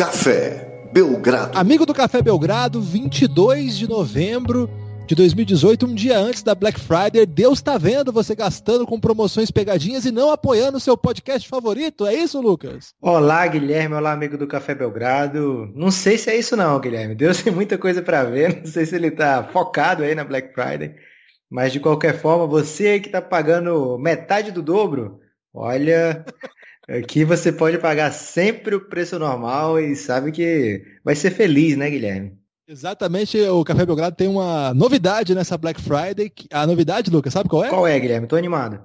Café 0.00 0.88
Belgrado. 0.94 1.58
Amigo 1.58 1.84
do 1.84 1.92
Café 1.92 2.22
Belgrado, 2.22 2.80
22 2.80 3.76
de 3.76 3.86
novembro 3.86 4.66
de 5.06 5.14
2018, 5.14 5.84
um 5.84 5.94
dia 5.94 6.18
antes 6.18 6.42
da 6.42 6.54
Black 6.54 6.80
Friday. 6.80 7.26
Deus 7.26 7.60
tá 7.60 7.76
vendo 7.76 8.10
você 8.10 8.34
gastando 8.34 8.86
com 8.86 8.98
promoções 8.98 9.50
pegadinhas 9.50 10.06
e 10.06 10.10
não 10.10 10.32
apoiando 10.32 10.78
o 10.78 10.80
seu 10.80 10.96
podcast 10.96 11.46
favorito. 11.46 12.06
É 12.06 12.14
isso, 12.14 12.40
Lucas? 12.40 12.94
Olá, 12.98 13.46
Guilherme. 13.46 13.94
Olá, 13.94 14.12
amigo 14.12 14.38
do 14.38 14.46
Café 14.46 14.74
Belgrado. 14.74 15.70
Não 15.74 15.90
sei 15.90 16.16
se 16.16 16.30
é 16.30 16.38
isso 16.38 16.56
não, 16.56 16.80
Guilherme. 16.80 17.14
Deus 17.14 17.42
tem 17.42 17.52
muita 17.52 17.76
coisa 17.76 18.00
para 18.00 18.24
ver. 18.24 18.60
Não 18.60 18.66
sei 18.72 18.86
se 18.86 18.96
ele 18.96 19.10
tá 19.10 19.50
focado 19.52 20.02
aí 20.02 20.14
na 20.14 20.24
Black 20.24 20.54
Friday. 20.54 20.94
Mas 21.50 21.74
de 21.74 21.78
qualquer 21.78 22.18
forma, 22.18 22.46
você 22.46 22.86
aí 22.86 23.00
que 23.00 23.10
tá 23.10 23.20
pagando 23.20 23.98
metade 23.98 24.50
do 24.50 24.62
dobro, 24.62 25.20
olha, 25.52 26.24
aqui 26.88 27.24
você 27.24 27.52
pode 27.52 27.78
pagar 27.78 28.12
sempre 28.12 28.74
o 28.74 28.88
preço 28.88 29.18
normal 29.18 29.78
e 29.78 29.94
sabe 29.96 30.32
que 30.32 30.84
vai 31.04 31.14
ser 31.14 31.30
feliz, 31.30 31.76
né, 31.76 31.90
Guilherme? 31.90 32.38
Exatamente, 32.68 33.36
o 33.40 33.64
Café 33.64 33.84
Belgrado 33.84 34.14
tem 34.14 34.28
uma 34.28 34.72
novidade 34.72 35.34
nessa 35.34 35.58
Black 35.58 35.80
Friday. 35.80 36.32
A 36.52 36.64
novidade, 36.66 37.10
Lucas, 37.10 37.32
sabe 37.32 37.48
qual 37.48 37.64
é? 37.64 37.68
Qual 37.68 37.86
é, 37.86 37.98
Guilherme? 37.98 38.28
Tô 38.28 38.36
animado. 38.36 38.80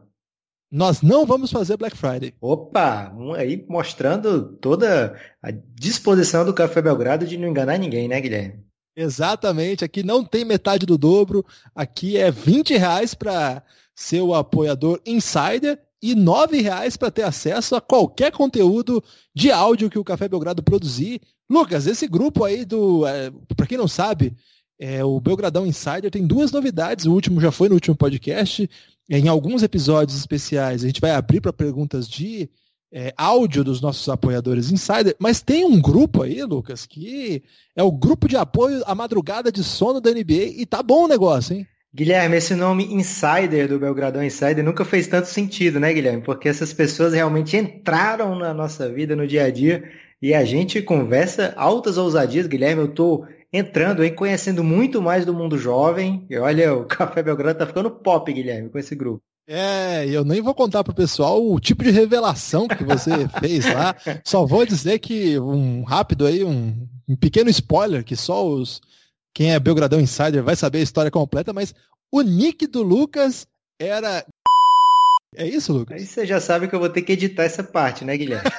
Nós 0.72 1.02
não 1.02 1.26
vamos 1.26 1.52
fazer 1.52 1.78
Black 1.78 1.96
Friday. 1.96 2.34
Opa, 2.42 3.14
aí 3.38 3.64
mostrando 3.70 4.58
toda 4.58 5.16
a 5.42 5.52
disposição 5.52 6.44
do 6.44 6.54
Café 6.54 6.82
Belgrado 6.82 7.28
de 7.28 7.38
não 7.38 7.48
enganar 7.48 7.78
ninguém, 7.78 8.08
né, 8.08 8.20
Guilherme? 8.20 8.66
Exatamente, 8.98 9.86
aqui 9.86 10.04
não 10.04 10.24
tem 10.24 10.44
metade 10.46 10.86
do 10.86 10.98
dobro, 10.98 11.46
aqui 11.76 12.18
é 12.18 12.32
20 12.32 12.78
reais 12.78 13.14
para 13.14 13.62
ser 13.94 14.22
o 14.22 14.34
apoiador 14.34 15.00
insider 15.06 15.80
e 16.02 16.14
nove 16.14 16.62
reais 16.62 16.98
para 16.98 17.12
ter 17.12 17.24
acesso 17.24 17.76
a 17.76 17.82
qualquer 17.82 18.32
conteúdo 18.32 19.04
de 19.34 19.52
áudio 19.52 19.90
que 19.90 20.00
o 20.00 20.04
Café 20.04 20.28
Belgrado 20.28 20.62
produzir 20.62 21.22
Lucas, 21.50 21.86
esse 21.86 22.08
grupo 22.08 22.44
aí 22.44 22.66
do. 22.66 23.06
É, 23.06 23.32
para 23.56 23.68
quem 23.68 23.78
não 23.78 23.88
sabe, 23.88 24.36
é, 24.80 25.04
o 25.04 25.20
Belgradão 25.20 25.66
Insider 25.66 26.10
tem 26.10 26.26
duas 26.26 26.52
novidades. 26.52 27.06
O 27.06 27.14
último 27.14 27.40
já 27.40 27.52
foi 27.52 27.70
no 27.70 27.76
último 27.76 27.96
podcast. 27.96 28.70
Em 29.08 29.28
alguns 29.28 29.62
episódios 29.62 30.18
especiais, 30.18 30.84
a 30.84 30.88
gente 30.88 31.00
vai 31.00 31.12
abrir 31.12 31.40
para 31.40 31.54
perguntas 31.54 32.08
de 32.10 32.50
é, 32.92 33.14
áudio 33.16 33.64
dos 33.64 33.80
nossos 33.80 34.10
apoiadores 34.10 34.72
Insider. 34.72 35.16
Mas 35.20 35.44
tem 35.44 35.64
um 35.64 35.80
grupo 35.80 36.24
aí, 36.24 36.44
Lucas, 36.44 36.88
que 36.88 37.44
é 37.76 37.84
o 37.84 37.92
grupo 37.92 38.28
de 38.28 38.36
apoio 38.36 38.82
à 38.88 38.96
madrugada 38.96 39.52
de 39.52 39.64
sono 39.64 40.02
da 40.02 40.10
NBA. 40.10 40.56
E 40.58 40.66
tá 40.66 40.82
bom 40.82 41.06
o 41.06 41.08
negócio, 41.08 41.56
hein? 41.56 41.68
Guilherme, 41.96 42.36
esse 42.36 42.54
nome 42.56 42.94
Insider 42.94 43.70
do 43.70 43.80
Belgradão 43.80 44.22
Insider 44.22 44.62
nunca 44.62 44.84
fez 44.84 45.08
tanto 45.08 45.30
sentido, 45.30 45.80
né, 45.80 45.94
Guilherme? 45.94 46.22
Porque 46.22 46.50
essas 46.50 46.74
pessoas 46.74 47.14
realmente 47.14 47.56
entraram 47.56 48.36
na 48.36 48.54
nossa 48.54 48.92
vida 48.92 49.16
no 49.16 49.26
dia 49.26 49.46
a 49.46 49.50
dia 49.50 49.90
e 50.22 50.34
a 50.34 50.44
gente 50.44 50.82
conversa 50.82 51.54
altas 51.56 51.98
ousadias, 51.98 52.48
Guilherme. 52.48 52.82
Eu 52.82 52.90
tô 52.90 53.26
entrando 53.52 54.02
aí, 54.02 54.12
conhecendo 54.12 54.62
muito 54.62 55.02
mais 55.02 55.26
do 55.26 55.34
mundo 55.34 55.58
jovem. 55.58 56.26
E 56.30 56.38
olha, 56.38 56.74
o 56.74 56.84
Café 56.84 57.24
Belgrado 57.24 57.60
tá 57.60 57.66
ficando 57.66 57.90
pop, 57.90 58.34
Guilherme, 58.34 58.68
com 58.68 58.78
esse 58.78 58.94
grupo. 58.94 59.22
É, 59.48 60.06
eu 60.06 60.26
nem 60.26 60.42
vou 60.42 60.54
contar 60.54 60.84
pro 60.84 60.94
pessoal 60.94 61.42
o 61.42 61.58
tipo 61.62 61.82
de 61.82 61.92
revelação 61.92 62.68
que 62.68 62.84
você 62.84 63.12
fez 63.40 63.74
lá. 63.74 63.96
Só 64.26 64.46
vou 64.46 64.66
dizer 64.66 65.00
que 65.00 65.40
um 65.40 65.84
rápido 65.84 66.26
aí, 66.26 66.44
um, 66.44 66.76
um 67.08 67.16
pequeno 67.16 67.50
spoiler, 67.50 68.04
que 68.04 68.18
só 68.18 68.46
os 68.46 68.82
quem 69.36 69.54
é 69.54 69.60
Belgradão 69.60 70.00
Insider 70.00 70.42
vai 70.42 70.56
saber 70.56 70.80
a 70.80 70.84
história 70.84 71.12
completa, 71.12 71.52
mas 71.52 71.76
o 72.10 72.22
nick 72.22 72.66
do 72.66 72.82
Lucas 72.82 73.46
era 73.78 74.26
é 75.36 75.46
isso, 75.46 75.74
Lucas? 75.74 76.00
Aí 76.00 76.08
você 76.08 76.26
já 76.26 76.40
sabe 76.40 76.70
que 76.70 76.74
eu 76.74 76.80
vou 76.80 76.90
ter 76.90 77.02
que 77.02 77.12
editar 77.12 77.44
essa 77.44 77.62
parte, 77.62 78.06
né, 78.06 78.18
Guilherme? 78.18 78.50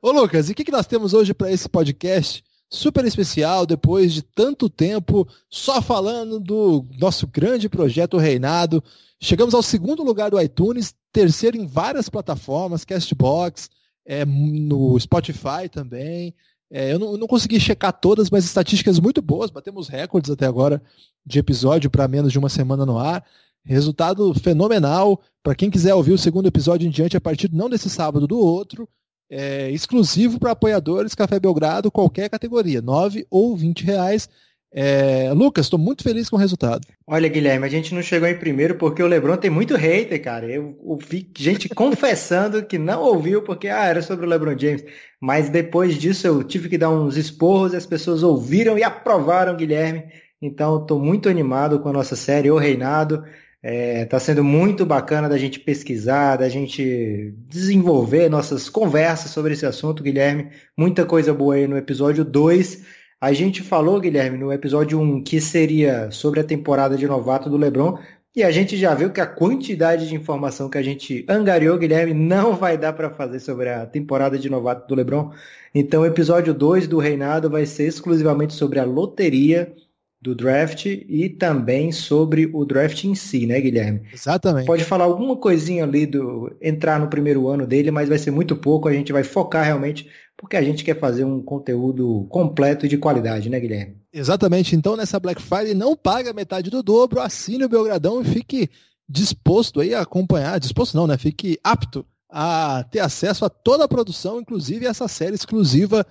Ô, 0.00 0.10
Lucas, 0.10 0.48
e 0.48 0.52
o 0.52 0.54
que, 0.54 0.64
que 0.64 0.72
nós 0.72 0.86
temos 0.86 1.12
hoje 1.12 1.34
para 1.34 1.52
esse 1.52 1.68
podcast 1.68 2.42
super 2.70 3.04
especial, 3.04 3.66
depois 3.66 4.12
de 4.12 4.22
tanto 4.22 4.70
tempo 4.70 5.28
só 5.50 5.82
falando 5.82 6.40
do 6.40 6.86
nosso 6.98 7.26
grande 7.26 7.68
projeto 7.68 8.16
Reinado? 8.16 8.82
Chegamos 9.20 9.52
ao 9.52 9.62
segundo 9.62 10.02
lugar 10.02 10.30
do 10.30 10.40
iTunes, 10.40 10.94
terceiro 11.12 11.58
em 11.58 11.66
várias 11.66 12.08
plataformas, 12.08 12.84
Castbox, 12.84 13.68
é, 14.06 14.24
no 14.24 14.98
Spotify 14.98 15.68
também. 15.70 16.34
É, 16.70 16.92
eu, 16.92 16.98
não, 16.98 17.12
eu, 17.12 17.18
não, 17.18 17.26
consegui 17.26 17.58
checar 17.58 17.92
todas, 17.92 18.28
mas 18.30 18.44
estatísticas 18.44 18.98
muito 18.98 19.22
boas. 19.22 19.50
Batemos 19.50 19.88
recordes 19.88 20.30
até 20.30 20.46
agora 20.46 20.82
de 21.24 21.38
episódio 21.38 21.90
para 21.90 22.08
menos 22.08 22.30
de 22.30 22.38
uma 22.38 22.48
semana 22.48 22.84
no 22.84 22.98
ar. 22.98 23.24
Resultado 23.64 24.32
fenomenal. 24.34 25.20
Para 25.42 25.54
quem 25.54 25.70
quiser 25.70 25.94
ouvir 25.94 26.12
o 26.12 26.18
segundo 26.18 26.46
episódio 26.46 26.86
em 26.86 26.90
diante, 26.90 27.16
a 27.16 27.20
partir 27.20 27.50
não 27.52 27.70
desse 27.70 27.88
sábado, 27.88 28.26
do 28.26 28.38
outro. 28.38 28.88
É, 29.30 29.70
exclusivo 29.70 30.38
para 30.38 30.52
apoiadores 30.52 31.14
Café 31.14 31.38
Belgrado, 31.38 31.90
qualquer 31.90 32.30
categoria, 32.30 32.80
9 32.80 33.26
ou 33.30 33.54
20 33.56 33.84
reais. 33.84 34.28
É, 34.72 35.32
Lucas, 35.32 35.66
estou 35.66 35.78
muito 35.78 36.02
feliz 36.02 36.28
com 36.28 36.36
o 36.36 36.38
resultado. 36.38 36.86
Olha, 37.06 37.28
Guilherme, 37.28 37.64
a 37.64 37.70
gente 37.70 37.94
não 37.94 38.02
chegou 38.02 38.28
em 38.28 38.38
primeiro 38.38 38.74
porque 38.74 39.02
o 39.02 39.06
Lebron 39.06 39.36
tem 39.36 39.50
muito 39.50 39.74
hater, 39.76 40.22
cara. 40.22 40.46
Eu 40.46 40.78
ouvi 40.82 41.30
gente 41.36 41.68
confessando 41.74 42.64
que 42.64 42.78
não 42.78 43.02
ouviu 43.02 43.42
porque 43.42 43.68
ah, 43.68 43.86
era 43.86 44.02
sobre 44.02 44.26
o 44.26 44.28
Lebron 44.28 44.58
James. 44.58 44.84
Mas 45.20 45.48
depois 45.48 45.96
disso 45.96 46.26
eu 46.26 46.44
tive 46.44 46.68
que 46.68 46.78
dar 46.78 46.90
uns 46.90 47.16
esporros 47.16 47.72
e 47.72 47.76
as 47.76 47.86
pessoas 47.86 48.22
ouviram 48.22 48.78
e 48.78 48.82
aprovaram, 48.82 49.56
Guilherme. 49.56 50.04
Então 50.40 50.80
estou 50.80 51.00
muito 51.00 51.28
animado 51.28 51.80
com 51.80 51.88
a 51.88 51.92
nossa 51.92 52.14
série 52.14 52.50
O 52.50 52.58
Reinado. 52.58 53.24
Está 53.60 53.74
é, 53.74 54.04
tá 54.04 54.20
sendo 54.20 54.44
muito 54.44 54.86
bacana 54.86 55.28
da 55.28 55.36
gente 55.36 55.58
pesquisar, 55.58 56.36
da 56.36 56.48
gente 56.48 57.34
desenvolver 57.48 58.28
nossas 58.28 58.68
conversas 58.68 59.32
sobre 59.32 59.54
esse 59.54 59.66
assunto, 59.66 60.02
Guilherme. 60.02 60.50
Muita 60.76 61.04
coisa 61.04 61.34
boa 61.34 61.56
aí 61.56 61.66
no 61.66 61.76
episódio 61.76 62.24
2. 62.24 62.97
A 63.20 63.32
gente 63.32 63.62
falou, 63.62 64.00
Guilherme, 64.00 64.38
no 64.38 64.52
episódio 64.52 65.00
1 65.00 65.24
que 65.24 65.40
seria 65.40 66.08
sobre 66.12 66.38
a 66.38 66.44
temporada 66.44 66.96
de 66.96 67.04
novato 67.04 67.50
do 67.50 67.56
LeBron, 67.56 67.98
e 68.36 68.44
a 68.44 68.50
gente 68.52 68.76
já 68.76 68.94
viu 68.94 69.10
que 69.10 69.20
a 69.20 69.26
quantidade 69.26 70.08
de 70.08 70.14
informação 70.14 70.70
que 70.70 70.78
a 70.78 70.82
gente 70.82 71.26
angariou, 71.28 71.76
Guilherme, 71.76 72.14
não 72.14 72.54
vai 72.54 72.78
dar 72.78 72.92
para 72.92 73.10
fazer 73.10 73.40
sobre 73.40 73.70
a 73.70 73.84
temporada 73.86 74.38
de 74.38 74.48
novato 74.48 74.86
do 74.86 74.94
LeBron. 74.94 75.32
Então, 75.74 76.02
o 76.02 76.06
episódio 76.06 76.54
2 76.54 76.86
do 76.86 76.98
Reinado 76.98 77.50
vai 77.50 77.66
ser 77.66 77.88
exclusivamente 77.88 78.54
sobre 78.54 78.78
a 78.78 78.84
loteria 78.84 79.74
do 80.20 80.34
draft 80.34 80.86
e 80.86 81.28
também 81.28 81.92
sobre 81.92 82.50
o 82.52 82.64
draft 82.64 83.04
em 83.04 83.14
si, 83.14 83.46
né, 83.46 83.60
Guilherme? 83.60 84.02
Exatamente. 84.12 84.66
Pode 84.66 84.84
falar 84.84 85.04
alguma 85.04 85.36
coisinha 85.36 85.84
ali 85.84 86.06
do 86.06 86.56
entrar 86.60 86.98
no 86.98 87.08
primeiro 87.08 87.46
ano 87.48 87.66
dele, 87.66 87.90
mas 87.90 88.08
vai 88.08 88.18
ser 88.18 88.32
muito 88.32 88.56
pouco. 88.56 88.88
A 88.88 88.92
gente 88.92 89.12
vai 89.12 89.22
focar 89.22 89.64
realmente 89.64 90.08
porque 90.36 90.56
a 90.56 90.62
gente 90.62 90.84
quer 90.84 90.98
fazer 90.98 91.24
um 91.24 91.42
conteúdo 91.42 92.26
completo 92.30 92.86
e 92.86 92.88
de 92.88 92.98
qualidade, 92.98 93.48
né, 93.48 93.58
Guilherme? 93.58 93.96
Exatamente. 94.12 94.74
Então, 94.74 94.96
nessa 94.96 95.20
Black 95.20 95.40
Friday, 95.42 95.74
não 95.74 95.96
paga 95.96 96.32
metade 96.32 96.70
do 96.70 96.82
dobro, 96.82 97.20
assine 97.20 97.64
o 97.64 97.68
Belgradão 97.68 98.20
e 98.20 98.24
fique 98.24 98.70
disposto 99.08 99.80
aí 99.80 99.94
a 99.94 100.00
acompanhar, 100.00 100.60
disposto 100.60 100.96
não, 100.96 101.06
né? 101.06 101.16
Fique 101.16 101.58
apto 101.62 102.04
a 102.30 102.84
ter 102.90 103.00
acesso 103.00 103.44
a 103.44 103.48
toda 103.48 103.84
a 103.84 103.88
produção, 103.88 104.40
inclusive 104.40 104.86
essa 104.86 105.08
série 105.08 105.34
exclusiva 105.34 106.06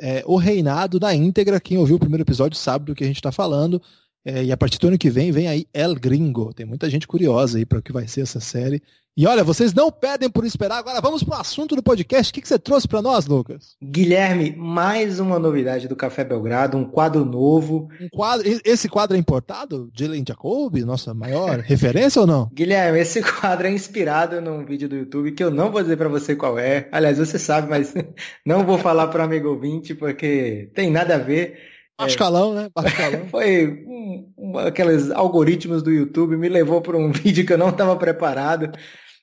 é, 0.00 0.22
O 0.26 0.36
Reinado 0.36 0.98
na 0.98 1.14
íntegra. 1.14 1.60
Quem 1.60 1.78
ouviu 1.78 1.96
o 1.96 2.00
primeiro 2.00 2.22
episódio 2.22 2.58
sabe 2.58 2.86
do 2.86 2.94
que 2.94 3.04
a 3.04 3.06
gente 3.06 3.16
está 3.16 3.30
falando. 3.30 3.80
É, 4.24 4.44
e 4.44 4.52
a 4.52 4.56
partir 4.56 4.78
do 4.78 4.88
ano 4.88 4.98
que 4.98 5.10
vem, 5.10 5.32
vem 5.32 5.48
aí 5.48 5.66
El 5.72 5.94
Gringo. 5.94 6.52
Tem 6.52 6.66
muita 6.66 6.90
gente 6.90 7.06
curiosa 7.06 7.58
aí 7.58 7.64
para 7.64 7.78
o 7.78 7.82
que 7.82 7.92
vai 7.92 8.06
ser 8.06 8.22
essa 8.22 8.40
série. 8.40 8.82
E 9.16 9.26
olha, 9.26 9.42
vocês 9.42 9.74
não 9.74 9.90
pedem 9.90 10.30
por 10.30 10.46
esperar. 10.46 10.78
Agora 10.78 11.00
vamos 11.00 11.24
para 11.24 11.38
o 11.38 11.40
assunto 11.40 11.74
do 11.74 11.82
podcast. 11.82 12.30
O 12.30 12.34
que, 12.34 12.40
que 12.40 12.48
você 12.48 12.58
trouxe 12.58 12.86
para 12.86 13.02
nós, 13.02 13.26
Lucas? 13.26 13.76
Guilherme, 13.82 14.54
mais 14.56 15.18
uma 15.18 15.38
novidade 15.38 15.88
do 15.88 15.96
Café 15.96 16.22
Belgrado, 16.22 16.78
um 16.78 16.84
quadro 16.84 17.24
novo. 17.24 17.88
Um 18.00 18.08
quadro, 18.08 18.46
esse 18.64 18.88
quadro 18.88 19.16
é 19.16 19.20
importado? 19.20 19.90
Dylan 19.92 20.22
Jacob, 20.26 20.76
nossa 20.84 21.12
maior 21.12 21.58
referência 21.66 22.20
ou 22.20 22.26
não? 22.26 22.48
Guilherme, 22.54 23.00
esse 23.00 23.20
quadro 23.20 23.66
é 23.66 23.70
inspirado 23.70 24.40
num 24.40 24.64
vídeo 24.64 24.88
do 24.88 24.96
YouTube 24.96 25.32
que 25.32 25.42
eu 25.42 25.50
não 25.50 25.72
vou 25.72 25.82
dizer 25.82 25.96
para 25.96 26.08
você 26.08 26.36
qual 26.36 26.58
é. 26.58 26.88
Aliás, 26.92 27.18
você 27.18 27.38
sabe, 27.38 27.68
mas 27.68 27.92
não 28.46 28.64
vou 28.64 28.78
falar 28.78 29.08
para 29.08 29.24
amigo 29.24 29.48
ouvinte 29.48 29.92
porque 29.94 30.70
tem 30.74 30.88
nada 30.88 31.16
a 31.16 31.18
ver. 31.18 31.69
Baixo 32.00 32.18
calão, 32.18 32.54
né? 32.54 32.68
Baixo 32.74 32.96
calão. 32.96 33.26
Foi 33.30 33.84
um, 33.86 34.32
um, 34.36 34.58
aqueles 34.58 35.10
algoritmos 35.10 35.82
do 35.82 35.90
YouTube, 35.90 36.36
me 36.36 36.48
levou 36.48 36.80
para 36.80 36.96
um 36.96 37.10
vídeo 37.12 37.46
que 37.46 37.52
eu 37.52 37.58
não 37.58 37.70
estava 37.70 37.96
preparado. 37.96 38.70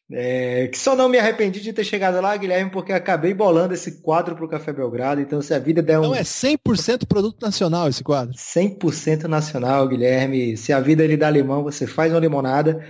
É, 0.09 0.67
que 0.67 0.77
só 0.77 0.95
não 0.95 1.09
me 1.09 1.19
arrependi 1.19 1.59
de 1.59 1.73
ter 1.73 1.83
chegado 1.83 2.21
lá, 2.21 2.35
Guilherme, 2.37 2.71
porque 2.71 2.93
acabei 2.93 3.33
bolando 3.33 3.73
esse 3.73 4.01
quadro 4.01 4.35
para 4.35 4.45
o 4.45 4.47
Café 4.47 4.71
Belgrado. 4.71 5.19
Então, 5.19 5.41
se 5.41 5.53
a 5.53 5.59
vida 5.59 5.81
der 5.81 5.99
um. 5.99 6.03
Então 6.03 6.15
é 6.15 6.21
100% 6.21 7.05
produto 7.05 7.41
nacional 7.41 7.89
esse 7.89 8.03
quadro? 8.03 8.33
100% 8.33 9.23
nacional, 9.23 9.85
Guilherme. 9.85 10.55
Se 10.55 10.71
a 10.71 10.79
vida 10.79 11.05
lhe 11.05 11.17
dá 11.17 11.29
limão, 11.29 11.61
você 11.61 11.85
faz 11.85 12.13
uma 12.13 12.21
limonada. 12.21 12.85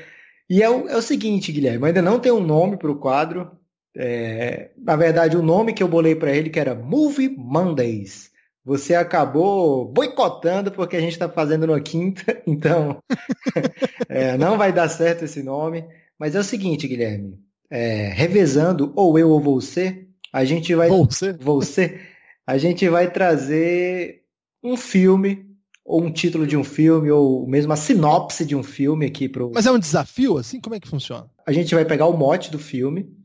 E 0.48 0.62
é 0.62 0.70
o, 0.70 0.88
é 0.88 0.96
o 0.96 1.02
seguinte, 1.02 1.52
Guilherme, 1.52 1.88
ainda 1.88 2.02
não 2.04 2.20
tem 2.20 2.32
um 2.32 2.40
nome 2.40 2.78
para 2.78 2.92
o 2.92 3.00
quadro. 3.00 3.52
É, 3.98 4.70
na 4.78 4.96
verdade, 4.96 5.36
o 5.36 5.42
nome 5.42 5.74
que 5.74 5.82
eu 5.82 5.88
bolei 5.88 6.14
para 6.16 6.32
ele 6.32 6.52
que 6.52 6.60
era 6.60 6.76
Movie 6.76 7.30
Mondays. 7.36 8.30
Você 8.68 8.96
acabou 8.96 9.86
boicotando 9.86 10.74
porque 10.74 10.98
a 10.98 11.00
gente 11.00 11.14
está 11.14 11.30
fazendo 11.30 11.66
na 11.66 11.80
quinta, 11.80 12.22
então 12.46 13.02
é, 14.10 14.38
não 14.38 14.58
vai 14.58 14.74
dar 14.74 14.90
certo 14.90 15.24
esse 15.24 15.42
nome. 15.42 15.86
Mas 16.20 16.36
é 16.36 16.40
o 16.40 16.44
seguinte, 16.44 16.86
Guilherme, 16.86 17.40
é, 17.70 18.10
revezando 18.10 18.92
ou 18.94 19.18
eu 19.18 19.30
ou 19.30 19.40
você, 19.40 20.06
a 20.34 20.44
gente 20.44 20.76
vai. 20.76 20.90
Você? 20.90 21.32
Você. 21.32 22.02
A 22.46 22.58
gente 22.58 22.90
vai 22.90 23.10
trazer 23.10 24.24
um 24.62 24.76
filme, 24.76 25.46
ou 25.86 26.04
um 26.04 26.12
título 26.12 26.46
de 26.46 26.58
um 26.58 26.64
filme, 26.66 27.10
ou 27.10 27.48
mesmo 27.48 27.72
a 27.72 27.78
sinopse 27.78 28.46
de 28.46 28.54
um 28.54 28.64
filme 28.64 29.06
aqui 29.06 29.30
pro. 29.30 29.50
Mas 29.56 29.66
é 29.66 29.72
um 29.72 29.80
desafio, 29.80 30.38
assim? 30.38 30.60
Como 30.60 30.76
é 30.76 30.80
que 30.82 30.90
funciona? 30.90 31.30
A 31.46 31.54
gente 31.54 31.74
vai 31.74 31.86
pegar 31.86 32.08
o 32.08 32.18
mote 32.18 32.52
do 32.52 32.60
filme. 32.60 33.16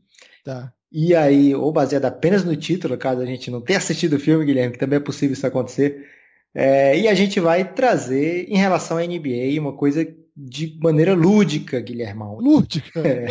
Tá. 0.45 0.73
E 0.93 1.15
aí, 1.15 1.55
ou 1.55 1.71
baseado 1.71 2.05
apenas 2.05 2.45
no 2.45 2.55
título, 2.55 2.95
caso 2.99 3.19
a 3.19 3.25
gente 3.25 3.49
não 3.49 3.59
tenha 3.59 3.79
assistido 3.79 4.13
o 4.13 4.19
filme, 4.19 4.45
Guilherme, 4.45 4.73
que 4.73 4.79
também 4.79 4.97
é 4.97 4.99
possível 4.99 5.33
isso 5.33 5.47
acontecer. 5.47 6.05
É, 6.53 6.95
e 6.99 7.07
a 7.07 7.15
gente 7.15 7.39
vai 7.39 7.73
trazer, 7.73 8.45
em 8.47 8.57
relação 8.57 8.97
à 8.97 9.01
NBA, 9.01 9.59
uma 9.59 9.73
coisa 9.73 10.05
de 10.37 10.77
maneira 10.79 11.15
lúdica, 11.15 11.79
Guilhermão. 11.79 12.37
Lúdica? 12.37 12.99
É. 12.99 13.27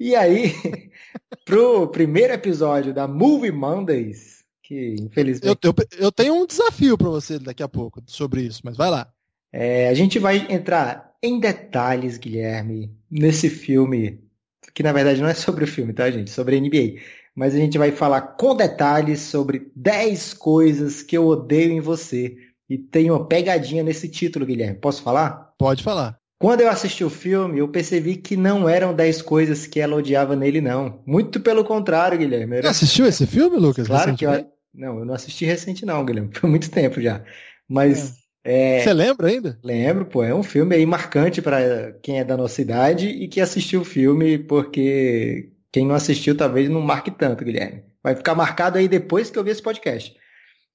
E 0.00 0.16
aí, 0.16 0.54
pro 1.44 1.88
primeiro 1.88 2.32
episódio 2.32 2.94
da 2.94 3.06
Movie 3.06 3.52
Mondays, 3.52 4.42
que 4.62 4.96
infelizmente. 4.98 5.58
Eu, 5.62 5.74
eu, 5.76 6.04
eu 6.06 6.12
tenho 6.12 6.34
um 6.34 6.46
desafio 6.46 6.96
para 6.96 7.10
você 7.10 7.38
daqui 7.38 7.62
a 7.62 7.68
pouco 7.68 8.02
sobre 8.06 8.40
isso, 8.42 8.62
mas 8.64 8.78
vai 8.78 8.88
lá. 8.88 9.12
É, 9.52 9.88
a 9.88 9.94
gente 9.94 10.18
vai 10.18 10.46
entrar 10.50 11.14
em 11.22 11.38
detalhes, 11.38 12.16
Guilherme, 12.16 12.96
nesse 13.10 13.50
filme, 13.50 14.23
que 14.74 14.82
na 14.82 14.92
verdade 14.92 15.22
não 15.22 15.28
é 15.28 15.34
sobre 15.34 15.64
o 15.64 15.68
filme, 15.68 15.92
tá, 15.92 16.10
gente? 16.10 16.30
Sobre 16.30 16.56
a 16.56 16.60
NBA. 16.60 17.00
Mas 17.34 17.54
a 17.54 17.58
gente 17.58 17.78
vai 17.78 17.90
falar 17.90 18.20
com 18.20 18.54
detalhes 18.54 19.20
sobre 19.20 19.70
10 19.74 20.34
coisas 20.34 21.02
que 21.02 21.16
eu 21.16 21.26
odeio 21.26 21.72
em 21.72 21.80
você. 21.80 22.36
E 22.68 22.78
tem 22.78 23.10
uma 23.10 23.26
pegadinha 23.26 23.82
nesse 23.82 24.08
título, 24.08 24.46
Guilherme. 24.46 24.78
Posso 24.78 25.02
falar? 25.02 25.52
Pode 25.58 25.82
falar. 25.82 26.18
Quando 26.38 26.60
eu 26.60 26.68
assisti 26.68 27.04
o 27.04 27.10
filme, 27.10 27.58
eu 27.58 27.68
percebi 27.68 28.16
que 28.16 28.36
não 28.36 28.68
eram 28.68 28.94
10 28.94 29.22
coisas 29.22 29.66
que 29.66 29.80
ela 29.80 29.96
odiava 29.96 30.36
nele, 30.36 30.60
não. 30.60 31.02
Muito 31.06 31.40
pelo 31.40 31.64
contrário, 31.64 32.18
Guilherme. 32.18 32.56
Era... 32.56 32.62
Você 32.72 32.84
assistiu 32.84 33.06
esse 33.06 33.26
filme, 33.26 33.56
Lucas? 33.56 33.86
Claro 33.86 34.16
que 34.16 34.26
eu. 34.26 34.46
Não, 34.74 34.98
eu 34.98 35.04
não 35.04 35.14
assisti 35.14 35.44
recente, 35.44 35.86
não, 35.86 36.04
Guilherme. 36.04 36.30
Foi 36.34 36.50
muito 36.50 36.70
tempo 36.70 37.00
já. 37.00 37.22
Mas. 37.68 38.10
É... 38.10 38.23
Você 38.82 38.92
lembra 38.92 39.28
ainda? 39.28 39.58
Lembro, 39.62 40.04
pô. 40.04 40.22
É 40.22 40.34
um 40.34 40.42
filme 40.42 40.76
aí 40.76 40.84
marcante 40.84 41.40
para 41.40 41.92
quem 42.02 42.18
é 42.18 42.24
da 42.24 42.36
nossa 42.36 42.60
idade 42.60 43.08
e 43.08 43.26
que 43.26 43.40
assistiu 43.40 43.80
o 43.80 43.84
filme, 43.84 44.38
porque 44.38 45.50
quem 45.72 45.86
não 45.86 45.94
assistiu 45.94 46.36
talvez 46.36 46.68
não 46.68 46.80
marque 46.80 47.10
tanto, 47.10 47.44
Guilherme. 47.44 47.82
Vai 48.02 48.14
ficar 48.14 48.34
marcado 48.34 48.78
aí 48.78 48.86
depois 48.86 49.30
que 49.30 49.38
eu 49.38 49.44
ver 49.44 49.52
esse 49.52 49.62
podcast. 49.62 50.14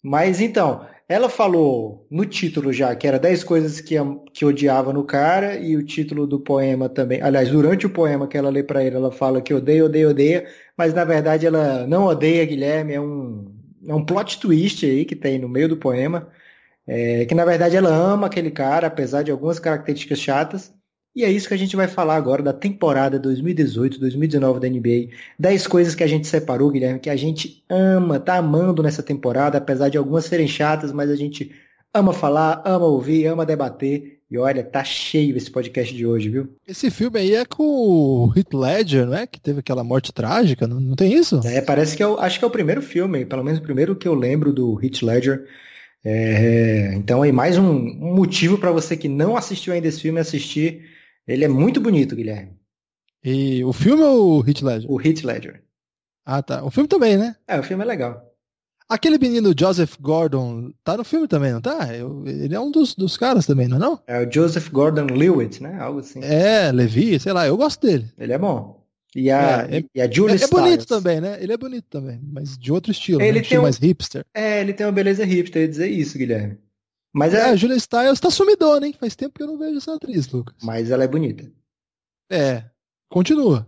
Mas 0.04 0.40
então, 0.42 0.86
ela 1.08 1.30
falou 1.30 2.08
no 2.10 2.26
título 2.26 2.72
já 2.72 2.96
que 2.96 3.08
era 3.08 3.20
10 3.20 3.44
coisas 3.44 3.82
que, 3.82 3.96
que 4.34 4.46
odiava 4.46 4.94
no 4.94 5.04
cara, 5.04 5.56
e 5.56 5.76
o 5.76 5.84
título 5.84 6.26
do 6.26 6.40
poema 6.40 6.88
também. 6.88 7.22
Aliás, 7.22 7.50
durante 7.50 7.86
o 7.86 7.90
poema 7.90 8.28
que 8.28 8.38
ela 8.38 8.50
lê 8.50 8.64
para 8.64 8.84
ele, 8.84 8.96
ela 8.96 9.12
fala 9.12 9.42
que 9.42 9.54
odeia, 9.54 9.86
odeia, 9.86 10.10
odeia, 10.10 10.48
mas 10.78 10.94
na 10.94 11.04
verdade 11.04 11.46
ela 11.46 11.86
não 11.86 12.06
odeia 12.06 12.46
Guilherme, 12.46 12.94
é 12.94 13.02
um, 13.02 13.54
é 13.88 13.94
um 13.94 14.06
plot 14.06 14.40
twist 14.40 14.86
aí 14.86 15.04
que 15.06 15.16
tem 15.16 15.38
no 15.38 15.50
meio 15.50 15.68
do 15.68 15.78
poema. 15.78 16.30
É, 16.90 17.24
que 17.26 17.36
na 17.36 17.46
verdade 17.46 17.76
ela 17.76 17.90
ama 17.90 18.26
aquele 18.26 18.50
cara, 18.50 18.88
apesar 18.88 19.22
de 19.22 19.30
algumas 19.30 19.60
características 19.60 20.20
chatas. 20.20 20.74
E 21.16 21.24
é 21.24 21.32
isso 21.32 21.48
que 21.48 21.54
a 21.54 21.58
gente 21.58 21.76
vai 21.76 21.88
falar 21.88 22.16
agora 22.16 22.42
da 22.42 22.54
temporada 22.54 23.20
2018-2019 23.20 24.60
da 24.60 24.68
NBA. 24.68 25.16
10 25.38 25.68
coisas 25.68 25.94
que 25.94 26.04
a 26.04 26.08
gente 26.08 26.28
separou, 26.28 26.72
Guilherme, 26.72 27.00
que 27.00 27.10
a 27.10 27.16
gente 27.16 27.64
ama, 27.70 28.20
tá 28.20 28.38
amando 28.38 28.82
nessa 28.82 29.04
temporada, 29.04 29.58
apesar 29.60 29.90
de 29.90 29.98
algumas 30.00 30.26
serem 30.26 30.48
chatas, 30.48 30.92
mas 30.92 31.12
a 31.12 31.16
gente 31.16 31.52
ama 31.94 32.12
falar, 32.12 32.64
ama 32.66 32.86
ouvir, 32.86 33.28
ama 33.28 33.46
debater. 33.46 34.20
E 34.32 34.38
olha, 34.38 34.64
tá 34.64 34.84
cheio 34.84 35.36
esse 35.36 35.50
podcast 35.50 35.94
de 35.96 36.06
hoje, 36.06 36.30
viu? 36.30 36.56
Esse 36.68 36.90
filme 36.90 37.20
aí 37.20 37.36
é 37.36 37.46
com 37.46 37.64
o 37.64 38.34
Heath 38.36 38.54
Ledger, 38.54 39.06
não 39.06 39.16
é? 39.16 39.28
Que 39.28 39.40
teve 39.40 39.60
aquela 39.60 39.84
morte 39.84 40.14
trágica, 40.14 40.68
não, 40.68 40.80
não 40.80 40.96
tem 40.96 41.14
isso? 41.14 41.40
É, 41.46 41.62
parece 41.62 41.98
que 41.98 42.04
é 42.04 42.08
o, 42.08 42.20
acho 42.20 42.38
que 42.40 42.46
é 42.46 42.48
o 42.48 42.52
primeiro 42.52 42.82
filme, 42.82 43.26
pelo 43.26 43.44
menos 43.44 43.60
o 43.60 43.64
primeiro 43.64 43.96
que 43.96 44.08
eu 44.08 44.14
lembro 44.14 44.54
do 44.54 44.80
Heath 44.84 45.02
Ledger. 45.02 45.46
É, 46.04 46.94
então 46.94 47.22
aí 47.22 47.32
mais 47.32 47.58
um, 47.58 47.70
um 47.70 48.16
motivo 48.16 48.58
para 48.58 48.72
você 48.72 48.96
que 48.96 49.10
não 49.10 49.36
assistiu 49.36 49.74
ainda 49.74 49.88
esse 49.88 50.00
filme 50.02 50.20
assistir 50.20 50.90
ele 51.30 51.46
é 51.46 51.48
muito 51.48 51.80
bonito, 51.80 52.16
Guilherme. 52.16 52.58
E 53.24 53.64
o 53.64 53.72
filme 53.72 54.02
ou 54.02 54.38
o 54.38 54.42
Hit 54.42 54.66
Ledger? 54.66 54.92
O 54.92 54.98
Hit 54.98 55.24
Ledger. 55.24 55.62
Ah, 56.26 56.42
tá. 56.42 56.64
O 56.64 56.72
filme 56.72 56.88
também, 56.88 57.18
né? 57.18 57.36
É, 57.48 57.60
o 57.60 57.64
filme 57.64 57.84
é 57.84 57.86
legal. 57.86 58.26
Aquele 58.90 59.20
menino 59.20 59.54
Joseph 59.58 59.96
Gordon 60.02 60.72
tá 60.84 60.98
no 60.98 61.04
filme 61.04 61.28
também, 61.28 61.52
não 61.52 61.62
tá? 61.62 61.96
Eu, 61.96 62.24
ele 62.26 62.56
é 62.56 62.60
um 62.60 62.72
dos, 62.72 62.96
dos 62.96 63.16
caras 63.16 63.46
também, 63.46 63.68
não 63.68 63.78
é 63.78 63.80
não? 63.80 64.02
É 64.08 64.26
o 64.26 64.32
Joseph 64.32 64.70
Gordon 64.70 65.06
Lewitt, 65.06 65.62
né? 65.62 65.80
Algo 65.80 66.00
assim. 66.00 66.24
É, 66.24 66.72
Levi, 66.72 67.20
sei 67.20 67.32
lá, 67.32 67.46
eu 67.46 67.56
gosto 67.56 67.86
dele. 67.86 68.12
Ele 68.18 68.34
é 68.34 68.38
bom. 68.40 68.79
E 69.16 69.32
a, 69.32 69.68
é, 69.70 69.84
e 69.94 70.02
a 70.02 70.10
Julie 70.10 70.40
é, 70.40 70.44
é 70.44 70.48
bonito 70.48 70.86
também, 70.86 71.20
né? 71.20 71.42
Ele 71.42 71.52
é 71.52 71.58
bonito 71.58 71.88
também, 71.90 72.20
mas 72.22 72.58
de 72.58 72.72
outro 72.72 72.92
estilo, 72.92 73.22
ele 73.22 73.32
né? 73.32 73.40
um 73.40 73.42
estilo 73.42 73.62
um, 73.62 73.64
mais 73.64 73.78
hipster. 73.78 74.26
É, 74.34 74.62
ele 74.62 74.74
tem 74.74 74.86
uma 74.86 74.92
beleza 74.92 75.26
hipster, 75.26 75.62
eu 75.62 75.66
ia 75.66 75.70
dizer 75.70 75.88
isso, 75.88 76.18
Guilherme. 76.18 76.60
Mas 77.12 77.34
é, 77.34 77.46
a 77.46 77.56
Julia 77.56 77.80
Stiles 77.80 78.20
tá 78.20 78.30
sumidona, 78.30 78.86
hein? 78.86 78.96
Faz 79.00 79.16
tempo 79.16 79.34
que 79.34 79.42
eu 79.42 79.48
não 79.48 79.58
vejo 79.58 79.78
essa 79.78 79.96
atriz, 79.96 80.28
Lucas. 80.28 80.56
Mas 80.62 80.92
ela 80.92 81.04
é 81.04 81.08
bonita. 81.08 81.52
É, 82.32 82.64
continua. 83.10 83.68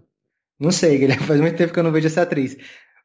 Não 0.59 0.71
sei, 0.71 0.99
Guilherme, 0.99 1.25
faz 1.25 1.41
muito 1.41 1.57
tempo 1.57 1.73
que 1.73 1.79
eu 1.79 1.83
não 1.83 1.91
vejo 1.91 2.05
essa 2.05 2.21
atriz. 2.21 2.55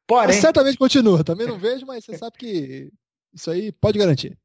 Porém... 0.06 0.26
Mas 0.26 0.36
certamente 0.36 0.76
continua, 0.76 1.24
também 1.24 1.46
não 1.46 1.58
vejo, 1.58 1.86
mas 1.86 2.04
você 2.04 2.18
sabe 2.18 2.36
que 2.36 2.92
isso 3.34 3.50
aí 3.50 3.72
pode 3.72 3.98
garantir. 3.98 4.38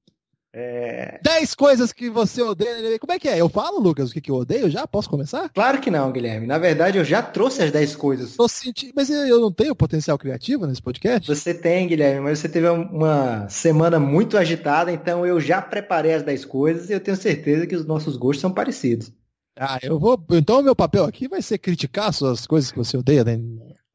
É... 0.53 1.19
10 1.23 1.55
coisas 1.55 1.93
que 1.93 2.09
você 2.09 2.41
odeia. 2.41 2.99
Como 2.99 3.13
é 3.13 3.19
que 3.19 3.29
é? 3.29 3.39
Eu 3.39 3.47
falo, 3.47 3.79
Lucas, 3.79 4.09
o 4.09 4.13
que, 4.13 4.19
que 4.19 4.29
eu 4.29 4.35
odeio 4.35 4.69
já? 4.69 4.85
Posso 4.85 5.09
começar? 5.09 5.49
Claro 5.49 5.79
que 5.79 5.89
não, 5.89 6.11
Guilherme. 6.11 6.45
Na 6.45 6.57
verdade, 6.57 6.97
eu 6.97 7.05
já 7.05 7.21
trouxe 7.21 7.63
as 7.63 7.71
10 7.71 7.95
coisas. 7.95 8.35
Tô 8.35 8.47
sentindo... 8.47 8.91
Mas 8.95 9.09
eu 9.09 9.39
não 9.39 9.51
tenho 9.51 9.75
potencial 9.75 10.17
criativo 10.17 10.67
nesse 10.67 10.81
podcast? 10.81 11.27
Você 11.27 11.53
tem, 11.53 11.87
Guilherme, 11.87 12.21
mas 12.21 12.39
você 12.39 12.49
teve 12.49 12.67
uma 12.67 13.47
semana 13.47 13.99
muito 13.99 14.37
agitada, 14.37 14.91
então 14.91 15.25
eu 15.25 15.39
já 15.39 15.61
preparei 15.61 16.13
as 16.13 16.23
10 16.23 16.45
coisas 16.45 16.89
e 16.89 16.93
eu 16.93 16.99
tenho 16.99 17.15
certeza 17.15 17.65
que 17.65 17.75
os 17.75 17.85
nossos 17.85 18.17
gostos 18.17 18.41
são 18.41 18.51
parecidos. 18.51 19.11
Ah, 19.57 19.79
eu 19.81 19.99
vou. 19.99 20.21
Então 20.31 20.59
o 20.59 20.63
meu 20.63 20.75
papel 20.75 21.05
aqui 21.05 21.27
vai 21.27 21.41
ser 21.41 21.57
criticar 21.57 22.09
as 22.09 22.47
coisas 22.47 22.71
que 22.71 22.77
você 22.77 22.97
odeia, 22.97 23.23
né? 23.23 23.39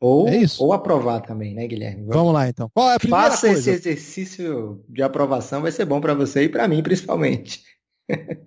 Ou, 0.00 0.28
é 0.28 0.44
ou 0.58 0.72
aprovar 0.72 1.20
também, 1.20 1.54
né, 1.54 1.66
Guilherme? 1.66 2.02
Vamos, 2.02 2.14
Vamos 2.14 2.34
lá, 2.34 2.48
então. 2.48 2.70
Qual 2.74 2.90
é 2.90 2.96
a 2.96 2.98
primeira 2.98 3.30
Faça 3.30 3.46
coisa? 3.46 3.60
esse 3.60 3.70
exercício 3.70 4.84
de 4.88 5.02
aprovação, 5.02 5.62
vai 5.62 5.72
ser 5.72 5.86
bom 5.86 6.00
para 6.00 6.14
você 6.14 6.44
e 6.44 6.48
para 6.48 6.68
mim, 6.68 6.82
principalmente. 6.82 7.62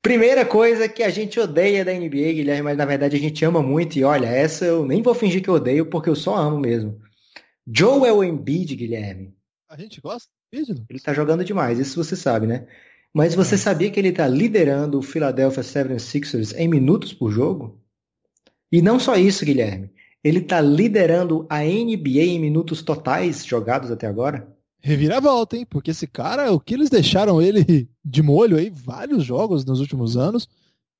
primeira 0.00 0.46
coisa 0.46 0.88
que 0.88 1.02
a 1.02 1.10
gente 1.10 1.40
odeia 1.40 1.84
da 1.84 1.92
NBA, 1.92 2.32
Guilherme, 2.32 2.62
mas 2.62 2.76
na 2.76 2.84
verdade 2.84 3.16
a 3.16 3.20
gente 3.20 3.44
ama 3.44 3.60
muito. 3.60 3.98
E 3.98 4.04
olha, 4.04 4.26
essa 4.26 4.64
eu 4.64 4.86
nem 4.86 5.02
vou 5.02 5.14
fingir 5.14 5.42
que 5.42 5.50
eu 5.50 5.54
odeio, 5.54 5.86
porque 5.86 6.08
eu 6.08 6.16
só 6.16 6.36
amo 6.36 6.58
mesmo. 6.58 7.00
Joel 7.66 8.22
Embiid, 8.22 8.76
Guilherme. 8.76 9.34
A 9.68 9.76
gente 9.76 10.00
gosta 10.00 10.28
do 10.52 10.86
Ele 10.88 11.00
tá 11.00 11.12
jogando 11.12 11.44
demais, 11.44 11.78
isso 11.78 12.02
você 12.02 12.16
sabe, 12.16 12.46
né? 12.46 12.66
Mas 13.12 13.34
você 13.34 13.56
é. 13.56 13.58
sabia 13.58 13.90
que 13.90 13.98
ele 13.98 14.08
está 14.08 14.26
liderando 14.26 14.98
o 14.98 15.02
Philadelphia 15.02 15.62
76ers 15.62 16.54
em 16.56 16.68
minutos 16.68 17.12
por 17.12 17.30
jogo? 17.30 17.82
E 18.70 18.80
não 18.80 19.00
só 19.00 19.16
isso, 19.16 19.44
Guilherme. 19.44 19.90
Ele 20.22 20.38
está 20.38 20.60
liderando 20.60 21.46
a 21.48 21.60
NBA 21.60 22.20
em 22.20 22.40
minutos 22.40 22.82
totais 22.82 23.44
jogados 23.44 23.90
até 23.90 24.06
agora? 24.06 24.48
Reviravolta, 24.80 25.56
hein? 25.56 25.66
Porque 25.68 25.90
esse 25.90 26.06
cara, 26.06 26.52
o 26.52 26.60
que 26.60 26.74
eles 26.74 26.90
deixaram 26.90 27.42
ele 27.42 27.88
de 28.04 28.22
molho 28.22 28.56
aí, 28.56 28.70
vários 28.70 29.24
jogos 29.24 29.64
nos 29.64 29.80
últimos 29.80 30.16
anos. 30.16 30.48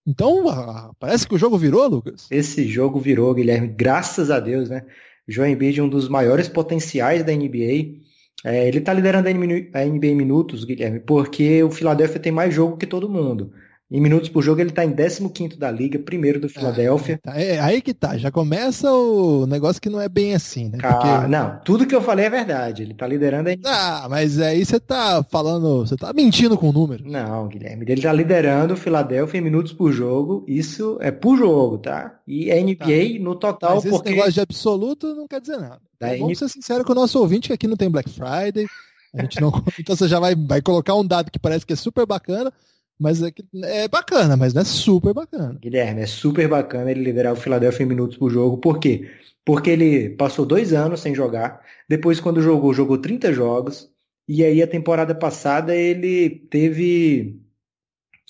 Então, 0.07 0.49
ah, 0.49 0.91
parece 0.99 1.29
que 1.29 1.35
o 1.35 1.39
jogo 1.39 1.59
virou, 1.59 1.87
Lucas. 1.87 2.27
Esse 2.31 2.67
jogo 2.67 2.99
virou, 2.99 3.35
Guilherme, 3.35 3.69
graças 3.69 4.31
a 4.31 4.41
Deus, 4.41 4.69
né? 4.69 4.85
João 5.29 5.49
Embiid, 5.49 5.83
um 5.83 5.89
dos 5.89 6.09
maiores 6.09 6.49
potenciais 6.49 7.23
da 7.23 7.33
NBA. 7.33 7.99
É, 8.45 8.67
ele 8.67 8.79
está 8.79 8.93
liderando 8.93 9.29
a 9.29 9.33
NBA 9.33 10.07
em 10.07 10.15
minutos, 10.15 10.65
Guilherme, 10.65 11.01
porque 11.01 11.63
o 11.63 11.71
Philadelphia 11.71 12.21
tem 12.21 12.33
mais 12.33 12.55
jogo 12.55 12.77
que 12.77 12.87
todo 12.87 13.09
mundo. 13.09 13.53
Em 13.91 14.03
minutos 14.03 14.29
por 14.29 14.43
jogo 14.43 14.61
ele 14.61 14.69
está 14.69 14.85
em 14.85 14.95
15 14.95 15.57
da 15.57 15.71
liga, 15.71 15.99
primeiro 15.99 16.39
do 16.39 16.47
ah, 16.47 16.51
Philadelphia. 16.51 17.19
Ah, 17.27 17.41
é, 17.41 17.59
aí 17.59 17.81
que 17.81 17.95
tá, 17.95 18.19
já 18.19 18.31
começa 18.31 18.93
o 18.93 19.47
negócio 19.47 19.81
que 19.81 19.89
não 19.89 19.99
é 19.99 20.11
bem 20.11 20.35
assim, 20.35 20.69
né? 20.69 20.77
Porque... 20.79 21.27
Não, 21.29 21.59
tudo 21.65 21.87
que 21.87 21.95
eu 21.95 22.03
falei 22.03 22.27
é 22.27 22.31
verdade. 22.31 22.83
Ele 22.83 22.93
está 22.93 23.07
liderando 23.07 23.49
a 23.49 23.55
Ah, 23.65 24.07
mas 24.11 24.39
aí 24.39 24.63
você 24.63 24.79
tá 24.79 25.25
falando, 25.31 25.87
você 25.87 25.97
tá 25.97 26.13
mentindo 26.13 26.59
com 26.59 26.69
o 26.69 26.73
número. 26.73 27.03
Não, 27.09 27.49
Guilherme, 27.49 27.87
ele 27.89 27.95
está 27.95 28.13
liderando 28.13 28.75
o 28.75 28.77
Philadelphia 28.77 29.39
em 29.39 29.45
minutos 29.45 29.73
por 29.73 29.91
jogo. 29.91 30.45
Isso 30.47 30.99
é 31.01 31.11
por 31.11 31.39
jogo, 31.39 31.79
tá? 31.79 32.19
E 32.27 32.51
é 32.51 32.63
NBA 32.63 33.17
tá. 33.17 33.23
no 33.25 33.35
total. 33.37 33.77
Mas 33.77 33.85
porque... 33.85 34.11
esse 34.11 34.17
negócio 34.17 34.33
de 34.33 34.41
absoluto 34.41 35.15
não 35.15 35.27
quer 35.27 35.41
dizer 35.41 35.57
nada. 35.57 35.81
Então, 35.97 36.19
vamos 36.19 36.39
ser 36.39 36.51
sinceros 36.51 36.85
com 36.85 36.93
o 36.93 36.95
nosso 36.95 37.19
ouvinte 37.19 37.49
que 37.49 37.55
aqui 37.55 37.67
não 37.67 37.77
tem 37.77 37.91
Black 37.91 38.11
Friday. 38.11 38.67
A 39.15 39.23
gente 39.23 39.41
não... 39.41 39.51
então 39.81 39.97
você 39.97 40.07
já 40.07 40.21
vai, 40.21 40.37
vai 40.37 40.61
colocar 40.61 40.95
um 40.95 41.07
dado 41.07 41.31
que 41.31 41.39
parece 41.39 41.65
que 41.65 41.73
é 41.73 41.77
super 41.77 42.05
bacana 42.05 42.53
mas 42.99 43.23
é, 43.23 43.33
é 43.63 43.89
bacana, 43.89 44.37
mas 44.37 44.53
não 44.53 44.63
é 44.63 44.65
super 44.65 45.15
bacana. 45.15 45.57
Guilherme, 45.61 46.03
é 46.03 46.07
super 46.07 46.49
bacana 46.49 46.91
ele 46.91 47.05
liderar 47.05 47.33
o 47.33 47.37
Philadelphia 47.37 47.85
em 47.85 47.89
minutos 47.89 48.17
por 48.17 48.31
jogo. 48.31 48.59
Por 48.59 48.81
quê? 48.81 49.09
Porque 49.45 49.71
ele 49.71 50.11
passou 50.11 50.45
dois 50.45 50.73
anos 50.73 51.01
sem 51.01 51.15
jogar. 51.15 51.63
Depois, 51.89 52.21
quando 52.21 52.43
jogou, 52.43 52.75
jogou 52.75 52.99
30 52.99 53.33
jogos. 53.33 53.91
E 54.27 54.45
aí, 54.45 54.63
a 54.63 54.67
temporada 54.67 55.15
passada, 55.15 55.75
ele 55.75 56.29
teve. 56.51 57.41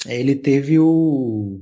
Ele 0.06 0.36
teve 0.36 0.78
o. 0.78 1.60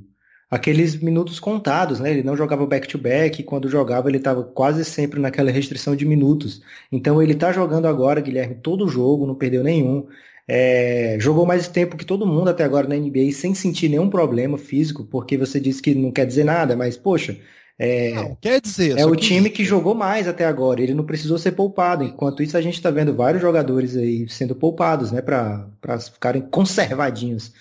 aqueles 0.50 0.96
minutos 0.96 1.40
contados, 1.40 2.00
né? 2.00 2.10
Ele 2.10 2.22
não 2.22 2.36
jogava 2.36 2.66
back-to-back, 2.66 3.38
-back, 3.38 3.44
quando 3.44 3.68
jogava 3.68 4.08
ele 4.10 4.18
estava 4.18 4.42
quase 4.44 4.84
sempre 4.84 5.20
naquela 5.20 5.50
restrição 5.50 5.96
de 5.96 6.04
minutos. 6.04 6.60
Então 6.92 7.22
ele 7.22 7.32
está 7.32 7.52
jogando 7.52 7.86
agora, 7.86 8.20
Guilherme, 8.20 8.56
todo 8.56 8.88
jogo, 8.88 9.26
não 9.26 9.34
perdeu 9.34 9.62
nenhum. 9.64 10.06
É, 10.48 11.16
jogou 11.18 11.44
mais 11.44 11.66
tempo 11.66 11.96
que 11.96 12.04
todo 12.04 12.26
mundo 12.26 12.48
até 12.48 12.62
agora 12.62 12.86
na 12.86 12.94
NBA 12.94 13.32
sem 13.32 13.54
sentir 13.54 13.88
nenhum 13.88 14.08
problema 14.08 14.56
físico, 14.56 15.04
porque 15.04 15.36
você 15.36 15.58
disse 15.58 15.82
que 15.82 15.94
não 15.94 16.12
quer 16.12 16.24
dizer 16.24 16.44
nada, 16.44 16.76
mas 16.76 16.96
poxa, 16.96 17.36
é, 17.78 18.12
não, 18.12 18.34
quer 18.36 18.60
dizer. 18.60 18.98
É 18.98 19.04
o 19.04 19.14
time 19.14 19.50
que 19.50 19.64
jogou 19.64 19.94
mais 19.94 20.26
até 20.26 20.44
agora. 20.46 20.80
Ele 20.80 20.94
não 20.94 21.04
precisou 21.04 21.38
ser 21.38 21.52
poupado. 21.52 22.04
Enquanto 22.04 22.42
isso, 22.42 22.56
a 22.56 22.62
gente 22.62 22.74
está 22.74 22.90
vendo 22.90 23.14
vários 23.14 23.42
jogadores 23.42 23.96
aí 23.96 24.26
sendo 24.28 24.54
poupados, 24.54 25.12
né, 25.12 25.20
para 25.20 25.68
ficarem 26.12 26.42
conservadinhos. 26.42 27.52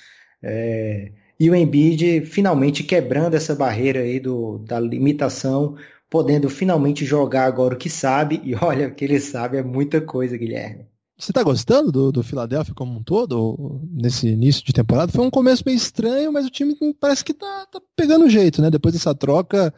É, 0.42 1.12
e 1.40 1.50
o 1.50 1.56
Embiid 1.56 2.26
finalmente 2.26 2.84
quebrando 2.84 3.36
essa 3.36 3.54
barreira 3.54 4.00
aí 4.00 4.20
do, 4.20 4.60
da 4.60 4.80
limitação, 4.80 5.76
podendo 6.10 6.50
finalmente 6.50 7.04
jogar 7.04 7.46
agora 7.46 7.76
o 7.76 7.78
que 7.78 7.90
sabe. 7.90 8.42
E 8.44 8.56
olha, 8.56 8.88
o 8.88 8.96
que 8.96 9.04
ele 9.04 9.20
sabe 9.20 9.58
é 9.58 9.64
muita 9.64 10.00
coisa, 10.00 10.38
Guilherme. 10.38 10.86
Você 11.18 11.32
está 11.32 11.44
gostando 11.44 11.92
do, 11.92 12.12
do 12.12 12.24
Philadelphia 12.24 12.74
como 12.74 13.00
um 13.00 13.04
todo, 13.04 13.82
nesse 13.90 14.28
início 14.28 14.66
de 14.66 14.74
temporada? 14.74 15.12
Foi 15.12 15.26
um 15.26 15.32
começo 15.32 15.64
meio 15.66 15.78
estranho, 15.78 16.32
mas 16.32 16.46
o 16.46 16.50
time 16.50 16.76
parece 17.00 17.24
que 17.24 17.34
tá, 17.34 17.66
tá 17.72 17.82
pegando 17.96 18.30
jeito, 18.30 18.62
né? 18.62 18.70
Depois 18.70 18.94
dessa 18.94 19.16
troca, 19.16 19.74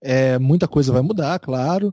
é, 0.00 0.38
muita 0.38 0.68
coisa 0.68 0.92
vai 0.92 1.02
mudar, 1.02 1.40
claro, 1.40 1.92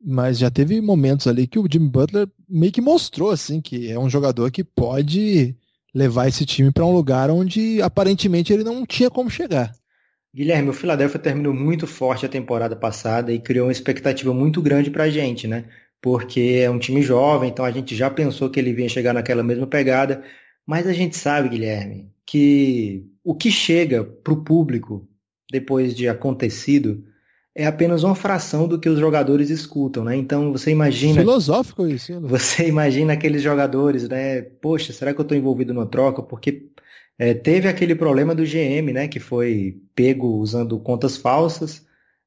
mas 0.00 0.38
já 0.38 0.50
teve 0.50 0.80
momentos 0.80 1.26
ali 1.26 1.48
que 1.48 1.58
o 1.58 1.66
Jimmy 1.70 1.88
Butler 1.88 2.28
meio 2.48 2.70
que 2.70 2.80
mostrou 2.80 3.30
assim 3.30 3.60
que 3.60 3.90
é 3.90 3.98
um 3.98 4.08
jogador 4.08 4.50
que 4.52 4.62
pode 4.62 5.56
levar 5.92 6.28
esse 6.28 6.46
time 6.46 6.70
para 6.70 6.86
um 6.86 6.92
lugar 6.92 7.30
onde 7.30 7.82
aparentemente 7.82 8.52
ele 8.52 8.62
não 8.62 8.86
tinha 8.86 9.10
como 9.10 9.28
chegar. 9.28 9.74
Guilherme, 10.32 10.68
o 10.68 10.74
Philadelphia 10.74 11.18
terminou 11.18 11.52
muito 11.52 11.86
forte 11.86 12.24
a 12.24 12.28
temporada 12.28 12.76
passada 12.76 13.32
e 13.32 13.40
criou 13.40 13.66
uma 13.66 13.72
expectativa 13.72 14.32
muito 14.32 14.62
grande 14.62 14.90
para 14.90 15.04
a 15.04 15.10
gente, 15.10 15.48
né? 15.48 15.64
Porque 16.00 16.60
é 16.62 16.70
um 16.70 16.78
time 16.78 17.02
jovem, 17.02 17.50
então 17.50 17.64
a 17.64 17.70
gente 17.70 17.94
já 17.94 18.10
pensou 18.10 18.48
que 18.48 18.58
ele 18.58 18.72
vinha 18.72 18.88
chegar 18.88 19.12
naquela 19.12 19.42
mesma 19.42 19.66
pegada, 19.66 20.22
mas 20.66 20.86
a 20.86 20.92
gente 20.92 21.16
sabe, 21.16 21.48
Guilherme, 21.48 22.10
que 22.24 23.04
o 23.24 23.34
que 23.34 23.50
chega 23.50 24.04
para 24.04 24.32
o 24.32 24.44
público 24.44 25.08
depois 25.50 25.94
de 25.94 26.08
acontecido 26.08 27.04
é 27.54 27.66
apenas 27.66 28.04
uma 28.04 28.14
fração 28.14 28.68
do 28.68 28.78
que 28.78 28.88
os 28.88 29.00
jogadores 29.00 29.50
escutam, 29.50 30.04
né? 30.04 30.14
Então 30.14 30.52
você 30.52 30.70
imagina. 30.70 31.20
Filosófico 31.20 31.86
isso. 31.88 32.20
Né? 32.20 32.28
Você 32.28 32.68
imagina 32.68 33.14
aqueles 33.14 33.42
jogadores, 33.42 34.08
né? 34.08 34.42
Poxa, 34.42 34.92
será 34.92 35.12
que 35.12 35.20
eu 35.20 35.24
estou 35.24 35.36
envolvido 35.36 35.74
numa 35.74 35.86
troca? 35.86 36.22
Porque 36.22 36.68
é, 37.18 37.34
teve 37.34 37.66
aquele 37.66 37.96
problema 37.96 38.32
do 38.32 38.44
GM, 38.44 38.92
né? 38.92 39.08
Que 39.08 39.18
foi 39.18 39.76
pego 39.94 40.36
usando 40.36 40.78
contas 40.78 41.16
falsas 41.16 41.84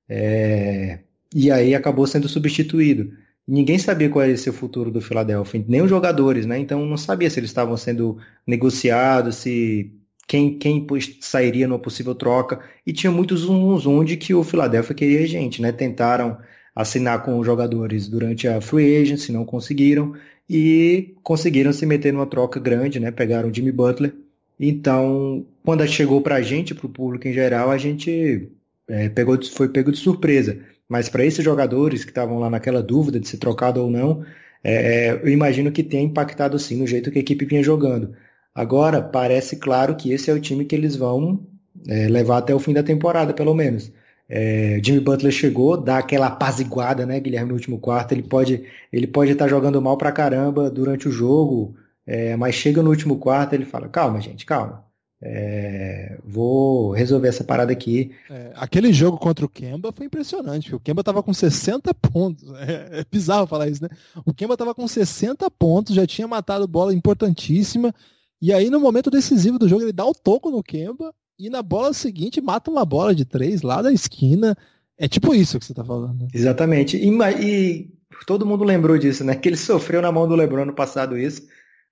é, 0.10 1.00
e 1.34 1.50
aí 1.50 1.74
acabou 1.74 2.06
sendo 2.06 2.28
substituído. 2.28 3.14
Ninguém 3.52 3.78
sabia 3.78 4.10
qual 4.10 4.26
ia 4.26 4.38
ser 4.38 4.52
o 4.52 4.54
futuro 4.54 4.90
do 4.90 5.02
Philadelphia, 5.02 5.66
nem 5.68 5.82
os 5.82 5.90
jogadores, 5.90 6.46
né? 6.46 6.58
Então 6.58 6.86
não 6.86 6.96
sabia 6.96 7.30
se 7.30 7.38
eles 7.38 7.50
estavam 7.50 7.76
sendo 7.76 8.18
negociados, 8.48 9.36
se 9.36 9.92
quem, 10.26 10.58
quem 10.58 10.88
sairia 11.20 11.68
numa 11.68 11.78
possível 11.78 12.16
troca. 12.16 12.62
E 12.88 12.94
tinha 12.94 13.12
muitos 13.12 13.42
zoom, 13.42 13.78
zoom 13.78 14.06
de 14.06 14.16
que 14.16 14.34
o 14.34 14.42
Philadelphia 14.42 14.96
queria 14.96 15.28
gente, 15.28 15.62
né? 15.62 15.74
Tentaram 15.74 16.38
assinar 16.74 17.24
com 17.26 17.38
os 17.40 17.46
jogadores 17.46 18.08
durante 18.08 18.48
a 18.48 18.62
free 18.62 19.02
agency, 19.02 19.34
não 19.34 19.44
conseguiram. 19.44 20.16
E 20.50 21.14
conseguiram 21.22 21.74
se 21.74 21.86
meter 21.86 22.14
numa 22.14 22.26
troca 22.26 22.58
grande, 22.58 23.02
né? 23.02 23.12
Pegaram 23.12 23.50
o 23.50 23.54
Jimmy 23.54 23.74
Butler. 23.74 24.14
Então, 24.58 25.46
quando 25.62 25.86
chegou 25.88 26.22
para 26.22 26.36
a 26.36 26.42
gente, 26.42 26.74
para 26.74 26.86
o 26.86 26.90
público 26.90 27.28
em 27.28 27.34
geral, 27.34 27.70
a 27.70 27.78
gente 27.78 28.50
é, 28.88 29.10
pegou, 29.10 29.38
foi 29.44 29.68
pego 29.68 29.92
de 29.92 29.98
surpresa. 29.98 30.58
Mas 30.92 31.08
para 31.08 31.24
esses 31.24 31.42
jogadores 31.42 32.04
que 32.04 32.12
estavam 32.12 32.38
lá 32.38 32.50
naquela 32.50 32.84
dúvida 32.84 33.18
de 33.18 33.26
ser 33.26 33.38
trocado 33.38 33.82
ou 33.82 33.90
não, 33.90 34.26
é, 34.62 35.14
eu 35.24 35.30
imagino 35.30 35.72
que 35.72 35.84
tenha 35.84 36.04
impactado 36.04 36.60
sim 36.60 36.76
no 36.76 36.86
jeito 36.86 37.10
que 37.10 37.18
a 37.18 37.22
equipe 37.22 37.46
vinha 37.46 37.64
jogando. 37.64 38.14
Agora, 38.54 39.02
parece 39.02 39.56
claro 39.56 39.96
que 39.96 40.12
esse 40.12 40.30
é 40.30 40.34
o 40.34 40.40
time 40.42 40.66
que 40.66 40.76
eles 40.76 40.98
vão 40.98 41.48
é, 41.88 42.10
levar 42.10 42.40
até 42.40 42.54
o 42.54 42.60
fim 42.60 42.74
da 42.74 42.84
temporada, 42.84 43.34
pelo 43.34 43.54
menos. 43.54 43.90
É, 44.28 44.82
Jimmy 44.84 45.00
Butler 45.00 45.32
chegou, 45.32 45.78
dá 45.78 45.98
aquela 46.00 46.28
apaziguada, 46.28 47.06
né, 47.06 47.22
Guilherme, 47.22 47.50
no 47.50 47.56
último 47.56 47.80
quarto. 47.80 48.12
Ele 48.12 48.24
pode 48.24 48.66
ele 48.92 49.08
pode 49.08 49.32
estar 49.32 49.48
jogando 49.48 49.82
mal 49.82 49.98
pra 49.98 50.12
caramba 50.12 50.70
durante 50.70 51.08
o 51.08 51.12
jogo, 51.12 51.74
é, 52.06 52.36
mas 52.36 52.56
chega 52.56 52.84
no 52.84 52.90
último 52.90 53.18
quarto 53.18 53.54
ele 53.54 53.64
fala: 53.64 53.88
calma, 53.88 54.20
gente, 54.20 54.46
calma. 54.46 54.91
É, 55.24 56.18
vou 56.26 56.92
resolver 56.92 57.28
essa 57.28 57.44
parada 57.44 57.72
aqui. 57.72 58.12
É, 58.28 58.54
aquele 58.56 58.92
jogo 58.92 59.20
contra 59.20 59.46
o 59.46 59.50
Kemba 59.50 59.92
foi 59.92 60.08
impressionante. 60.08 60.74
O 60.74 60.80
Kemba 60.80 61.04
tava 61.04 61.22
com 61.22 61.34
60 61.34 61.94
pontos. 61.94 62.50
É, 62.62 63.00
é 63.00 63.06
bizarro 63.10 63.48
falar 63.48 63.70
isso, 63.70 63.84
né? 63.84 63.90
O 64.26 64.34
Kemba 64.34 64.56
tava 64.56 64.74
com 64.74 64.88
60 64.88 65.50
pontos, 65.52 65.96
já 65.96 66.06
tinha 66.06 66.28
matado 66.28 66.68
bola 66.68 66.94
importantíssima. 66.94 67.94
E 68.42 68.54
aí, 68.54 68.70
no 68.70 68.80
momento 68.80 69.10
decisivo 69.10 69.58
do 69.58 69.68
jogo, 69.68 69.84
ele 69.84 69.92
dá 69.92 70.06
o 70.06 70.10
um 70.10 70.14
toco 70.14 70.50
no 70.50 70.64
Kemba 70.64 71.14
e 71.40 71.50
na 71.50 71.62
bola 71.62 71.94
seguinte 71.94 72.40
mata 72.40 72.70
uma 72.70 72.86
bola 72.86 73.16
de 73.16 73.26
três 73.26 73.62
lá 73.62 73.82
da 73.82 73.92
esquina. 73.92 74.56
É 74.98 75.08
tipo 75.08 75.34
isso 75.34 75.60
que 75.60 75.66
você 75.66 75.74
tá 75.74 75.84
falando. 75.84 76.28
Exatamente. 76.34 76.98
E, 76.98 77.10
e 77.40 77.90
todo 78.28 78.46
mundo 78.46 78.64
lembrou 78.64 78.98
disso, 78.98 79.24
né? 79.24 79.34
Que 79.36 79.50
ele 79.50 79.58
sofreu 79.58 80.02
na 80.02 80.12
mão 80.12 80.28
do 80.28 80.36
LeBron 80.36 80.66
no 80.66 80.74
passado 80.74 81.18
isso, 81.18 81.44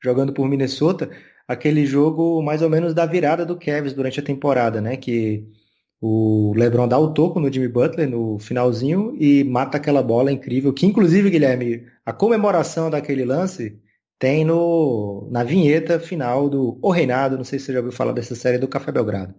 jogando 0.04 0.34
por 0.34 0.48
Minnesota 0.48 1.10
aquele 1.50 1.84
jogo 1.84 2.44
mais 2.44 2.62
ou 2.62 2.70
menos 2.70 2.94
da 2.94 3.08
virada 3.08 3.44
do 3.44 3.58
Cavs 3.58 3.92
durante 3.92 4.20
a 4.20 4.24
temporada, 4.24 4.80
né? 4.80 4.96
Que 4.96 5.48
o 6.00 6.54
LeBron 6.56 6.88
dá 6.88 7.00
o 7.00 7.12
toco 7.12 7.40
no 7.40 7.52
Jimmy 7.52 7.68
Butler 7.68 8.08
no 8.08 8.38
finalzinho 8.38 9.18
e 9.20 9.44
mata 9.44 9.78
aquela 9.78 10.04
bola 10.04 10.32
incrível, 10.32 10.72
que 10.72 10.86
inclusive, 10.86 11.32
Guilherme, 11.32 11.88
a 12.06 12.14
comemoração 12.14 12.92
daquele 12.92 13.26
lance 13.26 13.82
tem 14.20 14.46
no, 14.46 15.28
na 15.32 15.44
vinheta 15.44 16.00
final 16.00 16.48
do 16.48 16.78
O 16.84 16.92
Reinado, 16.92 17.36
não 17.36 17.44
sei 17.44 17.58
se 17.58 17.66
você 17.66 17.74
já 17.74 17.80
ouviu 17.80 17.94
falar 17.94 18.12
dessa 18.12 18.36
série 18.36 18.60
do 18.60 18.68
Café 18.68 18.92
Belgrado. 18.92 19.34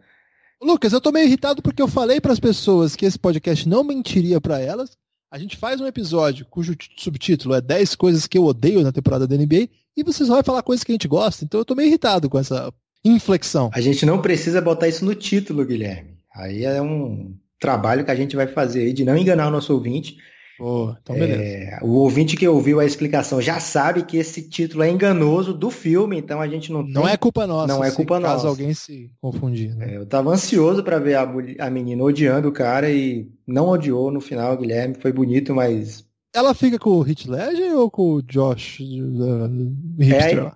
Lucas, 0.61 0.93
eu 0.93 1.01
tô 1.01 1.13
meio 1.13 1.27
irritado 1.27 1.63
porque 1.63 1.81
eu 1.81 1.89
falei 1.89 2.21
para 2.21 2.33
as 2.33 2.41
pessoas 2.41 2.97
que 2.97 3.07
esse 3.07 3.19
podcast 3.19 3.69
não 3.69 3.85
mentiria 3.85 4.41
para 4.41 4.61
elas. 4.61 4.99
A 5.31 5.39
gente 5.39 5.57
faz 5.57 5.81
um 5.81 5.87
episódio 5.87 6.45
cujo 6.51 6.75
subtítulo 6.97 7.55
é 7.55 7.61
10 7.61 7.95
coisas 7.95 8.27
que 8.27 8.37
eu 8.37 8.45
odeio 8.45 8.83
na 8.83 8.91
temporada 8.91 9.29
da 9.29 9.37
NBA 9.37 9.69
e 9.97 10.03
vocês 10.03 10.29
vão 10.29 10.43
falar 10.43 10.61
coisas 10.63 10.83
que 10.83 10.91
a 10.91 10.95
gente 10.95 11.07
gosta. 11.07 11.45
Então 11.45 11.61
eu 11.61 11.65
tô 11.65 11.77
meio 11.77 11.87
irritado 11.87 12.29
com 12.29 12.37
essa 12.37 12.73
inflexão. 13.05 13.71
A 13.73 13.81
gente 13.81 14.05
não 14.05 14.21
precisa 14.21 14.61
botar 14.61 14.89
isso 14.89 15.05
no 15.05 15.15
título, 15.15 15.65
Guilherme. 15.65 16.19
Aí 16.35 16.65
é 16.65 16.83
um 16.83 17.33
trabalho 17.61 18.05
que 18.05 18.11
a 18.11 18.17
gente 18.17 18.35
vai 18.35 18.49
fazer 18.49 18.81
aí 18.81 18.93
de 18.93 19.05
não 19.05 19.17
enganar 19.17 19.47
o 19.47 19.53
nosso 19.53 19.73
ouvinte. 19.73 20.17
Oh, 20.61 20.95
então 21.01 21.17
beleza. 21.17 21.43
É, 21.43 21.79
o 21.83 21.93
ouvinte 21.93 22.37
que 22.37 22.47
ouviu 22.47 22.79
a 22.81 22.85
explicação 22.85 23.41
já 23.41 23.59
sabe 23.59 24.03
que 24.03 24.19
esse 24.19 24.43
título 24.49 24.83
é 24.83 24.91
enganoso 24.91 25.55
do 25.55 25.71
filme, 25.71 26.19
então 26.19 26.41
a 26.41 26.47
gente 26.47 26.71
não 26.71 26.83
Não 26.83 27.03
tem... 27.03 27.13
é 27.13 27.17
culpa 27.17 27.47
nossa. 27.47 27.67
Não 27.67 27.83
é 27.83 27.91
culpa 27.91 28.21
caso 28.21 28.35
nossa. 28.35 28.49
alguém 28.49 28.75
se 28.75 29.11
confundir. 29.21 29.75
Né? 29.75 29.95
É, 29.95 29.97
eu 29.97 30.07
tava 30.07 30.31
ansioso 30.31 30.85
para 30.85 30.99
ver 30.99 31.15
a, 31.15 31.23
a 31.61 31.71
menina 31.71 32.03
odiando 32.03 32.49
o 32.49 32.53
cara 32.53 32.91
e 32.91 33.27
não 33.47 33.69
odiou 33.69 34.11
no 34.11 34.21
final, 34.21 34.57
Guilherme. 34.57 34.97
Foi 35.01 35.13
bonito, 35.13 35.55
mas 35.55 36.05
ela 36.35 36.55
fica 36.55 36.79
com 36.79 36.91
o 36.91 37.01
Hit 37.01 37.29
Ledger 37.29 37.77
ou 37.77 37.91
com 37.91 38.15
o 38.15 38.23
Josh 38.23 38.81
uh, 38.81 40.03
É, 40.03 40.53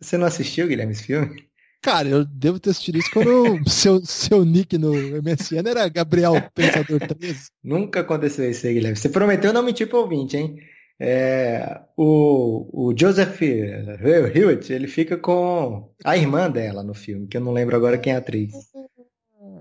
você 0.00 0.18
não 0.18 0.26
assistiu, 0.26 0.66
Guilherme, 0.66 0.92
esse 0.92 1.04
filme? 1.04 1.43
Cara, 1.84 2.08
eu 2.08 2.24
devo 2.24 2.58
ter 2.58 2.70
assistido 2.70 2.96
isso 2.96 3.10
quando 3.12 3.60
seu, 3.68 4.02
seu 4.06 4.42
nick 4.42 4.78
no 4.78 4.94
MSN 4.94 5.68
era 5.68 5.86
Gabriel 5.86 6.32
Pensador 6.54 6.98
13. 6.98 7.48
Nunca 7.62 8.00
aconteceu 8.00 8.50
isso 8.50 8.66
aí, 8.66 8.72
Guilherme. 8.72 8.96
Você 8.96 9.10
prometeu 9.10 9.52
não 9.52 9.62
mentir 9.62 9.86
pro 9.86 9.98
ouvinte, 9.98 10.34
hein? 10.34 10.56
É, 10.98 11.82
o, 11.94 12.88
o 12.88 12.94
Joseph 12.98 13.38
Hewitt, 13.42 14.72
ele 14.72 14.88
fica 14.88 15.18
com 15.18 15.92
a 16.02 16.16
irmã 16.16 16.50
dela 16.50 16.82
no 16.82 16.94
filme, 16.94 17.26
que 17.26 17.36
eu 17.36 17.42
não 17.42 17.52
lembro 17.52 17.76
agora 17.76 17.98
quem 17.98 18.14
é 18.14 18.16
a 18.16 18.18
atriz. 18.18 18.54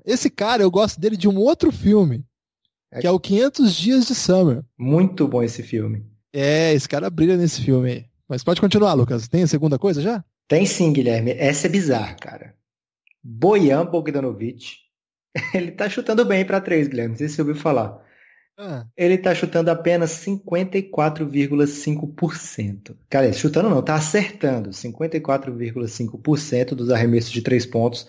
Esse 0.05 0.29
cara, 0.29 0.63
eu 0.63 0.71
gosto 0.71 1.01
dele 1.01 1.17
de 1.17 1.27
um 1.27 1.37
outro 1.37 1.73
filme. 1.73 2.23
É 2.89 3.01
que 3.01 3.07
é 3.07 3.11
o 3.11 3.19
500 3.19 3.75
Dias 3.75 4.05
de 4.05 4.15
Summer. 4.15 4.63
Muito 4.77 5.27
bom 5.27 5.43
esse 5.43 5.61
filme. 5.61 6.05
É, 6.31 6.73
esse 6.73 6.87
cara 6.87 7.09
brilha 7.09 7.35
nesse 7.35 7.61
filme 7.61 7.91
aí. 7.91 8.05
Mas 8.29 8.45
pode 8.45 8.61
continuar, 8.61 8.93
Lucas. 8.93 9.27
Tem 9.27 9.43
a 9.43 9.47
segunda 9.47 9.77
coisa 9.77 10.01
já? 10.01 10.23
Tem 10.53 10.65
sim, 10.67 10.93
Guilherme.Essa 10.93 11.65
é 11.65 11.69
bizarra, 11.69 12.13
cara. 12.13 12.53
Bojan 13.24 13.88
Bogdanovic. 13.88 14.75
Ele 15.51 15.72
tá 15.72 15.89
chutando 15.89 16.24
bem 16.24 16.45
para 16.45 16.62
três, 16.62 16.88
Guilherme. 16.88 17.13
Não 17.13 17.17
sei 17.17 17.27
se 17.27 17.33
você 17.33 17.41
ouviu 17.41 17.55
falar. 17.55 18.00
Ah. 18.55 18.86
Ele 18.95 19.17
tá 19.17 19.33
chutando 19.33 19.72
apenas 19.72 20.12
54,5%. 20.12 22.95
Cara, 23.10 23.33
chutando 23.33 23.67
não, 23.67 23.81
tá 23.81 23.95
acertando 23.95 24.69
54,5% 24.69 26.75
dos 26.75 26.91
arremessos 26.91 27.31
de 27.31 27.41
três 27.41 27.65
pontos 27.65 28.07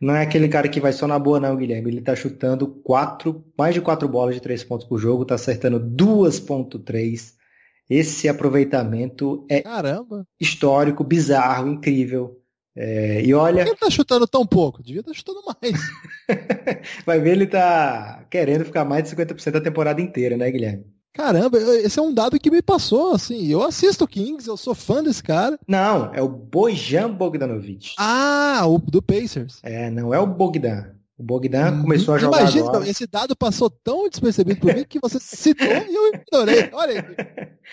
não 0.00 0.16
é 0.16 0.22
aquele 0.22 0.48
cara 0.48 0.68
que 0.68 0.80
vai 0.80 0.92
só 0.92 1.06
na 1.06 1.16
boa, 1.16 1.38
não, 1.38 1.56
Guilherme. 1.56 1.92
Ele 1.92 2.00
tá 2.00 2.16
chutando 2.16 2.66
quatro, 2.66 3.44
mais 3.56 3.72
de 3.72 3.80
quatro 3.80 4.08
bolas 4.08 4.34
de 4.34 4.40
três 4.40 4.64
pontos 4.64 4.84
por 4.84 4.98
jogo, 4.98 5.24
tá 5.24 5.36
acertando 5.36 5.78
2.3. 5.78 7.43
Esse 7.88 8.28
aproveitamento 8.28 9.46
é 9.48 9.60
Caramba. 9.60 10.26
histórico, 10.40 11.04
bizarro, 11.04 11.68
incrível. 11.68 12.40
É, 12.76 13.22
e 13.24 13.32
olha. 13.32 13.58
Por 13.58 13.64
que 13.64 13.70
ele 13.70 13.78
tá 13.78 13.90
chutando 13.90 14.26
tão 14.26 14.46
pouco? 14.46 14.82
Devia 14.82 15.00
estar 15.00 15.12
tá 15.12 15.16
chutando 15.16 15.40
mais. 15.44 15.80
Vai 17.06 17.20
ver, 17.20 17.32
ele 17.32 17.46
tá 17.46 18.26
querendo 18.28 18.64
ficar 18.64 18.84
mais 18.84 19.04
de 19.04 19.10
50% 19.14 19.50
da 19.52 19.60
temporada 19.60 20.00
inteira, 20.00 20.36
né, 20.36 20.50
Guilherme? 20.50 20.84
Caramba, 21.12 21.58
esse 21.58 21.96
é 21.96 22.02
um 22.02 22.12
dado 22.12 22.40
que 22.40 22.50
me 22.50 22.60
passou, 22.60 23.12
assim. 23.12 23.46
Eu 23.46 23.62
assisto 23.62 24.08
Kings, 24.08 24.48
eu 24.48 24.56
sou 24.56 24.74
fã 24.74 25.00
desse 25.00 25.22
cara. 25.22 25.56
Não, 25.68 26.12
é 26.12 26.20
o 26.20 26.28
Bojan 26.28 27.08
Bogdanovic. 27.12 27.94
Ah, 27.96 28.62
o 28.66 28.78
do 28.78 29.00
Pacers. 29.00 29.60
É, 29.62 29.88
não 29.92 30.12
é 30.12 30.18
o 30.18 30.26
Bogdan. 30.26 30.93
O 31.16 31.22
Bogdan 31.22 31.80
começou 31.80 32.14
a 32.14 32.18
jogar 32.18 32.40
Imagina, 32.40 32.68
agora. 32.68 32.88
esse 32.88 33.06
dado 33.06 33.36
passou 33.36 33.70
tão 33.70 34.08
despercebido 34.08 34.60
por 34.60 34.74
mim 34.74 34.84
que 34.88 34.98
você 35.00 35.18
citou 35.20 35.66
e 35.66 35.94
eu 35.94 36.08
ignorei. 36.14 36.70
Olha 36.72 37.00
aí. 37.00 37.46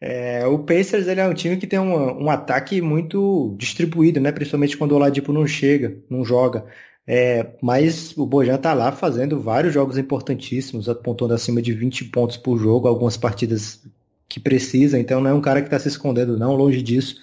É, 0.00 0.46
o 0.46 0.60
Pacers 0.60 1.08
ele 1.08 1.20
é 1.20 1.26
um 1.26 1.34
time 1.34 1.56
que 1.56 1.66
tem 1.66 1.78
um, 1.78 2.22
um 2.22 2.30
ataque 2.30 2.80
muito 2.80 3.56
distribuído, 3.58 4.20
né? 4.20 4.30
Principalmente 4.30 4.76
quando 4.76 4.92
o 4.92 4.94
Oladipo 4.94 5.32
não 5.32 5.44
chega, 5.44 5.98
não 6.08 6.24
joga. 6.24 6.64
É, 7.04 7.54
mas 7.62 8.16
o 8.16 8.26
Bojan 8.26 8.58
tá 8.58 8.74
lá 8.74 8.92
fazendo 8.92 9.40
vários 9.40 9.74
jogos 9.74 9.98
importantíssimos, 9.98 10.88
apontando 10.88 11.34
acima 11.34 11.60
de 11.60 11.72
20 11.72 12.04
pontos 12.06 12.36
por 12.36 12.58
jogo, 12.58 12.86
algumas 12.86 13.16
partidas 13.16 13.82
que 14.28 14.38
precisa, 14.38 14.98
então 14.98 15.20
não 15.20 15.30
é 15.30 15.34
um 15.34 15.40
cara 15.40 15.62
que 15.62 15.66
está 15.68 15.78
se 15.78 15.88
escondendo, 15.88 16.38
não, 16.38 16.54
longe 16.54 16.82
disso. 16.82 17.16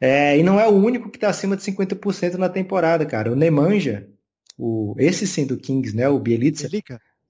É, 0.00 0.36
e 0.36 0.42
não 0.42 0.58
é 0.58 0.66
o 0.66 0.72
único 0.72 1.08
que 1.10 1.16
está 1.16 1.28
acima 1.28 1.56
de 1.56 1.62
50% 1.62 2.34
na 2.34 2.48
temporada, 2.48 3.06
cara. 3.06 3.30
O 3.32 3.36
Nemanja, 3.36 4.08
o, 4.60 4.94
esse 4.98 5.26
sim 5.26 5.46
do 5.46 5.56
Kings, 5.56 5.96
né? 5.96 6.08
O 6.08 6.18
Bielitsa. 6.18 6.68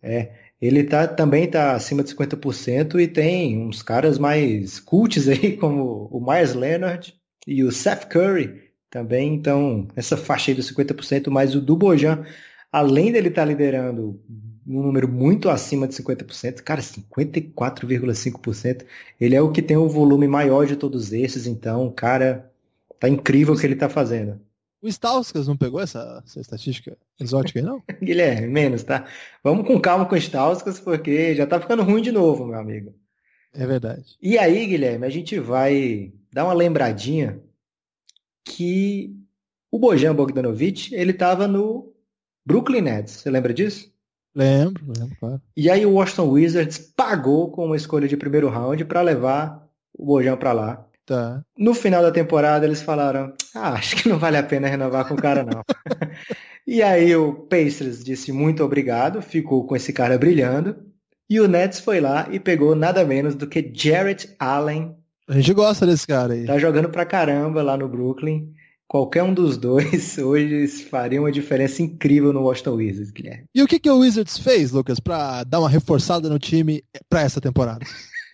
É, 0.02 0.32
ele 0.60 0.84
tá, 0.84 1.06
também 1.06 1.44
está 1.44 1.74
acima 1.74 2.02
de 2.02 2.14
50% 2.14 3.00
e 3.00 3.06
tem 3.06 3.58
uns 3.58 3.82
caras 3.82 4.18
mais 4.18 4.80
cults 4.80 5.28
aí, 5.28 5.56
como 5.56 6.08
o 6.10 6.20
Myers 6.20 6.54
Leonard 6.54 7.14
e 7.46 7.62
o 7.62 7.70
Seth 7.70 8.08
Curry, 8.08 8.70
também, 8.90 9.34
então, 9.34 9.86
essa 9.94 10.16
faixa 10.16 10.50
aí 10.50 10.54
dos 10.54 10.72
50%, 10.72 11.30
mas 11.30 11.54
o 11.54 11.60
do 11.60 11.76
Bojan, 11.76 12.24
além 12.72 13.12
dele 13.12 13.28
estar 13.28 13.42
tá 13.42 13.48
liderando 13.48 14.20
um 14.66 14.82
número 14.82 15.08
muito 15.08 15.48
acima 15.48 15.86
de 15.86 15.94
50%, 15.94 16.62
cara, 16.62 16.80
54,5%, 16.80 18.84
ele 19.20 19.36
é 19.36 19.40
o 19.40 19.52
que 19.52 19.62
tem 19.62 19.76
o 19.76 19.88
volume 19.88 20.26
maior 20.26 20.66
de 20.66 20.76
todos 20.76 21.12
esses, 21.12 21.46
então, 21.46 21.90
cara, 21.92 22.50
tá 22.98 23.08
incrível 23.08 23.54
o 23.54 23.58
que 23.58 23.66
ele 23.66 23.76
tá 23.76 23.88
fazendo. 23.88 24.40
O 24.82 24.88
Stauskas 24.88 25.46
não 25.46 25.56
pegou 25.56 25.80
essa, 25.80 26.22
essa 26.24 26.40
estatística 26.40 26.96
exótica 27.20 27.58
aí, 27.58 27.64
não? 27.64 27.82
Guilherme, 28.02 28.48
menos, 28.48 28.82
tá? 28.82 29.06
Vamos 29.44 29.66
com 29.66 29.78
calma 29.80 30.06
com 30.06 30.14
o 30.14 30.18
Stauskas, 30.18 30.80
porque 30.80 31.34
já 31.34 31.46
tá 31.46 31.60
ficando 31.60 31.82
ruim 31.82 32.00
de 32.00 32.10
novo, 32.10 32.46
meu 32.46 32.58
amigo. 32.58 32.94
É 33.52 33.66
verdade. 33.66 34.16
E 34.22 34.38
aí, 34.38 34.66
Guilherme, 34.66 35.06
a 35.06 35.10
gente 35.10 35.38
vai 35.38 36.12
dar 36.32 36.44
uma 36.44 36.54
lembradinha 36.54 37.42
que 38.44 39.14
o 39.70 39.78
Bojan 39.78 40.14
Bogdanovic, 40.14 40.94
ele 40.94 41.10
estava 41.12 41.46
no 41.46 41.92
Brooklyn 42.44 42.82
Nets. 42.82 43.14
Você 43.14 43.30
lembra 43.30 43.52
disso? 43.52 43.92
Lembro, 44.34 44.84
lembro, 44.96 45.16
claro. 45.18 45.42
E 45.56 45.68
aí 45.68 45.84
o 45.84 45.92
Washington 45.92 46.30
Wizards 46.30 46.78
pagou 46.78 47.50
com 47.50 47.66
uma 47.66 47.76
escolha 47.76 48.08
de 48.08 48.16
primeiro 48.16 48.48
round 48.48 48.84
para 48.84 49.02
levar 49.02 49.68
o 49.92 50.06
Bojan 50.06 50.36
para 50.36 50.52
lá. 50.52 50.86
Tá. 51.10 51.42
No 51.58 51.74
final 51.74 52.02
da 52.02 52.12
temporada 52.12 52.64
eles 52.64 52.80
falaram: 52.80 53.32
ah, 53.52 53.72
acho 53.72 53.96
que 53.96 54.08
não 54.08 54.16
vale 54.16 54.36
a 54.36 54.44
pena 54.44 54.68
renovar 54.68 55.08
com 55.08 55.14
o 55.14 55.20
cara 55.20 55.42
não. 55.42 55.60
e 56.64 56.80
aí 56.84 57.16
o 57.16 57.32
Pacers 57.32 58.04
disse 58.04 58.30
muito 58.30 58.62
obrigado, 58.62 59.20
ficou 59.20 59.66
com 59.66 59.74
esse 59.74 59.92
cara 59.92 60.16
brilhando. 60.16 60.76
E 61.28 61.40
o 61.40 61.48
Nets 61.48 61.80
foi 61.80 62.00
lá 62.00 62.28
e 62.30 62.38
pegou 62.38 62.76
nada 62.76 63.04
menos 63.04 63.34
do 63.34 63.48
que 63.48 63.72
Jarrett 63.74 64.36
Allen 64.38 64.96
a 65.28 65.34
gente 65.34 65.52
gosta 65.52 65.86
desse 65.86 66.06
cara 66.06 66.32
aí. 66.32 66.44
Tá 66.44 66.58
jogando 66.58 66.88
pra 66.88 67.06
caramba 67.06 67.62
lá 67.62 67.76
no 67.76 67.88
Brooklyn. 67.88 68.52
Qualquer 68.88 69.22
um 69.22 69.32
dos 69.32 69.56
dois 69.56 70.18
hoje 70.18 70.66
faria 70.66 71.20
uma 71.20 71.30
diferença 71.30 71.82
incrível 71.82 72.32
no 72.32 72.42
Washington 72.42 72.74
Wizards, 72.74 73.12
Guilherme. 73.12 73.44
E 73.54 73.62
o 73.62 73.66
que, 73.66 73.78
que 73.78 73.90
o 73.90 73.98
Wizards 73.98 74.38
fez, 74.38 74.72
Lucas, 74.72 74.98
para 74.98 75.42
dar 75.44 75.60
uma 75.60 75.68
reforçada 75.68 76.28
no 76.28 76.38
time 76.38 76.82
para 77.08 77.22
essa 77.22 77.40
temporada? 77.40 77.84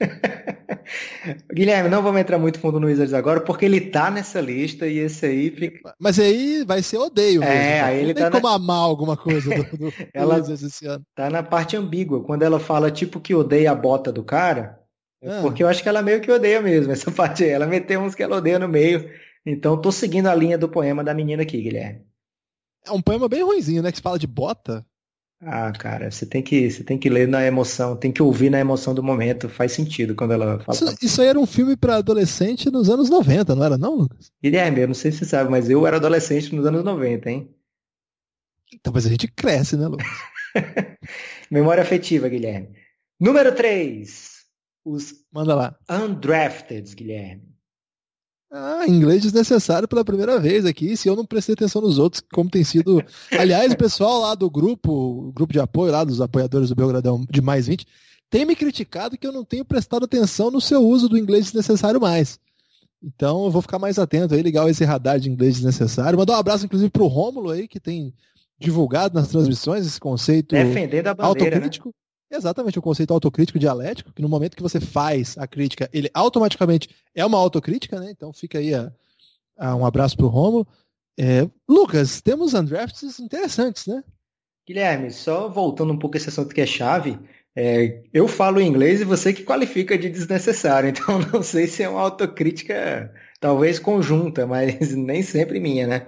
Guilherme, 1.53 1.89
não 1.89 2.03
vamos 2.03 2.21
entrar 2.21 2.39
muito 2.39 2.59
fundo 2.59 2.79
no 2.79 2.87
Wizards 2.87 3.15
agora, 3.15 3.41
porque 3.41 3.65
ele 3.65 3.81
tá 3.81 4.11
nessa 4.11 4.41
lista 4.41 4.87
e 4.87 4.99
esse 4.99 5.27
aí 5.27 5.51
fica... 5.51 5.95
Mas 5.99 6.19
aí 6.19 6.65
vai 6.65 6.83
ser 6.83 6.99
odeio 6.99 7.41
mesmo. 7.41 7.55
É, 7.55 7.81
aí 7.81 7.99
ele 7.99 8.15
não 8.15 8.15
tá 8.15 8.31
tem 8.31 8.41
como 8.41 8.49
na... 8.49 8.55
amar 8.55 8.79
alguma 8.79 9.17
coisa 9.17 9.51
do, 9.51 9.65
do 9.77 9.93
ela 10.15 10.37
Wizards 10.37 10.63
esse 10.63 10.87
ano. 10.87 11.05
Tá 11.15 11.29
na 11.29 11.43
parte 11.43 11.77
ambígua. 11.77 12.23
Quando 12.23 12.43
ela 12.43 12.61
fala 12.61 12.91
tipo 12.91 13.21
que 13.21 13.35
odeia 13.35 13.73
a 13.73 13.75
bota 13.75 14.13
do 14.13 14.23
cara, 14.23 14.79
ah. 15.27 15.41
Porque 15.43 15.63
eu 15.63 15.69
acho 15.69 15.83
que 15.83 15.89
ela 15.89 16.03
meio 16.03 16.21
que 16.21 16.31
odeia 16.31 16.61
mesmo 16.61 16.93
essa 16.93 17.11
parte 17.13 17.45
aí. 17.45 17.51
Ela 17.51 17.67
meteu 17.67 18.01
uns 18.01 18.15
que 18.15 18.23
ela 18.23 18.37
odeia 18.37 18.59
no 18.59 18.69
meio. 18.69 19.11
Então 19.45 19.81
tô 19.81 19.91
seguindo 19.93 20.29
a 20.29 20.35
linha 20.35 20.59
do 20.59 20.69
poema 20.69 21.03
da 21.03 21.15
menina 21.15 21.43
aqui, 21.43 21.61
Guilherme. 21.61 22.05
É 22.85 22.93
um 22.93 23.03
poema 23.03 23.29
bem 23.29 23.43
ruimzinho, 23.43 23.83
né? 23.83 23.91
Que 23.91 24.01
fala 24.01 24.19
de 24.19 24.27
bota. 24.27 24.85
Ah, 25.43 25.71
cara, 25.71 26.11
você 26.11 26.25
tem 26.25 26.43
que 26.43 26.71
você 26.71 26.83
tem 26.83 26.99
que 26.99 27.11
ler 27.11 27.29
na 27.29 27.45
emoção, 27.45 27.95
tem 27.95 28.11
que 28.11 28.23
ouvir 28.23 28.51
na 28.51 28.59
emoção 28.59 28.95
do 28.95 29.03
momento. 29.03 29.49
Faz 29.49 29.73
sentido 29.73 30.15
quando 30.15 30.33
ela 30.33 30.59
fala. 30.61 30.77
Isso, 30.77 30.97
isso 31.05 31.21
aí 31.23 31.29
era 31.29 31.39
um 31.39 31.47
filme 31.47 31.77
para 31.77 31.97
adolescente 31.97 32.71
nos 32.71 32.89
anos 32.89 33.11
90, 33.11 33.55
não 33.55 33.65
era 33.65 33.77
não, 33.77 33.95
Lucas? 33.95 34.33
Guilherme, 34.43 34.81
eu 34.81 34.89
não 34.89 34.95
sei 34.95 35.13
se 35.13 35.19
você 35.19 35.25
sabe, 35.27 35.51
mas 35.51 35.69
eu 35.69 35.87
era 35.87 35.97
adolescente 35.99 36.55
nos 36.55 36.65
anos 36.65 36.83
90, 36.83 37.31
hein? 37.31 37.55
Então, 38.73 38.93
mas 38.93 39.07
a 39.07 39.11
gente 39.11 39.29
cresce, 39.29 39.77
né, 39.77 39.87
Lucas? 39.87 40.07
Memória 41.51 41.83
afetiva, 41.83 42.29
Guilherme. 42.29 42.71
Número 43.21 43.55
3 43.55 44.37
os 44.87 45.15
Manda 45.33 45.55
lá. 45.55 45.77
undrafted, 45.91 46.95
Guilherme. 46.95 47.56
Ah, 48.51 48.85
inglês 48.87 49.23
desnecessário 49.23 49.89
pela 49.89 50.05
primeira 50.05 50.39
vez 50.39 50.65
aqui, 50.65 50.97
se 50.97 51.09
eu 51.09 51.17
não 51.17 51.27
prestei 51.27 51.55
atenção 51.55 51.83
nos 51.83 51.99
outros, 51.99 52.23
como 52.33 52.49
tem 52.49 52.63
sido. 52.63 53.03
Aliás, 53.33 53.73
o 53.73 53.77
pessoal 53.77 54.21
lá 54.21 54.35
do 54.35 54.49
grupo, 54.49 55.33
grupo 55.35 55.53
de 55.53 55.59
apoio 55.59 55.93
lá 55.93 56.05
dos 56.05 56.21
apoiadores 56.21 56.69
do 56.69 56.75
Belgradão 56.77 57.25
de 57.29 57.43
mais 57.43 57.67
20, 57.67 57.87
tem 58.31 58.45
me 58.45 58.55
criticado 58.55 59.19
que 59.19 59.27
eu 59.27 59.33
não 59.33 59.45
tenho 59.45 59.65
prestado 59.65 60.05
atenção 60.05 60.51
no 60.51 60.61
seu 60.61 60.81
uso 60.81 61.09
do 61.09 61.19
inglês 61.19 61.47
desnecessário 61.47 62.01
mais. 62.01 62.39
Então 63.03 63.45
eu 63.45 63.51
vou 63.51 63.63
ficar 63.63 63.79
mais 63.79 63.99
atento 63.99 64.35
aí, 64.35 64.43
ligar 64.43 64.69
esse 64.69 64.85
radar 64.85 65.19
de 65.19 65.31
inglês 65.31 65.57
desnecessário. 65.57 66.19
Mandar 66.19 66.35
um 66.35 66.41
abraço, 66.41 66.65
inclusive, 66.65 66.91
pro 66.91 67.07
Rômulo 67.07 67.51
aí, 67.51 67.69
que 67.69 67.81
tem 67.81 68.15
divulgado 68.59 69.15
nas 69.15 69.29
transmissões 69.29 69.87
esse 69.87 70.01
conceito 70.01 70.55
Defendendo 70.55 71.09
a 71.09 71.15
bandeira, 71.15 71.51
né? 71.51 71.57
autocrítico. 71.57 71.89
Né? 71.89 71.95
Exatamente, 72.31 72.79
o 72.79 72.83
conceito 72.83 73.15
autocrítico 73.15 73.59
dialético, 73.59 74.13
que 74.13 74.23
no 74.23 74.29
momento 74.29 74.57
que 74.57 74.63
você 74.63 74.81
faz 74.81 75.39
a 75.39 75.47
crítica, 75.47 75.89
ele 75.93 76.11
automaticamente 76.13 76.89
é 77.15 77.25
uma 77.25 77.39
autocrítica, 77.39 78.01
né? 78.01 78.11
Então 78.11 78.33
fica 78.33 78.59
aí 78.59 78.75
a, 78.75 78.93
a 79.57 79.77
um 79.77 79.87
abraço 79.87 80.17
para 80.17 80.27
o 80.27 80.29
Romulo. 80.29 80.67
É, 81.19 81.49
Lucas, 81.69 82.21
temos 82.21 82.53
undrafts 82.53 83.21
interessantes, 83.21 83.87
né? 83.87 84.03
Guilherme, 84.67 85.11
só 85.13 85.49
voltando 85.49 85.93
um 85.93 85.99
pouco 85.99 86.17
esse 86.17 86.29
assunto 86.29 86.53
que 86.53 86.61
é 86.61 86.67
chave, 86.67 87.19
é, 87.59 88.03
eu 88.13 88.29
falo 88.29 88.61
inglês 88.61 89.01
e 89.01 89.05
você 89.05 89.33
que 89.33 89.43
qualifica 89.43 89.97
de 89.97 90.11
desnecessário, 90.11 90.91
então 90.91 91.19
não 91.33 91.43
sei 91.43 91.67
se 91.67 91.83
é 91.83 91.89
uma 91.89 92.03
autocrítica 92.03 93.11
talvez 93.41 93.79
conjunta, 93.79 94.47
mas 94.47 94.95
nem 94.95 95.23
sempre 95.23 95.59
minha, 95.59 95.87
né? 95.87 96.07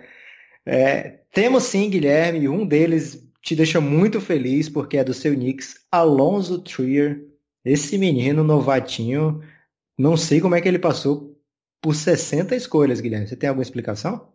É, 0.66 1.20
temos 1.33 1.62
sim, 1.64 1.88
Guilherme, 1.88 2.48
um 2.48 2.66
deles 2.66 3.26
te 3.48 3.56
deixa 3.56 3.80
muito 3.80 4.20
feliz 4.20 4.68
porque 4.68 4.98
é 4.98 5.04
do 5.04 5.14
seu 5.14 5.34
Knicks, 5.34 5.76
Alonso 5.90 6.58
Trier. 6.58 7.24
Esse 7.64 7.96
menino 7.96 8.44
novatinho, 8.44 9.42
não 9.96 10.18
sei 10.18 10.38
como 10.38 10.54
é 10.54 10.61
que 10.61 10.68
ele 10.68 10.78
passou 10.78 11.34
por 11.80 11.94
60 11.94 12.54
escolhas, 12.54 13.00
Guilherme. 13.00 13.26
Você 13.26 13.37
tem 13.37 13.48
alguma 13.48 13.62
explicação? 13.62 14.28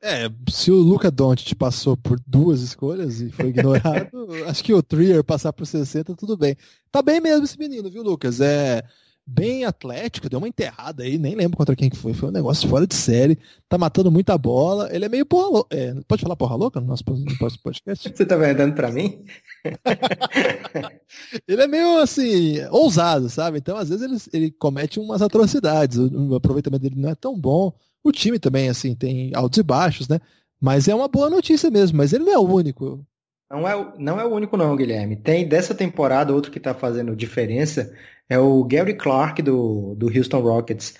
É, 0.00 0.30
se 0.48 0.70
o 0.70 0.76
Luca 0.76 1.10
Doncic 1.10 1.56
passou 1.56 1.96
por 1.96 2.20
duas 2.24 2.60
escolhas 2.60 3.20
e 3.20 3.32
foi 3.32 3.46
ignorado, 3.46 4.28
acho 4.46 4.62
que 4.62 4.72
o 4.72 4.82
Trier 4.82 5.24
passar 5.24 5.52
por 5.52 5.66
60, 5.66 6.14
tudo 6.14 6.36
bem. 6.36 6.56
Tá 6.92 7.02
bem 7.02 7.20
mesmo 7.20 7.44
esse 7.44 7.58
menino, 7.58 7.90
viu, 7.90 8.04
Lucas? 8.04 8.40
É, 8.40 8.84
bem 9.26 9.64
atlético, 9.64 10.28
deu 10.28 10.38
uma 10.38 10.46
enterrada 10.46 11.02
aí, 11.02 11.18
nem 11.18 11.34
lembro 11.34 11.56
contra 11.56 11.74
quem 11.74 11.90
que 11.90 11.96
foi, 11.96 12.14
foi 12.14 12.28
um 12.28 12.32
negócio 12.32 12.68
fora 12.68 12.86
de 12.86 12.94
série, 12.94 13.36
tá 13.68 13.76
matando 13.76 14.10
muita 14.10 14.38
bola, 14.38 14.88
ele 14.94 15.04
é 15.04 15.08
meio 15.08 15.26
porra 15.26 15.48
louca, 15.48 15.76
é, 15.76 15.94
pode 16.06 16.22
falar 16.22 16.36
porra 16.36 16.54
louca 16.54 16.80
no 16.80 16.86
nosso, 16.86 17.02
no 17.08 17.36
próximo 17.36 17.62
podcast? 17.64 18.08
Você 18.08 18.24
tá 18.24 18.36
vendendo 18.36 18.74
pra 18.74 18.92
mim? 18.92 19.24
ele 21.48 21.62
é 21.62 21.66
meio 21.66 21.98
assim, 21.98 22.60
ousado, 22.70 23.28
sabe? 23.28 23.58
Então 23.58 23.76
às 23.76 23.88
vezes 23.88 24.28
ele, 24.32 24.44
ele 24.44 24.50
comete 24.52 25.00
umas 25.00 25.20
atrocidades, 25.20 25.98
o, 25.98 26.30
o 26.30 26.34
aproveitamento 26.36 26.82
dele 26.82 27.00
não 27.00 27.10
é 27.10 27.14
tão 27.16 27.36
bom, 27.36 27.72
o 28.04 28.12
time 28.12 28.38
também, 28.38 28.68
assim, 28.68 28.94
tem 28.94 29.32
altos 29.34 29.58
e 29.58 29.62
baixos, 29.64 30.06
né? 30.06 30.20
Mas 30.60 30.86
é 30.86 30.94
uma 30.94 31.08
boa 31.08 31.28
notícia 31.28 31.68
mesmo, 31.70 31.98
mas 31.98 32.12
ele 32.12 32.24
não 32.24 32.32
é 32.32 32.38
o 32.38 32.48
único. 32.48 33.04
Não 33.50 33.66
é, 33.66 33.94
não 33.98 34.20
é 34.20 34.24
o 34.24 34.32
único 34.32 34.56
não, 34.56 34.76
Guilherme. 34.76 35.16
Tem 35.16 35.46
dessa 35.46 35.74
temporada 35.74 36.32
outro 36.32 36.50
que 36.50 36.58
está 36.58 36.72
fazendo 36.72 37.14
diferença 37.16 37.92
é 38.28 38.38
o 38.38 38.64
Gary 38.64 38.94
Clark 38.94 39.42
do, 39.42 39.94
do 39.94 40.06
Houston 40.06 40.40
Rockets. 40.40 40.94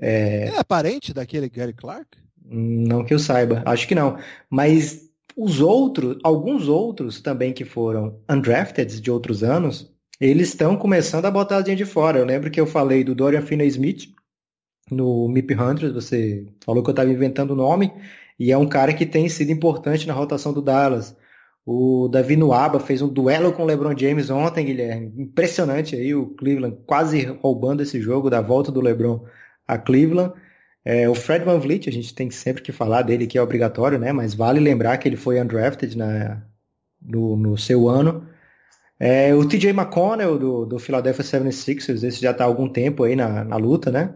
É... 0.00 0.48
é 0.48 0.64
parente 0.64 1.12
daquele 1.12 1.48
Gary 1.48 1.72
Clark? 1.72 2.18
Não 2.44 3.04
que 3.04 3.14
eu 3.14 3.18
saiba, 3.18 3.62
acho 3.64 3.88
que 3.88 3.94
não. 3.94 4.18
Mas 4.50 5.08
os 5.36 5.60
outros, 5.60 6.18
alguns 6.22 6.68
outros 6.68 7.20
também 7.20 7.52
que 7.52 7.64
foram 7.64 8.18
undrafted 8.30 9.00
de 9.00 9.10
outros 9.10 9.42
anos, 9.42 9.92
eles 10.20 10.48
estão 10.48 10.76
começando 10.76 11.24
a 11.26 11.30
botar 11.30 11.58
a 11.58 11.62
gente 11.62 11.78
de 11.78 11.84
fora. 11.84 12.18
Eu 12.18 12.24
lembro 12.24 12.50
que 12.50 12.60
eu 12.60 12.66
falei 12.66 13.02
do 13.02 13.14
Dorian 13.14 13.42
Finney-Smith 13.42 14.14
no 14.90 15.28
MIP 15.28 15.54
Hunters, 15.54 15.92
você 15.92 16.46
falou 16.64 16.82
que 16.82 16.90
eu 16.90 16.92
estava 16.92 17.10
inventando 17.10 17.52
o 17.52 17.56
nome. 17.56 17.92
e 18.38 18.52
é 18.52 18.58
um 18.58 18.68
cara 18.68 18.92
que 18.92 19.06
tem 19.06 19.28
sido 19.28 19.50
importante 19.50 20.06
na 20.06 20.14
rotação 20.14 20.52
do 20.52 20.62
Dallas. 20.62 21.16
O 21.66 22.08
Davi 22.08 22.36
Nuaba 22.36 22.78
fez 22.78 23.00
um 23.00 23.08
duelo 23.08 23.52
com 23.52 23.62
o 23.62 23.66
LeBron 23.66 23.96
James 23.96 24.28
ontem, 24.28 24.66
Guilherme. 24.66 25.12
Impressionante 25.16 25.96
aí 25.96 26.14
o 26.14 26.26
Cleveland 26.26 26.76
quase 26.86 27.24
roubando 27.24 27.82
esse 27.82 28.00
jogo 28.00 28.28
da 28.28 28.40
volta 28.42 28.70
do 28.70 28.80
LeBron 28.80 29.24
a 29.66 29.78
Cleveland. 29.78 30.34
É, 30.84 31.08
o 31.08 31.14
Fred 31.14 31.44
Van 31.44 31.58
Vliet, 31.58 31.88
a 31.88 31.92
gente 31.92 32.14
tem 32.14 32.30
sempre 32.30 32.62
que 32.62 32.70
falar 32.70 33.00
dele 33.02 33.26
que 33.26 33.38
é 33.38 33.42
obrigatório, 33.42 33.98
né? 33.98 34.12
Mas 34.12 34.34
vale 34.34 34.60
lembrar 34.60 34.98
que 34.98 35.08
ele 35.08 35.16
foi 35.16 35.40
undrafted 35.40 35.96
na, 35.96 36.42
no, 37.00 37.36
no 37.36 37.56
seu 37.56 37.88
ano. 37.88 38.28
É, 39.00 39.34
o 39.34 39.48
TJ 39.48 39.70
McConnell 39.70 40.38
do, 40.38 40.66
do 40.66 40.78
Philadelphia 40.78 41.24
76ers, 41.24 42.04
esse 42.04 42.20
já 42.20 42.30
está 42.32 42.44
há 42.44 42.46
algum 42.46 42.68
tempo 42.68 43.04
aí 43.04 43.16
na, 43.16 43.42
na 43.42 43.56
luta, 43.56 43.90
né? 43.90 44.14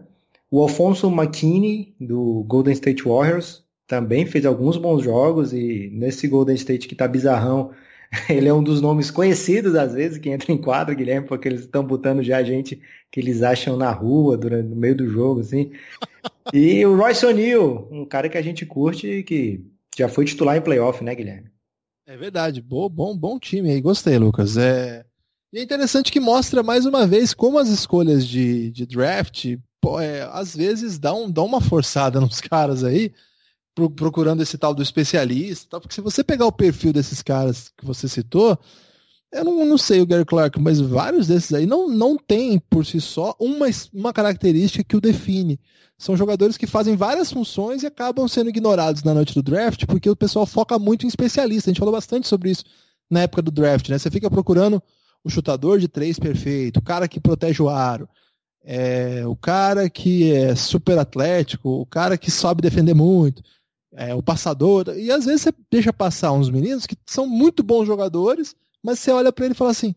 O 0.51 0.61
Alfonso 0.61 1.09
McKinney 1.09 1.95
do 1.99 2.43
Golden 2.47 2.73
State 2.73 3.03
Warriors 3.03 3.63
também 3.89 4.23
fez 4.23 4.45
alguns 4.45 4.77
bons 4.77 5.03
jogos 5.03 5.51
e 5.51 5.89
nesse 5.91 6.27
Golden 6.27 6.53
State 6.53 6.87
que 6.87 6.93
tá 6.93 7.07
bizarrão, 7.07 7.71
ele 8.29 8.47
é 8.47 8.53
um 8.53 8.61
dos 8.61 8.79
nomes 8.79 9.09
conhecidos 9.09 9.73
às 9.73 9.95
vezes 9.95 10.19
que 10.19 10.29
entra 10.29 10.53
em 10.53 10.57
quadro, 10.57 10.95
Guilherme, 10.95 11.27
porque 11.27 11.47
eles 11.47 11.61
estão 11.61 11.83
botando 11.83 12.21
já 12.21 12.43
gente 12.43 12.79
que 13.11 13.19
eles 13.19 13.41
acham 13.41 13.75
na 13.75 13.91
rua 13.91 14.37
durante 14.37 14.69
no 14.69 14.75
meio 14.75 14.95
do 14.95 15.09
jogo, 15.09 15.41
assim. 15.41 15.71
E 16.53 16.85
o 16.85 16.95
Royce 16.95 17.25
O'Neal, 17.25 17.87
um 17.91 18.05
cara 18.05 18.29
que 18.29 18.37
a 18.37 18.41
gente 18.43 18.63
curte 18.63 19.07
e 19.07 19.23
que 19.23 19.65
já 19.97 20.07
foi 20.07 20.23
titular 20.23 20.55
em 20.55 20.61
playoff, 20.61 21.03
né, 21.03 21.15
Guilherme? 21.15 21.49
É 22.05 22.15
verdade, 22.15 22.61
bom, 22.61 22.87
bom, 22.87 23.17
bom 23.17 23.39
time 23.39 23.71
aí, 23.71 23.81
gostei, 23.81 24.19
Lucas. 24.19 24.55
É, 24.55 25.03
e 25.51 25.57
é 25.57 25.63
interessante 25.63 26.11
que 26.11 26.19
mostra 26.19 26.61
mais 26.61 26.85
uma 26.85 27.07
vez 27.07 27.33
como 27.33 27.57
as 27.57 27.69
escolhas 27.69 28.27
de, 28.27 28.69
de 28.69 28.85
draft, 28.85 29.57
pô, 29.81 29.99
é, 29.99 30.21
às 30.31 30.55
vezes 30.55 30.99
dão, 30.99 31.29
dão 31.29 31.47
uma 31.47 31.59
forçada 31.59 32.21
nos 32.21 32.39
caras 32.39 32.83
aí, 32.83 33.11
procurando 33.87 34.41
esse 34.41 34.57
tal 34.57 34.73
do 34.73 34.81
especialista, 34.81 35.79
porque 35.79 35.93
se 35.93 36.01
você 36.01 36.23
pegar 36.23 36.47
o 36.47 36.51
perfil 36.51 36.91
desses 36.91 37.21
caras 37.21 37.71
que 37.77 37.85
você 37.85 38.07
citou, 38.07 38.57
eu 39.31 39.43
não, 39.43 39.63
não 39.63 39.77
sei 39.77 40.01
o 40.01 40.07
Gary 40.07 40.25
Clark, 40.25 40.59
mas 40.59 40.79
vários 40.79 41.27
desses 41.27 41.53
aí 41.53 41.67
não, 41.67 41.87
não 41.87 42.17
tem 42.17 42.57
por 42.57 42.83
si 42.83 42.99
só 42.99 43.35
uma, 43.39 43.67
uma 43.93 44.11
característica 44.11 44.83
que 44.83 44.97
o 44.97 45.01
define. 45.01 45.59
São 45.99 46.17
jogadores 46.17 46.57
que 46.57 46.65
fazem 46.65 46.95
várias 46.95 47.31
funções 47.31 47.83
e 47.83 47.87
acabam 47.87 48.27
sendo 48.27 48.49
ignorados 48.49 49.03
na 49.03 49.13
noite 49.13 49.35
do 49.35 49.43
draft, 49.43 49.85
porque 49.85 50.09
o 50.09 50.15
pessoal 50.15 50.45
foca 50.45 50.79
muito 50.79 51.05
em 51.05 51.09
especialista. 51.09 51.69
A 51.69 51.71
gente 51.71 51.79
falou 51.79 51.93
bastante 51.93 52.27
sobre 52.27 52.49
isso 52.49 52.63
na 53.09 53.21
época 53.21 53.41
do 53.41 53.51
draft, 53.51 53.89
né? 53.89 53.97
Você 53.97 54.09
fica 54.09 54.29
procurando 54.29 54.81
o 55.23 55.29
chutador 55.29 55.77
de 55.77 55.87
três 55.87 56.17
perfeito, 56.17 56.77
o 56.77 56.81
cara 56.81 57.07
que 57.07 57.19
protege 57.19 57.61
o 57.61 57.69
aro, 57.69 58.07
é, 58.63 59.25
o 59.27 59.35
cara 59.35 59.89
que 59.89 60.31
é 60.31 60.55
super 60.55 60.97
atlético, 60.97 61.69
o 61.69 61.85
cara 61.85 62.17
que 62.17 62.31
sabe 62.31 62.61
defender 62.61 62.93
muito, 62.93 63.43
é, 63.93 64.13
o 64.13 64.21
passador. 64.21 64.89
E 64.97 65.11
às 65.11 65.25
vezes 65.25 65.41
você 65.41 65.53
deixa 65.71 65.93
passar 65.93 66.31
uns 66.31 66.49
meninos 66.49 66.85
que 66.85 66.95
são 67.05 67.27
muito 67.27 67.63
bons 67.63 67.85
jogadores, 67.85 68.55
mas 68.83 68.99
você 68.99 69.11
olha 69.11 69.31
para 69.31 69.45
ele 69.45 69.53
e 69.53 69.57
fala 69.57 69.71
assim: 69.71 69.95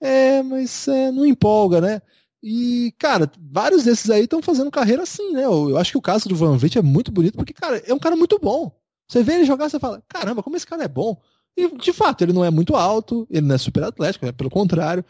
é, 0.00 0.42
mas 0.42 0.88
é, 0.88 1.10
não 1.10 1.24
empolga, 1.26 1.80
né? 1.80 2.00
E, 2.42 2.94
cara, 2.98 3.30
vários 3.50 3.84
desses 3.84 4.10
aí 4.10 4.24
estão 4.24 4.40
fazendo 4.42 4.70
carreira 4.70 5.02
assim, 5.02 5.32
né? 5.32 5.44
Eu, 5.44 5.70
eu, 5.70 5.78
acho 5.78 5.92
que 5.92 5.98
o 5.98 6.02
caso 6.02 6.28
do 6.28 6.36
Van 6.36 6.56
Vliet 6.56 6.78
é 6.78 6.82
muito 6.82 7.10
bonito, 7.10 7.36
porque, 7.36 7.52
cara, 7.52 7.82
é 7.84 7.92
um 7.92 7.98
cara 7.98 8.14
muito 8.14 8.38
bom. 8.38 8.70
Você 9.08 9.22
vê 9.22 9.34
ele 9.34 9.44
jogar, 9.44 9.68
você 9.68 9.78
fala, 9.78 10.02
caramba, 10.08 10.42
como 10.42 10.56
esse 10.56 10.66
cara 10.66 10.84
é 10.84 10.88
bom. 10.88 11.20
E, 11.56 11.68
de 11.76 11.92
fato, 11.92 12.22
ele 12.22 12.32
não 12.32 12.44
é 12.44 12.50
muito 12.50 12.76
alto, 12.76 13.26
ele 13.30 13.46
não 13.46 13.54
é 13.54 13.58
super 13.58 13.82
atlético, 13.82 14.26
é 14.26 14.32
pelo 14.32 14.50
contrário. 14.50 15.04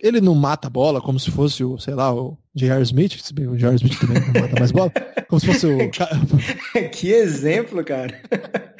Ele 0.00 0.20
não 0.20 0.34
mata 0.34 0.68
a 0.68 0.70
bola 0.70 1.00
como 1.00 1.18
se 1.18 1.30
fosse 1.30 1.64
o, 1.64 1.78
sei 1.78 1.94
lá, 1.94 2.14
o 2.14 2.38
J.R. 2.54 2.82
Smith, 2.82 3.20
se 3.20 3.34
bem 3.34 3.48
o 3.48 3.56
J.R. 3.56 3.76
Smith 3.76 3.98
também 3.98 4.20
não 4.20 4.42
mata 4.42 4.58
mais 4.58 4.70
bola. 4.70 4.92
Como 5.28 5.40
se 5.40 5.46
fosse 5.46 5.66
o. 5.66 5.78
que 6.92 7.08
exemplo, 7.08 7.84
cara. 7.84 8.20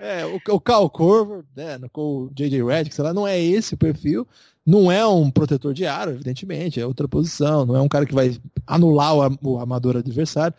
É, 0.00 0.24
o, 0.24 0.40
o 0.54 0.60
Cal 0.60 0.88
Corver, 0.88 1.44
né, 1.54 1.78
o 1.94 2.30
J.J. 2.34 2.62
Redick, 2.64 2.94
sei 2.94 3.04
lá, 3.04 3.12
não 3.12 3.26
é 3.26 3.38
esse 3.38 3.74
o 3.74 3.76
perfil. 3.76 4.26
Não 4.64 4.90
é 4.90 5.06
um 5.06 5.30
protetor 5.30 5.74
de 5.74 5.84
aro, 5.84 6.12
evidentemente, 6.12 6.80
é 6.80 6.86
outra 6.86 7.06
posição, 7.06 7.66
não 7.66 7.76
é 7.76 7.80
um 7.82 7.88
cara 7.88 8.06
que 8.06 8.14
vai 8.14 8.38
anular 8.66 9.14
o, 9.14 9.38
o 9.42 9.58
amador 9.58 9.96
adversário. 9.96 10.56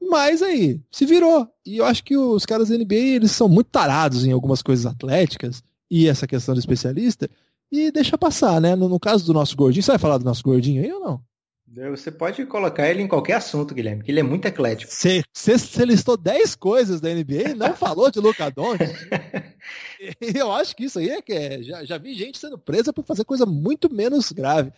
Mas 0.00 0.42
aí, 0.42 0.80
se 0.90 1.06
virou. 1.06 1.48
E 1.64 1.78
eu 1.78 1.86
acho 1.86 2.04
que 2.04 2.16
os 2.16 2.44
caras 2.44 2.68
da 2.68 2.76
NBA, 2.76 2.94
eles 2.94 3.30
são 3.30 3.48
muito 3.48 3.68
tarados 3.68 4.26
em 4.26 4.32
algumas 4.32 4.62
coisas 4.62 4.84
atléticas, 4.84 5.62
e 5.90 6.08
essa 6.08 6.26
questão 6.26 6.54
do 6.54 6.60
especialista, 6.60 7.30
e 7.70 7.90
deixa 7.90 8.16
passar, 8.16 8.60
né? 8.60 8.74
No, 8.74 8.88
no, 8.88 9.00
caso 9.00 9.24
do 9.24 9.32
nosso 9.32 9.56
gordinho, 9.56 9.82
você 9.82 9.92
vai 9.92 9.98
falar 9.98 10.18
do 10.18 10.24
nosso 10.24 10.42
gordinho 10.42 10.82
aí 10.82 10.92
ou 10.92 11.00
não? 11.00 11.20
Você 11.90 12.10
pode 12.10 12.46
colocar 12.46 12.88
ele 12.88 13.02
em 13.02 13.08
qualquer 13.08 13.34
assunto, 13.34 13.74
Guilherme, 13.74 14.02
que 14.02 14.10
ele 14.10 14.20
é 14.20 14.22
muito 14.22 14.46
eclético. 14.46 14.90
Você, 14.90 15.22
você, 15.34 15.84
listou 15.84 16.16
10 16.16 16.54
coisas 16.54 17.00
da 17.00 17.12
NBA 17.12 17.50
e 17.50 17.54
não 17.54 17.74
falou 17.74 18.10
de 18.10 18.18
Luca 18.18 18.50
Doncic. 18.50 18.88
eu 20.34 20.50
acho 20.52 20.74
que 20.74 20.84
isso 20.84 20.98
aí 20.98 21.10
é 21.10 21.20
que 21.20 21.32
é, 21.32 21.62
já, 21.62 21.84
já 21.84 21.98
vi 21.98 22.14
gente 22.14 22.38
sendo 22.38 22.56
presa 22.56 22.92
por 22.92 23.04
fazer 23.04 23.24
coisa 23.24 23.44
muito 23.44 23.92
menos 23.92 24.32
grave. 24.32 24.72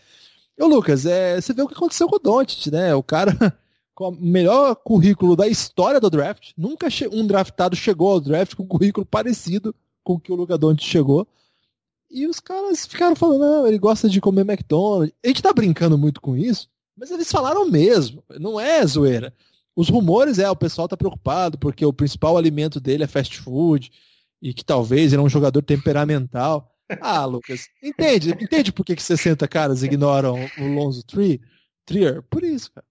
Ô 0.59 0.67
Lucas, 0.67 1.07
é, 1.07 1.41
você 1.41 1.53
vê 1.53 1.63
o 1.63 1.69
que 1.69 1.75
aconteceu 1.75 2.09
com 2.09 2.17
o 2.17 2.19
Doncic, 2.19 2.67
né? 2.73 2.93
O 2.95 3.03
cara 3.03 3.33
com 3.95 4.09
o 4.09 4.17
melhor 4.21 4.75
currículo 4.75 5.37
da 5.37 5.47
história 5.47 6.01
do 6.01 6.11
draft. 6.11 6.51
Nunca 6.57 6.89
um 7.13 7.27
draftado 7.27 7.77
chegou 7.77 8.13
ao 8.13 8.21
draft 8.21 8.57
com 8.57 8.65
um 8.65 8.67
currículo 8.67 9.07
parecido 9.07 9.75
com 10.03 10.15
o 10.15 10.21
que 10.21 10.33
o 10.33 10.35
Luca 10.35 10.59
Doncic 10.59 10.85
chegou. 10.85 11.29
E 12.11 12.27
os 12.27 12.41
caras 12.41 12.87
ficaram 12.87 13.15
falando, 13.15 13.41
não, 13.41 13.67
ele 13.67 13.79
gosta 13.79 14.09
de 14.09 14.21
comer 14.21 14.43
McDonald's. 14.43 15.13
A 15.25 15.29
gente 15.29 15.43
tá 15.43 15.53
brincando 15.53 15.99
muito 15.99 16.21
com 16.21 16.37
isso, 16.37 16.69
mas 16.97 17.11
eles 17.11 17.31
falaram 17.31 17.69
mesmo, 17.69 18.25
não 18.39 18.59
é 18.59 18.85
zoeira. 18.87 19.35
Os 19.77 19.89
rumores 19.89 20.39
é, 20.39 20.51
o 20.51 20.57
pessoal 20.57 20.89
tá 20.89 20.97
preocupado 20.97 21.59
porque 21.59 21.85
o 21.87 21.93
principal 21.93 22.37
alimento 22.37 22.81
dele 22.81 23.05
é 23.05 23.07
fast 23.07 23.39
food 23.39 23.93
e 24.43 24.53
que 24.53 24.65
talvez 24.65 25.13
ele 25.13 25.23
é 25.23 25.25
um 25.25 25.29
jogador 25.29 25.63
temperamental. 25.63 26.75
Ah, 27.01 27.25
Lucas, 27.27 27.69
entende? 27.83 28.31
Entende 28.31 28.73
por 28.73 28.85
que, 28.85 28.97
que 28.97 29.03
60 29.03 29.47
caras 29.47 29.83
ignoram 29.83 30.39
o 30.59 30.67
Lonzo 30.67 31.05
Tree? 31.05 31.41
Trier? 31.85 32.23
Por 32.23 32.43
isso, 32.43 32.73
cara. 32.73 32.87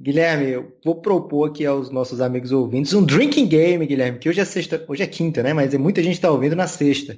Guilherme, 0.00 0.50
eu 0.50 0.76
vou 0.84 0.96
propor 0.96 1.48
aqui 1.48 1.64
aos 1.64 1.90
nossos 1.90 2.20
amigos 2.20 2.52
ouvintes 2.52 2.92
um 2.94 3.04
drinking 3.04 3.46
game, 3.46 3.86
Guilherme, 3.86 4.18
que 4.18 4.28
hoje 4.28 4.40
é 4.40 4.44
sexta, 4.44 4.84
hoje 4.88 5.02
é 5.02 5.06
quinta, 5.06 5.42
né? 5.42 5.52
Mas 5.52 5.74
muita 5.74 6.02
gente 6.02 6.14
está 6.14 6.30
ouvindo 6.30 6.56
na 6.56 6.66
sexta. 6.66 7.16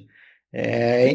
É? 0.59 1.15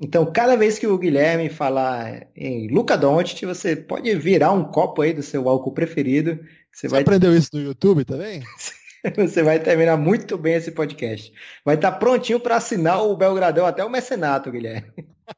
Então, 0.00 0.24
cada 0.32 0.56
vez 0.56 0.78
que 0.78 0.86
o 0.86 0.96
Guilherme 0.96 1.50
falar 1.50 2.26
em 2.34 2.68
Luca 2.68 2.96
Doncic, 2.96 3.44
você 3.44 3.76
pode 3.76 4.14
virar 4.14 4.52
um 4.52 4.64
copo 4.64 5.02
aí 5.02 5.12
do 5.12 5.22
seu 5.22 5.46
álcool 5.46 5.72
preferido. 5.72 6.36
Você, 6.72 6.88
você 6.88 6.88
vai... 6.88 7.02
aprendeu 7.02 7.36
isso 7.36 7.50
no 7.52 7.60
YouTube 7.60 8.02
também? 8.06 8.42
você 9.14 9.42
vai 9.42 9.60
terminar 9.60 9.98
muito 9.98 10.38
bem 10.38 10.54
esse 10.54 10.72
podcast. 10.72 11.30
Vai 11.62 11.74
estar 11.74 11.92
prontinho 11.92 12.40
para 12.40 12.56
assinar 12.56 13.04
o 13.04 13.14
Belgradão 13.14 13.66
até 13.66 13.84
o 13.84 13.90
mecenato, 13.90 14.50
Guilherme. 14.50 14.90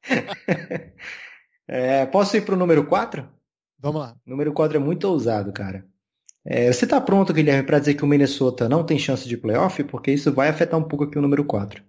é, 1.67 2.07
posso 2.07 2.37
ir 2.37 2.43
para 2.43 2.55
o 2.55 2.59
número 2.59 2.87
4? 2.87 3.29
Vamos 3.81 4.01
lá. 4.01 4.17
O 4.25 4.31
número 4.31 4.53
4 4.53 4.77
é 4.77 4.81
muito 4.81 5.09
ousado, 5.09 5.53
cara. 5.53 5.85
É, 6.47 6.73
você 6.73 6.85
está 6.85 7.01
pronto, 7.01 7.33
Guilherme, 7.33 7.65
para 7.65 7.81
dizer 7.81 7.95
que 7.95 8.05
o 8.05 8.07
Minnesota 8.07 8.69
não 8.69 8.85
tem 8.85 8.97
chance 8.97 9.29
de 9.29 9.37
playoff? 9.37 9.83
Porque 9.83 10.13
isso 10.13 10.33
vai 10.33 10.49
afetar 10.49 10.79
um 10.79 10.85
pouco 10.85 11.05
aqui 11.05 11.19
o 11.19 11.23
número 11.23 11.45
4. 11.45 11.83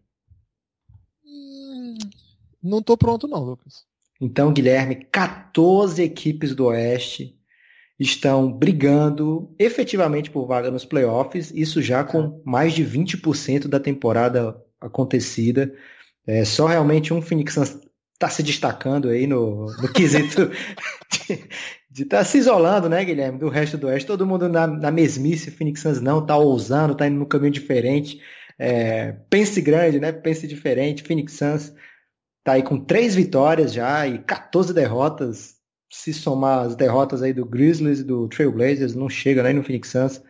Não 2.66 2.82
tô 2.82 2.98
pronto 2.98 3.28
não, 3.28 3.44
Lucas. 3.44 3.86
Então, 4.20 4.52
Guilherme, 4.52 4.96
14 4.96 6.02
equipes 6.02 6.56
do 6.56 6.66
Oeste 6.66 7.38
estão 8.00 8.52
brigando 8.52 9.54
efetivamente 9.60 10.32
por 10.32 10.48
vaga 10.48 10.72
nos 10.72 10.84
playoffs, 10.84 11.52
isso 11.52 11.82
já 11.82 12.04
com 12.04 12.42
mais 12.44 12.74
de 12.74 12.84
20% 12.84 13.68
da 13.68 13.80
temporada 13.80 14.60
acontecida. 14.82 15.74
É, 16.26 16.44
só 16.44 16.66
realmente 16.66 17.14
um 17.14 17.22
Phoenix 17.22 17.54
Suns 17.54 17.78
está 18.14 18.30
se 18.30 18.42
destacando 18.42 19.10
aí 19.10 19.28
no, 19.28 19.68
no 19.82 19.92
quesito 19.92 20.50
de 21.90 22.04
estar 22.04 22.18
tá 22.18 22.26
se 22.26 22.40
isolando, 22.40 22.90
né, 22.90 23.06
Guilherme, 23.06 23.38
do 23.38 23.48
resto 23.48 23.78
do 23.78 23.88
Oeste. 23.88 24.08
Todo 24.08 24.26
mundo 24.26 24.50
na, 24.50 24.66
na 24.66 24.92
mesmice, 24.92 25.50
o 25.50 25.52
Phoenix 25.52 25.82
Suns 25.82 26.02
não, 26.02 26.20
está 26.20 26.36
ousando, 26.36 26.94
está 26.94 27.08
indo 27.08 27.20
num 27.20 27.26
caminho 27.26 27.52
diferente. 27.52 28.20
É, 28.58 29.12
pense 29.30 29.62
grande, 29.62 30.00
né? 30.00 30.12
Pense 30.12 30.48
diferente. 30.48 31.04
Phoenix 31.04 31.34
Suns 31.34 31.74
tá 32.46 32.54
aí 32.54 32.64
com 32.64 32.80
três 32.80 33.16
vitórias 33.16 33.74
já 33.74 34.08
e 34.08 34.20
14 34.20 34.72
derrotas. 34.72 35.56
Se 35.92 36.14
somar 36.14 36.68
as 36.68 36.76
derrotas 36.76 37.24
aí 37.24 37.34
do 37.34 37.46
Grizzlies 37.46 38.00
e 38.00 38.04
do 38.04 38.28
Trailblazers, 38.28 38.94
não 38.94 39.10
chega 39.10 39.42
nem 39.42 39.56
no 39.56 39.64
Phoenix 39.64 39.90
Suns. 39.90 40.22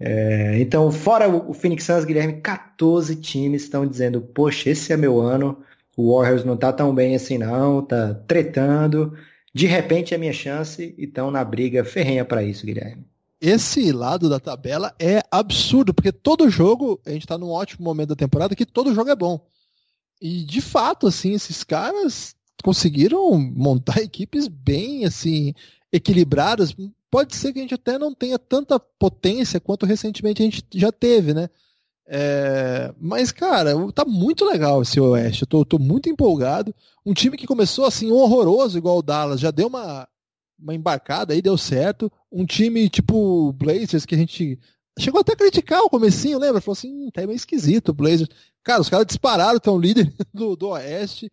É, 0.00 0.58
então, 0.58 0.90
fora 0.90 1.28
o 1.28 1.54
Phoenix 1.54 1.84
Suns, 1.84 2.04
Guilherme, 2.04 2.40
14 2.40 3.14
times 3.16 3.62
estão 3.62 3.86
dizendo, 3.86 4.20
poxa, 4.20 4.70
esse 4.70 4.92
é 4.92 4.96
meu 4.96 5.20
ano. 5.20 5.62
O 5.96 6.16
Warriors 6.16 6.44
não 6.44 6.56
tá 6.56 6.72
tão 6.72 6.92
bem 6.92 7.14
assim 7.14 7.38
não, 7.38 7.80
tá 7.80 8.12
tretando. 8.26 9.16
De 9.54 9.66
repente 9.66 10.14
é 10.14 10.18
minha 10.18 10.32
chance 10.32 10.94
e 10.98 11.04
estão 11.04 11.30
na 11.30 11.44
briga 11.44 11.84
ferrenha 11.84 12.24
para 12.24 12.42
isso, 12.42 12.66
Guilherme. 12.66 13.06
Esse 13.40 13.92
lado 13.92 14.28
da 14.28 14.40
tabela 14.40 14.92
é 14.98 15.20
absurdo, 15.30 15.94
porque 15.94 16.10
todo 16.10 16.50
jogo, 16.50 17.00
a 17.06 17.10
gente 17.10 17.26
tá 17.26 17.38
num 17.38 17.50
ótimo 17.50 17.84
momento 17.84 18.10
da 18.10 18.16
temporada 18.16 18.56
que 18.56 18.66
todo 18.66 18.94
jogo 18.94 19.10
é 19.10 19.16
bom. 19.16 19.51
E 20.22 20.44
de 20.44 20.60
fato, 20.60 21.08
assim, 21.08 21.32
esses 21.32 21.64
caras 21.64 22.36
conseguiram 22.62 23.36
montar 23.36 24.00
equipes 24.00 24.46
bem, 24.46 25.04
assim, 25.04 25.52
equilibradas, 25.92 26.76
pode 27.10 27.34
ser 27.34 27.52
que 27.52 27.58
a 27.58 27.62
gente 27.62 27.74
até 27.74 27.98
não 27.98 28.14
tenha 28.14 28.38
tanta 28.38 28.78
potência 28.78 29.58
quanto 29.58 29.84
recentemente 29.84 30.40
a 30.40 30.44
gente 30.44 30.64
já 30.72 30.92
teve, 30.92 31.34
né? 31.34 31.50
É, 32.06 32.94
mas, 33.00 33.32
cara, 33.32 33.72
tá 33.92 34.04
muito 34.04 34.44
legal 34.44 34.82
esse 34.82 35.00
Oeste. 35.00 35.42
Eu 35.42 35.48
tô, 35.48 35.64
tô, 35.64 35.78
muito 35.80 36.08
empolgado. 36.08 36.72
Um 37.04 37.12
time 37.12 37.36
que 37.36 37.46
começou 37.46 37.84
assim 37.84 38.12
horroroso, 38.12 38.78
igual 38.78 38.98
o 38.98 39.02
Dallas, 39.02 39.40
já 39.40 39.50
deu 39.50 39.66
uma, 39.66 40.08
uma 40.56 40.72
embarcada 40.72 41.34
aí, 41.34 41.42
deu 41.42 41.58
certo. 41.58 42.12
Um 42.30 42.46
time 42.46 42.88
tipo 42.88 43.52
Blazers, 43.54 44.06
que 44.06 44.14
a 44.14 44.18
gente 44.18 44.56
chegou 44.98 45.20
até 45.20 45.32
a 45.32 45.36
criticar 45.36 45.80
o 45.82 45.90
comecinho, 45.90 46.38
lembra? 46.38 46.60
Falou 46.60 46.76
assim, 46.76 46.92
hum, 46.92 47.10
tá 47.12 47.26
meio 47.26 47.36
esquisito 47.36 47.90
o 47.90 47.94
Blazers. 47.94 48.28
Cara, 48.62 48.80
os 48.80 48.88
caras 48.88 49.06
dispararam, 49.06 49.56
estão 49.56 49.78
líder 49.78 50.12
do, 50.32 50.56
do 50.56 50.68
Oeste. 50.68 51.30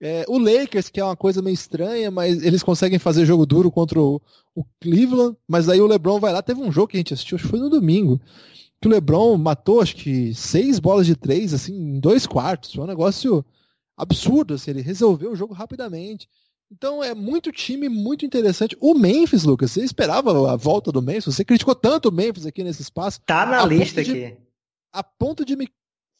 É, 0.00 0.26
o 0.28 0.38
Lakers, 0.38 0.90
que 0.90 1.00
é 1.00 1.04
uma 1.04 1.16
coisa 1.16 1.40
meio 1.40 1.54
estranha, 1.54 2.10
mas 2.10 2.42
eles 2.42 2.62
conseguem 2.62 2.98
fazer 2.98 3.24
jogo 3.24 3.46
duro 3.46 3.70
contra 3.70 3.98
o, 3.98 4.20
o, 4.54 4.62
Cleveland, 4.80 5.36
mas 5.48 5.68
aí 5.68 5.80
o 5.80 5.86
LeBron 5.86 6.20
vai 6.20 6.32
lá, 6.32 6.42
teve 6.42 6.60
um 6.60 6.70
jogo 6.70 6.88
que 6.88 6.98
a 6.98 7.00
gente 7.00 7.14
assistiu, 7.14 7.36
acho 7.36 7.44
que 7.44 7.50
foi 7.50 7.58
no 7.58 7.70
domingo, 7.70 8.20
que 8.78 8.88
o 8.88 8.90
LeBron 8.90 9.38
matou, 9.38 9.80
acho 9.80 9.96
que 9.96 10.34
seis 10.34 10.78
bolas 10.78 11.06
de 11.06 11.16
três, 11.16 11.54
assim, 11.54 11.74
em 11.74 11.98
dois 11.98 12.26
quartos, 12.26 12.74
foi 12.74 12.84
um 12.84 12.86
negócio 12.86 13.42
absurdo, 13.96 14.52
assim, 14.52 14.70
ele 14.72 14.82
resolveu 14.82 15.32
o 15.32 15.36
jogo 15.36 15.54
rapidamente. 15.54 16.28
Então 16.70 17.02
é 17.02 17.14
muito 17.14 17.52
time, 17.52 17.88
muito 17.88 18.26
interessante. 18.26 18.76
O 18.80 18.94
Memphis, 18.94 19.44
Lucas, 19.44 19.70
você 19.70 19.82
esperava 19.82 20.52
a 20.52 20.56
volta 20.56 20.90
do 20.90 21.00
Memphis? 21.00 21.36
Você 21.36 21.44
criticou 21.44 21.74
tanto 21.74 22.08
o 22.08 22.12
Memphis 22.12 22.46
aqui 22.46 22.64
nesse 22.64 22.82
espaço. 22.82 23.20
Tá 23.24 23.46
na 23.46 23.64
lista 23.64 24.02
de, 24.02 24.10
aqui. 24.10 24.36
A 24.92 25.02
ponto 25.02 25.44
de 25.44 25.54
me 25.54 25.68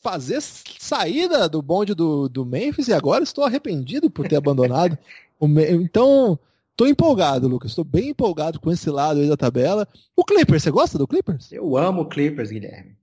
fazer 0.03 0.41
saída 0.41 1.49
do 1.49 1.61
bonde 1.61 1.95
do, 1.95 2.29
do 2.29 2.45
Memphis 2.47 2.89
e 2.89 2.93
agora 2.93 3.25
estou 3.25 3.45
arrependido 3.45 4.09
por 4.09 4.29
ter 4.29 4.37
abandonado. 4.37 4.97
o 5.41 5.49
Então, 5.49 6.39
estou 6.71 6.87
empolgado, 6.87 7.49
Lucas. 7.49 7.73
Estou 7.73 7.85
bem 7.85 8.11
empolgado 8.11 8.61
com 8.61 8.71
esse 8.71 8.89
lado 8.89 9.19
aí 9.19 9.29
da 9.29 9.37
tabela. 9.37 9.87
O 10.15 10.25
Clippers, 10.25 10.63
você 10.63 10.71
gosta 10.71 10.97
do 10.97 11.09
Clippers? 11.09 11.51
Eu 11.51 11.77
amo 11.77 12.03
o 12.03 12.09
Clippers, 12.09 12.51
Guilherme. 12.51 12.97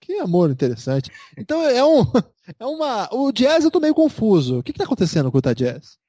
Que 0.00 0.18
amor 0.18 0.50
interessante. 0.50 1.10
Então 1.36 1.62
é 1.62 1.84
um. 1.84 2.04
É 2.58 2.66
uma. 2.66 3.08
O 3.14 3.30
Jazz 3.30 3.62
eu 3.62 3.70
tô 3.70 3.78
meio 3.78 3.94
confuso. 3.94 4.58
O 4.58 4.62
que, 4.64 4.72
está 4.72 4.82
acontecendo 4.82 5.30
com 5.30 5.36
o 5.36 5.38
Utah 5.38 5.52
Jazz? 5.52 5.99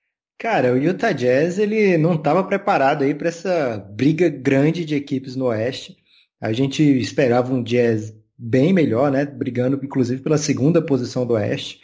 Cara, 0.42 0.74
o 0.74 0.78
Utah 0.78 1.12
Jazz 1.12 1.60
ele 1.60 2.00
não 2.00 2.16
estava 2.16 2.44
preparado 2.44 3.04
aí 3.04 3.14
para 3.14 3.28
essa 3.28 3.78
briga 3.92 4.28
grande 4.28 4.84
de 4.84 4.96
equipes 4.96 5.36
no 5.36 5.46
Oeste. 5.46 5.96
A 6.42 6.52
gente 6.52 6.82
esperava 6.82 7.54
um 7.54 7.62
Jazz 7.62 8.12
bem 8.36 8.74
melhor, 8.74 9.12
né? 9.12 9.24
Brigando 9.24 9.80
inclusive 9.84 10.20
pela 10.20 10.40
segunda 10.40 10.82
posição 10.82 11.28
do 11.28 11.36
Oeste. 11.36 11.82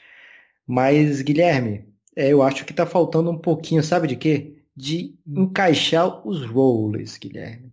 Mas, 0.66 1.22
Guilherme, 1.22 1.86
é, 2.16 2.34
eu 2.34 2.42
acho 2.42 2.66
que 2.66 2.72
está 2.72 2.84
faltando 2.84 3.30
um 3.30 3.38
pouquinho, 3.38 3.84
sabe 3.84 4.08
de 4.08 4.16
quê? 4.16 4.56
De 4.76 5.14
encaixar 5.28 6.28
os 6.28 6.44
roles, 6.44 7.16
Guilherme. 7.16 7.72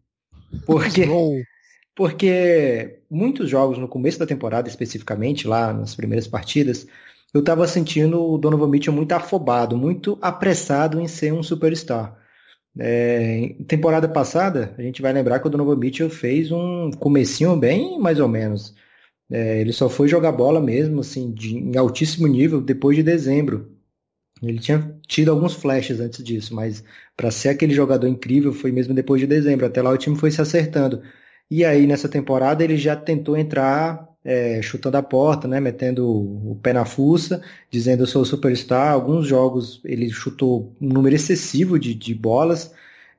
Porque, 0.67 1.07
porque 1.97 2.99
muitos 3.11 3.49
jogos 3.49 3.79
no 3.79 3.89
começo 3.89 4.19
da 4.19 4.27
temporada, 4.27 4.69
especificamente, 4.69 5.49
lá 5.49 5.73
nas 5.73 5.95
primeiras 5.95 6.29
partidas, 6.29 6.87
eu 7.35 7.41
estava 7.41 7.67
sentindo 7.67 8.23
o 8.23 8.39
Donovan 8.39 8.69
Mitchell 8.69 8.95
muito 8.95 9.13
afobado, 9.13 9.77
muito 9.77 10.17
apressado 10.23 11.01
em 11.01 11.09
ser 11.09 11.33
um 11.33 11.43
superstar. 11.43 12.17
É, 12.79 13.57
temporada 13.69 14.09
passada, 14.09 14.75
a 14.79 14.83
gente 14.83 15.03
vai 15.03 15.13
lembrar 15.13 15.41
que 15.41 15.47
o 15.49 15.51
Donovan 15.51 15.77
Mitchell 15.77 16.09
fez 16.11 16.53
um 16.53 16.93
comecinho 16.93 17.57
bem 17.57 17.99
mais 17.99 18.21
ou 18.21 18.29
menos. 18.29 18.75
É, 19.31 19.61
ele 19.61 19.73
só 19.73 19.89
foi 19.89 20.07
jogar 20.09 20.33
bola 20.33 20.61
mesmo, 20.61 21.01
assim, 21.01 21.33
de, 21.33 21.57
em 21.57 21.77
altíssimo 21.77 22.27
nível 22.29 22.61
depois 22.61 22.97
de 22.97 23.03
dezembro. 23.03 23.73
Ele 24.43 24.59
tinha 24.59 24.97
tido 25.09 25.31
alguns 25.31 25.55
flashes 25.55 26.01
antes 26.01 26.23
disso, 26.23 26.55
mas 26.55 26.85
para 27.17 27.31
ser 27.31 27.49
aquele 27.49 27.75
jogador 27.75 28.07
incrível 28.07 28.53
foi 28.53 28.71
mesmo 28.73 28.95
depois 28.95 29.21
de 29.21 29.27
dezembro. 29.27 29.67
Até 29.67 29.83
lá 29.83 29.91
o 29.91 29.99
time 29.99 30.17
foi 30.17 30.31
se 30.31 30.41
acertando. 30.41 31.03
E 31.51 31.65
aí 31.65 31.87
nessa 31.87 32.09
temporada 32.09 32.63
ele 32.63 32.77
já 32.77 32.97
tentou 32.97 33.37
entrar 33.37 34.09
é, 34.25 34.63
chutando 34.63 34.97
a 34.97 35.03
porta, 35.03 35.47
né, 35.47 35.61
metendo 35.61 36.09
o 36.09 36.59
pé 36.63 36.73
na 36.73 36.85
fuça, 36.85 37.43
dizendo 37.71 38.05
eu 38.05 38.07
sou 38.07 38.25
superstar. 38.25 38.93
Alguns 38.93 39.27
jogos 39.27 39.81
ele 39.85 40.09
chutou 40.11 40.73
um 40.81 40.89
número 40.89 41.15
excessivo 41.15 41.79
de, 41.79 41.95
de 41.95 42.15
bolas, 42.15 42.73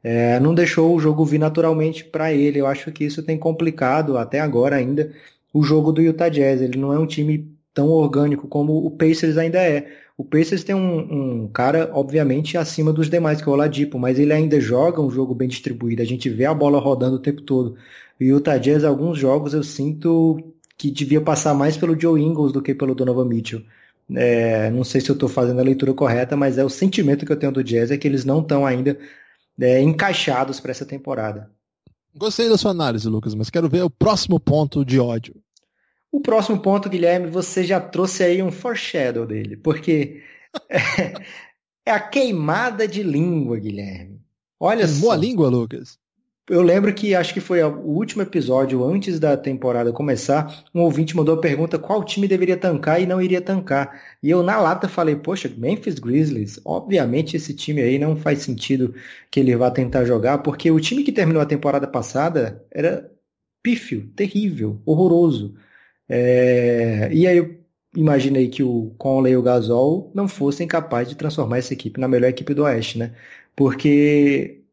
é, 0.04 0.40
não 0.40 0.54
deixou 0.56 0.96
o 0.96 1.00
jogo 1.00 1.26
vir 1.26 1.40
naturalmente 1.40 2.04
para 2.04 2.34
ele. 2.34 2.60
Eu 2.60 2.68
acho 2.68 2.92
que 2.92 3.04
isso 3.06 3.24
tem 3.24 3.38
complicado 3.38 4.18
até 4.18 4.40
agora 4.40 4.76
ainda 4.76 5.12
o 5.54 5.64
jogo 5.64 5.92
do 5.92 6.02
Utah 6.02 6.30
Jazz. 6.30 6.62
Ele 6.62 6.78
não 6.78 6.94
é 6.94 7.00
um 7.00 7.08
time 7.08 7.50
tão 7.74 7.90
orgânico 7.90 8.48
como 8.48 8.86
o 8.86 8.92
Pacers 8.92 9.38
ainda 9.38 9.60
é. 9.60 9.88
O 10.18 10.24
Pacers 10.24 10.64
tem 10.64 10.74
um, 10.76 11.44
um, 11.44 11.48
cara, 11.50 11.92
obviamente, 11.94 12.58
acima 12.58 12.94
dos 12.94 13.10
demais, 13.10 13.42
que 13.42 13.50
é 13.50 13.52
o 13.52 13.54
Oladipo, 13.54 14.00
mas 14.00 14.18
ele 14.18 14.32
ainda 14.32 14.60
joga 14.62 15.02
um 15.02 15.12
jogo 15.12 15.36
bem 15.36 15.48
distribuído. 15.48 16.02
A 16.02 16.06
gente 16.06 16.30
vê 16.30 16.46
a 16.46 16.54
bola 16.54 16.80
rodando 16.80 17.18
o 17.18 17.20
tempo 17.20 17.42
todo. 17.42 17.76
O 18.20 18.24
Utah 18.24 18.58
Jazz, 18.58 18.86
alguns 18.86 19.18
jogos 19.18 19.54
eu 19.54 19.64
sinto 19.64 20.55
que 20.78 20.92
devia 20.92 21.22
passar 21.22 21.54
mais 21.54 21.78
pelo 21.78 22.00
Joe 22.00 22.22
Ingles 22.22 22.52
do 22.52 22.62
que 22.62 22.74
pelo 22.74 22.96
Donovan 22.96 23.26
Mitchell. 23.26 23.64
É, 24.14 24.70
não 24.70 24.84
sei 24.84 25.02
se 25.02 25.10
eu 25.10 25.14
estou 25.14 25.28
fazendo 25.28 25.60
a 25.60 25.64
leitura 25.64 25.94
correta, 25.94 26.36
mas 26.36 26.58
é 26.58 26.64
o 26.64 26.70
sentimento 26.70 27.26
que 27.26 27.32
eu 27.32 27.40
tenho 27.40 27.52
do 27.52 27.64
Jazz 27.64 27.90
é 27.90 27.98
que 27.98 28.08
eles 28.08 28.24
não 28.24 28.40
estão 28.42 28.66
ainda 28.66 28.98
é, 29.60 29.82
encaixados 29.82 30.60
para 30.60 30.72
essa 30.72 30.86
temporada. 30.86 31.50
Gostei 32.16 32.48
da 32.48 32.58
sua 32.58 32.72
análise, 32.72 33.08
Lucas, 33.10 33.34
mas 33.34 33.50
quero 33.50 33.68
ver 33.68 33.84
o 33.84 33.90
próximo 33.90 34.40
ponto 34.40 34.86
de 34.86 35.00
ódio. 35.00 35.36
O 36.12 36.22
próximo 36.22 36.58
ponto, 36.60 36.90
Guilherme, 36.90 37.28
você 37.28 37.64
já 37.64 37.80
trouxe 37.82 38.24
aí 38.24 38.42
um 38.42 38.52
foreshadow 38.52 39.26
dele, 39.26 39.58
porque 39.58 40.24
é, 40.70 41.14
é 41.86 41.92
a 41.92 42.00
queimada 42.00 42.88
de 42.88 43.04
língua, 43.04 43.58
Guilherme. 43.58 44.22
Olha 44.58 44.86
Queimou 44.86 45.10
só. 45.10 45.12
a 45.12 45.18
língua, 45.18 45.50
Lucas? 45.50 46.00
Eu 46.48 46.62
lembro 46.62 46.94
que 46.94 47.16
acho 47.16 47.34
que 47.34 47.40
foi 47.40 47.64
o 47.64 47.80
último 47.80 48.22
episódio 48.22 48.84
antes 48.84 49.20
da 49.20 49.36
temporada 49.36 49.92
começar, 49.92 50.64
um 50.76 50.82
ouvinte 50.82 51.16
mandou 51.16 51.34
a 51.36 51.42
pergunta 51.42 51.80
qual 51.80 52.04
time 52.04 52.28
deveria 52.28 52.56
tancar 52.56 53.02
e 53.02 53.06
não 53.08 53.20
iria 53.20 53.42
tancar. 53.42 54.00
E 54.22 54.30
eu 54.30 54.44
na 54.44 54.60
lata 54.60 54.88
falei, 54.88 55.16
poxa, 55.16 55.52
Memphis 55.58 55.98
Grizzlies, 55.98 56.60
obviamente 56.64 57.36
esse 57.36 57.52
time 57.56 57.82
aí 57.82 57.98
não 57.98 58.16
faz 58.16 58.44
sentido 58.44 58.94
que 59.32 59.40
ele 59.40 59.56
vá 59.56 59.72
tentar 59.72 60.06
jogar, 60.06 60.40
porque 60.40 60.70
o 60.70 60.80
time 60.80 61.04
que 61.04 61.12
terminou 61.12 61.42
a 61.42 61.48
temporada 61.48 61.88
passada 61.88 62.64
era 62.72 63.12
pífio, 63.64 64.08
terrível, 64.16 64.80
horroroso. 64.86 65.56
É... 66.10 67.10
E 67.12 67.28
aí 67.28 67.38
eu 67.38 67.60
imaginei 67.96 68.50
que 68.50 68.64
o 68.64 68.94
Conley 68.98 69.34
e 69.34 69.38
o 69.38 69.42
Gasol 69.42 70.12
não 70.14 70.28
fossem 70.28 70.68
capazes 70.68 71.10
de 71.10 71.16
transformar 71.18 71.58
essa 71.60 71.74
equipe 71.74 72.00
na 72.00 72.08
melhor 72.08 72.30
equipe 72.30 72.54
do 72.54 72.64
Oeste, 72.64 73.00
né? 73.00 73.16
Porque 73.56 74.65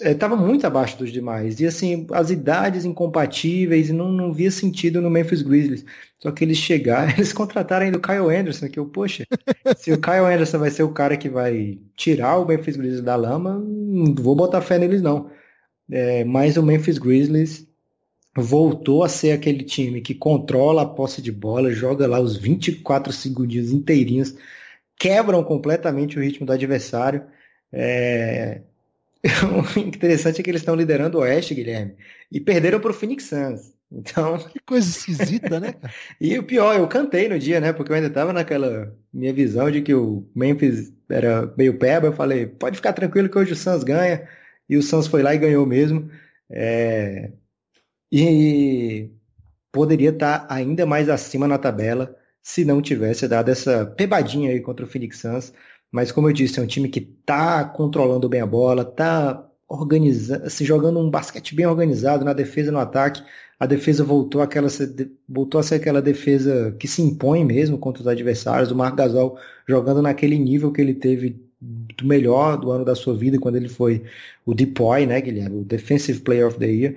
estava 0.00 0.34
é, 0.34 0.38
muito 0.38 0.66
abaixo 0.66 0.98
dos 0.98 1.12
demais. 1.12 1.60
E 1.60 1.66
assim, 1.66 2.06
as 2.12 2.30
idades 2.30 2.84
incompatíveis, 2.84 3.88
e 3.88 3.92
não, 3.92 4.10
não 4.10 4.32
via 4.32 4.50
sentido 4.50 5.00
no 5.00 5.10
Memphis 5.10 5.42
Grizzlies. 5.42 5.84
Só 6.18 6.30
que 6.30 6.44
eles 6.44 6.58
chegaram, 6.58 7.12
eles 7.16 7.32
contrataram 7.32 7.86
ainda 7.86 7.98
o 7.98 8.02
Kyle 8.02 8.34
Anderson, 8.34 8.68
que 8.68 8.78
eu, 8.78 8.86
poxa, 8.86 9.26
se 9.76 9.92
o 9.92 10.00
Kyle 10.00 10.26
Anderson 10.32 10.58
vai 10.58 10.70
ser 10.70 10.82
o 10.82 10.92
cara 10.92 11.16
que 11.16 11.28
vai 11.28 11.78
tirar 11.96 12.38
o 12.38 12.46
Memphis 12.46 12.76
Grizzlies 12.76 13.04
da 13.04 13.16
lama, 13.16 13.58
não 13.58 14.14
vou 14.14 14.34
botar 14.34 14.60
fé 14.60 14.78
neles 14.78 15.02
não. 15.02 15.30
É, 15.90 16.24
mas 16.24 16.56
o 16.56 16.62
Memphis 16.62 16.98
Grizzlies 16.98 17.68
voltou 18.36 19.02
a 19.02 19.08
ser 19.08 19.32
aquele 19.32 19.64
time 19.64 20.00
que 20.00 20.14
controla 20.14 20.82
a 20.82 20.86
posse 20.86 21.20
de 21.20 21.32
bola, 21.32 21.72
joga 21.72 22.06
lá 22.06 22.20
os 22.20 22.36
24 22.36 23.12
segundinhos 23.12 23.72
inteirinhos, 23.72 24.36
quebram 24.98 25.42
completamente 25.42 26.18
o 26.18 26.22
ritmo 26.22 26.46
do 26.46 26.52
adversário. 26.52 27.24
É, 27.72 28.62
o 29.76 29.78
interessante 29.78 30.40
é 30.40 30.44
que 30.44 30.50
eles 30.50 30.62
estão 30.62 30.74
liderando 30.74 31.18
o 31.18 31.20
Oeste, 31.20 31.54
Guilherme, 31.54 31.94
e 32.32 32.40
perderam 32.40 32.80
para 32.80 32.90
o 32.90 32.94
Phoenix 32.94 33.24
Suns. 33.24 33.72
Então. 33.92 34.38
Que 34.38 34.60
coisa 34.60 34.88
esquisita, 34.88 35.58
né? 35.58 35.74
e 36.20 36.38
o 36.38 36.44
pior, 36.44 36.76
eu 36.76 36.86
cantei 36.86 37.28
no 37.28 37.38
dia, 37.38 37.60
né? 37.60 37.72
Porque 37.72 37.90
eu 37.90 37.96
ainda 37.96 38.08
estava 38.08 38.32
naquela 38.32 38.96
minha 39.12 39.32
visão 39.32 39.70
de 39.70 39.82
que 39.82 39.94
o 39.94 40.24
Memphis 40.34 40.92
era 41.08 41.52
meio 41.56 41.78
peba. 41.78 42.06
Eu 42.06 42.12
falei, 42.12 42.46
pode 42.46 42.76
ficar 42.76 42.92
tranquilo 42.92 43.28
que 43.28 43.38
hoje 43.38 43.52
o 43.52 43.56
Suns 43.56 43.82
ganha. 43.82 44.28
E 44.68 44.76
o 44.76 44.82
Suns 44.82 45.06
foi 45.08 45.22
lá 45.22 45.34
e 45.34 45.38
ganhou 45.38 45.66
mesmo. 45.66 46.08
É... 46.48 47.32
E 48.12 49.10
poderia 49.72 50.10
estar 50.10 50.46
tá 50.46 50.54
ainda 50.54 50.86
mais 50.86 51.08
acima 51.08 51.46
na 51.48 51.58
tabela 51.58 52.16
se 52.42 52.64
não 52.64 52.80
tivesse 52.80 53.28
dado 53.28 53.50
essa 53.50 53.86
pebadinha 53.86 54.50
aí 54.50 54.60
contra 54.60 54.84
o 54.84 54.88
Phoenix 54.88 55.18
Suns. 55.18 55.52
Mas 55.90 56.12
como 56.12 56.28
eu 56.28 56.32
disse, 56.32 56.58
é 56.58 56.62
um 56.62 56.66
time 56.66 56.88
que 56.88 57.00
está 57.00 57.64
controlando 57.64 58.28
bem 58.28 58.40
a 58.40 58.46
bola, 58.46 58.82
está 58.82 59.46
organizando, 59.68 60.46
assim, 60.46 60.64
jogando 60.64 60.98
um 60.98 61.10
basquete 61.10 61.54
bem 61.54 61.66
organizado 61.66 62.24
na 62.24 62.32
defesa 62.32 62.70
e 62.70 62.72
no 62.72 62.78
ataque. 62.78 63.22
A 63.58 63.66
defesa 63.66 64.02
voltou, 64.02 64.40
àquela, 64.40 64.68
voltou 65.28 65.60
a 65.60 65.62
ser 65.62 65.76
aquela 65.76 66.00
defesa 66.00 66.74
que 66.78 66.88
se 66.88 67.02
impõe 67.02 67.44
mesmo 67.44 67.78
contra 67.78 68.02
os 68.02 68.08
adversários. 68.08 68.70
O 68.70 68.76
Marc 68.76 68.96
Gasol 68.96 69.38
jogando 69.66 70.00
naquele 70.02 70.38
nível 70.38 70.72
que 70.72 70.80
ele 70.80 70.94
teve 70.94 71.40
do 71.60 72.06
melhor 72.06 72.56
do 72.56 72.70
ano 72.70 72.84
da 72.84 72.94
sua 72.94 73.14
vida, 73.14 73.38
quando 73.38 73.56
ele 73.56 73.68
foi 73.68 74.02
o 74.46 74.54
DPOY, 74.54 75.06
né, 75.06 75.20
Guilherme? 75.20 75.58
O 75.58 75.64
Defensive 75.64 76.20
Player 76.20 76.46
of 76.46 76.58
the 76.58 76.66
Year. 76.66 76.96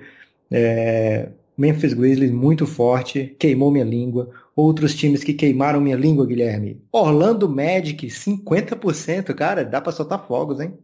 É, 0.50 1.28
Memphis 1.56 1.92
Grizzlies 1.92 2.30
muito 2.30 2.66
forte, 2.66 3.34
queimou 3.38 3.70
minha 3.70 3.84
língua. 3.84 4.30
Outros 4.56 4.94
times 4.94 5.24
que 5.24 5.34
queimaram 5.34 5.80
minha 5.80 5.96
língua, 5.96 6.26
Guilherme. 6.26 6.80
Orlando 6.92 7.48
Magic, 7.48 8.06
50%, 8.06 9.34
cara, 9.34 9.64
dá 9.64 9.80
para 9.80 9.92
soltar 9.92 10.26
fogos, 10.26 10.60
hein? 10.60 10.78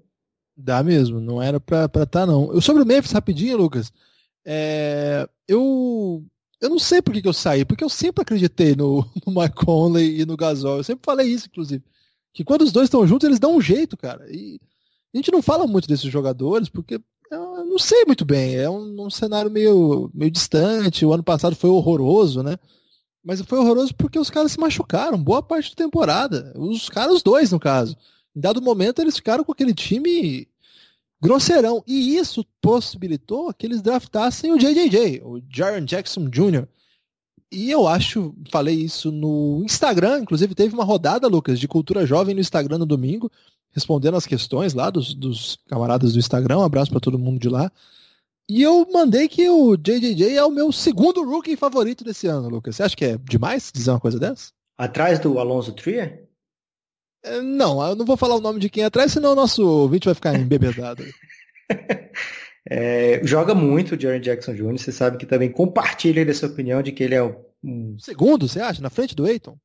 Dá 0.56 0.82
mesmo, 0.82 1.20
não 1.20 1.40
era 1.40 1.60
pra 1.60 1.84
estar 1.84 2.06
tá, 2.06 2.26
não. 2.26 2.52
Eu, 2.52 2.60
sobre 2.60 2.82
o 2.82 2.86
Memphis, 2.86 3.12
rapidinho, 3.12 3.56
Lucas, 3.56 3.92
é, 4.44 5.28
eu, 5.46 6.24
eu 6.60 6.68
não 6.68 6.78
sei 6.78 7.00
por 7.00 7.14
que, 7.14 7.22
que 7.22 7.28
eu 7.28 7.32
saí, 7.32 7.64
porque 7.64 7.84
eu 7.84 7.88
sempre 7.88 8.22
acreditei 8.22 8.74
no, 8.74 9.06
no 9.26 9.40
Mike 9.40 9.54
Conley 9.54 10.20
e 10.20 10.26
no 10.26 10.36
Gasol. 10.36 10.78
Eu 10.78 10.84
sempre 10.84 11.04
falei 11.04 11.28
isso, 11.28 11.46
inclusive. 11.46 11.82
Que 12.32 12.44
quando 12.44 12.62
os 12.62 12.72
dois 12.72 12.86
estão 12.86 13.06
juntos, 13.06 13.26
eles 13.26 13.40
dão 13.40 13.56
um 13.56 13.60
jeito, 13.60 13.96
cara. 13.96 14.26
E 14.30 14.60
a 15.14 15.16
gente 15.16 15.32
não 15.32 15.42
fala 15.42 15.66
muito 15.66 15.88
desses 15.88 16.10
jogadores, 16.10 16.68
porque 16.68 17.00
eu 17.30 17.64
não 17.64 17.78
sei 17.78 18.04
muito 18.04 18.24
bem. 18.24 18.56
É 18.56 18.68
um, 18.68 19.06
um 19.06 19.10
cenário 19.10 19.50
meio, 19.50 20.10
meio 20.12 20.30
distante. 20.30 21.06
O 21.06 21.12
ano 21.12 21.22
passado 21.22 21.56
foi 21.56 21.70
horroroso, 21.70 22.42
né? 22.42 22.56
Mas 23.22 23.40
foi 23.42 23.58
horroroso 23.58 23.94
porque 23.94 24.18
os 24.18 24.30
caras 24.30 24.52
se 24.52 24.60
machucaram 24.60 25.22
boa 25.22 25.42
parte 25.42 25.70
da 25.70 25.84
temporada. 25.84 26.52
Os 26.56 26.88
caras, 26.88 27.16
os 27.16 27.22
dois, 27.22 27.52
no 27.52 27.60
caso. 27.60 27.96
Em 28.34 28.40
dado 28.40 28.62
momento, 28.62 29.00
eles 29.00 29.16
ficaram 29.16 29.44
com 29.44 29.52
aquele 29.52 29.74
time 29.74 30.48
grosseirão. 31.20 31.84
E 31.86 32.16
isso 32.16 32.44
possibilitou 32.60 33.52
que 33.52 33.66
eles 33.66 33.82
draftassem 33.82 34.52
o 34.52 34.58
JJJ, 34.58 35.20
o 35.22 35.40
Jaron 35.50 35.84
Jackson 35.84 36.28
Jr. 36.28 36.66
E 37.52 37.70
eu 37.70 37.86
acho, 37.86 38.34
falei 38.50 38.76
isso 38.76 39.10
no 39.10 39.60
Instagram, 39.64 40.20
inclusive 40.20 40.54
teve 40.54 40.72
uma 40.72 40.84
rodada, 40.84 41.26
Lucas, 41.26 41.58
de 41.58 41.66
cultura 41.66 42.06
jovem 42.06 42.34
no 42.34 42.40
Instagram 42.40 42.78
no 42.78 42.86
domingo, 42.86 43.30
respondendo 43.72 44.16
as 44.16 44.24
questões 44.24 44.72
lá 44.72 44.88
dos, 44.88 45.14
dos 45.14 45.58
camaradas 45.68 46.12
do 46.12 46.18
Instagram. 46.18 46.58
Um 46.58 46.64
abraço 46.64 46.92
para 46.92 47.00
todo 47.00 47.18
mundo 47.18 47.40
de 47.40 47.48
lá. 47.48 47.70
E 48.50 48.62
eu 48.62 48.84
mandei 48.92 49.28
que 49.28 49.48
o 49.48 49.76
JJJ 49.76 50.36
é 50.36 50.44
o 50.44 50.50
meu 50.50 50.72
segundo 50.72 51.24
rookie 51.24 51.56
favorito 51.56 52.02
desse 52.02 52.26
ano, 52.26 52.48
Lucas. 52.48 52.74
Você 52.74 52.82
acha 52.82 52.96
que 52.96 53.04
é 53.04 53.16
demais 53.16 53.70
dizer 53.72 53.92
uma 53.92 54.00
coisa 54.00 54.18
dessa? 54.18 54.50
Atrás 54.76 55.20
do 55.20 55.38
Alonso 55.38 55.72
Trier? 55.72 56.28
É, 57.22 57.40
não, 57.40 57.80
eu 57.80 57.94
não 57.94 58.04
vou 58.04 58.16
falar 58.16 58.34
o 58.34 58.40
nome 58.40 58.58
de 58.58 58.68
quem 58.68 58.82
é 58.82 58.86
atrás, 58.86 59.12
senão 59.12 59.34
o 59.34 59.36
nosso 59.36 59.64
ouvinte 59.64 60.06
vai 60.06 60.16
ficar 60.16 60.34
embebedado. 60.34 61.04
é, 62.68 63.20
joga 63.24 63.54
muito 63.54 63.94
o 63.94 64.00
Jaron 64.00 64.18
Jackson 64.18 64.54
Jr., 64.54 64.78
você 64.78 64.90
sabe 64.90 65.16
que 65.16 65.26
também 65.26 65.52
compartilha 65.52 66.24
dessa 66.24 66.48
opinião 66.48 66.82
de 66.82 66.90
que 66.90 67.04
ele 67.04 67.14
é 67.14 67.22
um... 67.62 67.96
Segundo, 68.00 68.48
você 68.48 68.58
acha? 68.58 68.82
Na 68.82 68.90
frente 68.90 69.14
do 69.14 69.28
Eiton? 69.28 69.56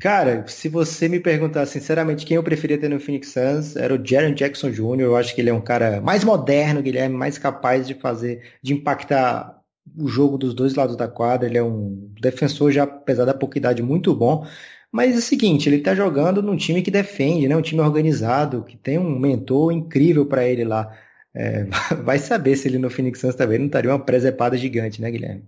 Cara, 0.00 0.46
se 0.48 0.68
você 0.68 1.08
me 1.08 1.18
perguntar 1.20 1.64
sinceramente 1.66 2.26
quem 2.26 2.36
eu 2.36 2.42
preferia 2.42 2.78
ter 2.78 2.88
no 2.88 3.00
Phoenix 3.00 3.28
Suns, 3.28 3.76
era 3.76 3.94
o 3.94 4.06
Jaron 4.06 4.34
Jackson 4.34 4.70
Jr. 4.70 5.00
Eu 5.00 5.16
acho 5.16 5.34
que 5.34 5.40
ele 5.40 5.50
é 5.50 5.54
um 5.54 5.60
cara 5.60 6.00
mais 6.00 6.22
moderno, 6.24 6.82
Guilherme, 6.82 7.16
mais 7.16 7.38
capaz 7.38 7.86
de 7.86 7.94
fazer, 7.94 8.42
de 8.62 8.74
impactar 8.74 9.60
o 9.96 10.08
jogo 10.08 10.36
dos 10.36 10.52
dois 10.54 10.74
lados 10.74 10.96
da 10.96 11.08
quadra. 11.08 11.48
Ele 11.48 11.58
é 11.58 11.62
um 11.62 12.12
defensor 12.20 12.70
já, 12.72 12.82
apesar 12.84 13.24
da 13.24 13.32
pouca 13.34 13.56
idade, 13.58 13.82
muito 13.82 14.14
bom. 14.14 14.46
Mas 14.92 15.14
é 15.14 15.18
o 15.18 15.22
seguinte, 15.22 15.68
ele 15.68 15.76
está 15.76 15.94
jogando 15.94 16.42
num 16.42 16.56
time 16.56 16.82
que 16.82 16.90
defende, 16.90 17.48
né? 17.48 17.56
um 17.56 17.62
time 17.62 17.80
organizado, 17.80 18.64
que 18.64 18.76
tem 18.76 18.98
um 18.98 19.18
mentor 19.18 19.72
incrível 19.72 20.26
para 20.26 20.46
ele 20.46 20.64
lá. 20.64 20.96
É, 21.34 21.64
vai 22.04 22.18
saber 22.18 22.56
se 22.56 22.68
ele 22.68 22.78
no 22.78 22.90
Phoenix 22.90 23.20
Suns 23.20 23.34
também 23.34 23.58
não 23.58 23.66
estaria 23.66 23.90
uma 23.90 24.04
presepada 24.04 24.56
gigante, 24.56 25.00
né, 25.00 25.10
Guilherme? 25.10 25.44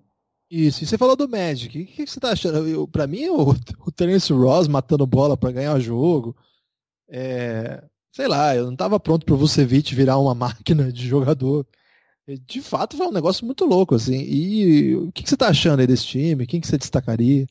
Isso, 0.50 0.84
e 0.84 0.86
você 0.86 0.96
falou 0.96 1.16
do 1.16 1.28
Magic. 1.28 1.82
O 1.82 1.86
que 1.86 2.06
você 2.06 2.20
tá 2.20 2.30
achando? 2.30 2.86
Para 2.88 3.06
mim, 3.06 3.26
o, 3.28 3.50
o 3.86 3.92
Terence 3.92 4.32
Ross 4.32 4.68
matando 4.68 5.06
bola 5.06 5.36
para 5.36 5.52
ganhar 5.52 5.74
o 5.74 5.80
jogo. 5.80 6.36
É, 7.08 7.82
sei 8.12 8.28
lá, 8.28 8.54
eu 8.54 8.66
não 8.66 8.76
tava 8.76 8.98
pronto 9.00 9.26
para 9.26 9.34
o 9.34 9.38
Vucevic 9.38 9.94
virar 9.94 10.18
uma 10.18 10.34
máquina 10.36 10.92
de 10.92 11.06
jogador. 11.06 11.66
De 12.46 12.60
fato, 12.60 12.96
foi 12.96 13.06
um 13.06 13.12
negócio 13.12 13.44
muito 13.46 13.64
louco, 13.64 13.94
assim. 13.94 14.20
E 14.22 14.96
o 14.96 15.12
que 15.12 15.28
você 15.28 15.36
tá 15.36 15.48
achando 15.48 15.80
aí 15.80 15.86
desse 15.86 16.06
time? 16.06 16.46
Quem 16.46 16.60
que 16.60 16.66
você 16.66 16.78
destacaria? 16.78 17.46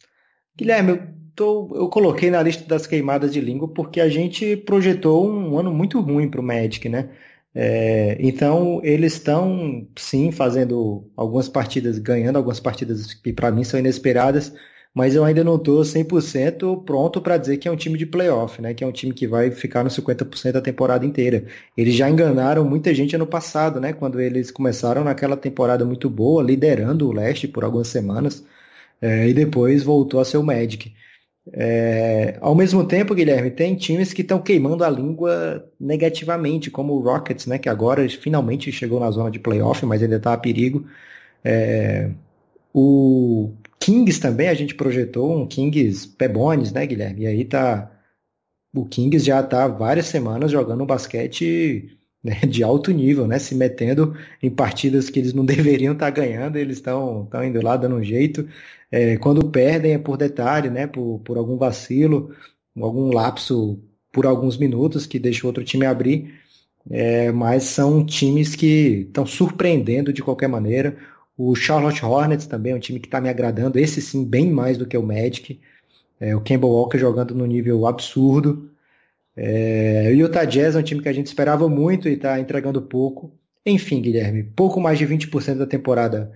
Guilherme, 0.57 0.91
eu, 0.91 1.07
tô, 1.33 1.75
eu 1.75 1.89
coloquei 1.89 2.29
na 2.29 2.41
lista 2.41 2.65
das 2.65 2.87
queimadas 2.87 3.31
de 3.31 3.39
língua 3.39 3.67
porque 3.67 4.01
a 4.01 4.09
gente 4.09 4.57
projetou 4.57 5.29
um 5.29 5.57
ano 5.57 5.73
muito 5.73 5.99
ruim 6.01 6.29
para 6.29 6.41
o 6.41 6.43
Magic, 6.43 6.89
né? 6.89 7.09
É, 7.57 8.17
então, 8.19 8.81
eles 8.83 9.13
estão, 9.13 9.87
sim, 9.97 10.31
fazendo 10.31 11.09
algumas 11.15 11.47
partidas, 11.47 11.97
ganhando 11.97 12.35
algumas 12.35 12.59
partidas 12.59 13.13
que 13.13 13.31
para 13.31 13.49
mim 13.49 13.63
são 13.63 13.79
inesperadas, 13.79 14.53
mas 14.93 15.15
eu 15.15 15.23
ainda 15.23 15.43
não 15.43 15.55
estou 15.55 15.83
100% 15.85 16.83
pronto 16.85 17.21
para 17.21 17.37
dizer 17.37 17.57
que 17.57 17.67
é 17.67 17.71
um 17.71 17.75
time 17.75 17.97
de 17.97 18.05
playoff, 18.05 18.61
né? 18.61 18.73
que 18.73 18.83
é 18.83 18.87
um 18.87 18.91
time 18.91 19.13
que 19.13 19.27
vai 19.27 19.51
ficar 19.51 19.83
no 19.83 19.89
50% 19.89 20.53
da 20.53 20.61
temporada 20.61 21.05
inteira. 21.05 21.45
Eles 21.77 21.95
já 21.95 22.09
enganaram 22.09 22.63
muita 22.65 22.93
gente 22.93 23.15
ano 23.15 23.27
passado, 23.27 23.79
né? 23.79 23.93
quando 23.93 24.19
eles 24.21 24.51
começaram 24.51 25.03
naquela 25.03 25.37
temporada 25.37 25.85
muito 25.85 26.09
boa, 26.09 26.43
liderando 26.43 27.07
o 27.09 27.13
leste 27.13 27.47
por 27.47 27.63
algumas 27.63 27.87
semanas, 27.87 28.45
é, 29.01 29.27
e 29.29 29.33
depois 29.33 29.83
voltou 29.83 30.19
a 30.19 30.25
ser 30.25 30.37
o 30.37 30.43
Magic. 30.43 30.93
É, 31.53 32.37
ao 32.41 32.55
mesmo 32.55 32.87
tempo, 32.87 33.13
Guilherme, 33.13 33.51
tem 33.51 33.75
times 33.75 34.11
que 34.13 34.21
estão 34.21 34.41
queimando 34.41 34.83
a 34.83 34.89
língua 34.89 35.69
negativamente, 35.79 36.71
como 36.71 36.93
o 36.93 36.99
Rockets, 37.01 37.45
né, 37.45 37.59
que 37.59 37.69
agora 37.69 38.07
finalmente 38.09 38.71
chegou 38.71 38.99
na 38.99 39.11
zona 39.11 39.29
de 39.29 39.39
playoff, 39.39 39.85
mas 39.85 40.01
ainda 40.01 40.17
está 40.17 40.33
a 40.33 40.37
perigo. 40.37 40.87
É, 41.43 42.09
o 42.73 43.53
Kings 43.79 44.19
também, 44.19 44.49
a 44.49 44.53
gente 44.53 44.75
projetou 44.75 45.31
um 45.37 45.47
Kings 45.47 46.07
Pebones, 46.07 46.71
né, 46.73 46.85
Guilherme? 46.85 47.23
E 47.23 47.27
aí 47.27 47.45
tá. 47.45 47.91
O 48.73 48.85
Kings 48.85 49.25
já 49.25 49.39
está 49.41 49.67
várias 49.67 50.07
semanas 50.07 50.51
jogando 50.51 50.83
um 50.83 50.85
basquete 50.87 51.94
né, 52.25 52.39
de 52.47 52.63
alto 52.63 52.91
nível, 52.91 53.27
né? 53.27 53.37
Se 53.37 53.53
metendo 53.53 54.15
em 54.41 54.49
partidas 54.49 55.09
que 55.11 55.19
eles 55.19 55.33
não 55.33 55.45
deveriam 55.45 55.93
estar 55.93 56.11
tá 56.11 56.21
ganhando, 56.21 56.57
eles 56.57 56.77
estão 56.77 57.29
indo 57.43 57.61
lá 57.61 57.77
dando 57.77 57.97
um 57.97 58.03
jeito. 58.03 58.47
É, 58.91 59.17
quando 59.17 59.47
perdem 59.49 59.93
é 59.93 59.97
por 59.99 60.17
detalhe, 60.17 60.69
né? 60.69 60.87
Por, 60.87 61.19
por 61.19 61.37
algum 61.37 61.57
vacilo, 61.57 62.31
algum 62.75 63.13
lapso 63.13 63.79
por 64.11 64.25
alguns 64.25 64.57
minutos 64.57 65.05
que 65.05 65.19
deixa 65.19 65.45
o 65.45 65.47
outro 65.47 65.63
time 65.63 65.85
abrir. 65.85 66.33
É, 66.89 67.31
mas 67.31 67.63
são 67.63 68.05
times 68.05 68.55
que 68.55 69.05
estão 69.07 69.25
surpreendendo 69.25 70.13
de 70.13 70.23
qualquer 70.23 70.47
maneira. 70.47 70.97
O 71.37 71.55
Charlotte 71.55 72.03
Hornets 72.05 72.47
também 72.47 72.71
é 72.73 72.75
um 72.75 72.79
time 72.79 72.99
que 72.99 73.07
está 73.07 73.19
me 73.19 73.29
agradando, 73.29 73.77
esse 73.77 74.01
sim, 74.01 74.23
bem 74.23 74.51
mais 74.51 74.77
do 74.77 74.85
que 74.85 74.97
o 74.97 75.03
Magic. 75.03 75.59
É, 76.19 76.35
o 76.35 76.41
Campbell 76.41 76.69
Walker 76.69 76.97
jogando 76.97 77.35
no 77.35 77.45
nível 77.45 77.85
absurdo. 77.85 78.69
É, 79.37 80.09
o 80.11 80.15
Utah 80.15 80.45
Jazz 80.45 80.75
é 80.75 80.79
um 80.79 80.83
time 80.83 81.01
que 81.01 81.09
a 81.09 81.13
gente 81.13 81.27
esperava 81.27 81.67
muito 81.67 82.07
e 82.07 82.13
está 82.13 82.39
entregando 82.39 82.81
pouco. 82.81 83.37
Enfim, 83.65 84.01
Guilherme, 84.01 84.43
pouco 84.43 84.79
mais 84.79 84.97
de 84.97 85.05
20% 85.07 85.57
da 85.57 85.65
temporada 85.65 86.31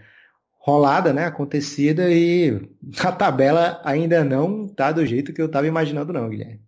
rolada, 0.59 1.13
né, 1.13 1.25
acontecida 1.25 2.11
e 2.11 2.61
a 2.99 3.11
tabela 3.11 3.81
ainda 3.83 4.23
não 4.23 4.67
tá 4.67 4.91
do 4.91 5.05
jeito 5.05 5.33
que 5.33 5.41
eu 5.41 5.45
estava 5.45 5.67
imaginando 5.67 6.13
não, 6.13 6.29
Guilherme. 6.29 6.59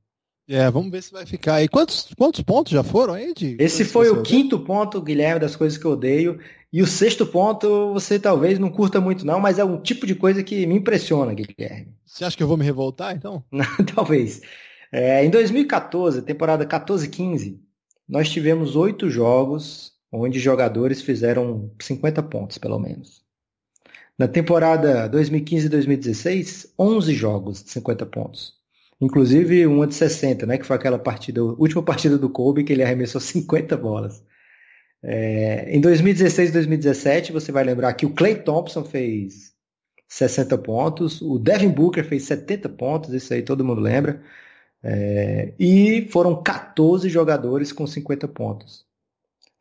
É, 0.47 0.69
vamos 0.69 0.91
ver 0.91 1.01
se 1.01 1.13
vai 1.13 1.25
ficar 1.25 1.55
aí. 1.55 1.67
Quantos, 1.67 2.09
quantos 2.17 2.41
pontos 2.41 2.73
já 2.73 2.83
foram 2.83 3.13
aí? 3.13 3.33
De... 3.33 3.55
Esse 3.57 3.85
foi 3.85 4.09
o 4.09 4.21
quinto 4.21 4.59
ponto, 4.59 5.01
Guilherme, 5.01 5.39
das 5.39 5.55
coisas 5.55 5.77
que 5.77 5.85
eu 5.85 5.91
odeio. 5.91 6.39
E 6.73 6.81
o 6.81 6.87
sexto 6.87 7.25
ponto, 7.25 7.93
você 7.93 8.19
talvez 8.19 8.59
não 8.59 8.69
curta 8.69 8.99
muito 8.99 9.25
não, 9.25 9.39
mas 9.39 9.59
é 9.59 9.63
um 9.63 9.79
tipo 9.79 10.05
de 10.05 10.13
coisa 10.13 10.43
que 10.43 10.65
me 10.65 10.75
impressiona, 10.75 11.33
Guilherme. 11.33 11.93
Você 12.05 12.25
acha 12.25 12.35
que 12.35 12.43
eu 12.43 12.47
vou 12.47 12.57
me 12.57 12.65
revoltar, 12.65 13.15
então? 13.15 13.43
talvez. 13.95 14.41
É, 14.91 15.23
em 15.23 15.29
2014, 15.29 16.21
temporada 16.21 16.65
14-15, 16.65 17.59
nós 18.07 18.29
tivemos 18.29 18.75
oito 18.75 19.09
jogos 19.09 19.93
onde 20.11 20.39
jogadores 20.39 21.01
fizeram 21.01 21.71
50 21.79 22.21
pontos, 22.23 22.57
pelo 22.57 22.77
menos. 22.77 23.21
Na 24.17 24.27
temporada 24.27 25.09
2015-2016, 25.09 26.73
11 26.77 27.13
jogos 27.13 27.63
de 27.63 27.71
50 27.71 28.05
pontos. 28.05 28.53
Inclusive 28.99 29.65
uma 29.65 29.87
de 29.87 29.95
60, 29.95 30.45
né, 30.45 30.57
que 30.57 30.65
foi 30.65 30.75
aquela 30.75 30.99
partida, 30.99 31.41
última 31.41 31.81
partida 31.81 32.17
do 32.17 32.29
Kobe, 32.29 32.63
que 32.63 32.73
ele 32.73 32.83
arremessou 32.83 33.19
50 33.21 33.77
bolas. 33.77 34.23
É, 35.03 35.75
em 35.75 35.81
2016 35.81 36.51
2017, 36.51 37.31
você 37.31 37.51
vai 37.51 37.63
lembrar 37.63 37.93
que 37.93 38.05
o 38.05 38.13
Clay 38.13 38.35
Thompson 38.35 38.83
fez 38.83 39.53
60 40.07 40.57
pontos, 40.59 41.21
o 41.21 41.39
Devin 41.39 41.69
Booker 41.69 42.03
fez 42.03 42.23
70 42.23 42.69
pontos, 42.69 43.13
isso 43.13 43.33
aí 43.33 43.41
todo 43.41 43.65
mundo 43.65 43.81
lembra. 43.81 44.21
É, 44.83 45.53
e 45.59 46.07
foram 46.11 46.41
14 46.41 47.07
jogadores 47.09 47.71
com 47.71 47.85
50 47.85 48.27
pontos. 48.27 48.85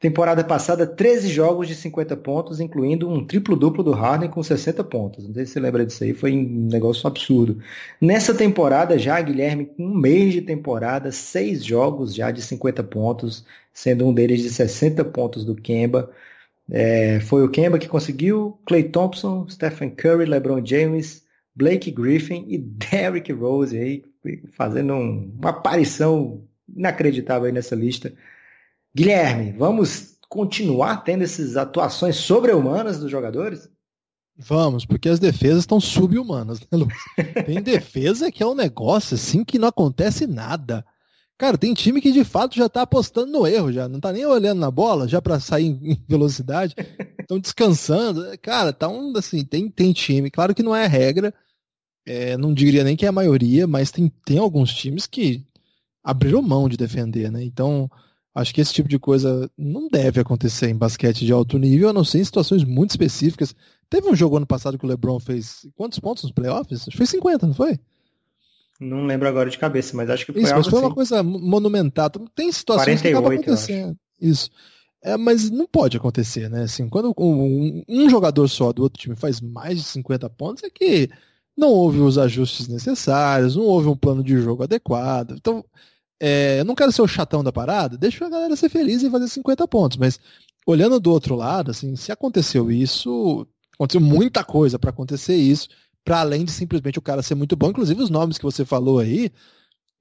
Temporada 0.00 0.42
passada, 0.42 0.86
13 0.86 1.28
jogos 1.28 1.68
de 1.68 1.74
50 1.74 2.16
pontos, 2.16 2.58
incluindo 2.58 3.06
um 3.06 3.22
triplo-duplo 3.22 3.84
do 3.84 3.92
Harden 3.92 4.30
com 4.30 4.42
60 4.42 4.82
pontos. 4.84 5.28
Não 5.28 5.34
sei 5.34 5.44
se 5.44 5.52
você 5.52 5.60
lembra 5.60 5.84
disso 5.84 6.02
aí, 6.02 6.14
foi 6.14 6.32
um 6.32 6.68
negócio 6.72 7.06
absurdo. 7.06 7.62
Nessa 8.00 8.32
temporada 8.32 8.98
já, 8.98 9.20
Guilherme, 9.20 9.66
com 9.66 9.84
um 9.84 9.94
mês 9.94 10.32
de 10.32 10.40
temporada, 10.40 11.12
seis 11.12 11.62
jogos 11.62 12.14
já 12.14 12.30
de 12.30 12.40
50 12.40 12.82
pontos, 12.84 13.44
sendo 13.74 14.06
um 14.06 14.14
deles 14.14 14.40
de 14.40 14.48
60 14.48 15.04
pontos 15.04 15.44
do 15.44 15.54
Kemba. 15.54 16.10
É, 16.70 17.20
foi 17.20 17.44
o 17.44 17.50
Kemba 17.50 17.78
que 17.78 17.86
conseguiu, 17.86 18.58
Clay 18.64 18.84
Thompson, 18.84 19.46
Stephen 19.50 19.90
Curry, 19.90 20.24
LeBron 20.24 20.64
James, 20.64 21.24
Blake 21.54 21.90
Griffin 21.90 22.46
e 22.48 22.56
Derrick 22.90 23.30
Rose 23.32 23.76
aí, 23.76 24.02
fazendo 24.52 24.94
um, 24.94 25.36
uma 25.38 25.50
aparição 25.50 26.44
inacreditável 26.68 27.46
aí 27.46 27.52
nessa 27.52 27.74
lista. 27.74 28.12
Guilherme, 28.94 29.52
vamos 29.52 30.18
continuar 30.28 30.98
tendo 30.98 31.24
essas 31.24 31.56
atuações 31.56 32.16
sobre-humanas 32.16 32.98
dos 32.98 33.10
jogadores? 33.10 33.68
Vamos, 34.36 34.86
porque 34.86 35.08
as 35.08 35.18
defesas 35.18 35.60
estão 35.60 35.80
sub-humanas, 35.80 36.60
né, 36.60 36.66
Lucas? 36.72 36.98
Tem 37.44 37.60
defesa 37.60 38.32
que 38.32 38.42
é 38.42 38.46
um 38.46 38.54
negócio 38.54 39.14
assim 39.14 39.44
que 39.44 39.58
não 39.58 39.68
acontece 39.68 40.26
nada. 40.26 40.84
Cara, 41.36 41.56
tem 41.56 41.72
time 41.72 42.02
que 42.02 42.12
de 42.12 42.22
fato 42.22 42.54
já 42.54 42.68
tá 42.68 42.82
apostando 42.82 43.32
no 43.32 43.46
erro, 43.46 43.72
já 43.72 43.88
não 43.88 43.98
tá 43.98 44.12
nem 44.12 44.26
olhando 44.26 44.58
na 44.58 44.70
bola, 44.70 45.08
já 45.08 45.22
para 45.22 45.40
sair 45.40 45.68
em 45.68 45.98
velocidade, 46.06 46.74
estão 47.18 47.40
descansando. 47.40 48.26
Cara, 48.42 48.74
tá 48.74 48.88
um 48.88 49.16
assim, 49.16 49.42
tem, 49.42 49.70
tem 49.70 49.90
time, 49.90 50.30
claro 50.30 50.54
que 50.54 50.62
não 50.62 50.76
é 50.76 50.86
regra, 50.86 51.32
é, 52.06 52.36
não 52.36 52.52
diria 52.52 52.84
nem 52.84 52.96
que 52.96 53.04
é 53.04 53.08
a 53.08 53.12
maioria, 53.12 53.66
mas 53.66 53.90
tem, 53.90 54.10
tem 54.24 54.38
alguns 54.38 54.72
times 54.72 55.06
que 55.06 55.44
abriram 56.02 56.42
mão 56.42 56.68
de 56.68 56.76
defender, 56.76 57.30
né? 57.30 57.44
Então, 57.44 57.90
acho 58.34 58.54
que 58.54 58.60
esse 58.60 58.72
tipo 58.72 58.88
de 58.88 58.98
coisa 58.98 59.50
não 59.56 59.88
deve 59.88 60.20
acontecer 60.20 60.68
em 60.68 60.76
basquete 60.76 61.24
de 61.24 61.32
alto 61.32 61.58
nível, 61.58 61.88
a 61.88 61.92
não 61.92 62.04
ser 62.04 62.18
em 62.18 62.24
situações 62.24 62.64
muito 62.64 62.90
específicas. 62.90 63.54
Teve 63.88 64.08
um 64.08 64.16
jogo 64.16 64.36
ano 64.36 64.46
passado 64.46 64.78
que 64.78 64.84
o 64.84 64.88
LeBron 64.88 65.18
fez 65.20 65.66
quantos 65.76 65.98
pontos 65.98 66.22
nos 66.22 66.32
playoffs? 66.32 66.82
Acho 66.82 66.90
que 66.90 66.96
foi 66.96 67.06
50, 67.06 67.46
não 67.46 67.54
foi? 67.54 67.78
Não 68.80 69.04
lembro 69.04 69.28
agora 69.28 69.50
de 69.50 69.58
cabeça, 69.58 69.94
mas 69.94 70.08
acho 70.08 70.24
que 70.24 70.32
foi 70.32 70.42
Isso, 70.42 70.54
algo 70.54 70.64
mas 70.64 70.70
foi 70.70 70.78
assim. 70.78 70.86
uma 70.88 70.94
coisa 70.94 71.22
monumental. 71.22 72.08
Tem 72.34 72.50
situações 72.50 73.02
48, 73.02 73.28
que 73.28 73.50
acontecendo. 73.50 73.98
Isso. 74.18 74.50
É, 75.02 75.16
mas 75.16 75.50
não 75.50 75.66
pode 75.66 75.96
acontecer, 75.96 76.48
né? 76.48 76.62
Assim, 76.62 76.88
quando 76.88 77.12
um, 77.18 77.82
um 77.88 78.08
jogador 78.08 78.48
só 78.48 78.72
do 78.72 78.82
outro 78.82 79.00
time 79.00 79.16
faz 79.16 79.40
mais 79.40 79.76
de 79.78 79.84
50 79.84 80.28
pontos, 80.30 80.62
é 80.62 80.70
que 80.70 81.10
não 81.56 81.68
houve 81.68 82.00
os 82.00 82.18
ajustes 82.18 82.68
necessários, 82.68 83.56
não 83.56 83.64
houve 83.64 83.88
um 83.88 83.96
plano 83.96 84.22
de 84.22 84.36
jogo 84.40 84.62
adequado. 84.62 85.32
Então, 85.36 85.64
é, 86.20 86.60
eu 86.60 86.64
não 86.64 86.74
quero 86.74 86.92
ser 86.92 87.02
o 87.02 87.08
chatão 87.08 87.42
da 87.42 87.52
parada, 87.52 87.96
deixa 87.96 88.26
a 88.26 88.30
galera 88.30 88.56
ser 88.56 88.68
feliz 88.68 89.02
e 89.02 89.10
fazer 89.10 89.28
50 89.28 89.66
pontos, 89.68 89.96
mas 89.96 90.20
olhando 90.66 91.00
do 91.00 91.10
outro 91.10 91.34
lado, 91.34 91.70
assim, 91.70 91.96
se 91.96 92.12
aconteceu 92.12 92.70
isso, 92.70 93.46
aconteceu 93.74 94.00
muita 94.00 94.44
coisa 94.44 94.78
para 94.78 94.90
acontecer 94.90 95.36
isso, 95.36 95.68
para 96.04 96.20
além 96.20 96.44
de 96.44 96.52
simplesmente 96.52 96.98
o 96.98 97.02
cara 97.02 97.22
ser 97.22 97.34
muito 97.34 97.56
bom. 97.56 97.70
Inclusive, 97.70 98.02
os 98.02 98.10
nomes 98.10 98.38
que 98.38 98.44
você 98.44 98.64
falou 98.64 98.98
aí 98.98 99.30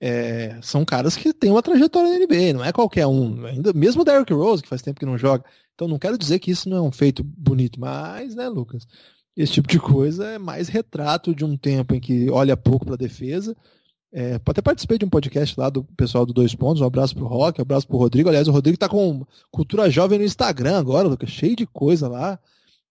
é, 0.02 0.58
são 0.62 0.86
caras 0.86 1.16
que 1.18 1.34
têm 1.34 1.52
uma 1.52 1.62
trajetória 1.64 2.10
na 2.10 2.26
NBA, 2.26 2.54
não 2.54 2.64
é 2.64 2.72
qualquer 2.72 3.06
um. 3.08 3.46
Ainda, 3.46 3.74
mesmo 3.74 4.02
o 4.02 4.06
Derrick 4.06 4.34
Rose, 4.34 4.64
que 4.64 4.70
faz 4.70 4.82
tempo 4.82 5.00
que 5.00 5.06
não 5.06 5.18
joga. 5.18 5.44
Então, 5.76 5.88
não 5.88 6.00
quero 6.00 6.18
dizer 6.18 6.40
que 6.40 6.52
isso 6.52 6.70
não 6.70 6.78
é 6.78 6.82
um 6.82 6.92
feito 6.92 7.24
bonito, 7.24 7.80
mas, 7.80 8.36
né, 8.36 8.48
Lucas? 8.50 8.86
Esse 9.40 9.54
tipo 9.54 9.70
de 9.70 9.80
coisa 9.80 10.32
é 10.32 10.38
mais 10.38 10.68
retrato 10.68 11.34
de 11.34 11.46
um 11.46 11.56
tempo 11.56 11.96
em 11.96 12.00
que 12.02 12.30
olha 12.30 12.58
pouco 12.58 12.84
para 12.86 12.96
a 12.96 12.98
defesa. 12.98 13.56
É, 14.12 14.38
até 14.46 14.62
participei 14.62 14.98
de 14.98 15.06
um 15.06 15.10
podcast 15.10 15.58
lá 15.58 15.70
do 15.70 15.82
pessoal 15.96 16.26
do 16.26 16.34
Dois 16.34 16.54
Pontos. 16.54 16.82
Um 16.82 16.86
abraço 16.86 17.16
pro 17.16 17.26
Rock, 17.26 17.58
um 17.58 17.62
abraço 17.62 17.88
pro 17.88 17.96
Rodrigo. 17.96 18.28
Aliás, 18.28 18.50
o 18.50 18.52
Rodrigo 18.52 18.78
tá 18.78 18.90
com 18.90 19.26
cultura 19.50 19.90
jovem 19.90 20.20
no 20.20 20.26
Instagram 20.26 20.78
agora, 20.78 21.08
Lucas, 21.08 21.30
cheio 21.30 21.56
de 21.56 21.66
coisa 21.66 22.10
lá 22.10 22.38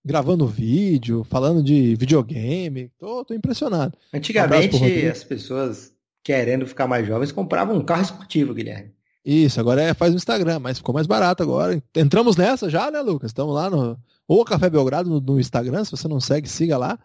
gravando 0.03 0.47
vídeo, 0.47 1.23
falando 1.29 1.63
de 1.63 1.95
videogame. 1.97 2.91
Tô, 2.99 3.27
tô 3.27 3.35
impressionado. 3.35 3.93
Antigamente, 4.15 4.75
um 4.75 5.11
as 5.11 5.23
pessoas 5.23 5.93
querendo 6.25 6.67
ficar 6.67 6.87
mais 6.87 7.07
jovens 7.07 7.31
compravam 7.31 7.77
um 7.77 7.85
carro 7.85 8.01
esportivo, 8.01 8.55
Guilherme. 8.55 8.91
Isso, 9.23 9.61
agora 9.61 9.83
é, 9.83 9.93
faz 9.93 10.13
no 10.13 10.17
Instagram, 10.17 10.61
mas 10.61 10.79
ficou 10.79 10.95
mais 10.95 11.07
barato 11.07 11.43
agora. 11.43 11.83
Entramos 11.95 12.39
nessa 12.39 12.71
já, 12.71 12.91
né, 12.91 13.03
Lucas? 13.03 13.33
Estamos 13.33 13.55
lá 13.55 13.69
no. 13.69 13.99
Ou 14.29 14.45
Café 14.45 14.69
Belgrado 14.69 15.09
no, 15.09 15.21
no, 15.21 15.41
Instagram, 15.41 15.83
se 15.85 15.91
você 15.91 16.07
não 16.07 16.21
segue, 16.21 16.47
siga 16.47 16.77
lá. 16.77 16.99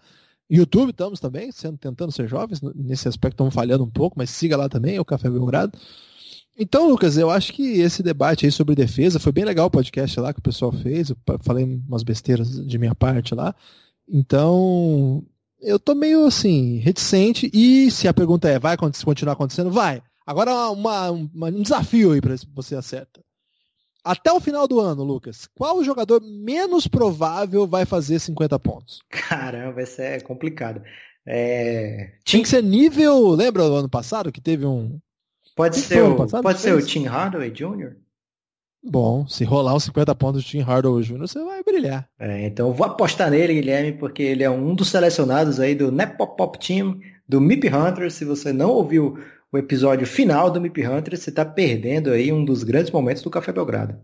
YouTube 0.49 0.89
estamos 0.89 1.21
também, 1.21 1.51
sendo, 1.53 1.77
tentando 1.77 2.11
ser 2.11 2.27
jovens. 2.27 2.61
Nesse 2.75 3.07
aspecto 3.07 3.35
estamos 3.35 3.53
falhando 3.53 3.85
um 3.85 3.89
pouco, 3.89 4.17
mas 4.17 4.29
siga 4.29 4.57
lá 4.57 4.67
também, 4.67 4.99
o 4.99 5.05
Café 5.05 5.29
Belgrado. 5.29 5.79
Então, 6.59 6.87
Lucas, 6.87 7.17
eu 7.17 7.31
acho 7.31 7.53
que 7.53 7.79
esse 7.79 8.03
debate 8.03 8.45
aí 8.45 8.51
sobre 8.51 8.75
defesa 8.75 9.19
foi 9.19 9.31
bem 9.31 9.45
legal 9.45 9.67
o 9.67 9.71
podcast 9.71 10.19
lá 10.19 10.33
que 10.33 10.39
o 10.39 10.43
pessoal 10.43 10.71
fez. 10.71 11.09
Eu 11.09 11.17
falei 11.41 11.63
umas 11.87 12.03
besteiras 12.03 12.49
de 12.67 12.77
minha 12.77 12.93
parte 12.93 13.33
lá. 13.33 13.55
Então, 14.07 15.23
eu 15.59 15.79
tô 15.79 15.95
meio 15.95 16.25
assim, 16.25 16.77
reticente. 16.77 17.49
E 17.53 17.89
se 17.89 18.07
a 18.07 18.13
pergunta 18.13 18.49
é, 18.49 18.59
vai 18.59 18.77
continuar 18.77 19.33
acontecendo? 19.33 19.71
Vai. 19.71 20.03
Agora 20.27 20.69
uma, 20.69 21.09
uma, 21.09 21.47
um 21.47 21.61
desafio 21.61 22.11
aí 22.11 22.21
para 22.21 22.35
você 22.53 22.75
acerta. 22.75 23.21
Até 24.03 24.31
o 24.31 24.39
final 24.39 24.67
do 24.67 24.79
ano, 24.79 25.03
Lucas, 25.03 25.47
qual 25.55 25.77
o 25.77 25.83
jogador 25.83 26.21
menos 26.21 26.87
provável 26.87 27.65
vai 27.65 27.85
fazer 27.85 28.19
50 28.19 28.59
pontos? 28.59 29.01
Caramba, 29.09 29.81
esse 29.81 30.01
é 30.01 30.19
complicado. 30.19 30.81
É... 31.25 32.15
Tinha 32.25 32.43
que 32.43 32.49
ser 32.49 32.61
nível. 32.61 33.29
Lembra 33.29 33.63
do 33.63 33.75
ano 33.75 33.89
passado 33.89 34.31
que 34.31 34.41
teve 34.41 34.65
um, 34.65 34.99
Pode 35.55 35.77
ser, 35.77 36.01
o, 36.01 36.15
pode 36.41 36.59
ser 36.59 36.73
o 36.73 36.83
Tim 36.83 37.05
Hardaway 37.05 37.51
Jr.? 37.51 37.95
Bom, 38.83 39.25
se 39.27 39.43
rolar 39.43 39.75
os 39.75 39.83
50 39.83 40.15
pontos 40.15 40.43
do 40.43 40.47
Tim 40.47 40.59
Hardaway 40.59 41.03
Jr., 41.03 41.19
você 41.19 41.43
vai 41.43 41.63
brilhar. 41.63 42.09
É, 42.19 42.47
então 42.47 42.67
eu 42.67 42.73
vou 42.73 42.85
apostar 42.85 43.29
nele, 43.29 43.53
Guilherme, 43.53 43.93
porque 43.93 44.23
ele 44.23 44.43
é 44.43 44.49
um 44.49 44.73
dos 44.73 44.89
selecionados 44.89 45.59
aí 45.59 45.75
do 45.75 45.91
Nepopop 45.91 46.57
Team, 46.59 46.99
do 47.29 47.39
MIP 47.39 47.69
Hunters. 47.69 48.15
Se 48.15 48.25
você 48.25 48.51
não 48.51 48.71
ouviu 48.71 49.17
o 49.53 49.57
episódio 49.57 50.07
final 50.07 50.49
do 50.49 50.59
MIP 50.59 50.87
Hunters, 50.87 51.19
você 51.19 51.29
está 51.29 51.45
perdendo 51.45 52.09
aí 52.09 52.33
um 52.33 52.43
dos 52.43 52.63
grandes 52.63 52.91
momentos 52.91 53.21
do 53.21 53.29
Café 53.29 53.53
Belgrado. 53.53 53.95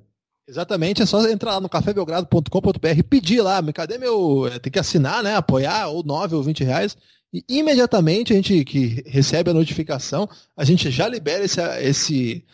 Exatamente, 0.48 1.02
é 1.02 1.08
só 1.08 1.28
entrar 1.28 1.56
lá 1.56 1.62
no 1.62 1.68
cafébelgrado.com.br 1.68 3.04
pedir 3.10 3.42
lá, 3.42 3.62
cadê 3.74 3.98
meu. 3.98 4.46
Tem 4.62 4.72
que 4.72 4.80
assinar, 4.80 5.24
né? 5.24 5.36
Apoiar, 5.36 5.88
ou 5.88 6.04
9 6.04 6.36
ou 6.36 6.44
20 6.44 6.64
reais. 6.64 6.96
E 7.34 7.44
imediatamente 7.48 8.32
a 8.32 8.36
gente 8.36 8.64
que 8.64 9.04
recebe 9.08 9.50
a 9.50 9.54
notificação, 9.54 10.30
a 10.56 10.64
gente 10.64 10.90
já 10.92 11.08
libera 11.08 11.44
esse, 11.44 11.62
esse 11.82 12.46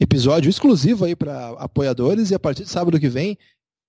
episódio 0.00 0.50
exclusivo 0.50 1.04
aí 1.04 1.14
para 1.14 1.50
apoiadores 1.50 2.30
e 2.30 2.34
a 2.34 2.40
partir 2.40 2.64
de 2.64 2.70
sábado 2.70 2.98
que 2.98 3.08
vem, 3.08 3.38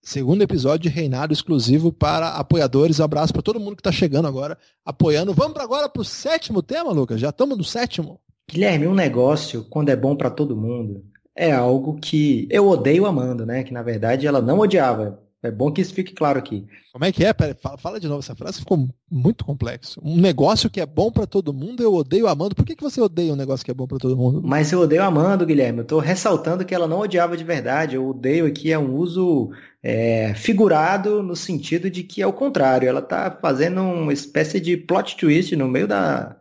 segundo 0.02 0.44
episódio 0.44 0.90
de 0.90 0.96
reinado 0.96 1.34
exclusivo 1.34 1.92
para 1.92 2.30
apoiadores. 2.30 3.00
Um 3.00 3.04
abraço 3.04 3.34
para 3.34 3.42
todo 3.42 3.60
mundo 3.60 3.76
que 3.76 3.82
está 3.82 3.92
chegando 3.92 4.28
agora, 4.28 4.58
apoiando. 4.86 5.34
Vamos 5.34 5.60
agora 5.60 5.90
para 5.90 6.02
o 6.02 6.06
sétimo 6.06 6.62
tema, 6.62 6.92
Lucas? 6.92 7.20
Já 7.20 7.30
estamos 7.30 7.58
no 7.58 7.64
sétimo. 7.64 8.20
Guilherme, 8.50 8.88
um 8.88 8.94
negócio, 8.94 9.64
quando 9.70 9.90
é 9.90 9.96
bom 9.96 10.16
para 10.16 10.30
todo 10.30 10.56
mundo, 10.56 11.04
é 11.36 11.52
algo 11.52 11.98
que 12.00 12.48
eu 12.52 12.68
odeio 12.68 13.06
amando, 13.06 13.46
né? 13.46 13.64
Que 13.64 13.74
na 13.74 13.82
verdade 13.82 14.28
ela 14.28 14.42
não 14.42 14.60
odiava. 14.60 15.24
É 15.44 15.52
bom 15.52 15.70
que 15.70 15.82
isso 15.82 15.94
fique 15.94 16.14
claro 16.14 16.40
aqui. 16.40 16.66
Como 16.94 17.04
é 17.04 17.12
que 17.12 17.26
é? 17.26 17.34
Pera, 17.34 17.54
fala, 17.54 17.78
fala, 17.78 18.00
de 18.00 18.08
novo, 18.08 18.22
essa 18.22 18.34
frase 18.34 18.60
ficou 18.60 18.88
muito 19.12 19.44
complexo. 19.44 20.00
Um 20.02 20.16
negócio 20.16 20.70
que 20.70 20.80
é 20.80 20.86
bom 20.86 21.12
para 21.12 21.28
todo 21.28 21.54
mundo, 21.54 21.84
eu 21.84 21.94
odeio 21.94 22.30
amando. 22.30 22.56
Por 22.56 22.66
que, 22.66 22.78
que 22.78 22.84
você 22.84 23.02
odeia 23.02 23.34
um 23.34 23.36
negócio 23.36 23.66
que 23.66 23.72
é 23.72 23.74
bom 23.74 23.86
para 23.86 23.98
todo 23.98 24.16
mundo? 24.16 24.42
Mas 24.42 24.72
eu 24.72 24.80
odeio 24.80 25.04
amando, 25.04 25.46
Guilherme. 25.46 25.80
Eu 25.80 25.86
tô 25.86 26.00
ressaltando 26.00 26.64
que 26.64 26.74
ela 26.74 26.88
não 26.88 27.00
odiava 27.00 27.36
de 27.36 27.44
verdade. 27.44 27.96
Eu 27.96 28.08
odeio 28.08 28.46
aqui 28.46 28.72
é 28.72 28.80
um 28.80 28.96
uso 28.96 29.52
é, 29.82 30.34
figurado 30.34 31.22
no 31.22 31.36
sentido 31.36 31.90
de 31.90 32.04
que 32.04 32.22
é 32.22 32.28
o 32.28 32.32
contrário. 32.32 32.88
Ela 32.88 33.02
tá 33.02 33.38
fazendo 33.42 33.82
uma 33.82 34.14
espécie 34.14 34.62
de 34.62 34.78
plot 34.78 35.18
twist 35.18 35.54
no 35.58 35.68
meio 35.68 35.90
da, 35.90 36.38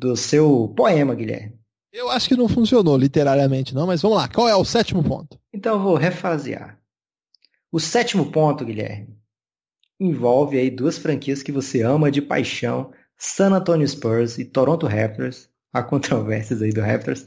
do 0.00 0.16
seu 0.16 0.72
poema, 0.74 1.14
Guilherme. 1.14 1.60
Eu 1.92 2.10
acho 2.10 2.28
que 2.28 2.36
não 2.36 2.48
funcionou 2.48 2.96
literariamente, 2.96 3.74
não, 3.74 3.86
mas 3.86 4.00
vamos 4.00 4.16
lá. 4.16 4.28
Qual 4.28 4.48
é 4.48 4.56
o 4.56 4.64
sétimo 4.64 5.02
ponto? 5.02 5.38
Então 5.52 5.74
eu 5.74 5.82
vou 5.82 5.96
refasear. 5.96 6.78
O 7.70 7.78
sétimo 7.78 8.32
ponto, 8.32 8.64
Guilherme, 8.64 9.14
envolve 9.98 10.58
aí 10.58 10.70
duas 10.70 10.96
franquias 10.96 11.42
que 11.42 11.52
você 11.52 11.82
ama 11.82 12.10
de 12.10 12.22
paixão, 12.22 12.92
San 13.18 13.52
Antonio 13.52 13.86
Spurs 13.86 14.38
e 14.38 14.44
Toronto 14.44 14.86
Raptors. 14.86 15.48
Há 15.72 15.82
controvérsias 15.82 16.62
aí 16.62 16.72
do 16.72 16.80
Raptors. 16.80 17.26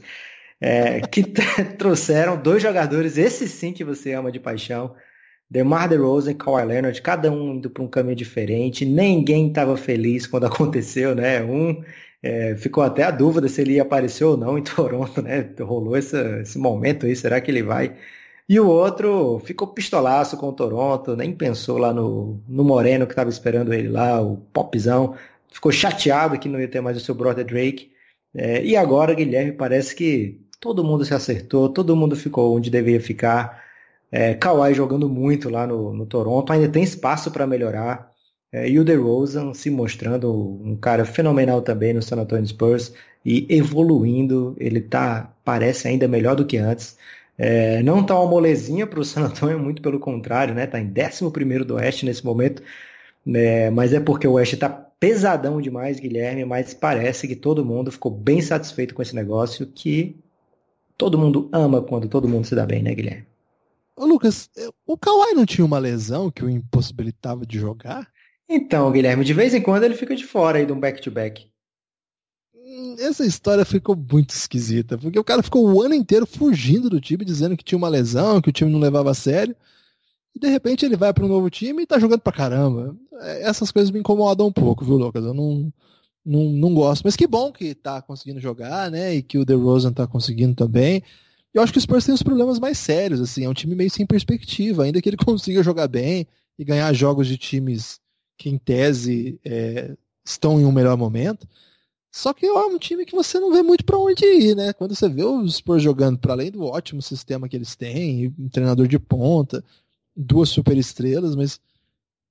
É, 0.60 1.00
que 1.00 1.22
trouxeram 1.78 2.40
dois 2.40 2.62
jogadores, 2.62 3.16
esses 3.16 3.52
sim 3.52 3.72
que 3.72 3.84
você 3.84 4.12
ama 4.12 4.32
de 4.32 4.40
paixão, 4.40 4.94
DeMar 5.50 5.88
DeRozan 5.88 6.32
e 6.32 6.34
Kawhi 6.34 6.64
Leonard, 6.64 7.00
cada 7.02 7.30
um 7.30 7.54
indo 7.54 7.70
para 7.70 7.82
um 7.82 7.88
caminho 7.88 8.16
diferente. 8.16 8.84
Ninguém 8.84 9.48
estava 9.48 9.76
feliz 9.76 10.26
quando 10.26 10.46
aconteceu, 10.48 11.14
né? 11.14 11.42
Um 11.42 11.82
é, 12.24 12.56
ficou 12.56 12.82
até 12.82 13.02
a 13.04 13.10
dúvida 13.10 13.48
se 13.48 13.60
ele 13.60 13.74
ia 13.74 13.82
aparecer 13.82 14.24
ou 14.24 14.36
não 14.36 14.58
em 14.58 14.62
Toronto, 14.64 15.22
né? 15.22 15.48
Rolou 15.60 15.96
esse 15.96 16.58
momento 16.58 17.06
aí, 17.06 17.14
será 17.16 17.40
que 17.40 17.50
ele 17.50 17.62
vai 17.62 17.96
e 18.48 18.60
o 18.60 18.68
outro 18.68 19.38
ficou 19.40 19.68
pistolaço 19.68 20.36
com 20.36 20.48
o 20.48 20.52
Toronto, 20.52 21.16
nem 21.16 21.34
pensou 21.34 21.78
lá 21.78 21.92
no, 21.94 22.42
no 22.46 22.62
Moreno 22.62 23.06
que 23.06 23.12
estava 23.12 23.30
esperando 23.30 23.72
ele 23.72 23.88
lá, 23.88 24.20
o 24.20 24.36
Popzão. 24.52 25.16
Ficou 25.50 25.72
chateado 25.72 26.38
que 26.38 26.48
não 26.48 26.60
ia 26.60 26.68
ter 26.68 26.80
mais 26.80 26.96
o 26.96 27.00
seu 27.00 27.14
brother 27.14 27.44
Drake. 27.44 27.92
É, 28.34 28.62
e 28.64 28.76
agora, 28.76 29.14
Guilherme, 29.14 29.52
parece 29.52 29.94
que 29.94 30.40
todo 30.60 30.84
mundo 30.84 31.04
se 31.04 31.14
acertou, 31.14 31.68
todo 31.70 31.96
mundo 31.96 32.16
ficou 32.16 32.54
onde 32.56 32.70
deveria 32.70 33.00
ficar. 33.00 33.62
É, 34.10 34.34
Kawhi 34.34 34.74
jogando 34.74 35.08
muito 35.08 35.48
lá 35.50 35.66
no, 35.66 35.92
no 35.94 36.06
Toronto, 36.06 36.52
ainda 36.52 36.68
tem 36.68 36.82
espaço 36.82 37.30
para 37.30 37.46
melhorar. 37.46 38.12
É, 38.54 38.68
e 38.70 38.78
o 38.78 38.84
DeRozan 38.84 39.52
se 39.52 39.68
mostrando 39.68 40.32
um 40.32 40.76
cara 40.76 41.04
fenomenal 41.04 41.60
também 41.60 41.92
no 41.92 42.00
San 42.00 42.20
Antonio 42.20 42.46
Spurs 42.46 42.94
e 43.24 43.46
evoluindo. 43.50 44.54
Ele 44.60 44.80
tá, 44.80 45.34
parece 45.44 45.88
ainda 45.88 46.06
melhor 46.06 46.36
do 46.36 46.46
que 46.46 46.56
antes. 46.56 46.96
É, 47.36 47.82
não 47.82 48.00
está 48.00 48.16
uma 48.16 48.30
molezinha 48.30 48.86
para 48.86 49.00
o 49.00 49.04
San 49.04 49.22
Antonio, 49.22 49.58
muito 49.58 49.82
pelo 49.82 49.98
contrário, 49.98 50.54
né? 50.54 50.64
Está 50.64 50.78
em 50.80 50.86
11 50.88 51.64
do 51.64 51.74
Oeste 51.74 52.06
nesse 52.06 52.24
momento, 52.24 52.62
né? 53.26 53.70
mas 53.70 53.92
é 53.92 53.98
porque 53.98 54.28
o 54.28 54.34
Oeste 54.34 54.54
está 54.54 54.68
pesadão 54.68 55.60
demais, 55.60 55.98
Guilherme, 55.98 56.44
mas 56.44 56.72
parece 56.72 57.26
que 57.26 57.34
todo 57.34 57.64
mundo 57.64 57.90
ficou 57.90 58.12
bem 58.12 58.40
satisfeito 58.40 58.94
com 58.94 59.02
esse 59.02 59.16
negócio, 59.16 59.66
que 59.66 60.16
todo 60.96 61.18
mundo 61.18 61.48
ama 61.52 61.82
quando 61.82 62.08
todo 62.08 62.28
mundo 62.28 62.46
se 62.46 62.54
dá 62.54 62.64
bem, 62.64 62.82
né, 62.84 62.94
Guilherme? 62.94 63.26
Ô, 63.96 64.06
Lucas, 64.06 64.48
o 64.86 64.96
Kawhi 64.96 65.34
não 65.34 65.44
tinha 65.44 65.64
uma 65.64 65.78
lesão 65.78 66.30
que 66.30 66.44
o 66.44 66.50
impossibilitava 66.50 67.44
de 67.44 67.58
jogar? 67.58 68.13
Então, 68.48 68.90
Guilherme, 68.92 69.24
de 69.24 69.32
vez 69.32 69.54
em 69.54 69.62
quando 69.62 69.84
ele 69.84 69.94
fica 69.94 70.14
de 70.14 70.24
fora 70.24 70.58
aí 70.58 70.66
de 70.66 70.72
um 70.72 70.78
back-to-back. 70.78 71.48
essa 72.98 73.24
história 73.24 73.64
ficou 73.64 73.96
muito 73.96 74.30
esquisita, 74.30 74.98
porque 74.98 75.18
o 75.18 75.24
cara 75.24 75.42
ficou 75.42 75.66
o 75.66 75.82
ano 75.82 75.94
inteiro 75.94 76.26
fugindo 76.26 76.90
do 76.90 77.00
time, 77.00 77.24
dizendo 77.24 77.56
que 77.56 77.64
tinha 77.64 77.78
uma 77.78 77.88
lesão, 77.88 78.40
que 78.40 78.50
o 78.50 78.52
time 78.52 78.70
não 78.70 78.78
levava 78.78 79.10
a 79.10 79.14
sério. 79.14 79.56
E 80.34 80.40
de 80.40 80.48
repente 80.48 80.84
ele 80.84 80.96
vai 80.96 81.12
para 81.12 81.24
um 81.24 81.28
novo 81.28 81.48
time 81.48 81.82
e 81.82 81.86
tá 81.86 81.98
jogando 81.98 82.20
pra 82.20 82.32
caramba. 82.32 82.96
É, 83.20 83.48
essas 83.48 83.70
coisas 83.70 83.90
me 83.90 84.00
incomodam 84.00 84.48
um 84.48 84.52
pouco, 84.52 84.84
viu, 84.84 84.96
Lucas? 84.96 85.24
Eu 85.24 85.32
não, 85.32 85.72
não, 86.24 86.44
não 86.44 86.74
gosto. 86.74 87.04
Mas 87.04 87.14
que 87.14 87.26
bom 87.26 87.52
que 87.52 87.74
tá 87.74 88.02
conseguindo 88.02 88.40
jogar, 88.40 88.90
né? 88.90 89.14
E 89.14 89.22
que 89.22 89.38
o 89.38 89.44
DeRozan 89.44 89.92
tá 89.92 90.06
conseguindo 90.06 90.54
também. 90.54 91.02
Eu 91.52 91.62
acho 91.62 91.72
que 91.72 91.78
o 91.78 91.80
Spurs 91.80 92.04
tem 92.04 92.14
os 92.14 92.22
problemas 92.22 92.58
mais 92.58 92.78
sérios, 92.78 93.20
assim. 93.20 93.44
É 93.44 93.48
um 93.48 93.54
time 93.54 93.76
meio 93.76 93.90
sem 93.90 94.04
perspectiva. 94.04 94.82
Ainda 94.82 95.00
que 95.00 95.08
ele 95.08 95.16
consiga 95.24 95.62
jogar 95.62 95.86
bem 95.86 96.26
e 96.58 96.64
ganhar 96.64 96.92
jogos 96.92 97.28
de 97.28 97.38
times 97.38 98.00
que, 98.36 98.48
em 98.48 98.58
tese, 98.58 99.38
é, 99.44 99.96
estão 100.24 100.60
em 100.60 100.64
um 100.64 100.72
melhor 100.72 100.96
momento. 100.96 101.46
Só 102.10 102.32
que 102.32 102.46
é 102.46 102.52
um 102.52 102.78
time 102.78 103.04
que 103.04 103.14
você 103.14 103.40
não 103.40 103.52
vê 103.52 103.62
muito 103.62 103.84
para 103.84 103.98
onde 103.98 104.24
ir, 104.24 104.54
né? 104.54 104.72
Quando 104.72 104.94
você 104.94 105.08
vê 105.08 105.24
os 105.24 105.56
Spurs 105.56 105.82
jogando, 105.82 106.16
para 106.16 106.32
além 106.32 106.50
do 106.50 106.62
ótimo 106.62 107.02
sistema 107.02 107.48
que 107.48 107.56
eles 107.56 107.74
têm, 107.74 108.32
um 108.38 108.48
treinador 108.48 108.86
de 108.86 109.00
ponta, 109.00 109.64
duas 110.14 110.48
super 110.48 110.76
estrelas, 110.76 111.34
mas 111.34 111.60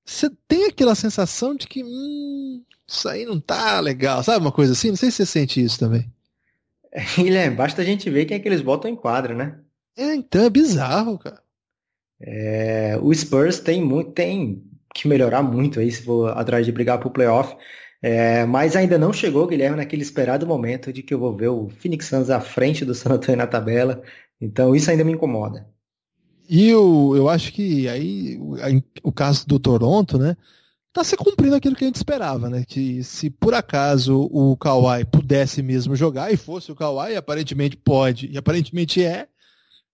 você 0.05 0.29
tem 0.47 0.67
aquela 0.67 0.95
sensação 0.95 1.53
de 1.53 1.67
que 1.67 1.83
hum, 1.83 2.63
isso 2.87 3.09
aí 3.09 3.25
não 3.25 3.39
tá 3.39 3.79
legal, 3.79 4.23
sabe 4.23 4.39
uma 4.39 4.51
coisa 4.51 4.71
assim? 4.71 4.89
Não 4.89 4.95
sei 4.95 5.11
se 5.11 5.17
você 5.17 5.25
sente 5.25 5.61
isso 5.61 5.79
também. 5.79 6.09
Guilherme, 7.17 7.57
basta 7.57 7.81
a 7.81 7.85
gente 7.85 8.09
ver 8.09 8.25
quem 8.25 8.37
é 8.37 8.39
que 8.39 8.47
eles 8.47 8.61
botam 8.61 8.89
em 8.89 8.95
quadra, 8.95 9.35
né? 9.35 9.59
É, 9.97 10.15
então 10.15 10.43
é 10.43 10.49
bizarro, 10.49 11.17
cara. 11.17 11.41
É, 12.21 12.97
o 13.01 13.13
Spurs 13.13 13.59
tem 13.59 13.83
muito, 13.83 14.11
tem 14.11 14.63
que 14.93 15.07
melhorar 15.07 15.41
muito 15.41 15.79
aí 15.79 15.91
se 15.91 16.03
for 16.03 16.37
atrás 16.37 16.65
de 16.65 16.71
brigar 16.71 16.99
pro 16.99 17.09
playoff. 17.09 17.55
É, 18.01 18.45
mas 18.45 18.75
ainda 18.75 18.97
não 18.97 19.13
chegou, 19.13 19.47
Guilherme, 19.47 19.77
naquele 19.77 20.01
esperado 20.01 20.45
momento 20.45 20.91
de 20.91 21.01
que 21.01 21.13
eu 21.13 21.19
vou 21.19 21.35
ver 21.35 21.47
o 21.47 21.69
Phoenix 21.69 22.07
Suns 22.07 22.29
à 22.29 22.41
frente 22.41 22.83
do 22.83 22.93
San 22.95 23.11
Antonio 23.11 23.37
na 23.37 23.47
tabela. 23.47 24.03
Então 24.39 24.75
isso 24.75 24.91
ainda 24.91 25.03
me 25.03 25.13
incomoda. 25.13 25.65
E 26.49 26.73
o, 26.75 27.15
eu 27.15 27.29
acho 27.29 27.53
que 27.53 27.87
aí 27.87 28.37
o, 28.37 28.55
o 29.03 29.11
caso 29.11 29.47
do 29.47 29.57
Toronto, 29.57 30.17
né? 30.17 30.35
Tá 30.91 31.03
se 31.03 31.17
cumprindo 31.17 31.55
aquilo 31.55 31.75
que 31.75 31.83
a 31.83 31.87
gente 31.87 31.95
esperava, 31.95 32.49
né? 32.49 32.63
Que 32.67 33.03
se 33.03 33.29
por 33.29 33.53
acaso 33.53 34.29
o 34.31 34.55
Kawhi 34.57 35.05
pudesse 35.05 35.63
mesmo 35.63 35.95
jogar 35.95 36.31
e 36.31 36.37
fosse 36.37 36.71
o 36.71 36.75
Kawhi, 36.75 37.15
aparentemente 37.15 37.75
pode, 37.75 38.27
e 38.27 38.37
aparentemente 38.37 39.03
é, 39.03 39.27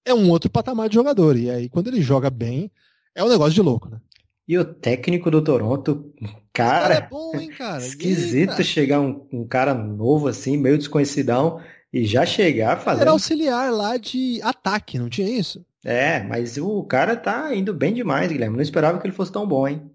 é 0.03 0.13
um 0.13 0.29
outro 0.29 0.49
patamar 0.49 0.89
de 0.89 0.95
jogador. 0.95 1.37
E 1.37 1.49
aí, 1.49 1.69
quando 1.69 1.87
ele 1.87 2.01
joga 2.01 2.29
bem, 2.29 2.69
é 3.15 3.23
um 3.23 3.29
negócio 3.29 3.53
de 3.53 3.61
louco, 3.61 3.87
né? 3.87 4.01
E 4.49 4.57
o 4.57 4.65
técnico 4.65 5.29
do 5.29 5.43
Toronto, 5.43 6.11
cara. 6.51 6.95
é 6.95 7.07
bom, 7.07 7.35
hein, 7.35 7.49
cara? 7.49 7.85
esquisito 7.85 8.49
Eita. 8.49 8.63
chegar 8.63 8.99
um, 8.99 9.27
um, 9.31 9.47
cara 9.47 9.75
novo 9.75 10.27
assim, 10.27 10.57
meio 10.57 10.75
desconhecidão, 10.75 11.61
e 11.93 12.03
já 12.03 12.25
chegar 12.25 12.79
fazendo. 12.79 13.01
Era 13.03 13.11
auxiliar 13.11 13.71
lá 13.71 13.95
de 13.97 14.41
ataque, 14.41 14.97
não 14.97 15.07
tinha 15.07 15.29
isso? 15.29 15.63
É, 15.85 16.23
mas 16.23 16.57
o 16.57 16.83
cara 16.83 17.15
tá 17.15 17.53
indo 17.53 17.75
bem 17.75 17.93
demais, 17.93 18.31
Guilherme. 18.31 18.55
Não 18.55 18.63
esperava 18.63 18.97
que 18.97 19.05
ele 19.05 19.13
fosse 19.13 19.31
tão 19.31 19.47
bom, 19.47 19.67
hein? 19.67 19.87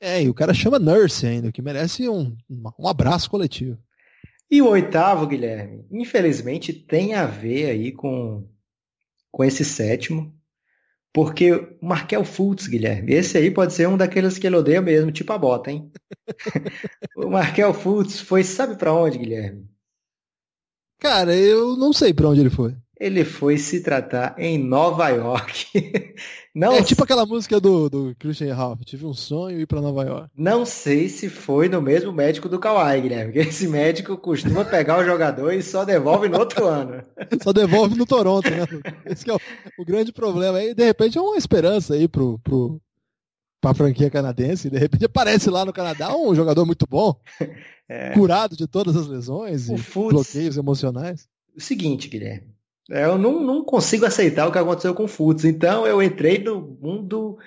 É, 0.00 0.22
e 0.22 0.28
o 0.28 0.34
cara 0.34 0.54
chama 0.54 0.78
Nurse 0.78 1.26
ainda, 1.26 1.50
que 1.50 1.60
merece 1.60 2.08
um, 2.08 2.36
um 2.78 2.86
abraço 2.86 3.28
coletivo. 3.28 3.76
E 4.48 4.62
o 4.62 4.68
oitavo, 4.68 5.26
Guilherme, 5.26 5.84
infelizmente 5.90 6.72
tem 6.72 7.14
a 7.14 7.26
ver 7.26 7.70
aí 7.70 7.90
com, 7.90 8.48
com 9.32 9.42
esse 9.42 9.64
sétimo, 9.64 10.32
porque 11.12 11.52
o 11.52 11.78
Markel 11.80 12.24
Fultz, 12.24 12.66
Guilherme, 12.66 13.12
esse 13.12 13.36
aí 13.36 13.50
pode 13.50 13.72
ser 13.72 13.88
um 13.88 13.96
daqueles 13.96 14.38
que 14.38 14.46
ele 14.46 14.56
odeia 14.56 14.80
mesmo, 14.80 15.10
tipo 15.10 15.32
a 15.32 15.38
bota, 15.38 15.70
hein? 15.70 15.90
o 17.16 17.28
Markel 17.28 17.74
Fultz 17.74 18.20
foi, 18.20 18.44
sabe 18.44 18.76
para 18.76 18.92
onde, 18.92 19.18
Guilherme? 19.18 19.68
Cara, 20.98 21.34
eu 21.34 21.76
não 21.76 21.92
sei 21.92 22.12
para 22.12 22.28
onde 22.28 22.40
ele 22.40 22.50
foi 22.50 22.76
ele 23.00 23.24
foi 23.24 23.56
se 23.56 23.80
tratar 23.80 24.34
em 24.36 24.58
Nova 24.58 25.08
York. 25.08 25.66
Não 26.54 26.74
é 26.74 26.82
tipo 26.82 27.02
aquela 27.02 27.24
música 27.24 27.58
do, 27.58 27.88
do 27.88 28.14
Christian 28.18 28.54
Ralph, 28.54 28.82
tive 28.84 29.06
um 29.06 29.14
sonho 29.14 29.58
ir 29.58 29.66
para 29.66 29.80
Nova 29.80 30.04
York. 30.04 30.30
Não 30.36 30.66
sei 30.66 31.08
se 31.08 31.30
foi 31.30 31.68
no 31.68 31.80
mesmo 31.80 32.12
médico 32.12 32.48
do 32.48 32.58
Kawhi, 32.58 33.00
Guilherme, 33.00 33.32
porque 33.32 33.48
esse 33.48 33.66
médico 33.66 34.18
costuma 34.18 34.64
pegar 34.64 34.98
o 34.98 35.04
jogador 35.04 35.52
e 35.52 35.62
só 35.62 35.84
devolve 35.84 36.28
no 36.28 36.38
outro 36.38 36.66
ano. 36.66 37.02
só 37.42 37.52
devolve 37.52 37.96
no 37.96 38.04
Toronto, 38.04 38.50
né? 38.50 38.66
Esse 39.06 39.30
é 39.30 39.34
o, 39.34 39.40
o, 39.78 39.84
grande 39.84 40.12
problema. 40.12 40.58
Aí, 40.58 40.74
de 40.74 40.84
repente, 40.84 41.16
é 41.16 41.20
uma 41.22 41.38
esperança 41.38 41.94
aí 41.94 42.06
pro, 42.06 42.38
pro, 42.40 42.78
pra 43.62 43.72
franquia 43.72 44.10
canadense. 44.10 44.68
De 44.68 44.78
repente 44.78 45.06
aparece 45.06 45.48
lá 45.48 45.64
no 45.64 45.72
Canadá 45.72 46.14
um 46.14 46.34
jogador 46.34 46.66
muito 46.66 46.86
bom, 46.86 47.18
é... 47.88 48.10
curado 48.10 48.56
de 48.56 48.66
todas 48.66 48.94
as 48.94 49.06
lesões 49.06 49.70
o 49.70 49.76
e 49.76 49.78
Futs... 49.78 50.12
bloqueios 50.12 50.56
emocionais. 50.58 51.26
O 51.56 51.60
seguinte, 51.60 52.08
Guilherme, 52.08 52.48
eu 52.90 53.16
não, 53.16 53.40
não 53.40 53.64
consigo 53.64 54.04
aceitar 54.04 54.48
o 54.48 54.52
que 54.52 54.58
aconteceu 54.58 54.94
com 54.94 55.04
o 55.04 55.08
Futs. 55.08 55.44
Então 55.44 55.86
eu 55.86 56.02
entrei 56.02 56.42
no 56.42 56.60
mundo 56.60 57.38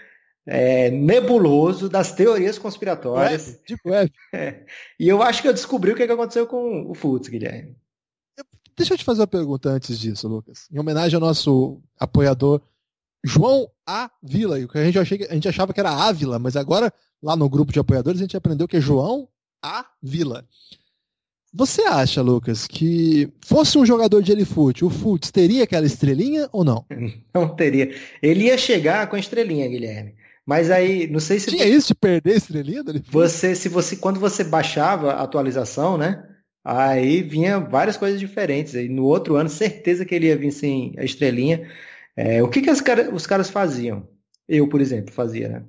é, 0.46 0.90
nebuloso 0.90 1.90
das 1.90 2.14
teorias 2.14 2.58
conspiratórias. 2.58 3.60
Tipo 3.66 3.90
web. 3.90 4.12
É, 4.34 4.66
e 5.00 5.08
eu 5.08 5.22
acho 5.22 5.42
que 5.42 5.48
eu 5.48 5.54
descobri 5.54 5.92
o 5.92 5.96
que 5.96 6.04
aconteceu 6.04 6.48
com 6.48 6.90
o 6.90 6.96
Futs, 6.96 7.30
Guilherme. 7.30 7.76
Deixa 8.76 8.94
eu 8.94 8.98
te 8.98 9.04
fazer 9.04 9.22
uma 9.22 9.28
pergunta 9.28 9.70
antes 9.70 10.00
disso, 10.00 10.28
Lucas. 10.28 10.68
Em 10.72 10.80
homenagem 10.80 11.16
ao 11.16 11.22
nosso 11.22 11.80
apoiador 12.00 12.60
João 13.24 13.70
A. 13.86 14.10
Vila. 14.22 14.56
A 14.56 14.84
gente, 14.84 15.00
achei, 15.00 15.28
a 15.30 15.34
gente 15.34 15.48
achava 15.48 15.74
que 15.74 15.80
era 15.80 15.92
Ávila, 15.92 16.40
mas 16.40 16.56
agora, 16.56 16.92
lá 17.22 17.36
no 17.36 17.48
grupo 17.48 17.72
de 17.72 17.80
apoiadores, 17.80 18.20
a 18.20 18.24
gente 18.24 18.36
aprendeu 18.36 18.68
que 18.68 18.78
é 18.78 18.82
João 18.82 19.28
A. 19.62 19.86
Vila. 20.02 20.46
Você 21.54 21.84
acha, 21.84 22.22
Lucas, 22.22 22.66
que 22.66 23.30
fosse 23.46 23.78
um 23.78 23.86
jogador 23.86 24.24
de 24.24 24.32
Elifoot, 24.32 24.84
o 24.84 24.90
Futs 24.90 25.30
teria 25.30 25.64
aquela 25.64 25.86
estrelinha 25.86 26.50
ou 26.52 26.64
não? 26.64 26.84
Não 27.34 27.48
teria. 27.56 27.94
Ele 28.22 28.46
ia 28.46 28.58
chegar 28.58 29.08
com 29.08 29.16
a 29.16 29.20
estrelinha, 29.20 29.68
Guilherme. 29.68 30.16
Mas 30.46 30.72
aí, 30.72 31.08
não 31.08 31.20
sei 31.20 31.40
se. 31.40 31.52
Tinha 31.52 31.66
isso 31.66 31.90
de 31.90 31.96
perder 31.96 32.34
a 32.34 32.38
estrelinha 32.38 32.84
do 32.84 33.02
Você, 33.12 33.56
se 33.56 33.70
você, 33.70 33.96
quando 33.96 34.20
você 34.20 34.44
baixava 34.44 35.14
a 35.14 35.22
atualização, 35.22 35.98
né? 35.98 36.28
Aí 36.66 37.22
vinha 37.22 37.60
várias 37.60 37.98
coisas 37.98 38.20
diferentes. 38.20 38.76
Aí 38.76 38.90
no 38.90 39.04
outro 39.04 39.36
ano, 39.36 39.50
certeza 39.50 40.06
que 40.06 40.16
ele 40.16 40.28
ia 40.28 40.38
vir 40.38 40.52
sem 40.52 40.94
a 40.98 41.04
estrelinha. 41.04 41.70
É, 42.16 42.42
o 42.42 42.50
que, 42.50 42.62
que 42.62 42.84
cara, 42.84 43.14
os 43.14 43.28
caras 43.28 43.50
faziam? 43.50 44.08
Eu, 44.48 44.68
por 44.68 44.82
exemplo, 44.82 45.14
fazia, 45.14 45.50
né? 45.50 45.64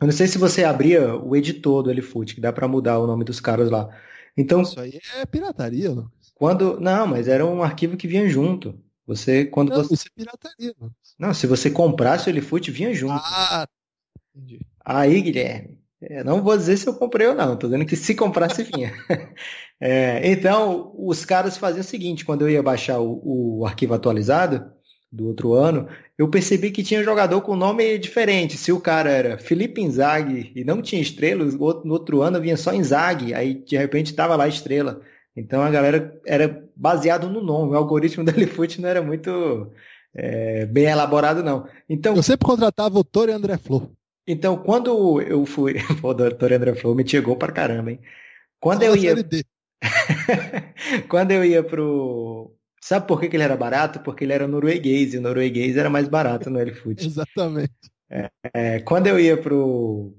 Eu 0.00 0.06
não 0.06 0.12
sei 0.12 0.26
se 0.26 0.38
você 0.38 0.64
abria 0.64 1.14
o 1.14 1.36
editor 1.36 1.82
do 1.82 1.90
Elifoot, 1.90 2.34
que 2.34 2.40
dá 2.40 2.52
para 2.52 2.66
mudar 2.66 2.98
o 2.98 3.06
nome 3.06 3.22
dos 3.22 3.38
caras 3.38 3.70
lá. 3.70 3.88
Então, 4.36 4.62
isso 4.62 4.80
aí 4.80 4.98
é 5.16 5.26
pirataria, 5.26 5.90
Lucas. 5.90 6.32
Quando, 6.34 6.80
não, 6.80 7.06
mas 7.06 7.28
era 7.28 7.44
um 7.44 7.62
arquivo 7.62 7.96
que 7.96 8.08
vinha 8.08 8.28
junto. 8.28 8.78
Você 9.06 9.44
quando 9.44 9.70
não, 9.70 9.82
você 9.82 9.94
isso 9.94 10.06
é 10.06 10.10
pirataria. 10.16 10.74
Lucas. 10.80 11.14
Não, 11.18 11.34
se 11.34 11.46
você 11.46 11.70
comprasse 11.70 12.28
o 12.28 12.30
Elefute 12.30 12.70
vinha 12.70 12.94
junto. 12.94 13.22
Ah, 13.24 13.66
entendi. 14.34 14.60
Aí, 14.84 15.20
Guilherme, 15.20 15.78
não 16.24 16.42
vou 16.42 16.56
dizer 16.56 16.76
se 16.76 16.86
eu 16.86 16.94
comprei 16.94 17.26
ou 17.26 17.34
não, 17.34 17.56
tô 17.56 17.66
dizendo 17.66 17.84
que 17.84 17.96
se 17.96 18.14
comprasse 18.14 18.62
vinha. 18.64 18.92
é, 19.78 20.30
então, 20.30 20.94
os 20.96 21.24
caras 21.24 21.58
faziam 21.58 21.82
o 21.82 21.84
seguinte, 21.84 22.24
quando 22.24 22.42
eu 22.42 22.50
ia 22.50 22.62
baixar 22.62 23.00
o, 23.00 23.58
o 23.60 23.66
arquivo 23.66 23.94
atualizado, 23.94 24.72
do 25.12 25.26
outro 25.26 25.54
ano, 25.54 25.88
eu 26.16 26.28
percebi 26.28 26.70
que 26.70 26.84
tinha 26.84 27.02
jogador 27.02 27.40
com 27.40 27.56
nome 27.56 27.98
diferente. 27.98 28.56
Se 28.56 28.70
o 28.70 28.80
cara 28.80 29.10
era 29.10 29.38
Felipe 29.38 29.80
Inzaghi 29.80 30.52
e 30.54 30.64
não 30.64 30.80
tinha 30.80 31.02
estrela, 31.02 31.44
no 31.44 31.92
outro 31.92 32.22
ano 32.22 32.40
vinha 32.40 32.56
só 32.56 32.72
Inzaghi, 32.72 33.34
aí 33.34 33.54
de 33.54 33.76
repente 33.76 34.06
estava 34.06 34.36
lá 34.36 34.46
estrela. 34.46 35.00
Então 35.36 35.62
a 35.62 35.70
galera 35.70 36.20
era 36.26 36.64
baseado 36.76 37.28
no 37.28 37.42
nome. 37.42 37.72
O 37.72 37.76
algoritmo 37.76 38.22
da 38.24 38.32
Elefute 38.32 38.80
não 38.80 38.88
era 38.88 39.02
muito 39.02 39.72
é, 40.14 40.66
bem 40.66 40.84
elaborado, 40.84 41.42
não. 41.42 41.66
Então, 41.88 42.16
eu 42.16 42.22
sempre 42.22 42.46
contratava 42.46 42.98
o 42.98 43.04
Toro 43.04 43.30
e 43.30 43.34
André 43.34 43.56
Flor. 43.56 43.90
Então, 44.26 44.56
quando 44.56 45.20
eu 45.20 45.44
fui. 45.46 45.74
o 46.02 46.14
Toro 46.14 46.52
e 46.52 46.56
André 46.56 46.74
Flor 46.74 46.94
me 46.94 47.08
chegou 47.08 47.36
para 47.36 47.52
caramba, 47.52 47.92
hein? 47.92 48.00
Quando 48.60 48.80
Só 48.82 48.86
eu 48.86 48.96
ia. 48.96 49.14
quando 51.08 51.30
eu 51.30 51.44
ia 51.44 51.62
pro, 51.62 52.54
Sabe 52.82 53.06
por 53.06 53.20
que, 53.20 53.28
que 53.28 53.36
ele 53.36 53.42
era 53.42 53.56
barato? 53.56 54.00
Porque 54.00 54.24
ele 54.24 54.32
era 54.32 54.48
norueguês, 54.48 55.12
e 55.12 55.18
o 55.18 55.20
norueguês 55.20 55.76
era 55.76 55.90
mais 55.90 56.08
barato 56.08 56.48
no 56.48 56.58
L-Foot. 56.58 57.04
Exatamente. 57.06 57.72
É, 58.10 58.30
é, 58.54 58.80
quando 58.80 59.06
eu 59.06 59.20
ia 59.20 59.36
pro 59.36 60.16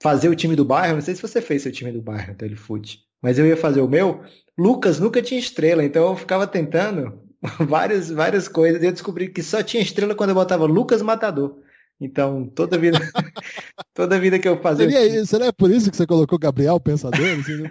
fazer 0.00 0.28
o 0.28 0.36
time 0.36 0.54
do 0.54 0.64
bairro, 0.64 0.94
não 0.94 1.02
sei 1.02 1.14
se 1.14 1.22
você 1.22 1.42
fez 1.42 1.62
seu 1.62 1.72
time 1.72 1.90
do 1.90 2.00
bairro 2.00 2.34
do 2.34 2.44
L-Foot, 2.44 3.00
mas 3.20 3.38
eu 3.38 3.46
ia 3.46 3.56
fazer 3.56 3.80
o 3.80 3.88
meu, 3.88 4.22
Lucas 4.56 5.00
nunca 5.00 5.20
tinha 5.20 5.40
estrela, 5.40 5.84
então 5.84 6.08
eu 6.08 6.16
ficava 6.16 6.46
tentando 6.46 7.20
várias, 7.68 8.10
várias 8.10 8.46
coisas, 8.46 8.80
e 8.80 8.86
eu 8.86 8.92
descobri 8.92 9.28
que 9.28 9.42
só 9.42 9.62
tinha 9.62 9.82
estrela 9.82 10.14
quando 10.14 10.30
eu 10.30 10.36
botava 10.36 10.64
Lucas 10.66 11.02
Matador. 11.02 11.58
Então, 12.00 12.46
toda 12.46 12.78
vida, 12.78 12.98
toda 13.92 14.20
vida 14.20 14.38
que 14.38 14.48
eu 14.48 14.62
fazia. 14.62 14.88
Seria, 14.88 15.26
será 15.26 15.52
por 15.52 15.68
isso 15.68 15.90
que 15.90 15.96
você 15.96 16.06
colocou 16.06 16.38
Gabriel 16.38 16.78
Pensador? 16.78 17.20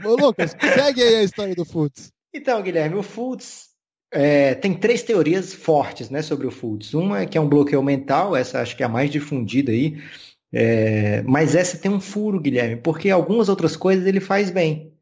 Ô, 0.04 0.18
Lucas, 0.18 0.54
segue 0.60 1.02
aí 1.02 1.16
a 1.16 1.24
história 1.24 1.56
do 1.56 1.64
Futs. 1.64 2.12
Então, 2.34 2.62
Guilherme, 2.62 2.98
o 2.98 3.04
Futs 3.04 3.67
é, 4.12 4.56
tem 4.56 4.74
três 4.74 5.04
teorias 5.04 5.54
fortes 5.54 6.10
né, 6.10 6.22
sobre 6.22 6.48
o 6.48 6.52
Fultz. 6.52 6.94
Uma 6.94 7.22
é 7.22 7.26
que 7.26 7.38
é 7.38 7.42
um 7.42 7.50
bloqueio 7.50 7.84
mental, 7.84 8.36
essa 8.36 8.62
acho 8.62 8.76
que 8.76 8.84
é 8.84 8.86
a 8.86 8.90
mais 8.90 9.10
difundida 9.10 9.72
aí. 9.72 9.98
É, 10.52 11.22
mas 11.24 11.56
essa 11.56 11.78
tem 11.78 11.92
um 11.92 12.00
furo, 12.00 12.40
Guilherme, 12.40 12.78
porque 12.78 13.10
algumas 13.10 13.50
outras 13.50 13.76
coisas 13.76 14.06
ele 14.06 14.20
faz 14.20 14.50
bem. 14.50 14.94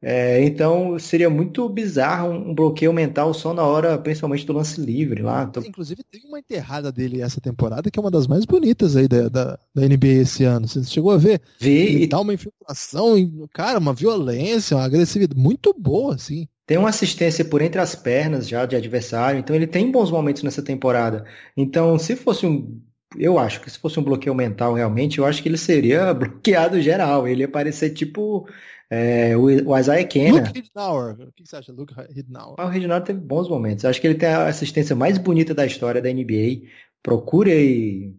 É, 0.00 0.44
então 0.44 0.96
seria 0.96 1.28
muito 1.28 1.68
bizarro 1.68 2.30
um 2.30 2.54
bloqueio 2.54 2.92
mental 2.92 3.34
só 3.34 3.52
na 3.52 3.64
hora, 3.64 3.98
principalmente 3.98 4.46
do 4.46 4.52
lance 4.52 4.80
livre 4.80 5.22
lá. 5.22 5.42
Então... 5.42 5.62
Inclusive 5.64 6.02
teve 6.04 6.26
uma 6.26 6.38
enterrada 6.38 6.92
dele 6.92 7.20
essa 7.20 7.40
temporada 7.40 7.90
que 7.90 7.98
é 7.98 8.02
uma 8.02 8.10
das 8.10 8.26
mais 8.26 8.44
bonitas 8.44 8.96
aí 8.96 9.08
da, 9.08 9.28
da, 9.28 9.58
da 9.74 9.88
NBA 9.88 10.22
esse 10.22 10.44
ano. 10.44 10.68
Você 10.68 10.84
chegou 10.84 11.10
a 11.10 11.16
ver? 11.16 11.40
Vi. 11.58 11.70
Ele 11.70 12.06
dá 12.06 12.20
uma 12.20 12.34
infiltração, 12.34 13.48
cara, 13.52 13.78
uma 13.78 13.92
violência, 13.92 14.76
uma 14.76 14.84
agressividade 14.84 15.40
muito 15.40 15.74
boa, 15.76 16.14
assim. 16.14 16.46
Tem 16.68 16.76
uma 16.76 16.90
assistência 16.90 17.42
por 17.46 17.62
entre 17.62 17.80
as 17.80 17.94
pernas 17.94 18.46
já 18.46 18.66
de 18.66 18.76
adversário, 18.76 19.40
então 19.40 19.56
ele 19.56 19.66
tem 19.66 19.90
bons 19.90 20.10
momentos 20.10 20.42
nessa 20.42 20.62
temporada. 20.62 21.24
Então, 21.56 21.98
se 21.98 22.14
fosse 22.14 22.44
um 22.46 22.78
eu 23.16 23.38
acho 23.38 23.62
que 23.62 23.70
se 23.70 23.78
fosse 23.78 23.98
um 23.98 24.02
bloqueio 24.02 24.34
mental 24.34 24.74
realmente, 24.74 25.16
eu 25.16 25.24
acho 25.24 25.42
que 25.42 25.48
ele 25.48 25.56
seria 25.56 26.12
bloqueado 26.12 26.78
geral. 26.82 27.26
Ele 27.26 27.40
ia 27.40 27.48
parecer 27.48 27.88
tipo 27.94 28.46
é, 28.90 29.34
o, 29.34 29.44
o 29.44 29.78
Isaiah 29.78 30.06
Kenner. 30.06 30.46
Luke 30.46 30.58
Hidnauer. 30.58 31.16
O 31.18 31.32
que 31.32 31.46
você 31.46 31.56
acha, 31.56 31.72
Luke 31.72 31.94
Hidnauer? 32.14 32.56
Ah, 32.58 32.66
o 32.68 32.74
Hidnauer 32.74 33.02
teve 33.02 33.18
bons 33.18 33.48
momentos. 33.48 33.86
Acho 33.86 33.98
que 33.98 34.06
ele 34.06 34.18
tem 34.18 34.28
a 34.28 34.46
assistência 34.46 34.94
mais 34.94 35.16
bonita 35.16 35.54
da 35.54 35.64
história 35.64 36.02
da 36.02 36.12
NBA. 36.12 36.68
Procure 37.02 37.50
aí 37.50 38.12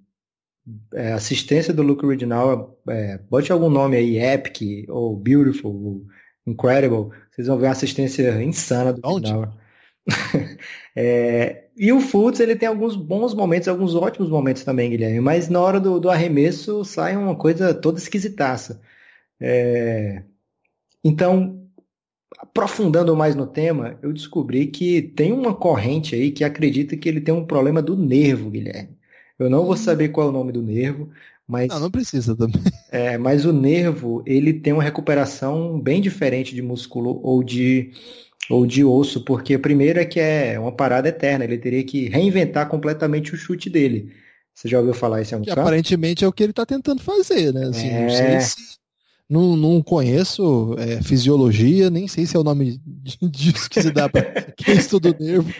é, 0.95 1.13
assistência 1.13 1.71
do 1.71 1.83
Luke 1.83 2.05
Ridnour, 2.05 2.75
é, 2.87 3.19
bote 3.29 3.51
algum 3.51 3.69
nome 3.69 3.95
aí, 3.95 4.17
Epic, 4.17 4.87
ou 4.89 5.15
Beautiful, 5.15 6.05
Incredible, 6.49 7.09
vocês 7.31 7.47
vão 7.47 7.57
ver 7.57 7.67
uma 7.67 7.71
assistência 7.71 8.43
insana 8.43 8.93
do 8.93 9.01
Ridnour. 9.07 9.49
é, 10.95 11.65
e 11.77 11.91
o 11.93 11.99
Fultz, 11.99 12.39
ele 12.39 12.55
tem 12.55 12.67
alguns 12.67 12.95
bons 12.95 13.33
momentos, 13.33 13.67
alguns 13.67 13.95
ótimos 13.95 14.29
momentos 14.29 14.63
também, 14.63 14.89
Guilherme, 14.89 15.19
mas 15.19 15.49
na 15.49 15.61
hora 15.61 15.79
do, 15.79 15.99
do 15.99 16.09
arremesso 16.09 16.83
sai 16.83 17.15
uma 17.15 17.35
coisa 17.35 17.73
toda 17.73 17.99
esquisitaça. 17.99 18.81
É, 19.39 20.23
então, 21.03 21.69
aprofundando 22.39 23.15
mais 23.15 23.35
no 23.35 23.47
tema, 23.47 23.97
eu 24.01 24.13
descobri 24.13 24.67
que 24.67 25.01
tem 25.01 25.31
uma 25.31 25.53
corrente 25.55 26.15
aí 26.15 26.31
que 26.31 26.43
acredita 26.43 26.97
que 26.97 27.07
ele 27.07 27.21
tem 27.21 27.33
um 27.33 27.45
problema 27.45 27.81
do 27.81 27.95
nervo, 27.95 28.49
Guilherme. 28.49 28.97
Eu 29.37 29.49
não 29.49 29.65
vou 29.65 29.77
saber 29.77 30.09
qual 30.09 30.27
é 30.27 30.29
o 30.29 30.33
nome 30.33 30.51
do 30.51 30.61
nervo, 30.61 31.09
mas. 31.49 31.67
Não, 31.69 31.79
não 31.79 31.91
precisa 31.91 32.35
também. 32.35 32.61
É, 32.91 33.19
mas 33.19 33.45
o 33.45 33.53
nervo, 33.53 34.23
ele 34.25 34.51
tem 34.51 34.73
uma 34.73 34.81
recuperação 34.81 35.79
bem 35.79 36.01
diferente 36.01 36.55
de 36.55 36.61
músculo 36.61 37.19
ou 37.21 37.43
de, 37.43 37.91
ou 38.49 38.65
de 38.65 38.83
osso, 38.83 39.23
porque 39.23 39.59
primeiro 39.59 39.99
é 39.99 40.05
que 40.05 40.19
é 40.19 40.59
uma 40.59 40.71
parada 40.71 41.07
eterna, 41.07 41.43
ele 41.43 41.59
teria 41.59 41.83
que 41.83 42.09
reinventar 42.09 42.67
completamente 42.67 43.31
o 43.31 43.37
chute 43.37 43.69
dele. 43.69 44.11
Você 44.55 44.67
já 44.67 44.79
ouviu 44.79 44.95
falar 44.95 45.21
isso 45.21 45.33
em 45.33 45.35
algum 45.35 45.45
que 45.45 45.51
aparentemente 45.51 46.25
é 46.25 46.27
o 46.27 46.33
que 46.33 46.41
ele 46.41 46.51
está 46.51 46.65
tentando 46.65 46.99
fazer, 47.03 47.53
né? 47.53 47.65
Assim, 47.65 47.89
é... 47.89 48.01
Não 48.01 48.09
sei 48.09 48.41
se 48.41 48.79
não, 49.29 49.55
não 49.55 49.83
conheço 49.83 50.75
é, 50.79 51.03
fisiologia, 51.03 51.91
nem 51.91 52.07
sei 52.07 52.25
se 52.25 52.35
é 52.35 52.39
o 52.39 52.43
nome 52.43 52.81
disso 53.21 53.69
que 53.69 53.83
se 53.83 53.91
dá 53.91 54.09
para 54.09 54.23
quem 54.57 54.75
estuda 54.75 55.11
o 55.11 55.23
nervo. 55.23 55.53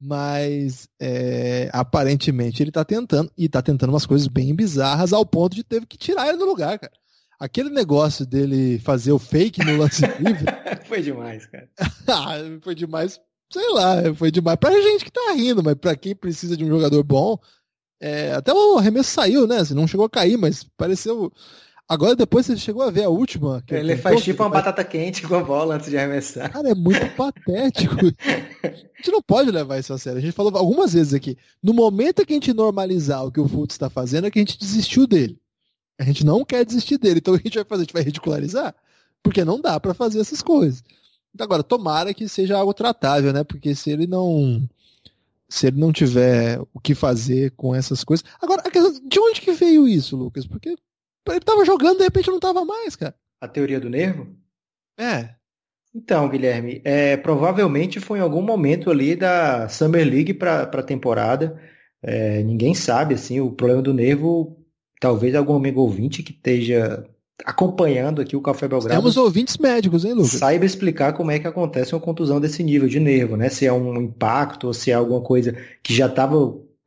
Mas 0.00 0.88
é, 1.00 1.70
aparentemente 1.72 2.62
ele 2.62 2.70
está 2.70 2.84
tentando, 2.84 3.30
e 3.36 3.46
está 3.46 3.62
tentando 3.62 3.90
umas 3.90 4.06
coisas 4.06 4.26
bem 4.28 4.54
bizarras 4.54 5.12
ao 5.12 5.24
ponto 5.24 5.54
de 5.54 5.64
ter 5.64 5.84
que 5.86 5.96
tirar 5.96 6.28
ele 6.28 6.38
do 6.38 6.46
lugar, 6.46 6.78
cara. 6.78 6.92
Aquele 7.38 7.70
negócio 7.70 8.26
dele 8.26 8.78
fazer 8.80 9.12
o 9.12 9.18
fake 9.18 9.64
no 9.64 9.78
lance 9.78 10.02
livre. 10.20 10.44
foi 10.86 11.02
demais, 11.02 11.46
cara. 11.46 11.68
Ah, 12.06 12.34
foi 12.60 12.74
demais, 12.74 13.20
sei 13.50 13.68
lá, 13.72 14.14
foi 14.14 14.30
demais 14.30 14.58
pra 14.58 14.70
gente 14.72 15.04
que 15.04 15.10
tá 15.12 15.32
rindo, 15.34 15.62
mas 15.62 15.74
pra 15.74 15.96
quem 15.96 16.14
precisa 16.14 16.56
de 16.56 16.64
um 16.64 16.68
jogador 16.68 17.02
bom. 17.02 17.38
É, 18.02 18.32
até 18.32 18.52
o 18.52 18.78
arremesso 18.78 19.10
saiu, 19.10 19.46
né? 19.46 19.58
Assim, 19.58 19.74
não 19.74 19.86
chegou 19.86 20.06
a 20.06 20.10
cair, 20.10 20.36
mas 20.38 20.64
pareceu 20.76 21.30
Agora 21.90 22.14
depois 22.14 22.46
você 22.46 22.56
chegou 22.56 22.82
a 22.84 22.90
ver 22.92 23.02
a 23.02 23.08
última. 23.08 23.64
ele 23.68 23.96
faz 23.96 24.22
tipo 24.22 24.44
uma 24.44 24.48
batata 24.48 24.84
quente 24.84 25.26
com 25.26 25.34
a 25.34 25.42
bola 25.42 25.74
antes 25.74 25.90
de 25.90 25.98
arremessar. 25.98 26.48
Cara, 26.48 26.70
é 26.70 26.74
muito 26.74 27.04
patético. 27.16 27.96
a 28.62 28.68
gente 28.68 29.10
não 29.10 29.20
pode 29.20 29.50
levar 29.50 29.76
isso 29.76 29.92
a 29.92 29.98
sério. 29.98 30.18
A 30.18 30.22
gente 30.22 30.32
falou 30.32 30.56
algumas 30.56 30.92
vezes 30.92 31.12
aqui. 31.12 31.36
No 31.60 31.74
momento 31.74 32.24
que 32.24 32.32
a 32.32 32.36
gente 32.36 32.54
normalizar 32.54 33.26
o 33.26 33.32
que 33.32 33.40
o 33.40 33.48
Fultz 33.48 33.74
está 33.74 33.90
fazendo, 33.90 34.28
é 34.28 34.30
que 34.30 34.38
a 34.38 34.42
gente 34.42 34.56
desistiu 34.56 35.04
dele. 35.04 35.36
A 35.98 36.04
gente 36.04 36.24
não 36.24 36.44
quer 36.44 36.64
desistir 36.64 36.96
dele. 36.96 37.18
Então 37.18 37.34
o 37.34 37.36
que 37.36 37.48
a 37.48 37.50
gente 37.50 37.58
vai 37.58 37.64
fazer? 37.64 37.80
A 37.80 37.84
gente 37.86 37.92
vai 37.92 38.02
ridicularizar? 38.04 38.72
Porque 39.20 39.44
não 39.44 39.60
dá 39.60 39.80
para 39.80 39.92
fazer 39.92 40.20
essas 40.20 40.40
coisas. 40.40 40.84
Então, 41.34 41.44
agora, 41.44 41.64
tomara 41.64 42.14
que 42.14 42.28
seja 42.28 42.56
algo 42.56 42.72
tratável, 42.72 43.32
né? 43.32 43.42
Porque 43.42 43.74
se 43.74 43.90
ele 43.90 44.06
não. 44.06 44.62
Se 45.48 45.66
ele 45.66 45.80
não 45.80 45.92
tiver 45.92 46.60
o 46.72 46.78
que 46.78 46.94
fazer 46.94 47.50
com 47.56 47.74
essas 47.74 48.04
coisas. 48.04 48.24
Agora, 48.40 48.62
de 49.04 49.18
onde 49.18 49.40
que 49.40 49.50
veio 49.50 49.88
isso, 49.88 50.16
Lucas? 50.16 50.46
Porque 50.46 50.76
ele 51.28 51.40
tava 51.40 51.64
jogando, 51.64 51.98
de 51.98 52.04
repente 52.04 52.30
não 52.30 52.40
tava 52.40 52.64
mais, 52.64 52.96
cara. 52.96 53.14
A 53.40 53.48
teoria 53.48 53.80
do 53.80 53.90
nervo? 53.90 54.28
É. 54.98 55.30
Então, 55.94 56.28
Guilherme, 56.28 56.80
é, 56.84 57.16
provavelmente 57.16 57.98
foi 57.98 58.18
em 58.18 58.22
algum 58.22 58.42
momento 58.42 58.90
ali 58.90 59.16
da 59.16 59.68
Summer 59.68 60.06
League 60.06 60.34
para 60.34 60.62
a 60.62 60.82
temporada. 60.82 61.60
É, 62.02 62.42
ninguém 62.42 62.74
sabe, 62.74 63.14
assim, 63.14 63.40
o 63.40 63.50
problema 63.50 63.82
do 63.82 63.92
nervo, 63.92 64.56
talvez 65.00 65.34
algum 65.34 65.56
amigo 65.56 65.80
ouvinte 65.80 66.22
que 66.22 66.32
esteja 66.32 67.04
acompanhando 67.44 68.20
aqui 68.20 68.36
o 68.36 68.40
Café 68.40 68.68
Belgrado. 68.68 69.00
Temos 69.00 69.16
ouvintes 69.16 69.56
médicos, 69.56 70.04
hein, 70.04 70.12
Lucas? 70.12 70.32
Saiba 70.32 70.64
explicar 70.64 71.12
como 71.12 71.30
é 71.30 71.38
que 71.38 71.46
acontece 71.46 71.94
uma 71.94 72.00
contusão 72.00 72.40
desse 72.40 72.62
nível 72.62 72.88
de 72.88 73.00
nervo, 73.00 73.36
né? 73.36 73.48
Se 73.48 73.66
é 73.66 73.72
um 73.72 74.00
impacto 74.00 74.68
ou 74.68 74.74
se 74.74 74.90
é 74.90 74.94
alguma 74.94 75.22
coisa 75.22 75.56
que 75.82 75.94
já 75.94 76.06
estava 76.06 76.36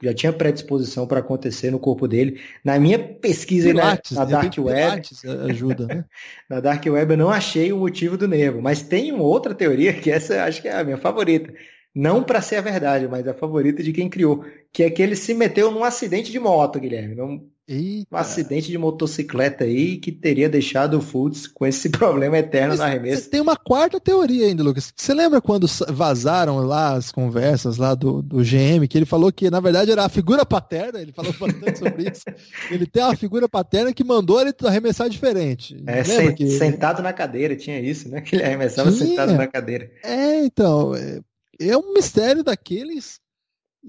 já 0.04 0.14
tinha 0.14 0.34
predisposição 0.34 1.08
para 1.08 1.20
acontecer 1.20 1.72
no 1.72 1.80
corpo 1.80 2.08
dele. 2.08 2.42
Na 2.64 2.78
minha 2.78 3.00
pesquisa 3.00 3.70
Pilates, 3.70 4.12
na, 4.12 4.26
na 4.26 4.32
Dark 4.32 4.54
Web, 4.58 5.02
ajuda, 5.50 5.88
né? 5.88 6.06
na 6.50 6.60
Dark 6.60 6.86
Web 6.86 7.14
eu 7.14 7.18
não 7.18 7.30
achei 7.30 7.72
o 7.72 7.78
motivo 7.78 8.18
do 8.18 8.28
nervo, 8.28 8.62
mas 8.62 8.82
tem 8.82 9.12
uma 9.12 9.24
outra 9.24 9.56
teoria 9.56 9.94
que 9.94 10.12
essa 10.12 10.44
acho 10.44 10.62
que 10.62 10.68
é 10.68 10.76
a 10.76 10.84
minha 10.84 10.98
favorita. 10.98 11.54
Não 11.96 12.24
para 12.24 12.42
ser 12.42 12.56
a 12.56 12.62
verdade, 12.62 13.08
mas 13.08 13.28
a 13.28 13.34
favorita 13.34 13.84
de 13.84 13.94
quem 13.94 14.10
criou, 14.10 14.44
que 14.72 14.84
é 14.84 14.90
que 14.90 15.02
ele 15.02 15.16
se 15.16 15.34
meteu 15.34 15.70
num 15.70 15.84
acidente 15.84 16.32
de 16.32 16.40
moto, 16.40 16.80
Guilherme. 16.80 17.14
Não, 17.14 17.46
Eita. 17.68 18.14
Um 18.14 18.18
acidente 18.18 18.70
de 18.70 18.78
motocicleta 18.78 19.64
aí 19.64 19.98
que 19.98 20.12
teria 20.12 20.50
deixado 20.50 20.98
o 20.98 21.02
Fultz 21.02 21.48
com 21.48 21.66
esse 21.66 21.88
problema 21.90 22.38
eterno 22.38 22.70
Mas, 22.70 22.80
na 22.80 22.86
arremesso. 22.86 23.30
Tem 23.30 23.40
uma 23.40 23.56
quarta 23.56 24.00
teoria 24.00 24.48
ainda, 24.48 24.62
Lucas. 24.62 24.94
Você 24.96 25.14
lembra 25.14 25.42
quando 25.42 25.66
vazaram 25.90 26.58
lá 26.58 26.94
as 26.94 27.12
conversas 27.12 27.78
lá 27.78 27.96
do, 27.96 28.22
do 28.22 28.38
GM, 28.38 28.86
que 28.90 28.98
ele 28.98 29.06
falou 29.06 29.32
que 29.32 29.50
na 29.50 29.62
verdade 29.62 29.92
era 29.92 30.04
a 30.04 30.10
figura 30.10 30.46
paterna, 30.46 31.00
ele 31.00 31.14
falou 31.14 31.34
bastante 31.34 31.80
sobre 31.80 32.12
isso. 32.12 32.24
Ele 32.70 32.86
tem 32.86 33.04
uma 33.04 33.16
figura 33.16 33.48
paterna 33.48 33.94
que 33.94 34.04
mandou 34.04 34.42
ele 34.42 34.54
arremessar 34.64 35.10
diferente. 35.10 35.82
É, 35.86 36.04
sen, 36.04 36.34
que... 36.34 36.50
sentado 36.50 37.02
na 37.02 37.14
cadeira, 37.14 37.56
tinha 37.56 37.80
isso, 37.80 38.10
né? 38.10 38.22
Que 38.34 38.36
ele 38.36 38.44
arremessava 38.44 38.92
tinha. 38.92 39.08
sentado 39.08 39.34
na 39.34 39.48
cadeira. 39.48 39.92
É, 40.04 40.44
então, 40.46 40.96
é, 40.96 41.20
é 41.60 41.78
um 41.78 41.94
mistério 41.94 42.44
daqueles 42.44 43.20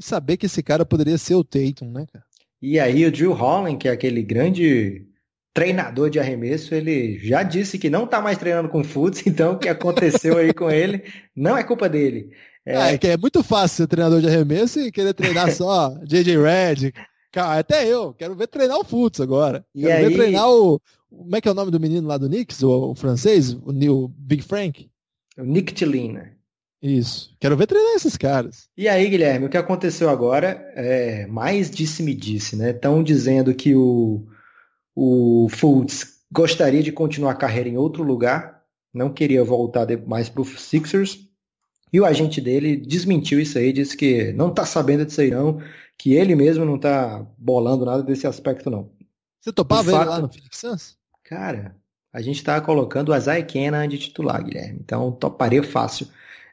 saber 0.00 0.36
que 0.36 0.46
esse 0.46 0.62
cara 0.62 0.84
poderia 0.84 1.16
ser 1.16 1.34
o 1.34 1.44
Tatum, 1.44 1.90
né, 1.90 2.06
cara? 2.12 2.23
E 2.66 2.80
aí 2.80 3.04
o 3.04 3.12
Drew 3.12 3.34
Holland, 3.34 3.76
que 3.76 3.88
é 3.88 3.92
aquele 3.92 4.22
grande 4.22 5.06
treinador 5.52 6.08
de 6.08 6.18
arremesso, 6.18 6.74
ele 6.74 7.18
já 7.18 7.42
disse 7.42 7.78
que 7.78 7.90
não 7.90 8.04
está 8.04 8.22
mais 8.22 8.38
treinando 8.38 8.70
com 8.70 8.82
Futs, 8.82 9.22
então 9.28 9.52
o 9.52 9.58
que 9.58 9.68
aconteceu 9.68 10.38
aí 10.38 10.50
com 10.54 10.70
ele 10.70 11.04
não 11.36 11.58
é 11.58 11.62
culpa 11.62 11.90
dele. 11.90 12.30
É... 12.64 12.74
Ah, 12.74 12.92
é 12.92 12.96
que 12.96 13.08
é 13.08 13.18
muito 13.18 13.44
fácil 13.44 13.76
ser 13.76 13.86
treinador 13.86 14.22
de 14.22 14.28
arremesso 14.28 14.80
e 14.80 14.90
querer 14.90 15.12
treinar 15.12 15.52
só 15.52 15.90
JJ 16.08 16.38
Redick. 16.38 16.98
Até 17.36 17.86
eu, 17.86 18.14
quero 18.14 18.34
ver 18.34 18.46
treinar 18.46 18.78
o 18.78 18.84
Futs 18.84 19.20
agora. 19.20 19.62
E 19.74 19.82
quero 19.82 20.06
aí... 20.06 20.08
ver 20.08 20.16
treinar 20.16 20.48
o. 20.48 20.80
Como 21.10 21.36
é 21.36 21.42
que 21.42 21.48
é 21.48 21.50
o 21.50 21.54
nome 21.54 21.70
do 21.70 21.78
menino 21.78 22.08
lá 22.08 22.16
do 22.16 22.28
Knicks, 22.28 22.62
o, 22.62 22.92
o 22.92 22.94
francês, 22.94 23.52
o, 23.52 23.72
o 23.90 24.08
Big 24.08 24.42
Frank? 24.42 24.88
O 25.36 25.44
Nick 25.44 25.74
Tillina. 25.74 26.33
Isso. 26.84 27.34
Quero 27.40 27.56
ver 27.56 27.66
treinar 27.66 27.94
esses 27.94 28.14
caras. 28.14 28.68
E 28.76 28.86
aí, 28.86 29.08
Guilherme, 29.08 29.46
o 29.46 29.48
que 29.48 29.56
aconteceu 29.56 30.10
agora 30.10 30.70
é 30.76 31.26
mais 31.26 31.70
disse-me-disse, 31.70 32.56
né? 32.56 32.72
Estão 32.72 33.02
dizendo 33.02 33.54
que 33.54 33.74
o, 33.74 34.26
o 34.94 35.48
Fultz 35.48 36.18
gostaria 36.30 36.82
de 36.82 36.92
continuar 36.92 37.32
a 37.32 37.36
carreira 37.36 37.70
em 37.70 37.78
outro 37.78 38.02
lugar, 38.02 38.62
não 38.92 39.10
queria 39.10 39.42
voltar 39.42 39.86
mais 40.06 40.28
para 40.28 40.42
o 40.42 40.44
Sixers. 40.44 41.26
E 41.90 41.98
o 41.98 42.04
agente 42.04 42.38
dele 42.38 42.76
desmentiu 42.76 43.40
isso 43.40 43.56
aí, 43.56 43.72
disse 43.72 43.96
que 43.96 44.30
não 44.34 44.50
está 44.50 44.66
sabendo 44.66 45.06
disso 45.06 45.22
aí 45.22 45.30
não, 45.30 45.62
que 45.96 46.12
ele 46.12 46.34
mesmo 46.34 46.66
não 46.66 46.76
está 46.76 47.26
bolando 47.38 47.86
nada 47.86 48.02
desse 48.02 48.26
aspecto 48.26 48.68
não. 48.68 48.90
Você 49.40 49.50
topava 49.54 49.90
fato, 49.90 50.02
ele 50.02 50.10
lá 50.10 50.20
no 50.20 50.28
Phoenix 50.30 50.58
Suns? 50.58 50.98
Cara, 51.22 51.76
a 52.12 52.20
gente 52.20 52.36
está 52.36 52.60
colocando 52.60 53.10
o 53.10 53.16
Isaiah 53.16 53.42
Kenan 53.42 53.88
de 53.88 53.96
titular, 53.96 54.44
Guilherme, 54.44 54.80
então 54.84 55.10
toparia 55.12 55.62
fácil. 55.62 56.06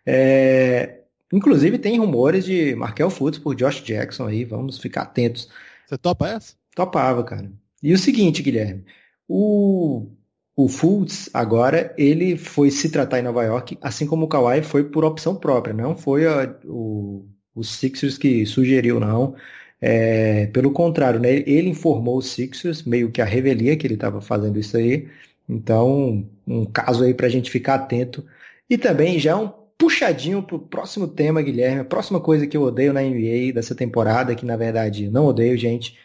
É, 0.06 1.02
inclusive 1.32 1.78
tem 1.78 2.00
rumores 2.00 2.46
de 2.46 2.76
Markel 2.76 3.10
Fultz 3.10 3.38
por 3.38 3.56
Josh 3.56 3.84
Jackson 3.84 4.28
aí, 4.28 4.44
vamos 4.46 4.80
ficar 4.80 5.04
atentos. 5.04 5.50
Você 5.86 5.98
topa 5.98 6.30
essa? 6.30 6.56
Topava, 6.76 7.24
cara. 7.24 7.52
E 7.84 7.94
o 7.94 7.98
seguinte, 7.98 8.42
Guilherme, 8.42 8.86
o, 9.28 10.08
o 10.56 10.68
Fultz 10.68 11.30
agora 11.34 11.94
ele 11.98 12.38
foi 12.38 12.72
se 12.72 12.90
tratar 12.90 13.20
em 13.20 13.24
Nova 13.24 13.44
York, 13.44 13.78
assim 13.82 14.06
como 14.06 14.26
o 14.26 14.28
Kawhi 14.28 14.62
foi 14.64 14.84
por 14.84 15.04
opção 15.04 15.36
própria, 15.36 15.74
não 15.74 15.98
foi 15.98 16.26
a, 16.28 16.56
o, 16.66 17.26
o 17.56 17.64
Sixers 17.64 18.18
que 18.18 18.46
sugeriu, 18.46 19.00
não. 19.00 19.36
É, 19.82 20.46
pelo 20.48 20.72
contrário, 20.72 21.20
né, 21.20 21.38
ele 21.48 21.70
informou 21.70 22.18
os 22.18 22.28
Sixers, 22.28 22.84
meio 22.84 23.12
que 23.12 23.22
a 23.22 23.26
revelia 23.26 23.76
que 23.76 23.88
ele 23.88 23.96
estava 23.96 24.22
fazendo 24.22 24.60
isso 24.60 24.78
aí, 24.78 25.10
Então, 25.50 26.28
um 26.48 26.66
caso 26.66 27.04
aí 27.04 27.14
para 27.14 27.28
a 27.28 27.30
gente 27.30 27.52
ficar 27.52 27.76
atento. 27.76 28.26
E 28.70 28.78
também 28.78 29.20
já 29.20 29.38
um 29.38 29.52
puxadinho 29.82 30.44
pro 30.44 30.60
próximo 30.60 31.08
tema, 31.08 31.42
Guilherme. 31.42 31.80
A 31.82 31.86
próxima 31.86 32.22
coisa 32.22 32.46
que 32.46 32.56
eu 32.56 32.62
odeio 32.62 32.94
na 32.94 33.02
NBA 33.02 33.52
dessa 33.52 33.74
temporada, 33.74 34.36
que 34.36 34.46
na 34.46 34.56
verdade 34.56 35.10
não 35.10 35.26
odeio, 35.26 35.58
gente, 35.58 35.98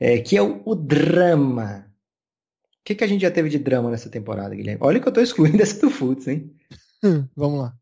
é, 0.00 0.18
que 0.18 0.36
é 0.36 0.42
o, 0.42 0.60
o 0.64 0.74
drama. 0.74 1.86
O 2.80 2.84
que, 2.84 2.96
que 2.96 3.04
a 3.04 3.06
gente 3.06 3.20
já 3.20 3.30
teve 3.30 3.48
de 3.48 3.58
drama 3.58 3.88
nessa 3.88 4.10
temporada, 4.10 4.52
Guilherme? 4.52 4.80
Olha 4.82 4.98
que 4.98 5.06
eu 5.06 5.12
tô 5.12 5.20
excluindo 5.20 5.62
essa 5.62 5.80
do 5.80 5.90
Futs, 5.90 6.26
hein? 6.26 6.50
Vamos 7.36 7.60
lá. 7.60 7.74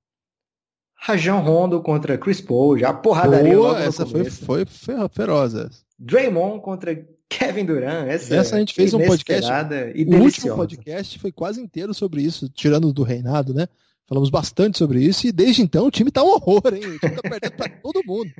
Rajon 1.00 1.40
Rondo 1.40 1.80
contra 1.80 2.18
Chris 2.18 2.42
Paul, 2.42 2.76
já 2.76 2.92
porradaria 2.92 3.56
Boa, 3.56 3.68
logo 3.68 3.80
essa 3.80 4.04
foi, 4.04 4.28
foi, 4.28 4.66
foi 4.66 4.94
feroz. 5.10 5.54
Draymond 5.98 6.60
contra 6.60 7.06
Kevin 7.26 7.64
Durant. 7.64 8.06
Essa, 8.06 8.36
essa 8.36 8.56
a 8.56 8.58
gente 8.58 8.74
fez 8.74 8.92
um 8.92 9.06
podcast. 9.06 9.50
E 9.94 10.04
o 10.04 10.20
último 10.20 10.56
podcast 10.56 11.18
foi 11.18 11.32
quase 11.32 11.62
inteiro 11.62 11.94
sobre 11.94 12.20
isso, 12.20 12.50
tirando 12.50 12.92
do 12.92 13.02
reinado, 13.02 13.54
né? 13.54 13.66
Falamos 14.08 14.30
bastante 14.30 14.78
sobre 14.78 15.04
isso 15.04 15.26
e 15.26 15.32
desde 15.32 15.60
então 15.60 15.86
o 15.86 15.90
time 15.90 16.10
tá 16.10 16.22
um 16.22 16.28
horror, 16.28 16.62
hein? 16.72 16.80
O 16.80 16.98
time 16.98 17.14
tá 17.14 17.28
perdendo 17.28 17.52
pra 17.56 17.68
todo 17.82 18.02
mundo. 18.06 18.30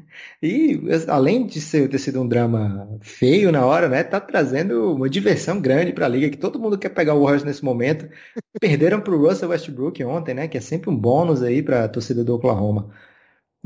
E 0.43 0.81
além 1.07 1.47
de 1.47 1.61
ser, 1.61 1.91
ter 1.91 1.99
sido 1.99 2.23
um 2.23 2.27
drama 2.27 2.99
feio 3.03 3.53
na 3.53 3.67
hora, 3.67 3.87
né? 3.87 4.03
Tá 4.03 4.19
trazendo 4.19 4.95
uma 4.95 5.11
diversão 5.11 5.61
grande 5.61 5.93
pra 5.93 6.09
liga, 6.09 6.31
que 6.31 6.39
todo 6.39 6.59
mundo 6.59 6.79
quer 6.79 6.89
pegar 6.89 7.15
o 7.15 7.21
Warriors 7.21 7.45
nesse 7.45 7.63
momento. 7.63 8.09
Perderam 8.59 8.99
pro 8.99 9.19
Russell 9.21 9.51
Westbrook 9.51 10.03
ontem, 10.05 10.33
né? 10.33 10.49
Que 10.49 10.57
é 10.57 10.61
sempre 10.61 10.89
um 10.89 10.97
bônus 10.97 11.43
aí 11.43 11.63
pra 11.63 11.87
torcida 11.87 12.25
do 12.25 12.35
Oklahoma. 12.35 12.91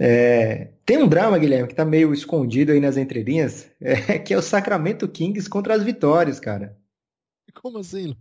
É, 0.00 0.72
tem 0.84 1.00
um 1.00 1.07
drama, 1.07 1.38
Guilherme, 1.38 1.68
que 1.68 1.74
tá 1.74 1.84
meio 1.84 2.12
escondido 2.12 2.72
aí 2.72 2.80
nas 2.80 2.96
entrelinhas, 2.96 3.70
é, 3.80 4.18
que 4.18 4.34
é 4.34 4.36
o 4.36 4.42
Sacramento 4.42 5.07
Kings 5.07 5.48
contra 5.48 5.74
as 5.74 5.84
vitórias, 5.84 6.40
cara. 6.40 6.76
Como 7.55 7.78
assim, 7.78 8.16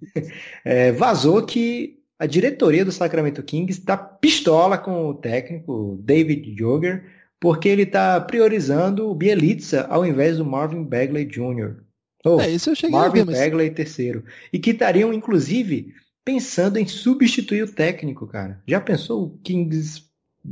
É, 0.64 0.92
vazou 0.92 1.44
que 1.46 2.01
a 2.22 2.28
diretoria 2.28 2.86
do 2.86 2.92
Sacramento 2.92 3.42
Kings 3.42 3.80
está 3.80 3.98
pistola 3.98 4.78
com 4.78 5.08
o 5.08 5.16
técnico 5.16 6.00
David 6.04 6.56
Joger, 6.56 7.04
porque 7.40 7.68
ele 7.68 7.82
está 7.82 8.22
priorizando 8.22 9.10
o 9.10 9.16
Bielitsa 9.16 9.88
ao 9.90 10.06
invés 10.06 10.38
do 10.38 10.46
Marvin 10.46 10.84
Bagley 10.84 11.26
Jr. 11.26 11.78
Oh, 12.24 12.40
é, 12.40 12.52
isso 12.52 12.70
eu 12.70 12.76
cheguei 12.76 12.96
Marvin 12.96 13.22
a 13.22 13.24
ver, 13.24 13.32
mas... 13.32 13.40
Bagley 13.40 13.72
terceiro. 13.72 14.24
E 14.54 14.60
que 14.60 14.70
estariam, 14.70 15.12
inclusive, 15.12 15.96
pensando 16.24 16.78
em 16.78 16.86
substituir 16.86 17.64
o 17.64 17.74
técnico, 17.74 18.28
cara. 18.28 18.62
Já 18.68 18.80
pensou 18.80 19.24
o 19.24 19.40
Kings 19.40 20.04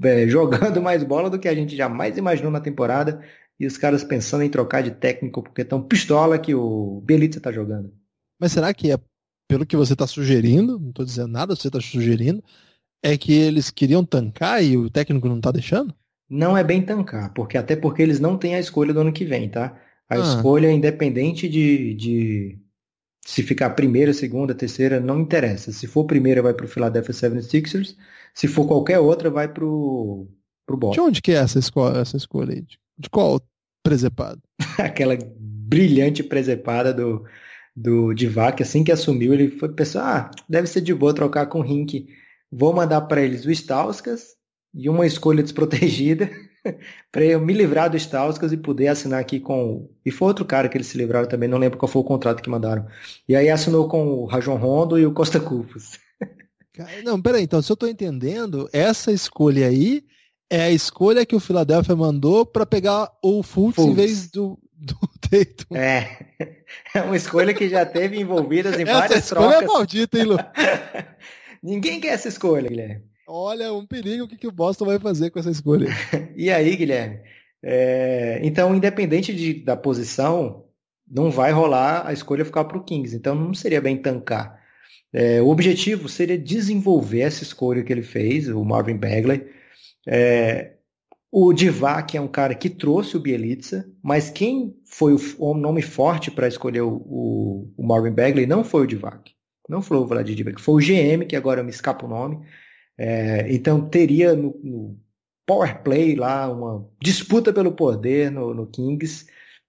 é, 0.01 0.25
jogando 0.27 0.81
mais 0.81 1.03
bola 1.03 1.29
do 1.29 1.37
que 1.37 1.47
a 1.47 1.53
gente 1.53 1.75
jamais 1.75 2.17
imaginou 2.17 2.51
na 2.51 2.59
temporada 2.59 3.23
e 3.59 3.67
os 3.67 3.77
caras 3.77 4.03
pensando 4.03 4.43
em 4.43 4.49
trocar 4.49 4.81
de 4.81 4.89
técnico 4.89 5.43
porque 5.43 5.61
estão 5.61 5.83
pistola 5.83 6.39
que 6.39 6.55
o 6.55 6.99
Bielitsa 7.05 7.37
está 7.37 7.51
jogando. 7.51 7.93
Mas 8.39 8.53
será 8.53 8.73
que 8.73 8.91
é 8.91 8.97
pelo 9.49 9.65
que 9.65 9.75
você 9.75 9.93
está 9.93 10.05
sugerindo, 10.05 10.79
não 10.79 10.89
estou 10.89 11.03
dizendo 11.03 11.29
nada, 11.29 11.55
você 11.55 11.67
está 11.67 11.81
sugerindo, 11.81 12.41
é 13.01 13.17
que 13.17 13.33
eles 13.33 13.71
queriam 13.71 14.05
tancar 14.05 14.63
e 14.63 14.77
o 14.77 14.91
técnico 14.91 15.27
não 15.27 15.37
está 15.37 15.51
deixando? 15.51 15.93
Não 16.29 16.55
é 16.55 16.63
bem 16.63 16.83
tancar, 16.83 17.33
porque 17.33 17.57
até 17.57 17.75
porque 17.75 18.03
eles 18.03 18.19
não 18.19 18.37
têm 18.37 18.53
a 18.53 18.59
escolha 18.59 18.93
do 18.93 18.99
ano 18.99 19.11
que 19.11 19.25
vem, 19.25 19.49
tá? 19.49 19.75
A 20.07 20.15
ah. 20.15 20.19
escolha 20.19 20.71
independente 20.71 21.49
de, 21.49 21.95
de 21.95 22.59
se 23.25 23.41
ficar 23.41 23.71
primeira, 23.71 24.13
segunda, 24.13 24.53
terceira, 24.53 24.99
não 24.99 25.19
interessa. 25.19 25.71
Se 25.71 25.87
for 25.87 26.05
primeira, 26.05 26.43
vai 26.43 26.53
para 26.53 26.65
o 26.65 26.69
Philadelphia 26.69 27.13
76ers. 27.13 27.95
Se 28.35 28.47
for 28.47 28.67
qualquer 28.67 28.99
outra, 28.99 29.31
vai 29.31 29.47
para 29.47 29.65
o 29.65 30.27
Boston. 30.69 30.91
De 30.91 31.01
onde 31.01 31.21
que 31.23 31.31
é 31.31 31.35
essa 31.35 31.57
escolha, 31.57 31.97
essa 31.97 32.17
escolha 32.17 32.53
aí? 32.53 32.63
De 32.99 33.09
qual 33.09 33.41
presepado? 33.83 34.39
Aquela 34.77 35.17
brilhante 35.39 36.21
presepada 36.21 36.93
do 36.93 37.25
do 37.79 38.13
Divac, 38.13 38.61
assim 38.61 38.83
que 38.83 38.91
assumiu, 38.91 39.33
ele 39.33 39.49
foi 39.51 39.69
pensar, 39.69 40.03
ah, 40.03 40.31
deve 40.49 40.67
ser 40.67 40.81
de 40.81 40.93
boa 40.93 41.13
trocar 41.13 41.45
com 41.45 41.59
o 41.59 41.63
Rink. 41.63 42.07
Vou 42.51 42.73
mandar 42.73 43.01
para 43.01 43.21
eles 43.21 43.45
o 43.45 43.51
Stauskas 43.51 44.35
e 44.73 44.89
uma 44.89 45.05
escolha 45.05 45.41
desprotegida 45.41 46.29
para 47.09 47.23
eu 47.23 47.39
me 47.39 47.53
livrar 47.53 47.89
do 47.89 47.95
Stauskas 47.95 48.51
e 48.51 48.57
poder 48.57 48.87
assinar 48.87 49.21
aqui 49.21 49.39
com. 49.39 49.89
E 50.05 50.11
foi 50.11 50.27
outro 50.27 50.43
cara 50.43 50.67
que 50.67 50.75
eles 50.75 50.87
se 50.87 50.97
livraram 50.97 51.29
também, 51.29 51.47
não 51.47 51.57
lembro 51.57 51.77
qual 51.77 51.89
foi 51.89 52.01
o 52.01 52.05
contrato 52.05 52.43
que 52.43 52.49
mandaram. 52.49 52.85
E 53.27 53.33
aí 53.33 53.49
assinou 53.49 53.87
com 53.87 54.07
o 54.07 54.25
Rajon 54.25 54.57
Rondo 54.57 54.99
e 54.99 55.05
o 55.05 55.13
Costa 55.13 55.39
Cufos. 55.39 55.97
Não, 57.03 57.21
peraí, 57.21 57.43
então, 57.43 57.61
se 57.61 57.69
eu 57.69 57.73
estou 57.73 57.89
entendendo, 57.89 58.69
essa 58.71 59.11
escolha 59.11 59.67
aí 59.67 60.01
é 60.49 60.63
a 60.63 60.71
escolha 60.71 61.25
que 61.25 61.35
o 61.35 61.39
Philadelphia 61.39 61.93
mandou 61.93 62.45
para 62.45 62.65
pegar 62.65 63.11
o 63.21 63.43
Fultz, 63.43 63.75
Fultz 63.75 63.91
em 63.91 63.95
vez 63.95 64.31
do, 64.31 64.57
do 64.79 64.95
Tatum. 65.21 65.75
É. 65.75 66.25
É 66.93 67.01
uma 67.01 67.15
escolha 67.15 67.53
que 67.53 67.67
já 67.67 67.85
teve 67.85 68.19
envolvidas 68.19 68.77
em 68.77 68.83
essa 68.83 68.93
várias 68.93 69.25
escolha 69.25 69.39
é 69.39 69.49
trocas. 69.49 69.63
é 69.63 69.67
maldita, 69.67 70.17
hein, 70.17 70.23
Lu? 70.23 70.37
Ninguém 71.61 71.99
quer 71.99 72.09
essa 72.09 72.27
escolha, 72.27 72.69
Guilherme. 72.69 73.03
Olha, 73.27 73.73
um 73.73 73.85
perigo 73.85 74.23
o 74.23 74.27
que, 74.27 74.37
que 74.37 74.47
o 74.47 74.51
Boston 74.51 74.85
vai 74.85 74.99
fazer 74.99 75.29
com 75.29 75.39
essa 75.39 75.51
escolha. 75.51 75.87
e 76.35 76.49
aí, 76.49 76.75
Guilherme? 76.75 77.19
É... 77.61 78.39
Então, 78.43 78.75
independente 78.75 79.33
de, 79.33 79.53
da 79.53 79.75
posição, 79.75 80.65
não 81.07 81.29
vai 81.29 81.51
rolar 81.51 82.07
a 82.07 82.13
escolha 82.13 82.45
ficar 82.45 82.65
para 82.65 82.77
o 82.77 82.83
Kings. 82.83 83.15
Então, 83.15 83.35
não 83.35 83.53
seria 83.53 83.81
bem 83.81 83.97
tancar. 83.97 84.59
É, 85.11 85.41
o 85.41 85.47
objetivo 85.47 86.07
seria 86.07 86.37
desenvolver 86.37 87.21
essa 87.21 87.43
escolha 87.43 87.83
que 87.83 87.91
ele 87.91 88.03
fez, 88.03 88.47
o 88.47 88.63
Marvin 88.63 88.95
Bagley. 88.95 89.47
É, 90.07 90.73
o 91.31 91.53
Divac 91.53 92.17
é 92.17 92.21
um 92.21 92.27
cara 92.27 92.55
que 92.55 92.69
trouxe 92.69 93.15
o 93.15 93.19
Bielitsa, 93.19 93.89
mas 94.01 94.29
quem 94.29 94.75
foi 94.85 95.15
o, 95.37 95.53
nome 95.53 95.81
forte 95.81 96.31
para 96.31 96.47
escolher 96.47 96.81
o, 96.81 97.71
o, 97.77 97.83
Marvin 97.85 98.11
Bagley 98.11 98.47
não 98.47 98.63
foi 98.63 98.83
o 98.83 98.87
Divac. 98.87 99.31
Não 99.67 99.81
foi 99.81 99.97
o 99.97 100.05
Vladimir 100.07 100.37
Divac, 100.37 100.61
foi 100.61 100.75
o 100.75 100.85
GM, 100.85 101.25
que 101.27 101.35
agora 101.35 101.63
me 101.63 101.69
escapa 101.69 102.05
o 102.05 102.09
nome. 102.09 102.39
É, 102.97 103.53
então 103.53 103.87
teria 103.87 104.35
no, 104.35 104.59
no, 104.63 104.99
power 105.45 105.81
play 105.83 106.15
lá 106.15 106.51
uma 106.51 106.87
disputa 107.01 107.53
pelo 107.53 107.71
poder 107.71 108.31
no, 108.31 108.53
no 108.53 108.67
Kings 108.67 109.27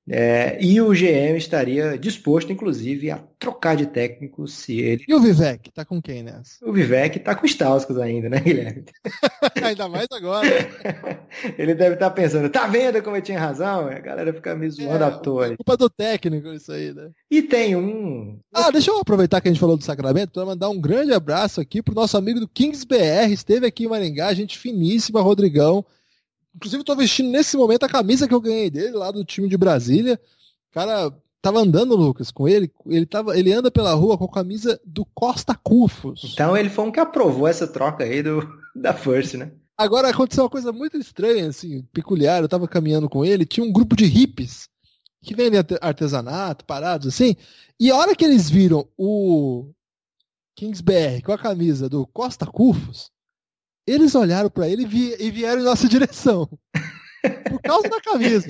é, 0.09 0.59
e 0.61 0.81
o 0.81 0.91
GM 0.91 1.37
estaria 1.37 1.97
disposto, 1.97 2.53
inclusive, 2.53 3.11
a 3.11 3.19
trocar 3.39 3.77
de 3.77 3.87
técnico 3.87 4.47
se 4.49 4.81
ele. 4.81 5.05
E 5.07 5.15
o 5.15 5.21
Vivek? 5.21 5.71
Tá 5.73 5.85
com 5.85 6.01
quem 6.03 6.23
nessa? 6.23 6.57
O 6.63 6.73
Vivek 6.73 7.21
tá 7.21 7.35
com 7.35 7.47
os 7.47 7.53
Stauskas 7.53 7.97
ainda, 7.99 8.29
né, 8.29 8.41
Guilherme? 8.41 8.85
ainda 9.63 9.89
mais 9.89 10.07
agora. 10.13 10.47
ele 11.57 11.75
deve 11.75 11.95
estar 11.95 12.11
tá 12.11 12.15
pensando, 12.15 12.51
tá 12.51 12.67
vendo 12.67 13.03
como 13.03 13.17
eu 13.17 13.23
tinha 13.23 13.39
razão? 13.39 13.87
A 13.87 13.99
galera 14.01 14.33
fica 14.33 14.55
me 14.55 14.69
zoando 14.69 15.05
é, 15.05 15.07
à 15.07 15.11
toa. 15.11 15.47
É 15.53 15.57
culpa 15.57 15.77
do 15.77 15.89
técnico 15.89 16.49
isso 16.49 16.73
aí, 16.73 16.93
né? 16.93 17.11
E 17.31 17.43
tem 17.43 17.77
um. 17.77 18.39
Ah, 18.53 18.71
deixa 18.71 18.91
eu 18.91 18.99
aproveitar 18.99 19.41
que 19.41 19.49
a 19.49 19.53
gente 19.53 19.61
falou 19.61 19.77
do 19.77 19.85
Sacramento 19.85 20.33
para 20.33 20.45
mandar 20.45 20.69
um 20.69 20.81
grande 20.81 21.13
abraço 21.13 21.61
aqui 21.61 21.83
pro 21.83 21.95
nosso 21.95 22.17
amigo 22.17 22.41
do 22.41 22.49
Kings 22.49 22.85
BR, 22.87 23.33
esteve 23.33 23.67
aqui 23.67 23.85
em 23.85 23.89
Maringá, 23.89 24.35
gente 24.35 24.59
finíssima, 24.59 25.21
Rodrigão. 25.21 25.85
Inclusive, 26.55 26.81
eu 26.81 26.85
tô 26.85 26.97
vestindo 26.97 27.31
nesse 27.31 27.57
momento 27.57 27.85
a 27.85 27.89
camisa 27.89 28.27
que 28.27 28.35
eu 28.35 28.41
ganhei 28.41 28.71
dele, 28.71 28.93
lá 28.93 29.11
do 29.11 29.25
time 29.25 29.49
de 29.49 29.57
Brasília. 29.57 30.21
O 30.71 30.75
cara 30.75 31.13
tava 31.41 31.61
andando, 31.61 31.97
Lucas, 31.97 32.31
com 32.31 32.49
ele. 32.49 32.71
Ele, 32.87 33.07
tava, 33.07 33.39
ele 33.39 33.53
anda 33.53 33.71
pela 33.71 33.95
rua 33.95 34.19
com 34.19 34.25
a 34.25 34.33
camisa 34.33 34.81
do 34.85 35.05
Costa 35.05 35.55
Cufos. 35.55 36.33
Então 36.33 36.57
ele 36.57 36.69
foi 36.69 36.85
um 36.85 36.93
que 36.93 37.01
aprovou 37.01 37.47
essa 37.47 37.67
troca 37.67 38.05
aí 38.05 38.23
do, 38.23 38.47
da 38.75 38.93
First, 38.93 39.35
né? 39.35 39.53
Agora 39.77 40.11
aconteceu 40.11 40.45
uma 40.45 40.51
coisa 40.51 40.73
muito 40.73 40.99
estranha, 40.99 41.49
assim, 41.49 41.83
peculiar. 41.93 42.43
Eu 42.43 42.49
tava 42.49 42.69
caminhando 42.69 43.09
com 43.09 43.25
ele, 43.25 43.47
tinha 43.47 43.65
um 43.65 43.73
grupo 43.73 43.97
de 43.97 44.05
hippies 44.05 44.69
que 45.23 45.35
vendem 45.35 45.61
artesanato, 45.81 46.65
parados, 46.65 47.09
assim. 47.09 47.35
E 47.79 47.91
a 47.91 47.97
hora 47.97 48.15
que 48.15 48.25
eles 48.25 48.51
viram 48.51 48.87
o 48.99 49.71
Kingsbury 50.55 51.23
com 51.23 51.33
a 51.33 51.39
camisa 51.39 51.89
do 51.89 52.07
Costa 52.07 52.47
Cufos, 52.47 53.11
eles 53.91 54.15
olharam 54.15 54.49
para 54.49 54.69
ele 54.69 54.85
e 55.19 55.31
vieram 55.31 55.61
em 55.61 55.65
nossa 55.65 55.87
direção. 55.89 56.49
Por 57.49 57.61
causa 57.63 57.89
da 57.89 58.01
camisa. 58.01 58.49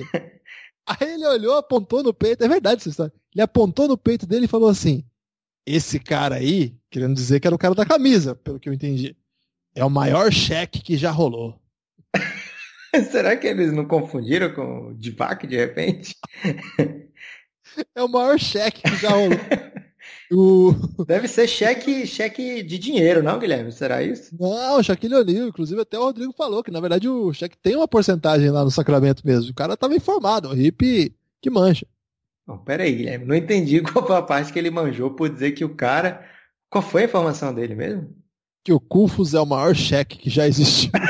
Aí 0.85 1.13
ele 1.13 1.25
olhou, 1.25 1.57
apontou 1.57 2.03
no 2.03 2.13
peito. 2.13 2.43
É 2.43 2.47
verdade 2.47 2.81
essa 2.81 2.89
história. 2.89 3.13
Ele 3.33 3.41
apontou 3.41 3.87
no 3.87 3.97
peito 3.97 4.27
dele 4.27 4.45
e 4.45 4.49
falou 4.49 4.69
assim: 4.69 5.03
Esse 5.65 5.99
cara 5.99 6.35
aí, 6.35 6.75
querendo 6.89 7.15
dizer 7.15 7.39
que 7.39 7.47
era 7.47 7.55
o 7.55 7.59
cara 7.59 7.73
da 7.73 7.85
camisa, 7.85 8.35
pelo 8.35 8.59
que 8.59 8.69
eu 8.69 8.73
entendi, 8.73 9.15
é 9.75 9.83
o 9.83 9.89
maior 9.89 10.31
cheque 10.31 10.81
que 10.81 10.95
já 10.95 11.11
rolou. 11.11 11.59
Será 13.11 13.35
que 13.37 13.47
eles 13.47 13.71
não 13.71 13.85
confundiram 13.85 14.53
com 14.53 14.89
o 14.89 14.93
Divac 14.93 15.47
de 15.47 15.55
repente? 15.55 16.15
é 17.95 18.03
o 18.03 18.09
maior 18.09 18.37
cheque 18.37 18.81
que 18.83 18.95
já 18.97 19.09
rolou. 19.09 19.39
O... 20.31 20.73
Deve 21.05 21.27
ser 21.27 21.47
cheque, 21.47 22.05
cheque 22.07 22.63
de 22.63 22.77
dinheiro, 22.77 23.21
não, 23.21 23.39
Guilherme? 23.39 23.71
Será 23.71 24.01
isso? 24.01 24.35
Não, 24.39 24.81
Shaquille 24.81 25.15
O'Neal. 25.15 25.47
Inclusive, 25.47 25.81
até 25.81 25.97
o 25.97 26.03
Rodrigo 26.03 26.33
falou 26.33 26.63
que, 26.63 26.71
na 26.71 26.79
verdade, 26.79 27.07
o 27.07 27.33
cheque 27.33 27.57
tem 27.57 27.75
uma 27.75 27.87
porcentagem 27.87 28.49
lá 28.49 28.63
no 28.63 28.71
Sacramento 28.71 29.25
mesmo. 29.25 29.51
O 29.51 29.55
cara 29.55 29.73
estava 29.73 29.95
informado, 29.95 30.49
o 30.49 30.57
Hip 30.57 31.15
que 31.41 31.49
mancha. 31.49 31.85
Não, 32.47 32.57
pera 32.57 32.83
aí, 32.83 32.95
Guilherme. 32.95 33.25
Não 33.25 33.35
entendi 33.35 33.81
qual 33.83 34.05
foi 34.05 34.15
a 34.15 34.21
parte 34.21 34.51
que 34.51 34.59
ele 34.59 34.71
manjou 34.71 35.11
por 35.11 35.29
dizer 35.29 35.51
que 35.51 35.65
o 35.65 35.75
cara... 35.75 36.25
Qual 36.69 36.81
foi 36.81 37.01
a 37.01 37.05
informação 37.05 37.53
dele 37.53 37.75
mesmo? 37.75 38.15
Que 38.63 38.71
o 38.71 38.79
Cufus 38.79 39.33
é 39.33 39.41
o 39.41 39.45
maior 39.45 39.75
cheque 39.75 40.17
que 40.17 40.29
já 40.29 40.47
existiu. 40.47 40.91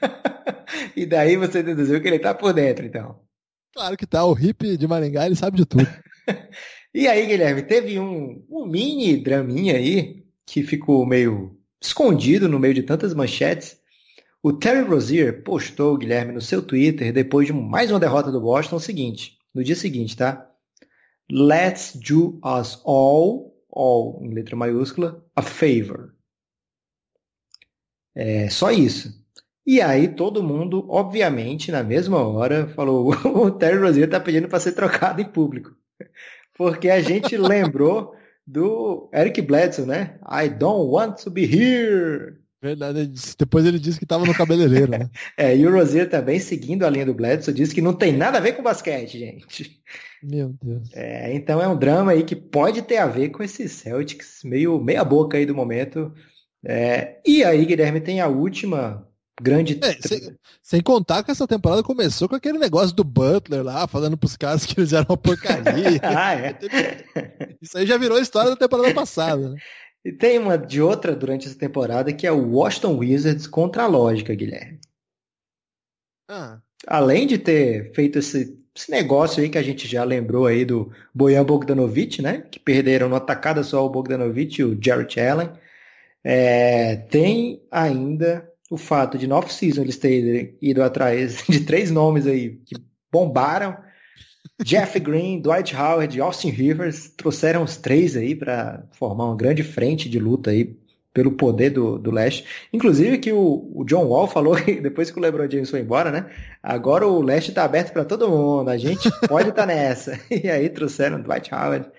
e 0.96 1.06
daí 1.06 1.36
você 1.36 1.62
deduziu 1.62 2.00
que 2.00 2.08
ele 2.08 2.18
tá 2.18 2.34
por 2.34 2.52
dentro, 2.52 2.84
então. 2.84 3.20
Claro 3.74 3.96
que 3.96 4.06
tá. 4.06 4.24
O 4.24 4.38
Hip 4.38 4.76
de 4.76 4.86
Maringá, 4.86 5.26
ele 5.26 5.36
sabe 5.36 5.58
de 5.58 5.66
tudo. 5.66 5.86
E 6.96 7.06
aí, 7.06 7.26
Guilherme, 7.26 7.60
teve 7.60 8.00
um, 8.00 8.42
um 8.48 8.64
mini 8.64 9.18
draminha 9.18 9.76
aí, 9.76 10.24
que 10.46 10.62
ficou 10.62 11.04
meio 11.04 11.54
escondido 11.78 12.48
no 12.48 12.58
meio 12.58 12.72
de 12.72 12.82
tantas 12.82 13.12
manchetes. 13.12 13.78
O 14.42 14.50
Terry 14.50 14.80
Rozier 14.80 15.42
postou, 15.42 15.98
Guilherme, 15.98 16.32
no 16.32 16.40
seu 16.40 16.62
Twitter, 16.62 17.12
depois 17.12 17.48
de 17.48 17.52
mais 17.52 17.90
uma 17.90 18.00
derrota 18.00 18.32
do 18.32 18.40
Boston, 18.40 18.76
o 18.76 18.80
seguinte, 18.80 19.36
no 19.54 19.62
dia 19.62 19.76
seguinte, 19.76 20.16
tá? 20.16 20.50
Let's 21.30 21.94
do 21.96 22.40
us 22.42 22.80
all, 22.82 23.54
all 23.70 24.18
em 24.24 24.32
letra 24.32 24.56
maiúscula, 24.56 25.22
a 25.36 25.42
favor. 25.42 26.14
É 28.14 28.48
só 28.48 28.70
isso. 28.70 29.22
E 29.66 29.82
aí 29.82 30.08
todo 30.08 30.42
mundo, 30.42 30.86
obviamente, 30.88 31.70
na 31.70 31.82
mesma 31.82 32.26
hora, 32.26 32.68
falou: 32.68 33.10
o 33.36 33.50
Terry 33.50 33.80
Rozier 33.80 34.08
tá 34.08 34.18
pedindo 34.18 34.48
para 34.48 34.60
ser 34.60 34.72
trocado 34.72 35.20
em 35.20 35.30
público. 35.30 35.76
Porque 36.56 36.88
a 36.88 37.00
gente 37.00 37.36
lembrou 37.36 38.14
do 38.46 39.10
Eric 39.12 39.42
Bledsoe, 39.42 39.86
né? 39.86 40.18
I 40.22 40.48
don't 40.48 40.90
want 40.90 41.22
to 41.22 41.30
be 41.30 41.44
here. 41.44 42.36
Verdade, 42.62 43.12
depois 43.38 43.66
ele 43.66 43.78
disse 43.78 43.98
que 43.98 44.04
estava 44.04 44.24
no 44.24 44.34
cabeleireiro, 44.34 44.90
né? 44.90 45.10
é, 45.36 45.56
e 45.56 45.66
o 45.66 45.72
Rozier 45.72 46.08
também, 46.08 46.38
seguindo 46.38 46.84
a 46.84 46.90
linha 46.90 47.06
do 47.06 47.14
Bledsoe, 47.14 47.52
disse 47.52 47.74
que 47.74 47.82
não 47.82 47.92
tem 47.92 48.16
nada 48.16 48.38
a 48.38 48.40
ver 48.40 48.52
com 48.52 48.62
basquete, 48.62 49.18
gente. 49.18 49.80
Meu 50.22 50.54
Deus. 50.62 50.88
É, 50.94 51.34
então 51.34 51.60
é 51.60 51.68
um 51.68 51.78
drama 51.78 52.12
aí 52.12 52.24
que 52.24 52.34
pode 52.34 52.82
ter 52.82 52.96
a 52.96 53.06
ver 53.06 53.28
com 53.28 53.42
esses 53.42 53.72
Celtics 53.72 54.40
meio 54.42 54.80
meia 54.82 55.04
boca 55.04 55.36
aí 55.36 55.44
do 55.44 55.54
momento. 55.54 56.12
É, 56.64 57.20
e 57.24 57.44
aí, 57.44 57.64
Guilherme, 57.64 58.00
tem 58.00 58.20
a 58.20 58.26
última 58.26 59.06
grande. 59.40 59.78
É, 59.82 59.92
sem, 60.00 60.36
sem, 60.62 60.80
contar 60.80 61.22
que 61.22 61.30
essa 61.30 61.46
temporada 61.46 61.82
começou 61.82 62.28
com 62.28 62.34
aquele 62.34 62.58
negócio 62.58 62.94
do 62.94 63.04
Butler 63.04 63.62
lá, 63.62 63.86
falando 63.86 64.16
pros 64.16 64.36
caras 64.36 64.64
que 64.64 64.78
eles 64.78 64.92
eram 64.92 65.06
uma 65.08 65.16
porcaria. 65.16 66.00
ah, 66.02 66.34
é. 66.34 66.58
Isso 67.60 67.76
aí 67.76 67.86
já 67.86 67.96
virou 67.96 68.18
a 68.18 68.22
história 68.22 68.50
da 68.50 68.56
temporada 68.56 68.92
passada, 68.94 69.50
né? 69.50 69.56
E 70.04 70.12
tem 70.12 70.38
uma 70.38 70.56
de 70.56 70.80
outra 70.80 71.16
durante 71.16 71.48
essa 71.48 71.58
temporada 71.58 72.12
que 72.12 72.26
é 72.26 72.32
o 72.32 72.52
Washington 72.52 72.98
Wizards 72.98 73.46
contra 73.46 73.82
a 73.82 73.88
lógica, 73.88 74.34
Guilherme. 74.34 74.78
Ah. 76.28 76.60
Além 76.86 77.26
de 77.26 77.38
ter 77.38 77.92
feito 77.92 78.20
esse, 78.20 78.56
esse, 78.74 78.90
negócio 78.90 79.42
aí 79.42 79.48
que 79.48 79.58
a 79.58 79.62
gente 79.62 79.88
já 79.88 80.04
lembrou 80.04 80.46
aí 80.46 80.64
do 80.64 80.92
Bojan 81.12 81.44
Bogdanovic, 81.44 82.22
né? 82.22 82.42
Que 82.50 82.60
perderam 82.60 83.08
no 83.08 83.16
atacada 83.16 83.64
só 83.64 83.84
o 83.84 83.90
Bogdanovic 83.90 84.60
e 84.60 84.64
o 84.64 84.78
Jarrett 84.80 85.18
Allen. 85.18 85.50
É, 86.22 86.96
tem 86.96 87.62
ainda 87.70 88.48
o 88.70 88.76
fato 88.76 89.16
de 89.16 89.26
no 89.26 89.36
off-season 89.36 89.82
eles 89.82 89.96
terem 89.96 90.56
ido 90.60 90.82
atrás 90.82 91.44
de 91.48 91.60
três 91.60 91.90
nomes 91.90 92.26
aí 92.26 92.60
que 92.64 92.76
bombaram. 93.10 93.76
Jeff 94.62 94.98
Green, 94.98 95.40
Dwight 95.40 95.76
Howard 95.76 96.16
e 96.16 96.20
Austin 96.20 96.50
Rivers 96.50 97.08
trouxeram 97.10 97.62
os 97.62 97.76
três 97.76 98.16
aí 98.16 98.34
para 98.34 98.84
formar 98.92 99.26
uma 99.26 99.36
grande 99.36 99.62
frente 99.62 100.08
de 100.08 100.18
luta 100.18 100.50
aí 100.50 100.76
pelo 101.12 101.32
poder 101.32 101.70
do, 101.70 101.98
do 101.98 102.10
leste. 102.10 102.44
Inclusive 102.72 103.18
que 103.18 103.32
o, 103.32 103.70
o 103.74 103.84
John 103.84 104.04
Wall 104.04 104.28
falou 104.28 104.54
que 104.54 104.80
depois 104.80 105.10
que 105.10 105.18
o 105.18 105.22
LeBron 105.22 105.50
James 105.50 105.70
foi 105.70 105.80
embora, 105.80 106.10
né? 106.10 106.30
Agora 106.62 107.06
o 107.06 107.22
leste 107.22 107.48
está 107.48 107.64
aberto 107.64 107.92
para 107.92 108.04
todo 108.04 108.28
mundo, 108.28 108.68
a 108.68 108.76
gente 108.76 109.10
pode 109.26 109.48
estar 109.48 109.62
tá 109.62 109.66
nessa. 109.66 110.20
E 110.30 110.48
aí 110.50 110.68
trouxeram 110.68 111.22
Dwight 111.22 111.54
Howard, 111.54 111.90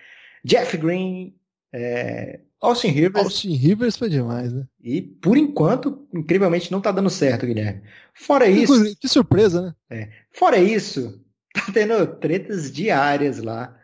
Jeff 0.43 0.77
Green, 0.77 1.35
é, 1.73 2.41
Austin 2.61 2.89
Rivers. 2.89 3.25
Austin 3.25 3.55
Rivers 3.55 3.97
foi 3.97 4.09
demais, 4.09 4.51
né? 4.51 4.65
E 4.81 5.01
por 5.01 5.37
enquanto, 5.37 6.07
incrivelmente, 6.13 6.71
não 6.71 6.81
tá 6.81 6.91
dando 6.91 7.09
certo, 7.09 7.45
Guilherme. 7.45 7.81
Fora 8.13 8.47
isso. 8.47 8.95
Que 8.99 9.07
surpresa, 9.07 9.61
né? 9.61 9.75
É, 9.89 10.09
fora 10.31 10.57
isso, 10.57 11.21
tá 11.53 11.71
tendo 11.71 12.05
tretas 12.07 12.71
diárias 12.71 13.39
lá. 13.39 13.75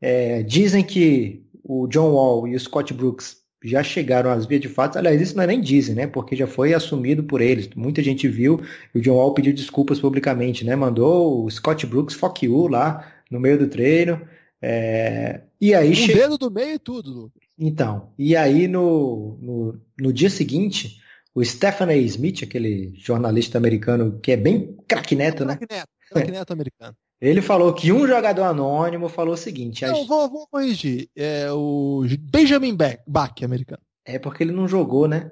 É, 0.00 0.42
dizem 0.42 0.82
que 0.82 1.44
o 1.62 1.86
John 1.86 2.12
Wall 2.12 2.48
e 2.48 2.56
o 2.56 2.60
Scott 2.60 2.92
Brooks 2.92 3.42
já 3.64 3.82
chegaram 3.82 4.30
às 4.30 4.46
vias 4.46 4.60
de 4.60 4.68
fato. 4.68 4.98
Aliás, 4.98 5.20
isso 5.20 5.36
não 5.36 5.44
é 5.44 5.46
nem 5.46 5.60
dizem, 5.60 5.94
né? 5.94 6.06
Porque 6.06 6.34
já 6.34 6.46
foi 6.46 6.74
assumido 6.74 7.22
por 7.22 7.40
eles. 7.40 7.68
Muita 7.76 8.02
gente 8.02 8.26
viu 8.26 8.60
e 8.94 8.98
o 8.98 9.00
John 9.00 9.14
Wall 9.14 9.34
pediu 9.34 9.52
desculpas 9.52 10.00
publicamente, 10.00 10.64
né? 10.64 10.74
Mandou 10.74 11.44
o 11.44 11.50
Scott 11.50 11.86
Brooks 11.86 12.16
fuck 12.16 12.44
you 12.44 12.66
lá 12.66 13.06
no 13.30 13.38
meio 13.38 13.58
do 13.58 13.68
treino. 13.68 14.20
É... 14.60 15.42
E 15.60 15.74
aí. 15.74 15.90
Um 15.90 15.94
che... 15.94 16.14
dedo 16.14 16.38
do 16.38 16.50
meio 16.50 16.74
e 16.74 16.78
tudo. 16.78 17.30
Então, 17.58 18.12
e 18.18 18.34
aí 18.34 18.66
no, 18.66 19.38
no, 19.40 19.80
no 19.98 20.12
dia 20.12 20.30
seguinte, 20.30 21.00
o 21.34 21.44
Stephen 21.44 21.88
A. 21.88 21.96
Smith, 21.96 22.42
aquele 22.42 22.94
jornalista 22.96 23.58
americano 23.58 24.18
que 24.20 24.32
é 24.32 24.36
bem 24.36 24.76
craqueneto, 24.86 25.44
né? 25.44 25.56
Craqueneto, 25.56 25.88
craqueneto 26.10 26.52
americano. 26.52 26.96
Ele 27.22 27.40
falou 27.40 27.72
que 27.72 27.92
um 27.92 28.04
jogador 28.04 28.42
anônimo 28.42 29.08
falou 29.08 29.34
o 29.34 29.36
seguinte. 29.36 29.86
Não, 29.86 30.04
vou, 30.04 30.28
vou 30.28 30.44
corrigir. 30.48 31.08
É 31.14 31.52
o 31.52 32.04
Benjamin 32.18 32.76
Bach, 33.06 33.44
americano. 33.44 33.80
É 34.04 34.18
porque 34.18 34.42
ele 34.42 34.50
não 34.50 34.66
jogou, 34.66 35.06
né? 35.06 35.30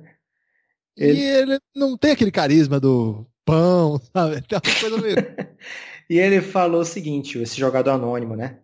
Ele... 0.96 1.18
E 1.18 1.22
ele 1.24 1.58
não 1.74 1.98
tem 1.98 2.12
aquele 2.12 2.30
carisma 2.30 2.78
do 2.78 3.26
pão, 3.44 4.00
sabe? 4.14 4.40
Tem 4.42 4.56
uma 4.56 4.80
coisa 4.80 4.98
meio... 4.98 5.16
e 6.08 6.16
ele 6.16 6.40
falou 6.40 6.82
o 6.82 6.84
seguinte, 6.84 7.38
esse 7.40 7.58
jogador 7.58 7.90
anônimo, 7.90 8.36
né? 8.36 8.60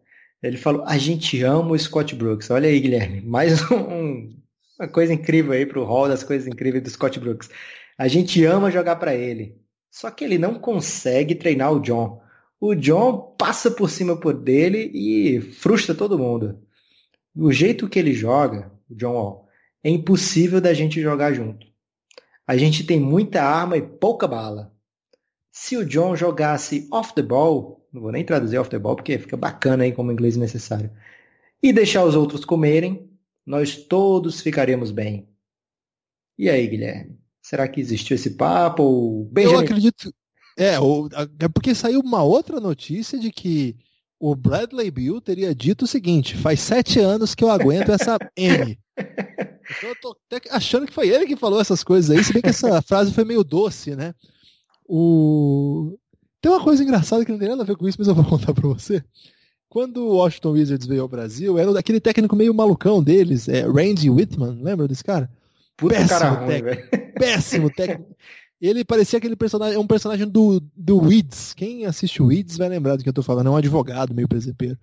Ele 0.47 0.57
falou: 0.57 0.85
a 0.87 0.97
gente 0.97 1.43
ama 1.43 1.73
o 1.73 1.79
Scott 1.79 2.15
Brooks. 2.15 2.51
Olha 2.51 2.69
aí, 2.69 2.79
Guilherme, 2.81 3.21
mais 3.21 3.61
um, 3.71 4.35
uma 4.79 4.89
coisa 4.89 5.13
incrível 5.13 5.53
aí 5.53 5.67
pro 5.67 5.85
hall 5.85 6.09
das 6.09 6.23
coisas 6.23 6.47
incríveis 6.47 6.83
do 6.83 6.91
Scott 6.91 7.19
Brooks. 7.19 7.51
A 7.99 8.09
gente 8.09 8.45
ama 8.45 8.71
jogar 8.71 8.97
para 8.97 9.15
ele. 9.15 9.57
Só 9.91 10.11
que 10.11 10.25
ele 10.25 10.39
não 10.39 10.55
consegue 10.55 11.35
treinar 11.35 11.73
o 11.73 11.81
John. 11.81 12.21
O 12.61 12.75
John 12.75 13.35
passa 13.39 13.71
por 13.71 13.89
cima 13.89 14.17
por 14.19 14.35
dele 14.35 14.91
e 14.95 15.41
frustra 15.41 15.95
todo 15.95 16.19
mundo. 16.19 16.61
O 17.35 17.51
jeito 17.53 17.89
que 17.89 17.99
ele 17.99 18.13
joga, 18.13 18.71
o 18.89 18.95
John 18.95 19.13
Wall, 19.13 19.49
é 19.83 19.91
impossível 19.91 20.61
da 20.61 20.75
gente 20.75 21.01
jogar 21.01 21.33
junto. 21.33 21.67
A 22.47 22.57
gente 22.57 22.85
tem 22.85 23.01
muita 23.01 23.43
arma 23.43 23.77
e 23.77 23.83
pouca 23.83 24.29
bala. 24.29 24.73
Se 25.51 25.77
o 25.77 25.85
John 25.85 26.15
jogasse 26.15 26.87
off 26.93 27.15
the 27.15 27.23
ball, 27.23 27.76
não 27.93 28.03
vou 28.03 28.13
nem 28.13 28.25
traduzir 28.25 28.59
off 28.59 28.71
the 28.71 28.79
ball 28.79 28.97
porque 28.97 29.19
fica 29.19 29.37
bacana 29.37 29.85
aí 29.85 29.93
como 29.93 30.13
inglês 30.13 30.37
necessário. 30.37 30.91
E 31.63 31.73
deixar 31.73 32.05
os 32.05 32.15
outros 32.15 32.45
comerem, 32.45 33.11
nós 33.45 33.77
todos 33.77 34.41
ficaremos 34.41 34.91
bem. 34.91 35.29
E 36.39 36.51
aí, 36.51 36.67
Guilherme? 36.67 37.19
Será 37.41 37.67
que 37.69 37.81
existiu 37.81 38.17
esse 38.17 38.31
papo? 38.31 39.29
Benjamin... 39.33 39.55
Eu 39.55 39.61
acredito. 39.61 40.13
É, 40.59 40.79
ou, 40.81 41.09
é 41.39 41.49
porque 41.49 41.75
saiu 41.75 42.01
uma 42.01 42.23
outra 42.23 42.59
notícia 42.61 43.19
de 43.19 43.31
que 43.31 43.77
o 44.19 44.35
Bradley 44.35 44.91
Bill 44.91 45.21
teria 45.21 45.55
dito 45.55 45.85
o 45.85 45.89
seguinte: 45.89 46.37
faz 46.37 46.61
sete 46.61 46.99
anos 46.99 47.35
que 47.35 47.45
eu 47.45 47.51
aguento 47.51 47.93
essa 47.93 48.19
M. 48.37 48.79
Então 49.69 49.91
eu 49.91 49.97
tô 50.01 50.17
até 50.31 50.49
achando 50.51 50.87
que 50.87 50.93
foi 50.93 51.09
ele 51.09 51.27
que 51.27 51.35
falou 51.35 51.61
essas 51.61 51.83
coisas 51.83 52.17
aí, 52.17 52.23
se 52.23 52.33
bem 52.33 52.41
que 52.41 52.51
essa 52.51 52.81
frase 52.81 53.13
foi 53.13 53.25
meio 53.25 53.43
doce, 53.43 53.97
né? 53.97 54.15
O... 54.85 55.99
Tem 56.47 56.55
uma 56.55 56.63
coisa 56.63 56.81
engraçada 56.81 57.25
que 57.25 57.33
não 57.33 57.41
tem 57.41 57.49
nada 57.49 57.65
a 57.65 57.67
ver 57.67 57.75
com 57.75 57.89
isso, 57.89 57.99
mas 57.99 58.07
eu 58.07 58.15
vou 58.15 58.23
contar 58.31 58.55
pra 58.55 58.69
você. 58.69 59.03
Quando 59.69 59.97
o 60.07 60.19
Washington 60.19 60.53
Wizards 60.53 60.87
veio 60.87 61.03
ao 61.03 61.09
Brasil, 61.09 61.59
era 61.59 61.77
aquele 61.77 61.99
técnico 61.99 62.37
meio 62.37 62.55
malucão 62.55 63.03
deles, 63.03 63.49
é 63.49 63.63
Randy 63.63 64.09
Whitman, 64.09 64.61
lembra 64.63 64.87
desse 64.87 65.03
cara? 65.03 65.29
Puta 65.77 65.97
Péssimo 65.97 66.09
cara 66.09 66.29
ruim, 66.31 66.47
técnico. 66.47 66.89
Péssimo 67.19 67.69
técnico. 67.69 68.17
Ele 68.61 68.85
parecia 68.85 69.17
aquele 69.17 69.35
personagem, 69.35 69.77
um 69.77 69.89
personagem 69.89 70.29
do, 70.29 70.63
do 70.77 70.99
Weeds. 70.99 71.53
Quem 71.53 71.85
assiste 71.85 72.23
o 72.23 72.27
Weeds 72.27 72.57
vai 72.57 72.69
lembrar 72.69 72.95
do 72.95 73.03
que 73.03 73.09
eu 73.09 73.13
tô 73.13 73.25
falando, 73.25 73.49
é 73.49 73.51
um 73.51 73.57
advogado 73.57 74.15
meio 74.15 74.29
presepeiro. 74.29 74.79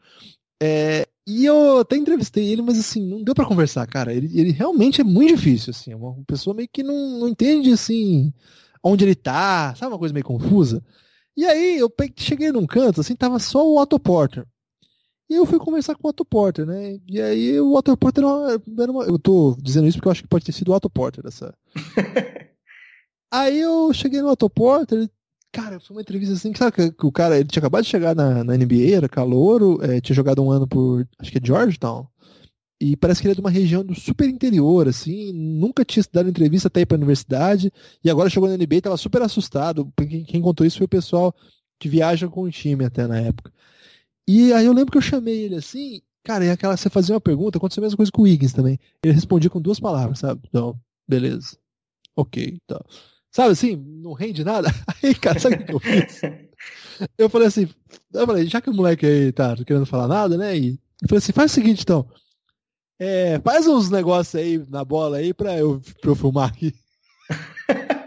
É, 0.62 1.08
e 1.26 1.46
eu 1.46 1.80
até 1.80 1.96
entrevistei 1.96 2.46
ele, 2.46 2.62
mas 2.62 2.78
assim, 2.78 3.08
não 3.08 3.24
deu 3.24 3.34
para 3.34 3.46
conversar, 3.46 3.88
cara. 3.88 4.14
Ele, 4.14 4.30
ele 4.38 4.52
realmente 4.52 5.00
é 5.00 5.04
muito 5.06 5.34
difícil, 5.34 5.72
assim, 5.72 5.94
é 5.94 5.96
uma 5.96 6.14
pessoa 6.28 6.54
meio 6.54 6.68
que 6.70 6.84
não, 6.84 7.22
não 7.22 7.30
entende, 7.30 7.72
assim, 7.72 8.34
onde 8.84 9.06
ele 9.06 9.16
tá, 9.16 9.74
sabe 9.76 9.94
uma 9.94 9.98
coisa 10.00 10.14
meio 10.14 10.26
confusa? 10.26 10.84
E 11.36 11.46
aí 11.46 11.80
eu 11.80 11.92
cheguei 12.16 12.52
num 12.52 12.66
canto, 12.66 13.02
assim, 13.02 13.16
tava 13.16 13.40
só 13.40 13.66
o 13.66 13.80
Otto 13.80 14.00
Porter. 14.00 14.46
E 15.30 15.36
eu 15.36 15.46
fui 15.46 15.58
conversar 15.58 15.96
com 15.96 16.08
o 16.08 16.10
Otto 16.10 16.24
Porter, 16.24 16.66
né? 16.66 17.00
E 17.08 17.20
aí 17.22 17.60
o 17.60 17.74
Otto 17.74 17.98
Porter 17.98 18.24
era 18.24 18.34
uma, 18.34 18.52
era 18.84 18.92
uma, 18.92 19.04
Eu 19.06 19.18
tô 19.18 19.58
dizendo 19.60 19.88
isso 19.88 19.98
porque 19.98 20.08
eu 20.08 20.12
acho 20.12 20.22
que 20.22 20.28
pode 20.28 20.46
ter 20.46 20.52
sido 20.52 20.72
o 20.72 20.76
Otto 20.76 20.90
Porter 20.90 21.26
essa. 21.26 21.54
aí 23.32 23.60
eu 23.60 23.92
cheguei 23.94 24.22
no 24.22 24.30
Otto 24.30 24.50
Porter, 24.50 25.10
cara, 25.52 25.80
foi 25.80 25.96
uma 25.96 26.02
entrevista 26.02 26.36
assim, 26.36 26.54
sabe 26.54 26.92
que 26.92 27.06
o 27.06 27.12
cara, 27.12 27.40
ele 27.40 27.48
tinha 27.48 27.62
acabado 27.62 27.84
de 27.84 27.90
chegar 27.90 28.16
na, 28.16 28.44
na 28.44 28.58
NBA, 28.58 28.96
era 28.96 29.10
calouro, 29.10 29.80
é, 29.84 30.02
tinha 30.02 30.16
jogado 30.16 30.44
um 30.44 30.52
ano 30.52 30.68
por, 30.68 31.08
acho 31.20 31.32
que 31.32 31.38
é 31.38 31.42
Georgetown. 31.44 32.08
E 32.86 32.98
parece 32.98 33.22
que 33.22 33.28
ele 33.28 33.32
é 33.32 33.36
de 33.36 33.40
uma 33.40 33.50
região 33.50 33.82
do 33.82 33.96
super 33.96 34.28
interior, 34.28 34.90
assim, 34.90 35.32
nunca 35.32 35.86
tinha 35.86 36.04
dado 36.12 36.28
entrevista 36.28 36.68
até 36.68 36.82
ir 36.82 36.88
a 36.92 36.96
universidade, 36.96 37.72
e 38.04 38.10
agora 38.10 38.30
chegou 38.30 38.50
na 38.50 38.58
NBA 38.58 38.76
e 38.76 38.78
estava 38.80 38.98
super 38.98 39.22
assustado. 39.22 39.90
Quem, 39.96 40.26
quem 40.26 40.42
contou 40.42 40.68
isso 40.68 40.80
foi 40.80 40.86
o 40.86 40.90
pessoal 40.90 41.34
que 41.80 41.88
viaja 41.88 42.28
com 42.28 42.42
o 42.42 42.52
time 42.52 42.84
até 42.84 43.08
na 43.08 43.22
época. 43.22 43.54
E 44.28 44.52
aí 44.52 44.66
eu 44.66 44.74
lembro 44.74 44.92
que 44.92 44.98
eu 44.98 45.02
chamei 45.02 45.46
ele 45.46 45.56
assim, 45.56 46.02
cara, 46.26 46.44
e 46.44 46.50
aquela, 46.50 46.76
você 46.76 46.90
fazia 46.90 47.16
uma 47.16 47.22
pergunta, 47.22 47.58
aconteceu 47.58 47.82
a 47.82 47.86
mesma 47.86 47.96
coisa 47.96 48.12
com 48.12 48.22
o 48.22 48.26
Wiggins 48.26 48.52
também. 48.52 48.78
Ele 49.02 49.14
respondia 49.14 49.50
com 49.50 49.62
duas 49.62 49.80
palavras, 49.80 50.20
sabe? 50.20 50.42
Então, 50.50 50.78
beleza. 51.08 51.58
Ok, 52.18 52.58
tá. 52.68 52.84
Sabe 53.32 53.52
assim, 53.52 53.78
não 53.78 54.12
rende 54.12 54.44
nada? 54.44 54.68
Aí, 55.02 55.16
cara, 55.16 55.40
sabe 55.40 55.56
o 55.56 55.66
que 55.66 55.74
eu 55.74 55.80
fiz? 55.80 56.22
Eu 57.18 57.30
falei 57.30 57.48
assim, 57.48 57.70
eu 58.14 58.26
falei, 58.26 58.46
já 58.46 58.60
que 58.60 58.70
o 58.70 58.74
moleque 58.74 59.06
aí 59.06 59.32
tá 59.32 59.56
querendo 59.66 59.86
falar 59.86 60.08
nada, 60.10 60.38
né? 60.38 60.58
E 60.58 60.80
eu 61.02 61.08
falei 61.08 61.20
assim, 61.20 61.32
faz 61.32 61.52
o 61.52 61.56
seguinte 61.56 61.82
então, 61.84 62.08
É, 63.00 63.40
faz 63.44 63.68
uns 63.68 63.90
negócios 63.90 64.36
aí 64.36 64.64
na 64.70 64.86
bola 64.86 65.18
aí 65.18 65.34
pra 65.34 65.58
eu, 65.58 65.82
pra 66.02 66.12
eu 66.12 66.16
filmar 66.16 66.50
aqui. 66.50 66.74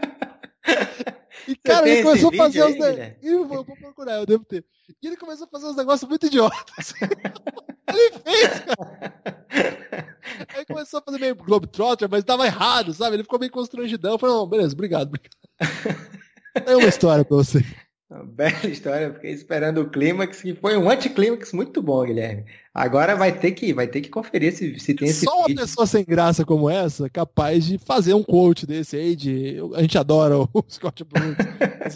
E, 1.48 1.54
cara, 1.54 1.88
ele 1.88 2.02
começou 2.02 2.30
a 2.30 2.36
fazer 2.36 2.64
os 2.64 2.72
negócios. 2.72 3.16
Eu 3.22 3.46
vou 3.46 3.64
procurar, 3.64 4.14
eu 4.14 4.26
devo 4.26 4.44
ter. 4.44 4.64
E 5.00 5.06
ele 5.06 5.16
começou 5.16 5.46
a 5.46 5.50
fazer 5.50 5.66
uns 5.66 5.76
negócios 5.76 6.08
muito 6.08 6.26
idiotas. 6.26 6.92
ele 7.88 8.18
fez, 8.18 8.60
cara. 8.60 10.18
Aí 10.54 10.66
começou 10.66 10.98
a 10.98 11.02
fazer 11.02 11.18
meio 11.18 11.36
Globetrotter, 11.36 12.08
mas 12.10 12.24
tava 12.24 12.46
errado, 12.46 12.92
sabe? 12.92 13.16
Ele 13.16 13.22
ficou 13.22 13.38
meio 13.38 13.52
constrangidão. 13.52 14.12
Eu 14.12 14.18
falei, 14.18 14.34
não, 14.34 14.46
beleza, 14.46 14.74
obrigado, 14.74 15.08
obrigado. 15.08 15.36
É 16.64 16.74
uma 16.74 16.88
história 16.88 17.22
pra 17.22 17.36
você. 17.36 17.62
Uma 18.08 18.24
bela 18.24 18.66
história, 18.70 19.12
fiquei 19.12 19.32
esperando 19.32 19.80
o 19.80 19.90
clímax, 19.90 20.40
que 20.40 20.54
foi 20.54 20.76
um 20.76 20.88
anticlímax 20.88 21.52
muito 21.52 21.82
bom, 21.82 22.04
Guilherme. 22.04 22.44
Agora 22.72 23.16
vai 23.16 23.36
ter 23.36 23.52
que, 23.52 23.72
vai 23.72 23.88
ter 23.88 24.00
que 24.00 24.08
conferir 24.08 24.52
se, 24.54 24.78
se 24.78 24.94
tem 24.94 25.08
esse. 25.08 25.24
Só 25.24 25.38
uma 25.40 25.54
pessoa 25.54 25.86
sem 25.86 26.04
graça 26.04 26.44
como 26.44 26.70
essa, 26.70 27.10
capaz 27.10 27.64
de 27.64 27.78
fazer 27.78 28.14
um 28.14 28.22
coach 28.22 28.64
desse 28.64 28.96
aí, 28.96 29.16
de. 29.16 29.56
A 29.74 29.82
gente 29.82 29.98
adora 29.98 30.38
o 30.38 30.48
Scott 30.70 31.02
Bruce, 31.04 31.36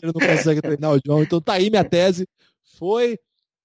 ele 0.02 0.12
não 0.12 0.26
consegue 0.26 0.60
treinar 0.60 0.92
o 0.92 1.00
John. 1.00 1.22
Então 1.22 1.40
tá 1.40 1.52
aí 1.54 1.70
minha 1.70 1.84
tese. 1.84 2.26
Foi 2.76 3.18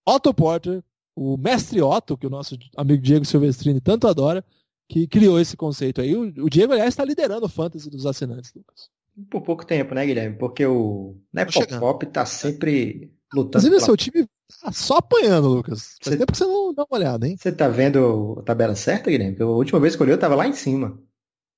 Otto 0.06 0.34
Porter, 0.34 0.84
o 1.16 1.38
mestre 1.38 1.82
Otto, 1.82 2.16
que 2.18 2.28
o 2.28 2.30
nosso 2.30 2.58
amigo 2.78 3.02
Diego 3.02 3.26
Silvestrini 3.26 3.82
tanto 3.82 4.08
adora, 4.08 4.46
que 4.88 5.08
criou 5.08 5.40
esse 5.40 5.58
conceito 5.58 6.00
aí. 6.00 6.16
O, 6.16 6.50
Diego, 6.50 6.74
aliás, 6.74 6.90
está 6.90 7.04
liderando 7.04 7.46
o 7.48 7.50
fantasy 7.50 7.90
dos 7.90 8.06
assinantes, 8.06 8.54
Lucas. 8.54 8.90
Por 9.30 9.42
pouco 9.42 9.66
tempo, 9.66 9.96
né, 9.96 10.06
Guilherme? 10.06 10.38
Porque 10.38 10.66
o 10.66 11.16
né, 11.34 11.46
Pop 11.46 11.80
Pop 11.80 12.06
tá 12.08 12.26
sempre 12.26 13.14
lutando. 13.34 13.66
Inclusive, 13.66 13.76
pela... 13.76 13.86
seu 13.86 13.98
time 13.98 14.28
tá 14.62 14.72
só 14.72 14.98
apanhando, 14.98 15.48
Lucas. 15.48 15.96
Faz 16.02 16.14
você... 16.14 16.18
tempo 16.18 16.32
que 16.32 16.38
você 16.38 16.46
não 16.46 16.74
dá 16.74 16.84
uma 16.84 16.98
olhada, 16.98 17.28
hein? 17.28 17.36
Você 17.38 17.52
tá 17.52 17.68
vendo 17.68 18.38
a 18.40 18.44
tabela 18.44 18.76
certa, 18.76 19.10
Guilherme? 19.10 19.34
Porque 19.34 19.44
a 19.44 19.48
última 19.48 19.80
vez 19.80 19.96
que 19.96 20.02
eu 20.02 20.06
olhei, 20.06 20.16
eu 20.16 20.20
tava 20.20 20.36
lá 20.36 20.48
em 20.48 20.54
cima. 20.54 21.00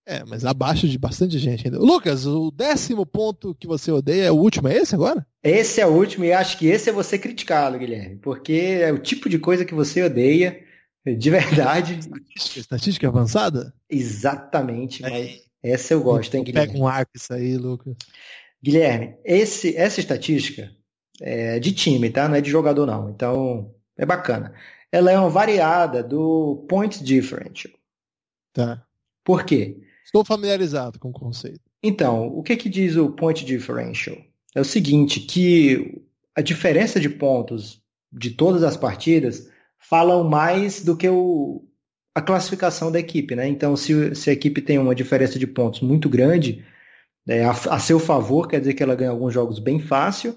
É, 0.08 0.24
mas 0.24 0.46
abaixo 0.46 0.88
de 0.88 0.98
bastante 0.98 1.38
gente 1.38 1.68
ainda. 1.68 1.80
Lucas, 1.80 2.26
o 2.26 2.50
décimo 2.50 3.06
ponto 3.06 3.54
que 3.56 3.68
você 3.68 3.92
odeia 3.92 4.28
é 4.28 4.32
o 4.32 4.36
último, 4.36 4.70
é 4.70 4.78
esse 4.78 4.96
agora? 4.96 5.28
Esse 5.44 5.82
é 5.82 5.86
o 5.86 5.92
último 5.92 6.24
e 6.24 6.32
acho 6.32 6.58
que 6.58 6.68
esse 6.68 6.90
é 6.90 6.94
você 6.94 7.18
criticá-lo, 7.18 7.78
Guilherme. 7.78 8.16
Porque 8.16 8.80
é 8.82 8.92
o 8.94 9.00
tipo 9.00 9.28
de 9.28 9.38
coisa 9.38 9.66
que 9.66 9.74
você 9.74 10.02
odeia, 10.02 10.64
de 11.06 11.30
verdade. 11.30 12.00
Estatística, 12.00 12.60
estatística 12.60 13.08
avançada? 13.10 13.74
Exatamente. 13.90 15.04
É. 15.04 15.10
Mas 15.10 15.47
essa 15.72 15.94
eu 15.94 16.02
gosto, 16.02 16.36
hein, 16.36 16.44
Guilherme? 16.44 16.74
Pega 16.74 16.84
um 16.84 16.88
arco 16.88 17.12
isso 17.16 17.34
aí, 17.34 17.58
Lucas. 17.58 17.96
Guilherme, 18.64 19.16
esse, 19.24 19.76
essa 19.76 20.00
estatística 20.00 20.72
é 21.22 21.60
de 21.60 21.72
time, 21.72 22.10
tá? 22.10 22.28
Não 22.28 22.36
é 22.36 22.42
de 22.42 22.50
jogador, 22.50 22.86
não. 22.86 23.10
Então, 23.10 23.74
é 23.98 24.06
bacana. 24.06 24.54
Ela 24.92 25.12
é 25.12 25.20
uma 25.20 25.30
variada 25.30 26.04
do 26.04 26.66
point 26.70 27.04
differential. 27.04 27.74
Tá. 28.54 28.84
Por 29.24 29.44
quê? 29.44 29.78
Estou 30.04 30.24
familiarizado 30.24 31.00
com 31.00 31.10
o 31.10 31.14
conceito. 31.14 31.62
Então, 31.84 32.28
o 32.28 32.42
que, 32.42 32.56
que 32.56 32.70
diz 32.70 32.96
o 32.96 33.12
point 33.12 33.46
differential? 33.46 34.18
É 34.56 34.62
o 34.62 34.66
seguinte, 34.66 35.20
que 35.20 36.02
a 36.34 36.42
diferença 36.42 37.00
de 37.00 37.10
pontos 37.10 37.82
de 38.12 38.32
todas 38.32 38.64
as 38.64 38.78
partidas 38.78 39.50
falam 39.78 40.24
mais 40.24 40.84
do 40.84 40.96
que 40.96 41.08
o, 41.08 41.64
a 42.18 42.22
classificação 42.22 42.92
da 42.92 43.00
equipe, 43.00 43.36
né? 43.36 43.48
Então, 43.48 43.78
se, 43.78 44.16
se 44.16 44.32
a 44.32 44.34
equipe 44.34 44.60
tem 44.60 44.80
uma 44.80 44.96
diferença 44.96 45.38
de 45.38 45.46
pontos 45.46 45.82
muito 45.82 46.10
grande, 46.10 46.66
é, 47.28 47.46
a, 47.46 47.52
a, 47.52 47.80
seu 47.80 48.00
favor, 48.00 48.48
quer 48.48 48.60
dizer 48.60 48.74
que 48.74 48.82
ela 48.82 48.96
ganha 48.96 49.12
alguns 49.12 49.32
jogos 49.32 49.60
bem 49.60 49.80
fácil, 49.80 50.36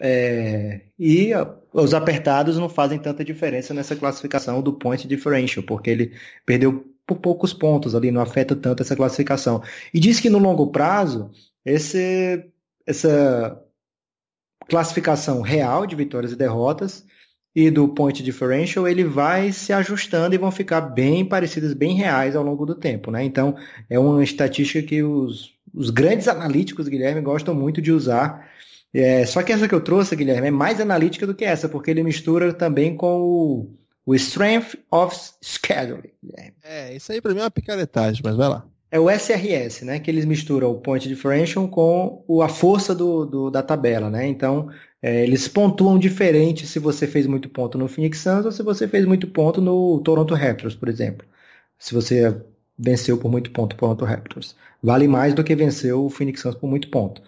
é, 0.00 0.80
e 0.98 1.32
a, 1.32 1.48
os 1.72 1.94
apertados 1.94 2.58
não 2.58 2.68
fazem 2.68 2.98
tanta 2.98 3.24
diferença 3.24 3.72
nessa 3.72 3.94
classificação 3.94 4.60
do 4.60 4.72
point 4.72 5.06
differential, 5.06 5.64
porque 5.64 5.90
ele 5.90 6.12
perdeu 6.44 6.92
por 7.06 7.20
poucos 7.20 7.52
pontos 7.54 7.94
ali, 7.94 8.10
não 8.10 8.20
afeta 8.20 8.56
tanto 8.56 8.82
essa 8.82 8.96
classificação. 8.96 9.62
E 9.94 10.00
diz 10.00 10.18
que 10.18 10.28
no 10.28 10.38
longo 10.38 10.72
prazo, 10.72 11.30
esse, 11.64 12.44
essa 12.84 13.62
classificação 14.68 15.40
real 15.40 15.86
de 15.86 15.94
vitórias 15.94 16.32
e 16.32 16.36
derrotas 16.36 17.06
e 17.54 17.70
do 17.70 17.86
point 17.88 18.22
differential, 18.22 18.88
ele 18.88 19.04
vai 19.04 19.52
se 19.52 19.72
ajustando 19.72 20.34
e 20.34 20.38
vão 20.38 20.50
ficar 20.50 20.80
bem 20.80 21.24
parecidas, 21.24 21.74
bem 21.74 21.94
reais 21.94 22.34
ao 22.34 22.42
longo 22.42 22.64
do 22.64 22.74
tempo, 22.74 23.10
né? 23.10 23.22
Então, 23.22 23.56
é 23.90 23.98
uma 23.98 24.24
estatística 24.24 24.86
que 24.86 25.02
os, 25.02 25.54
os 25.74 25.90
grandes 25.90 26.28
analíticos, 26.28 26.88
Guilherme, 26.88 27.20
gostam 27.20 27.54
muito 27.54 27.82
de 27.82 27.92
usar. 27.92 28.48
É, 28.92 29.26
só 29.26 29.42
que 29.42 29.52
essa 29.52 29.68
que 29.68 29.74
eu 29.74 29.80
trouxe, 29.82 30.16
Guilherme, 30.16 30.48
é 30.48 30.50
mais 30.50 30.80
analítica 30.80 31.26
do 31.26 31.34
que 31.34 31.44
essa, 31.44 31.68
porque 31.68 31.90
ele 31.90 32.02
mistura 32.02 32.54
também 32.54 32.96
com 32.96 33.20
o, 33.20 33.70
o 34.06 34.14
Strength 34.14 34.78
of 34.90 35.14
Schedule. 35.42 36.14
É, 36.62 36.94
isso 36.96 37.12
aí 37.12 37.20
para 37.20 37.34
mim 37.34 37.40
é 37.40 37.44
uma 37.44 37.50
picaretagem, 37.50 38.22
mas 38.24 38.36
vai 38.36 38.48
lá. 38.48 38.66
É 38.92 39.00
o 39.00 39.08
SRS, 39.10 39.86
né? 39.86 39.98
Que 39.98 40.10
eles 40.10 40.26
misturam 40.26 40.70
o 40.70 40.78
point 40.78 41.08
differential 41.08 41.66
com 41.66 42.22
o, 42.28 42.42
a 42.42 42.48
força 42.48 42.94
do, 42.94 43.24
do, 43.24 43.50
da 43.50 43.62
tabela, 43.62 44.10
né? 44.10 44.26
Então, 44.26 44.68
é, 45.00 45.22
eles 45.22 45.48
pontuam 45.48 45.98
diferente 45.98 46.66
se 46.66 46.78
você 46.78 47.06
fez 47.06 47.26
muito 47.26 47.48
ponto 47.48 47.78
no 47.78 47.88
Phoenix 47.88 48.18
Suns 48.18 48.44
ou 48.44 48.52
se 48.52 48.62
você 48.62 48.86
fez 48.86 49.06
muito 49.06 49.26
ponto 49.26 49.62
no 49.62 49.98
Toronto 50.02 50.34
Raptors, 50.34 50.74
por 50.74 50.90
exemplo. 50.90 51.26
Se 51.78 51.94
você 51.94 52.38
venceu 52.78 53.16
por 53.16 53.30
muito 53.30 53.50
ponto 53.50 53.72
o 53.74 53.76
Toronto 53.78 54.04
Raptors. 54.04 54.54
Vale 54.82 55.08
mais 55.08 55.32
do 55.32 55.42
que 55.42 55.56
venceu 55.56 56.04
o 56.04 56.10
Phoenix 56.10 56.40
Suns 56.42 56.54
por 56.54 56.68
muito 56.68 56.90
ponto. 56.90 57.22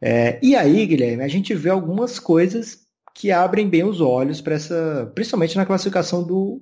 É, 0.00 0.38
e 0.42 0.56
aí, 0.56 0.84
Guilherme, 0.84 1.22
a 1.22 1.28
gente 1.28 1.54
vê 1.54 1.70
algumas 1.70 2.18
coisas 2.18 2.86
que 3.14 3.30
abrem 3.30 3.68
bem 3.68 3.84
os 3.84 4.00
olhos 4.00 4.40
para 4.40 4.54
essa, 4.56 5.10
principalmente 5.14 5.56
na 5.56 5.66
classificação 5.66 6.24
do, 6.24 6.60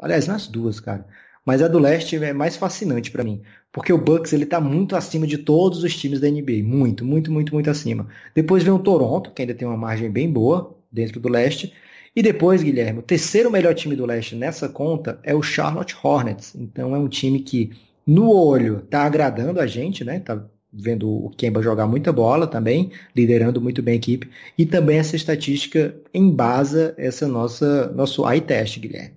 aliás, 0.00 0.26
nas 0.26 0.46
duas, 0.46 0.80
cara. 0.80 1.06
Mas 1.46 1.62
a 1.62 1.68
do 1.68 1.78
leste 1.78 2.16
é 2.16 2.32
mais 2.32 2.56
fascinante 2.56 3.12
para 3.12 3.22
mim, 3.22 3.40
porque 3.70 3.92
o 3.92 3.98
Bucks 3.98 4.32
ele 4.32 4.44
tá 4.44 4.60
muito 4.60 4.96
acima 4.96 5.28
de 5.28 5.38
todos 5.38 5.84
os 5.84 5.96
times 5.96 6.18
da 6.18 6.28
NBA, 6.28 6.64
muito, 6.64 7.04
muito, 7.04 7.30
muito, 7.30 7.54
muito 7.54 7.70
acima. 7.70 8.08
Depois 8.34 8.64
vem 8.64 8.72
o 8.72 8.80
Toronto, 8.80 9.30
que 9.30 9.42
ainda 9.42 9.54
tem 9.54 9.66
uma 9.66 9.76
margem 9.76 10.10
bem 10.10 10.28
boa 10.28 10.76
dentro 10.90 11.20
do 11.20 11.28
leste, 11.28 11.72
e 12.16 12.22
depois, 12.22 12.62
Guilherme, 12.62 12.98
o 12.98 13.02
terceiro 13.02 13.50
melhor 13.50 13.74
time 13.74 13.94
do 13.94 14.06
leste 14.06 14.34
nessa 14.34 14.68
conta 14.68 15.20
é 15.22 15.34
o 15.34 15.42
Charlotte 15.42 15.94
Hornets. 16.02 16.54
Então 16.56 16.96
é 16.96 16.98
um 16.98 17.08
time 17.08 17.40
que 17.40 17.70
no 18.06 18.30
olho 18.30 18.80
tá 18.90 19.02
agradando 19.02 19.60
a 19.60 19.66
gente, 19.66 20.02
né? 20.02 20.18
Tá 20.20 20.42
vendo 20.72 21.08
o 21.08 21.30
Kemba 21.30 21.62
jogar 21.62 21.86
muita 21.86 22.12
bola 22.12 22.46
também, 22.46 22.90
liderando 23.14 23.60
muito 23.60 23.82
bem 23.82 23.94
a 23.94 23.96
equipe, 23.96 24.28
e 24.58 24.66
também 24.66 24.98
essa 24.98 25.14
estatística 25.16 25.94
embasa 26.12 26.94
essa 26.98 27.28
nossa 27.28 27.92
nosso 27.92 28.28
eye 28.28 28.40
test, 28.40 28.78
Guilherme. 28.78 29.15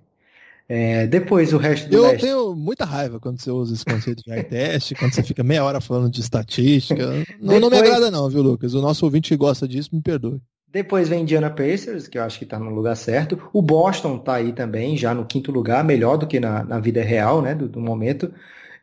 É, 0.72 1.04
depois 1.08 1.52
o 1.52 1.56
resto 1.56 1.88
do 1.88 1.96
Eu 1.96 2.02
leste... 2.04 2.20
tenho 2.20 2.54
muita 2.54 2.84
raiva 2.84 3.18
quando 3.18 3.40
você 3.40 3.50
usa 3.50 3.74
esse 3.74 3.84
conceito 3.84 4.22
de 4.24 4.42
teste, 4.44 4.94
quando 4.94 5.12
você 5.12 5.20
fica 5.20 5.42
meia 5.42 5.64
hora 5.64 5.80
falando 5.80 6.08
de 6.08 6.20
estatística. 6.20 7.08
Não, 7.40 7.54
depois... 7.54 7.60
não 7.60 7.70
me 7.70 7.78
agrada 7.78 8.08
não, 8.08 8.30
viu, 8.30 8.40
Lucas? 8.40 8.72
O 8.72 8.80
nosso 8.80 9.04
ouvinte 9.04 9.30
que 9.30 9.36
gosta 9.36 9.66
disso, 9.66 9.90
me 9.92 10.00
perdoe. 10.00 10.40
Depois 10.72 11.08
vem 11.08 11.22
Indiana 11.22 11.50
Pacers, 11.50 12.06
que 12.06 12.16
eu 12.16 12.22
acho 12.22 12.38
que 12.38 12.44
está 12.44 12.56
no 12.56 12.70
lugar 12.70 12.96
certo. 12.96 13.50
O 13.52 13.60
Boston 13.60 14.18
está 14.18 14.34
aí 14.34 14.52
também, 14.52 14.96
já 14.96 15.12
no 15.12 15.24
quinto 15.24 15.50
lugar, 15.50 15.82
melhor 15.82 16.16
do 16.16 16.28
que 16.28 16.38
na, 16.38 16.62
na 16.62 16.78
vida 16.78 17.02
real, 17.02 17.42
né, 17.42 17.52
do, 17.52 17.68
do 17.68 17.80
momento. 17.80 18.32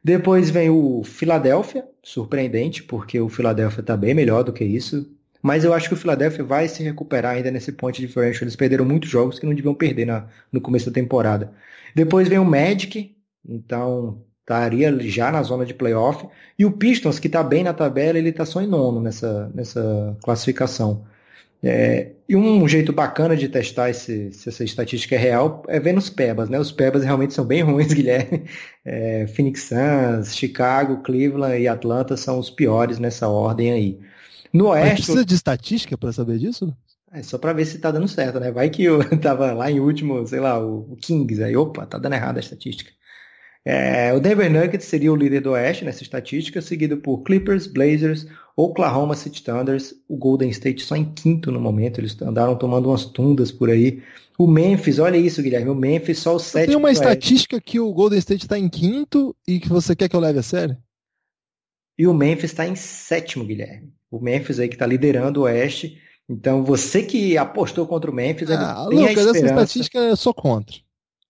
Depois 0.04 0.50
vem 0.50 0.70
o 0.70 1.04
Philadelphia, 1.06 1.86
surpreendente, 2.04 2.84
porque 2.84 3.18
o 3.18 3.30
Philadelphia 3.30 3.80
está 3.80 3.96
bem 3.96 4.14
melhor 4.14 4.44
do 4.44 4.52
que 4.52 4.66
isso. 4.66 5.10
Mas 5.42 5.64
eu 5.64 5.74
acho 5.74 5.88
que 5.88 5.94
o 5.94 5.98
Philadelphia 5.98 6.44
vai 6.44 6.68
se 6.68 6.84
recuperar 6.84 7.36
ainda 7.36 7.52
nesse 7.52 7.72
ponto 7.72 7.96
de 7.96 8.08
differential. 8.08 8.44
Eles 8.44 8.56
perderam 8.56 8.86
muitos 8.86 9.10
jogos 9.10 9.40
que 9.40 9.46
não 9.46 9.54
deviam 9.54 9.76
perder 9.76 10.06
na, 10.06 10.28
no 10.52 10.62
começo 10.62 10.90
da 10.90 10.94
temporada. 10.94 11.54
Depois 11.96 12.28
vem 12.28 12.40
o 12.40 12.46
Magic, 12.46 13.16
então 13.48 14.24
estaria 14.42 14.98
já 15.02 15.32
na 15.32 15.44
zona 15.44 15.66
de 15.66 15.74
playoff. 15.74 16.28
E 16.58 16.66
o 16.66 16.72
Pistons, 16.72 17.20
que 17.20 17.28
está 17.28 17.44
bem 17.44 17.64
na 17.64 17.74
tabela, 17.74 18.18
ele 18.18 18.30
está 18.30 18.46
só 18.46 18.62
em 18.62 18.68
nono 18.68 19.02
nessa, 19.02 19.52
nessa 19.54 20.18
classificação. 20.24 21.06
É, 21.64 22.12
e 22.30 22.36
um 22.36 22.68
jeito 22.68 22.94
bacana 22.94 23.36
de 23.36 23.50
testar 23.50 23.90
esse, 23.90 24.32
se 24.32 24.48
essa 24.48 24.64
estatística 24.64 25.16
é 25.16 25.18
real 25.18 25.64
é 25.68 25.80
ver 25.80 25.92
nos 25.92 26.10
PEBAs, 26.10 26.50
né? 26.50 26.60
Os 26.60 26.72
PEBAs 26.72 27.04
realmente 27.04 27.34
são 27.34 27.46
bem 27.46 27.62
ruins, 27.64 27.94
Guilherme. 27.94 28.46
É, 28.86 29.28
Phoenix 29.28 29.64
Suns, 29.64 30.36
Chicago, 30.36 31.02
Cleveland 31.04 31.60
e 31.60 31.68
Atlanta 31.68 32.16
são 32.16 32.40
os 32.40 32.50
piores 32.50 33.00
nessa 33.00 33.28
ordem 33.28 33.72
aí. 33.72 34.00
No 34.54 34.68
Oeste. 34.68 34.90
Mas 34.90 34.96
precisa 34.96 35.26
de 35.26 35.36
estatística 35.36 35.98
para 35.98 36.12
saber 36.12 36.38
disso? 36.38 36.76
É 37.12 37.24
só 37.24 37.38
para 37.38 37.54
ver 37.54 37.66
se 37.66 37.80
tá 37.80 37.90
dando 37.90 38.08
certo, 38.08 38.40
né? 38.40 38.52
Vai 38.52 38.70
que 38.70 38.84
eu 38.84 39.00
tava 39.20 39.54
lá 39.54 39.72
em 39.72 39.80
último, 39.80 40.26
sei 40.28 40.40
lá, 40.40 40.60
o, 40.60 40.96
Kings, 41.02 41.42
aí 41.42 41.56
opa, 41.56 41.86
tá 41.86 41.98
dando 41.98 42.14
errado 42.14 42.38
a 42.38 42.40
estatística. 42.40 42.92
É, 43.64 44.14
o 44.14 44.20
Denver 44.20 44.50
Nuggets 44.50 44.88
seria 44.88 45.12
o 45.12 45.16
líder 45.16 45.42
do 45.42 45.52
Oeste 45.52 45.84
nessa 45.84 46.02
estatística, 46.02 46.62
seguido 46.62 46.98
por 46.98 47.24
Clippers, 47.24 47.68
Blazers, 47.68 48.26
Oklahoma 48.56 49.14
City 49.14 49.44
Thunders, 49.44 49.94
o 50.08 50.16
Golden 50.16 50.50
State 50.50 50.84
só 50.84 50.96
em 50.96 51.04
quinto 51.04 51.52
no 51.52 51.60
momento, 51.60 52.00
eles 52.00 52.20
andaram 52.22 52.56
tomando 52.56 52.88
umas 52.90 53.04
tundas 53.06 53.52
por 53.52 53.70
aí. 53.70 54.02
O 54.38 54.48
Memphis, 54.48 55.00
olha 55.00 55.18
isso, 55.18 55.42
Guilherme, 55.42 55.70
o 55.70 55.76
Memphis 55.76 56.20
só 56.20 56.36
o 56.36 56.40
sétimo. 56.40 56.68
Tem 56.68 56.78
uma 56.78 56.92
estatística 56.92 57.60
que 57.60 57.80
o 57.80 57.92
Golden 57.92 58.20
State 58.20 58.46
está 58.46 58.58
em 58.58 58.70
quinto 58.70 59.36
e 59.46 59.60
que 59.60 59.68
você 59.68 59.96
quer 59.96 60.08
que 60.08 60.16
eu 60.16 60.20
leve 60.20 60.40
a 60.40 60.44
sério? 60.44 60.78
E 61.98 62.08
o 62.08 62.14
Memphis 62.14 62.52
está 62.52 62.66
em 62.66 62.76
sétimo, 62.76 63.44
Guilherme. 63.44 63.97
O 64.10 64.20
Memphis 64.20 64.60
aí 64.60 64.68
que 64.68 64.76
está 64.76 64.86
liderando 64.86 65.42
o 65.42 65.44
Oeste. 65.44 66.02
Então, 66.30 66.64
você 66.64 67.04
que 67.04 67.38
apostou 67.38 67.88
contra 67.88 68.12
o 68.12 68.14
Memphis, 68.14 68.50
ah, 68.52 68.86
tem 68.90 69.00
Lucas, 69.00 69.08
a 69.08 69.12
esperança. 69.12 69.38
essa 69.38 69.48
estatística 69.48 69.98
eu 70.00 70.18
sou 70.18 70.34
contra. 70.34 70.76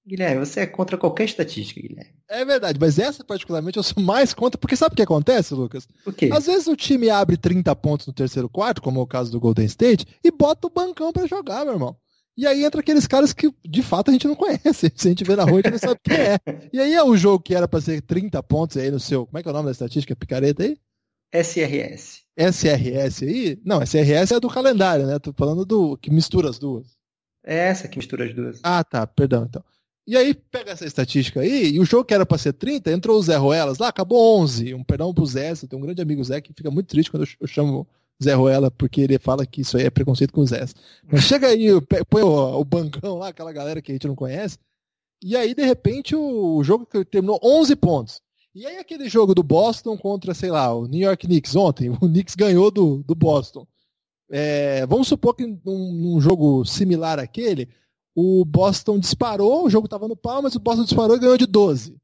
Guilherme, 0.07 0.45
você 0.45 0.61
é 0.61 0.65
contra 0.65 0.97
qualquer 0.97 1.25
estatística, 1.25 1.81
Guilherme. 1.81 2.13
É 2.29 2.45
verdade, 2.45 2.79
mas 2.79 2.97
essa 2.97 3.23
particularmente 3.23 3.77
eu 3.77 3.83
sou 3.83 4.01
mais 4.01 4.33
contra, 4.33 4.57
porque 4.57 4.75
sabe 4.75 4.93
o 4.93 4.95
que 4.95 5.01
acontece, 5.01 5.53
Lucas? 5.53 5.87
O 6.05 6.13
quê? 6.13 6.29
Às 6.31 6.45
vezes 6.45 6.67
o 6.67 6.75
time 6.75 7.09
abre 7.09 7.37
30 7.37 7.75
pontos 7.75 8.07
no 8.07 8.13
terceiro 8.13 8.49
quarto, 8.49 8.81
como 8.81 8.99
é 8.99 9.03
o 9.03 9.07
caso 9.07 9.31
do 9.31 9.39
Golden 9.39 9.65
State, 9.65 10.05
e 10.23 10.31
bota 10.31 10.67
o 10.67 10.69
bancão 10.69 11.11
para 11.11 11.27
jogar, 11.27 11.65
meu 11.65 11.73
irmão. 11.73 11.95
E 12.37 12.45
aí 12.45 12.63
entra 12.63 12.81
aqueles 12.81 13.07
caras 13.07 13.33
que 13.33 13.51
de 13.65 13.81
fato 13.81 14.09
a 14.09 14.13
gente 14.13 14.27
não 14.27 14.35
conhece. 14.35 14.91
Se 14.95 15.07
a 15.07 15.09
gente 15.09 15.23
vê 15.23 15.35
na 15.35 15.43
rua, 15.43 15.53
a 15.53 15.61
gente 15.61 15.71
não 15.71 15.79
sabe 15.79 15.99
quem 16.03 16.15
é. 16.15 16.39
E 16.71 16.79
aí 16.79 16.93
é 16.93 17.03
o 17.03 17.17
jogo 17.17 17.43
que 17.43 17.55
era 17.55 17.67
para 17.67 17.81
ser 17.81 18.01
30 18.01 18.41
pontos 18.43 18.77
aí 18.77 18.91
no 18.91 18.99
seu. 18.99 19.25
Como 19.25 19.37
é 19.39 19.41
que 19.41 19.49
é 19.49 19.51
o 19.51 19.53
nome 19.53 19.65
da 19.65 19.71
estatística? 19.71 20.15
Picareta 20.15 20.63
aí? 20.63 20.77
SRS. 21.33 22.26
SRS 22.37 23.23
aí? 23.23 23.59
Não, 23.65 23.81
SRS 23.81 24.31
é 24.31 24.39
do 24.39 24.47
calendário, 24.49 25.07
né? 25.07 25.17
Tô 25.17 25.33
falando 25.33 25.65
do 25.65 25.97
que 25.97 26.11
mistura 26.11 26.49
as 26.49 26.59
duas. 26.59 26.95
É 27.43 27.55
essa 27.69 27.87
que 27.87 27.97
mistura 27.97 28.25
as 28.25 28.33
duas. 28.35 28.59
Ah, 28.61 28.83
tá, 28.83 29.07
perdão 29.07 29.45
então. 29.45 29.63
E 30.05 30.15
aí 30.15 30.33
pega 30.33 30.71
essa 30.71 30.85
estatística 30.85 31.41
aí, 31.41 31.71
e 31.71 31.79
o 31.79 31.85
jogo 31.85 32.05
que 32.05 32.13
era 32.13 32.25
para 32.25 32.37
ser 32.37 32.53
30, 32.53 32.91
entrou 32.91 33.19
o 33.19 33.21
Zé 33.21 33.35
Ruelas 33.35 33.77
lá, 33.77 33.89
acabou 33.89 34.39
11. 34.41 34.73
Um 34.73 34.83
perdão 34.83 35.13
pro 35.13 35.25
Zé, 35.25 35.51
eu 35.51 35.67
tenho 35.67 35.81
um 35.81 35.85
grande 35.85 36.01
amigo 36.01 36.23
Zé 36.23 36.39
que 36.39 36.53
fica 36.53 36.71
muito 36.71 36.87
triste 36.87 37.11
quando 37.11 37.27
eu 37.39 37.47
chamo 37.47 37.85
Zé 38.23 38.33
Ruela, 38.33 38.71
porque 38.71 39.01
ele 39.01 39.19
fala 39.19 39.45
que 39.45 39.61
isso 39.61 39.75
aí 39.75 39.83
é 39.83 39.89
preconceito 39.89 40.31
com 40.31 40.41
o 40.41 40.47
Zé. 40.47 40.63
Mas 41.03 41.23
chega 41.25 41.47
aí, 41.47 41.67
põe 42.09 42.21
o, 42.21 42.59
o 42.59 42.63
bancão 42.63 43.17
lá, 43.17 43.29
aquela 43.29 43.51
galera 43.51 43.81
que 43.81 43.91
a 43.91 43.95
gente 43.95 44.07
não 44.07 44.15
conhece, 44.15 44.57
e 45.21 45.35
aí 45.35 45.53
de 45.53 45.65
repente 45.65 46.15
o, 46.15 46.57
o 46.57 46.63
jogo 46.63 46.87
terminou 47.05 47.39
11 47.43 47.75
pontos. 47.75 48.21
E 48.57 48.65
aí 48.65 48.77
aquele 48.77 49.07
jogo 49.07 49.35
do 49.35 49.43
Boston 49.43 49.95
contra, 49.95 50.33
sei 50.33 50.49
lá, 50.49 50.73
o 50.73 50.87
New 50.87 51.01
York 51.01 51.27
Knicks 51.27 51.55
ontem, 51.55 51.91
o 51.93 51.99
Knicks 51.99 52.33
ganhou 52.33 52.71
do, 52.71 53.03
do 53.03 53.13
Boston. 53.13 53.67
É, 54.31 54.83
vamos 54.87 55.07
supor 55.07 55.35
que 55.35 55.45
num, 55.45 55.93
num 55.93 56.19
jogo 56.19 56.65
similar 56.65 57.19
àquele, 57.19 57.69
o 58.15 58.43
Boston 58.43 58.97
disparou, 58.97 59.63
o 59.63 59.69
jogo 59.69 59.85
estava 59.85 60.07
no 60.07 60.15
pau, 60.15 60.41
mas 60.41 60.55
o 60.55 60.59
Boston 60.59 60.85
disparou 60.85 61.15
e 61.15 61.19
ganhou 61.19 61.37
de 61.37 61.45
12. 61.45 61.95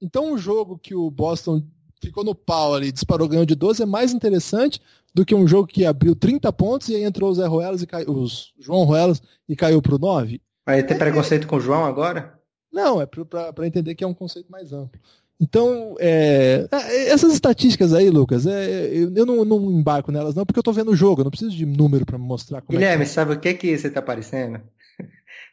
Então 0.00 0.32
o 0.32 0.38
jogo 0.38 0.78
que 0.78 0.94
o 0.94 1.10
Boston 1.10 1.60
ficou 2.00 2.22
no 2.22 2.32
pau 2.32 2.76
ali, 2.76 2.92
disparou, 2.92 3.28
ganhou 3.28 3.44
de 3.44 3.56
12, 3.56 3.82
é 3.82 3.86
mais 3.86 4.12
interessante 4.12 4.80
do 5.12 5.26
que 5.26 5.34
um 5.34 5.48
jogo 5.48 5.66
que 5.66 5.84
abriu 5.84 6.14
30 6.14 6.52
pontos 6.52 6.90
e 6.90 6.94
aí 6.94 7.02
entrou 7.02 7.28
o 7.28 7.34
Zé 7.34 7.46
Ruelas 7.46 7.82
e 7.82 7.88
caiu, 7.88 8.12
os 8.12 8.54
João 8.56 8.84
Ruelas 8.84 9.20
e 9.48 9.56
caiu 9.56 9.82
para 9.82 9.96
o 9.96 9.98
9. 9.98 10.40
Vai 10.64 10.80
ter 10.84 10.94
é, 10.94 10.98
preconceito 10.98 11.48
com 11.48 11.56
o 11.56 11.60
João 11.60 11.84
agora? 11.84 12.40
Não, 12.72 13.02
é 13.02 13.04
para 13.04 13.66
entender 13.66 13.96
que 13.96 14.04
é 14.04 14.06
um 14.06 14.14
conceito 14.14 14.50
mais 14.50 14.72
amplo. 14.72 14.98
Então, 15.42 15.96
é, 15.98 16.68
é, 16.70 17.08
essas 17.08 17.32
estatísticas 17.32 17.92
aí, 17.92 18.08
Lucas, 18.08 18.46
é, 18.46 18.90
eu, 18.94 19.26
não, 19.26 19.44
não, 19.44 19.72
embarco 19.72 20.12
nelas 20.12 20.36
não, 20.36 20.46
porque 20.46 20.60
eu 20.60 20.62
tô 20.62 20.72
vendo 20.72 20.92
o 20.92 20.96
jogo, 20.96 21.20
eu 21.20 21.24
não 21.24 21.32
preciso 21.32 21.50
de 21.50 21.66
número 21.66 22.06
para 22.06 22.16
mostrar 22.16 22.60
como 22.60 22.78
Guilherme, 22.78 23.02
é 23.02 23.06
que... 23.06 23.12
sabe 23.12 23.32
o 23.32 23.40
que 23.40 23.52
que 23.54 23.76
você 23.76 23.90
tá 23.90 24.00
parecendo? 24.00 24.60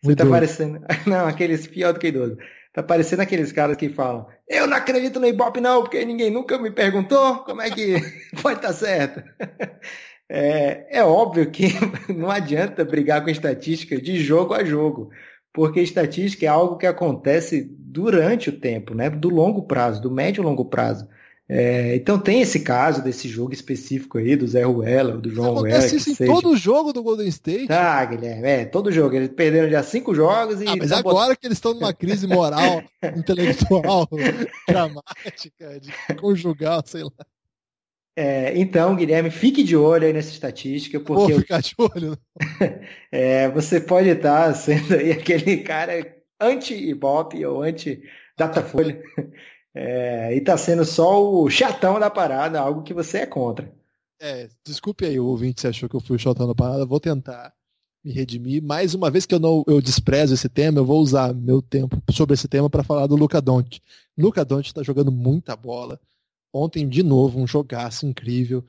Você 0.03 0.15
tá 0.15 0.25
parecendo. 0.25 0.79
Não, 1.05 1.27
aqueles 1.27 1.67
pior 1.67 1.91
do 1.91 1.99
que 1.99 2.07
idoso. 2.07 2.37
Tá 2.71 2.81
parecendo 2.81 3.21
aqueles 3.21 3.51
caras 3.51 3.75
que 3.75 3.89
falam: 3.89 4.27
Eu 4.47 4.65
não 4.65 4.77
acredito 4.77 5.19
no 5.19 5.27
Ibope, 5.27 5.59
não, 5.59 5.81
porque 5.81 6.05
ninguém 6.05 6.29
nunca 6.29 6.57
me 6.57 6.71
perguntou 6.71 7.39
como 7.39 7.61
é 7.61 7.69
que 7.69 7.95
pode 8.41 8.59
estar 8.59 8.69
tá 8.69 8.73
certo. 8.73 9.23
É, 10.31 10.99
é 10.99 11.03
óbvio 11.03 11.49
que 11.49 11.69
não 12.13 12.29
adianta 12.29 12.85
brigar 12.85 13.23
com 13.23 13.31
estatística 13.31 13.99
de 13.99 14.19
jogo 14.19 14.53
a 14.53 14.63
jogo, 14.63 15.09
porque 15.53 15.81
estatística 15.81 16.45
é 16.45 16.49
algo 16.49 16.77
que 16.77 16.85
acontece 16.85 17.69
durante 17.77 18.49
o 18.49 18.59
tempo, 18.59 18.93
né? 18.93 19.09
Do 19.09 19.29
longo 19.29 19.63
prazo, 19.63 20.01
do 20.01 20.11
médio 20.11 20.41
e 20.41 20.45
longo 20.45 20.65
prazo. 20.65 21.07
É, 21.51 21.95
então 21.95 22.19
tem 22.19 22.41
esse 22.41 22.59
caso 22.59 23.01
desse 23.01 23.27
jogo 23.27 23.51
específico 23.51 24.19
aí, 24.19 24.35
do 24.35 24.47
Zé 24.47 24.61
Ruela, 24.61 25.17
do 25.17 25.31
João 25.31 25.55
Ruela. 25.55 25.77
Acontece 25.77 25.95
isso 25.95 26.11
em 26.11 26.13
seja. 26.13 26.31
todo 26.31 26.55
jogo 26.55 26.93
do 26.93 27.01
Golden 27.01 27.27
State. 27.27 27.65
Tá, 27.65 28.05
Guilherme, 28.05 28.47
é, 28.47 28.65
todo 28.65 28.91
jogo. 28.91 29.15
Eles 29.15 29.29
perderam 29.29 29.67
já 29.67 29.81
cinco 29.81 30.13
jogos 30.13 30.61
e. 30.61 30.67
Ah, 30.67 30.75
mas 30.77 30.91
agora 30.91 31.29
bot... 31.29 31.39
que 31.39 31.47
eles 31.47 31.57
estão 31.57 31.73
numa 31.73 31.91
crise 31.91 32.27
moral, 32.27 32.83
intelectual, 33.17 34.07
dramática, 34.69 35.79
de 35.79 36.15
conjugal, 36.17 36.83
sei 36.85 37.01
lá. 37.01 37.25
É, 38.22 38.59
então, 38.59 38.97
Guilherme, 38.97 39.32
fique 39.32 39.63
de 39.63 39.78
olho 39.78 40.05
aí 40.05 40.11
nessa 40.11 40.32
estatística, 40.32 40.99
porque. 40.99 41.32
Vou 41.32 41.39
ficar 41.39 41.61
de 41.61 41.74
olho. 41.78 42.17
é, 43.09 43.47
você 43.47 43.80
pode 43.80 44.09
estar 44.09 44.53
sendo 44.55 44.93
aí 44.93 45.13
aquele 45.13 45.63
cara 45.63 45.93
anti-Ibope 46.38 47.45
ou 47.45 47.63
anti-Datafolha. 47.63 49.01
É, 49.74 50.36
e 50.36 50.41
tá 50.41 50.57
sendo 50.57 50.84
só 50.84 51.24
o 51.24 51.49
chatão 51.49 51.97
da 51.97 52.09
parada, 52.09 52.59
algo 52.59 52.84
que 52.84 52.93
você 52.93 53.20
é 53.20 53.26
contra. 53.26 53.72
É, 54.20 54.49
desculpe 54.65 55.05
aí 55.05 55.17
o 55.17 55.28
ouvinte 55.28 55.61
se 55.61 55.67
achou 55.67 55.88
que 55.88 55.95
eu 55.95 56.01
fui 56.01 56.17
o 56.17 56.20
chatão 56.20 56.45
da 56.45 56.55
parada, 56.55 56.86
vou 56.86 56.99
tentar 56.99 57.53
me 58.03 58.11
redimir. 58.11 58.61
Mais 58.61 58.93
uma 58.93 59.09
vez 59.09 59.26
que 59.26 59.34
eu 59.34 59.39
não 59.39 59.63
eu 59.65 59.80
desprezo 59.80 60.34
esse 60.34 60.49
tema, 60.49 60.80
eu 60.80 60.86
vou 60.86 60.99
usar 60.99 61.34
meu 61.34 61.61
tempo 61.61 62.01
sobre 62.11 62.34
esse 62.34 62.49
tema 62.49 62.70
para 62.70 62.84
falar 62.84 63.07
do 63.07 63.15
Luca 63.15 63.39
Doncic. 63.39 63.80
Luca 64.17 64.43
Doncic 64.43 64.72
está 64.72 64.84
jogando 64.84 65.11
muita 65.11 65.55
bola. 65.55 65.97
Ontem, 66.53 66.87
de 66.87 67.03
novo, 67.03 67.39
um 67.39 67.47
jogaço 67.47 68.05
incrível. 68.05 68.63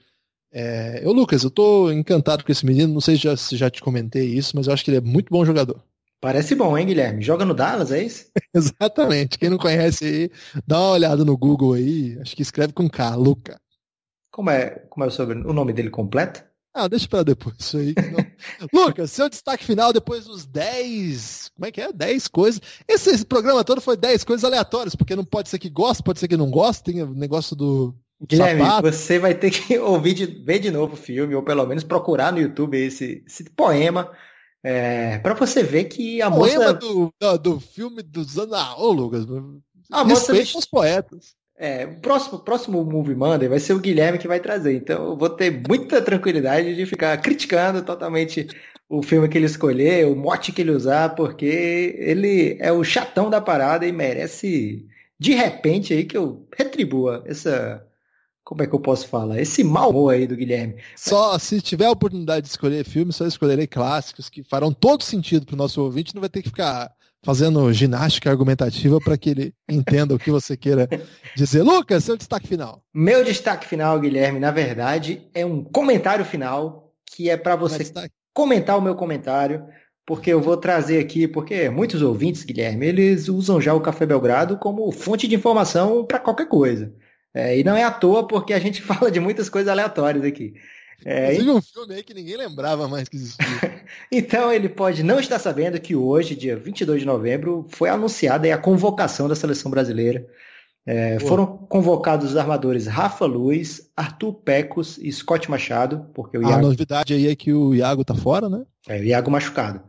É, 0.53 1.01
eu, 1.05 1.13
Lucas, 1.13 1.45
eu 1.45 1.51
tô 1.51 1.91
encantado 1.91 2.45
com 2.45 2.53
esse 2.53 2.67
menino. 2.67 2.93
Não 2.93 3.01
sei 3.01 3.17
se 3.17 3.23
já, 3.23 3.37
se 3.37 3.57
já 3.57 3.71
te 3.71 3.81
comentei 3.81 4.27
isso, 4.27 4.57
mas 4.57 4.67
eu 4.67 4.73
acho 4.73 4.85
que 4.85 4.91
ele 4.91 4.99
é 4.99 5.01
muito 5.01 5.31
bom 5.31 5.45
jogador. 5.45 5.83
Parece 6.21 6.55
bom, 6.55 6.77
hein, 6.77 6.87
Guilherme? 6.87 7.23
Joga 7.23 7.47
no 7.47 7.55
Dallas, 7.55 7.91
é 7.91 8.03
isso? 8.03 8.31
Exatamente. 8.55 9.39
Quem 9.39 9.49
não 9.49 9.57
conhece 9.57 10.05
aí, 10.05 10.31
dá 10.67 10.79
uma 10.79 10.91
olhada 10.91 11.25
no 11.25 11.37
Google 11.37 11.75
aí. 11.75 12.19
Acho 12.21 12.37
que 12.37 12.43
escreve 12.43 12.75
com 12.75 12.91
K, 12.91 13.15
Luca. 13.15 13.59
Como 14.31 14.51
é, 14.51 14.71
como 14.91 15.05
é 15.05 15.09
o, 15.09 15.49
o 15.49 15.53
nome 15.53 15.73
dele 15.73 15.89
completo? 15.89 16.45
Ah, 16.73 16.87
deixa 16.87 17.09
para 17.09 17.25
depois 17.25 17.57
isso 17.59 17.79
aí. 17.79 17.95
Lucas, 18.73 19.11
seu 19.11 19.29
destaque 19.29 19.65
final 19.65 19.93
depois 19.93 20.25
dos 20.25 20.47
10. 20.47 21.51
Como 21.55 21.67
é 21.67 21.73
que 21.73 21.81
é? 21.81 21.93
10 21.93 22.29
coisas. 22.29 22.61
Esse, 22.87 23.11
esse, 23.11 23.27
programa 23.27 23.65
todo 23.65 23.81
foi 23.81 23.97
10 23.97 24.23
coisas 24.25 24.45
aleatórias, 24.45 24.95
porque 24.95 25.17
não 25.17 25.25
pode 25.25 25.49
ser 25.49 25.59
que 25.59 25.69
gosta, 25.69 26.03
pode 26.03 26.21
ser 26.21 26.29
que 26.29 26.37
não 26.37 26.51
gosta. 26.51 26.85
Tem 26.85 27.03
o 27.03 27.15
negócio 27.15 27.57
do. 27.57 27.95
Guilherme, 28.23 28.63
sapato. 28.63 28.93
você 28.93 29.19
vai 29.19 29.35
ter 29.35 29.51
que 29.51 29.79
ouvir 29.81 30.15
de, 30.15 30.27
ver 30.27 30.59
de 30.59 30.71
novo 30.71 30.95
o 30.95 30.97
filme, 30.97 31.35
ou 31.35 31.43
pelo 31.43 31.67
menos 31.67 31.83
procurar 31.83 32.31
no 32.33 32.39
YouTube 32.39 32.77
esse, 32.77 33.25
esse 33.27 33.45
poema 33.51 34.11
é, 34.63 35.19
para 35.19 35.35
você 35.35 35.63
ver 35.63 35.85
que 35.85 36.21
a 36.21 36.29
o 36.29 36.33
moça. 36.33 36.75
Do, 36.75 37.13
do, 37.19 37.39
do, 37.39 37.61
filme 37.61 38.03
dos 38.03 38.39
anos. 38.39 38.55
Ah, 38.55 38.77
ô 38.77 38.93
Lucas. 38.93 39.25
A 39.91 40.05
moça. 40.05 40.33
os 40.33 40.67
poetas. 40.67 41.35
É, 41.63 41.85
o 41.85 42.01
próximo, 42.01 42.39
próximo 42.39 42.83
Movie 42.83 43.15
Monday 43.15 43.47
vai 43.47 43.59
ser 43.61 43.75
o 43.75 43.79
Guilherme 43.79 44.19
que 44.19 44.27
vai 44.27 44.41
trazer. 44.41 44.75
Então 44.75 45.11
eu 45.11 45.17
vou 45.17 45.29
ter 45.29 45.51
muita 45.69 46.01
tranquilidade 46.01 46.75
de 46.75 46.87
ficar 46.87 47.15
criticando 47.19 47.83
totalmente 47.83 48.49
o 48.89 49.03
filme 49.03 49.29
que 49.29 49.37
ele 49.37 49.45
escolher, 49.45 50.07
o 50.07 50.17
mote 50.17 50.53
que 50.53 50.63
ele 50.63 50.71
usar, 50.71 51.11
porque 51.11 51.97
ele 51.99 52.57
é 52.59 52.73
o 52.73 52.83
chatão 52.83 53.29
da 53.29 53.43
parada 53.43 53.87
e 53.87 53.93
merece, 53.93 54.87
de 55.19 55.35
repente, 55.35 55.93
aí 55.93 56.05
que 56.05 56.17
eu 56.17 56.49
retribua 56.57 57.23
essa 57.27 57.87
como 58.43 58.63
é 58.63 58.67
que 58.67 58.75
eu 58.75 58.81
posso 58.81 59.07
falar? 59.07 59.39
Esse 59.39 59.63
mau 59.63 59.91
humor 59.91 60.15
aí 60.15 60.27
do 60.27 60.35
Guilherme. 60.35 60.77
Só 60.97 61.39
se 61.39 61.61
tiver 61.61 61.85
a 61.85 61.91
oportunidade 61.93 62.47
de 62.47 62.49
escolher 62.49 62.85
filmes, 62.85 63.17
só 63.17 63.27
escolherei 63.27 63.67
clássicos 63.67 64.29
que 64.31 64.43
farão 64.43 64.73
todo 64.73 65.05
sentido 65.05 65.45
para 65.47 65.55
o 65.55 65.59
nosso 65.59 65.81
ouvinte, 65.83 66.15
não 66.15 66.21
vai 66.21 66.31
ter 66.31 66.43
que 66.43 66.49
ficar 66.49 66.91
fazendo 67.23 67.73
ginástica 67.73 68.31
argumentativa 68.31 68.99
para 69.01 69.17
que 69.17 69.31
ele 69.31 69.55
entenda 69.69 70.15
o 70.15 70.19
que 70.19 70.31
você 70.31 70.57
queira 70.57 70.89
dizer. 71.37 71.63
Lucas, 71.63 72.05
seu 72.05 72.17
destaque 72.17 72.49
final. 72.49 72.83
Meu 72.95 73.25
destaque 73.25 73.67
final, 73.67 73.99
Guilherme, 74.01 74.41
na 74.41 74.51
verdade, 74.51 75.29
é 75.35 75.45
um 75.45 75.63
comentário 75.63 76.25
final 76.25 76.93
que 77.07 77.29
é 77.29 77.37
para 77.37 77.57
você 77.57 77.83
é 77.83 78.09
comentar 78.33 78.79
o 78.79 78.83
meu 78.83 78.95
comentário, 78.95 79.67
porque 80.07 80.33
eu 80.33 80.41
vou 80.41 80.57
trazer 80.57 80.99
aqui, 80.99 81.27
porque 81.29 81.69
muitos 81.69 82.03
ouvintes, 82.03 82.45
Guilherme, 82.45 82.87
eles 82.87 83.29
usam 83.29 83.61
já 83.61 83.75
o 83.75 83.81
Café 83.81 84.07
Belgrado 84.07 84.57
como 84.59 84.91
fonte 84.93 85.29
de 85.29 85.35
informação 85.35 86.05
para 86.05 86.19
qualquer 86.21 86.49
coisa. 86.49 86.93
É, 87.35 87.59
e 87.59 87.63
não 87.63 87.77
é 87.77 87.85
à 87.85 87.91
toa 87.91 88.27
porque 88.27 88.53
a 88.53 88.59
gente 88.59 88.81
fala 88.83 89.11
de 89.11 89.21
muitas 89.21 89.49
coisas 89.49 89.71
aleatórias 89.71 90.25
aqui. 90.25 90.55
É, 91.05 91.33
Inclusive 91.33 91.51
um 91.51 91.63
filme 91.63 91.95
aí 91.95 92.03
que 92.03 92.15
ninguém 92.15 92.37
lembrava 92.37 92.89
mais 92.89 93.09
que 93.09 93.17
existia. 93.17 93.47
então 94.13 94.53
ele 94.53 94.69
pode 94.69 95.03
não 95.03 95.19
estar 95.19 95.39
sabendo 95.39 95.81
que 95.81 95.97
hoje, 95.97 96.35
dia 96.37 96.57
22 96.57 97.01
de 97.01 97.07
novembro, 97.07 97.67
foi 97.71 97.89
anunciada 97.89 98.53
a 98.53 98.59
convocação 98.59 99.29
da 99.29 99.35
seleção 99.35 99.71
brasileira. 99.71 100.27
É, 100.87 101.21
foram 101.21 101.47
convocados 101.47 102.31
os 102.31 102.37
armadores 102.37 102.87
Rafa 102.87 103.27
Luiz, 103.27 103.91
Arthur 103.97 104.33
Pecos 104.33 104.99
e 104.99 105.13
Scott 105.13 105.51
Machado, 105.51 106.07
porque 106.15 106.39
o 106.39 106.43
Iago... 106.43 106.55
A 106.55 106.63
novidade 106.63 107.13
aí 107.15 107.29
é 107.29 107.37
que 107.37 107.53
o 107.53 107.75
Iago 107.75 108.05
tá 108.05 108.15
fora, 108.15 108.49
né? 108.49 108.65
É, 108.89 108.99
o 108.99 109.05
Iago 109.05 109.31
machucado. 109.31 109.83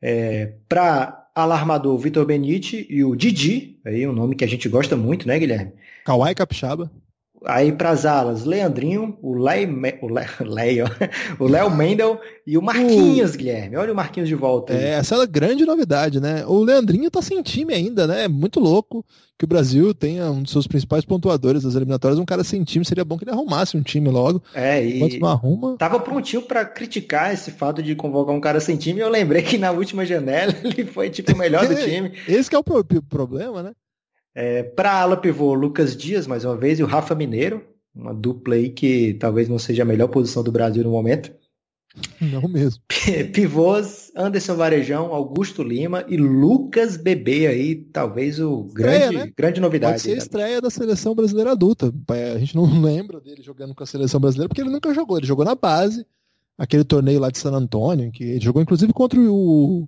É, 0.00 0.54
Para 0.68 1.30
alarmador 1.34 1.96
Vitor 1.96 2.26
Benite 2.26 2.86
e 2.90 3.04
o 3.04 3.14
Didi, 3.14 3.80
aí 3.86 4.06
um 4.06 4.12
nome 4.12 4.34
que 4.34 4.44
a 4.44 4.48
gente 4.48 4.68
gosta 4.68 4.96
muito, 4.96 5.26
né, 5.26 5.38
Guilherme? 5.38 5.72
Kawai 6.04 6.34
Capixaba. 6.34 6.90
Aí 7.44 7.72
para 7.72 7.90
as 7.90 8.04
alas, 8.04 8.44
Leandrinho, 8.44 9.18
o 9.20 9.34
Léo, 9.34 9.68
o 11.38 11.46
Léo, 11.46 11.70
Mendel 11.70 12.20
e 12.46 12.56
o 12.56 12.62
Marquinhos, 12.62 13.34
uh, 13.34 13.38
Guilherme. 13.38 13.76
Olha 13.76 13.92
o 13.92 13.96
Marquinhos 13.96 14.28
de 14.28 14.34
volta. 14.34 14.72
Aí. 14.72 14.82
É, 14.82 14.88
essa 14.94 15.16
é 15.16 15.22
a 15.22 15.26
grande 15.26 15.64
novidade, 15.64 16.20
né? 16.20 16.44
O 16.46 16.62
Leandrinho 16.62 17.10
tá 17.10 17.20
sem 17.20 17.42
time 17.42 17.74
ainda, 17.74 18.06
né? 18.06 18.24
É 18.24 18.28
muito 18.28 18.60
louco 18.60 19.04
que 19.38 19.44
o 19.44 19.48
Brasil 19.48 19.92
tenha 19.92 20.30
um 20.30 20.42
dos 20.42 20.52
seus 20.52 20.66
principais 20.66 21.04
pontuadores 21.04 21.64
das 21.64 21.74
eliminatórias, 21.74 22.18
um 22.18 22.24
cara 22.24 22.44
sem 22.44 22.62
time. 22.62 22.84
Seria 22.84 23.04
bom 23.04 23.18
que 23.18 23.24
ele 23.24 23.32
arrumasse 23.32 23.76
um 23.76 23.82
time 23.82 24.08
logo. 24.08 24.42
É, 24.54 24.84
e 24.84 25.18
não 25.18 25.28
arruma. 25.28 25.76
Tava 25.76 25.98
prontinho 25.98 26.42
para 26.42 26.64
criticar 26.64 27.32
esse 27.32 27.50
fato 27.50 27.82
de 27.82 27.94
convocar 27.94 28.34
um 28.34 28.40
cara 28.40 28.60
sem 28.60 28.76
time. 28.76 29.00
Eu 29.00 29.08
lembrei 29.08 29.42
que 29.42 29.58
na 29.58 29.72
última 29.72 30.06
janela 30.06 30.54
ele 30.62 30.84
foi 30.84 31.10
tipo 31.10 31.32
o 31.32 31.36
melhor 31.36 31.66
do 31.66 31.74
time. 31.82 32.12
Esse 32.28 32.48
que 32.48 32.54
é 32.54 32.58
o 32.58 32.62
pro 32.62 32.84
problema, 33.08 33.62
né? 33.62 33.72
É, 34.34 34.62
para 34.62 34.92
ala 34.92 35.16
pivô, 35.16 35.52
Lucas 35.54 35.96
Dias, 35.96 36.26
mais 36.26 36.44
uma 36.44 36.56
vez, 36.56 36.78
e 36.78 36.82
o 36.82 36.86
Rafa 36.86 37.14
Mineiro, 37.14 37.62
uma 37.94 38.14
dupla 38.14 38.54
aí 38.54 38.70
que 38.70 39.14
talvez 39.14 39.48
não 39.48 39.58
seja 39.58 39.82
a 39.82 39.86
melhor 39.86 40.08
posição 40.08 40.42
do 40.42 40.52
Brasil 40.52 40.82
no 40.82 40.90
momento. 40.90 41.32
Não 42.20 42.48
mesmo. 42.48 42.82
Pivôs, 43.34 44.10
Anderson 44.16 44.56
Varejão, 44.56 45.12
Augusto 45.12 45.62
Lima 45.62 46.04
e 46.08 46.16
Lucas 46.16 46.96
Bebê 46.96 47.46
aí, 47.46 47.74
talvez 47.74 48.40
o 48.40 48.66
estreia, 48.68 48.98
grande, 48.98 49.16
né? 49.16 49.32
grande 49.36 49.60
novidade. 49.60 49.92
Pode 49.94 50.02
ser 50.02 50.14
a 50.14 50.18
estreia 50.18 50.60
da 50.60 50.70
seleção 50.70 51.14
brasileira 51.14 51.52
adulta. 51.52 51.92
A 52.34 52.38
gente 52.38 52.56
não 52.56 52.64
lembra 52.80 53.20
dele 53.20 53.42
jogando 53.42 53.74
com 53.74 53.82
a 53.82 53.86
seleção 53.86 54.20
brasileira 54.20 54.48
porque 54.48 54.62
ele 54.62 54.70
nunca 54.70 54.94
jogou. 54.94 55.18
Ele 55.18 55.26
jogou 55.26 55.44
na 55.44 55.54
base, 55.54 56.06
aquele 56.56 56.84
torneio 56.84 57.20
lá 57.20 57.30
de 57.30 57.38
San 57.38 57.52
Antônio, 57.52 58.10
que 58.10 58.24
ele 58.24 58.40
jogou 58.40 58.62
inclusive 58.62 58.92
contra 58.94 59.20
o, 59.20 59.86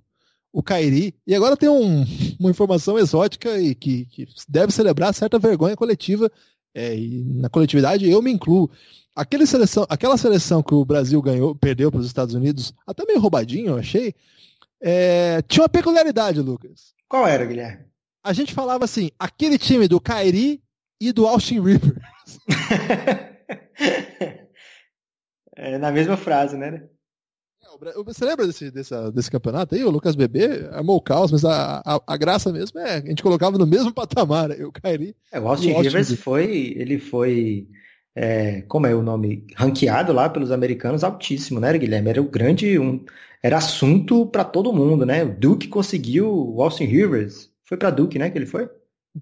o 0.55 0.63
Kairi. 0.63 1.13
E 1.27 1.35
agora 1.35 1.57
tem 1.57 1.67
um, 1.67 2.05
uma 2.39 2.49
informação 2.49 2.97
exótica 2.97 3.59
e 3.59 3.75
que, 3.75 4.05
que, 4.05 4.25
deve 4.47 4.71
celebrar 4.71 5.13
certa 5.13 5.37
vergonha 5.37 5.75
coletiva. 5.75 6.31
É, 6.73 6.95
e 6.95 7.25
na 7.25 7.49
coletividade 7.49 8.09
eu 8.09 8.21
me 8.21 8.31
incluo. 8.31 8.71
Aquele 9.13 9.45
seleção, 9.45 9.85
aquela 9.89 10.17
seleção 10.17 10.63
que 10.63 10.73
o 10.73 10.83
Brasil 10.83 11.21
ganhou, 11.21 11.55
perdeu 11.55 11.89
para 11.89 12.01
os 12.01 12.05
Estados 12.05 12.35
Unidos, 12.35 12.73
até 12.85 13.05
meio 13.05 13.19
roubadinho, 13.19 13.69
eu 13.69 13.77
achei, 13.77 14.13
é, 14.81 15.41
tinha 15.43 15.63
uma 15.63 15.69
peculiaridade, 15.69 16.41
Lucas. 16.41 16.93
Qual 17.07 17.25
era, 17.25 17.45
Guilherme? 17.45 17.85
A 18.21 18.33
gente 18.33 18.53
falava 18.53 18.83
assim, 18.83 19.09
aquele 19.17 19.57
time 19.57 19.87
do 19.87 20.01
Kairi 20.01 20.61
e 20.99 21.13
do 21.13 21.25
Austin 21.25 21.61
Rivers. 21.61 21.95
é, 25.55 25.77
na 25.77 25.93
mesma 25.93 26.17
frase, 26.17 26.57
né? 26.57 26.85
Você 28.05 28.25
lembra 28.25 28.47
desse, 28.47 28.71
desse, 28.71 29.11
desse 29.11 29.29
campeonato 29.29 29.75
aí? 29.75 29.83
O 29.83 29.89
Lucas 29.89 30.15
Bebê 30.15 30.67
amou 30.71 30.97
o 30.97 31.01
caos, 31.01 31.31
mas 31.31 31.43
a, 31.43 31.81
a, 31.85 32.01
a, 32.07 32.17
graça 32.17 32.51
mesmo 32.51 32.79
é 32.79 32.97
a 32.97 33.01
gente 33.01 33.23
colocava 33.23 33.57
no 33.57 33.67
mesmo 33.67 33.93
patamar. 33.93 34.51
Eu 34.51 34.71
caí. 34.71 35.15
É, 35.31 35.39
o 35.39 35.47
Austin, 35.47 35.73
Rivers 35.73 36.13
foi. 36.15 36.73
Ele 36.77 36.97
foi. 36.97 37.67
É, 38.15 38.61
como 38.63 38.87
é 38.87 38.95
o 38.95 39.01
nome? 39.01 39.45
Ranqueado 39.55 40.13
lá 40.13 40.29
pelos 40.29 40.51
americanos 40.51 41.03
altíssimo, 41.03 41.59
né, 41.59 41.77
Guilherme? 41.77 42.09
Era 42.09 42.21
o 42.21 42.29
grande. 42.29 42.79
Um, 42.79 43.03
era 43.43 43.57
assunto 43.57 44.25
para 44.25 44.43
todo 44.43 44.73
mundo, 44.73 45.05
né? 45.05 45.23
O 45.23 45.35
Duke 45.35 45.67
conseguiu 45.67 46.27
o 46.27 46.63
Austin 46.63 46.85
Rivers. 46.85 47.51
Foi 47.63 47.77
para 47.77 47.91
Duke, 47.91 48.17
né? 48.17 48.29
Que 48.29 48.37
ele 48.37 48.45
foi? 48.45 48.69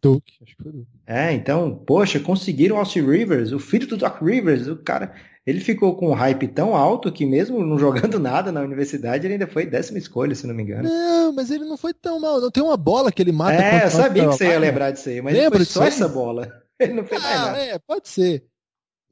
Duke, 0.02 0.34
acho 0.42 0.56
que 0.56 0.64
foi 0.64 0.72
Duke. 0.72 0.88
É, 1.06 1.34
então, 1.34 1.76
poxa, 1.86 2.20
conseguiram 2.20 2.78
o 2.78 2.80
Austin 2.80 3.02
Rivers, 3.02 3.52
o 3.52 3.60
filho 3.60 3.88
do 3.88 3.98
Doc 3.98 4.22
Rivers, 4.22 4.68
o 4.68 4.78
cara. 4.78 5.14
Ele 5.46 5.60
ficou 5.60 5.96
com 5.96 6.10
um 6.10 6.14
hype 6.14 6.48
tão 6.48 6.76
alto 6.76 7.12
que 7.12 7.26
mesmo 7.26 7.66
não 7.66 7.78
jogando 7.80 8.20
nada 8.20 8.52
na 8.52 8.62
universidade, 8.62 9.28
ele 9.28 9.34
ainda 9.34 9.48
foi 9.48 9.66
décima 9.66 9.98
escolha, 9.98 10.34
se 10.36 10.48
não 10.48 10.56
me 10.56 10.64
engano. 10.64 10.88
Não, 10.88 11.34
mas 11.34 11.52
ele 11.52 11.66
não 11.66 11.78
foi 11.78 11.94
tão 11.94 12.20
mal. 12.20 12.40
Não 12.40 12.52
tem 12.52 12.64
uma 12.64 12.78
bola 12.78 13.12
que 13.12 13.22
ele 13.22 13.32
mata. 13.32 13.62
É, 13.62 13.86
eu 13.86 13.92
sabia 13.92 14.24
que 14.24 14.38
você 14.38 14.48
ia 14.48 14.60
lembrar 14.60 14.92
disso 14.92 15.10
aí, 15.10 15.22
mas 15.22 15.34
Lembra 15.36 15.66
só 15.66 15.84
essa 15.84 16.08
bola. 16.08 16.62
Ele 16.80 16.94
não 16.94 17.06
fez 17.06 17.24
ah, 17.24 17.28
mais 17.28 17.40
nada. 17.40 17.60
É, 17.60 17.80
pode 17.80 18.10
ser. 18.10 18.44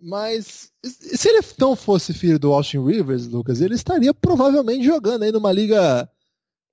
Mas 0.01 0.71
se 0.83 1.29
ele 1.29 1.41
não 1.59 1.75
fosse 1.75 2.11
filho 2.11 2.39
do 2.39 2.51
Austin 2.51 2.83
Rivers, 2.83 3.27
Lucas, 3.27 3.61
ele 3.61 3.75
estaria 3.75 4.11
provavelmente 4.11 4.83
jogando 4.83 5.21
aí 5.23 5.31
numa 5.31 5.51
liga. 5.51 6.09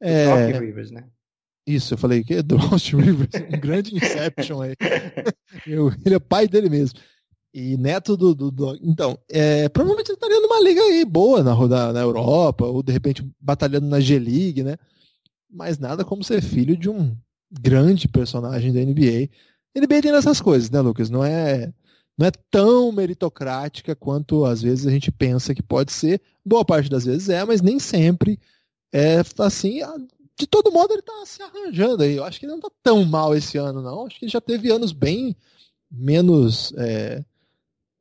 É... 0.00 0.50
Doc 0.50 0.62
Rivers, 0.62 0.90
né? 0.90 1.04
Isso, 1.66 1.92
eu 1.92 1.98
falei 1.98 2.24
que 2.24 2.34
é 2.34 2.42
do 2.42 2.56
Austin 2.72 2.96
Rivers, 2.96 3.30
um 3.52 3.60
grande 3.60 3.94
Inception 3.94 4.62
aí. 4.62 4.74
ele 5.66 6.14
é 6.14 6.18
pai 6.18 6.48
dele 6.48 6.70
mesmo. 6.70 6.98
E 7.58 7.76
neto 7.76 8.16
do. 8.16 8.36
do, 8.36 8.52
do... 8.52 8.78
então, 8.80 9.18
é, 9.28 9.68
provavelmente 9.68 10.10
ele 10.10 10.14
estaria 10.14 10.40
numa 10.40 10.60
liga 10.60 10.80
aí 10.80 11.04
boa 11.04 11.42
na, 11.42 11.56
na, 11.66 11.92
na 11.92 12.00
Europa, 12.00 12.64
ou 12.64 12.84
de 12.84 12.92
repente 12.92 13.28
batalhando 13.40 13.88
na 13.88 13.98
G-League, 13.98 14.62
né? 14.62 14.76
Mas 15.50 15.76
nada 15.76 16.04
como 16.04 16.22
ser 16.22 16.40
filho 16.40 16.76
de 16.76 16.88
um 16.88 17.16
grande 17.50 18.06
personagem 18.06 18.72
da 18.72 18.78
NBA. 18.78 19.28
NBA 19.74 20.02
tem 20.02 20.12
essas 20.12 20.40
coisas, 20.40 20.70
né, 20.70 20.80
Lucas? 20.80 21.10
Não 21.10 21.24
é, 21.24 21.72
não 22.16 22.28
é 22.28 22.30
tão 22.48 22.92
meritocrática 22.92 23.96
quanto 23.96 24.44
às 24.44 24.62
vezes 24.62 24.86
a 24.86 24.90
gente 24.90 25.10
pensa 25.10 25.52
que 25.52 25.62
pode 25.62 25.90
ser. 25.90 26.22
Boa 26.46 26.64
parte 26.64 26.88
das 26.88 27.06
vezes 27.06 27.28
é, 27.28 27.44
mas 27.44 27.60
nem 27.60 27.80
sempre 27.80 28.38
é 28.92 29.20
assim. 29.38 29.80
De 30.38 30.46
todo 30.46 30.70
modo, 30.70 30.92
ele 30.92 31.00
está 31.00 31.26
se 31.26 31.42
arranjando 31.42 32.04
aí. 32.04 32.14
Eu 32.14 32.24
acho 32.24 32.38
que 32.38 32.46
ele 32.46 32.52
não 32.52 32.60
está 32.60 32.70
tão 32.84 33.04
mal 33.04 33.34
esse 33.34 33.58
ano, 33.58 33.82
não. 33.82 34.06
Acho 34.06 34.16
que 34.16 34.26
ele 34.26 34.30
já 34.30 34.40
teve 34.40 34.70
anos 34.70 34.92
bem 34.92 35.34
menos. 35.90 36.72
É, 36.76 37.24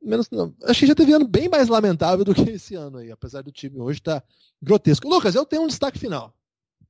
menos 0.02 0.28
não. 0.30 0.54
Acho 0.64 0.80
que 0.80 0.86
já 0.86 0.94
teve 0.94 1.12
ano 1.12 1.26
bem 1.26 1.48
mais 1.48 1.68
lamentável 1.68 2.24
do 2.24 2.34
que 2.34 2.50
esse 2.50 2.74
ano 2.74 2.98
aí, 2.98 3.10
apesar 3.10 3.42
do 3.42 3.52
time 3.52 3.80
hoje 3.80 3.98
estar 3.98 4.20
tá 4.20 4.26
grotesco. 4.62 5.08
Lucas, 5.08 5.34
eu 5.34 5.44
tenho 5.44 5.62
um 5.62 5.66
destaque 5.68 5.98
final. 5.98 6.34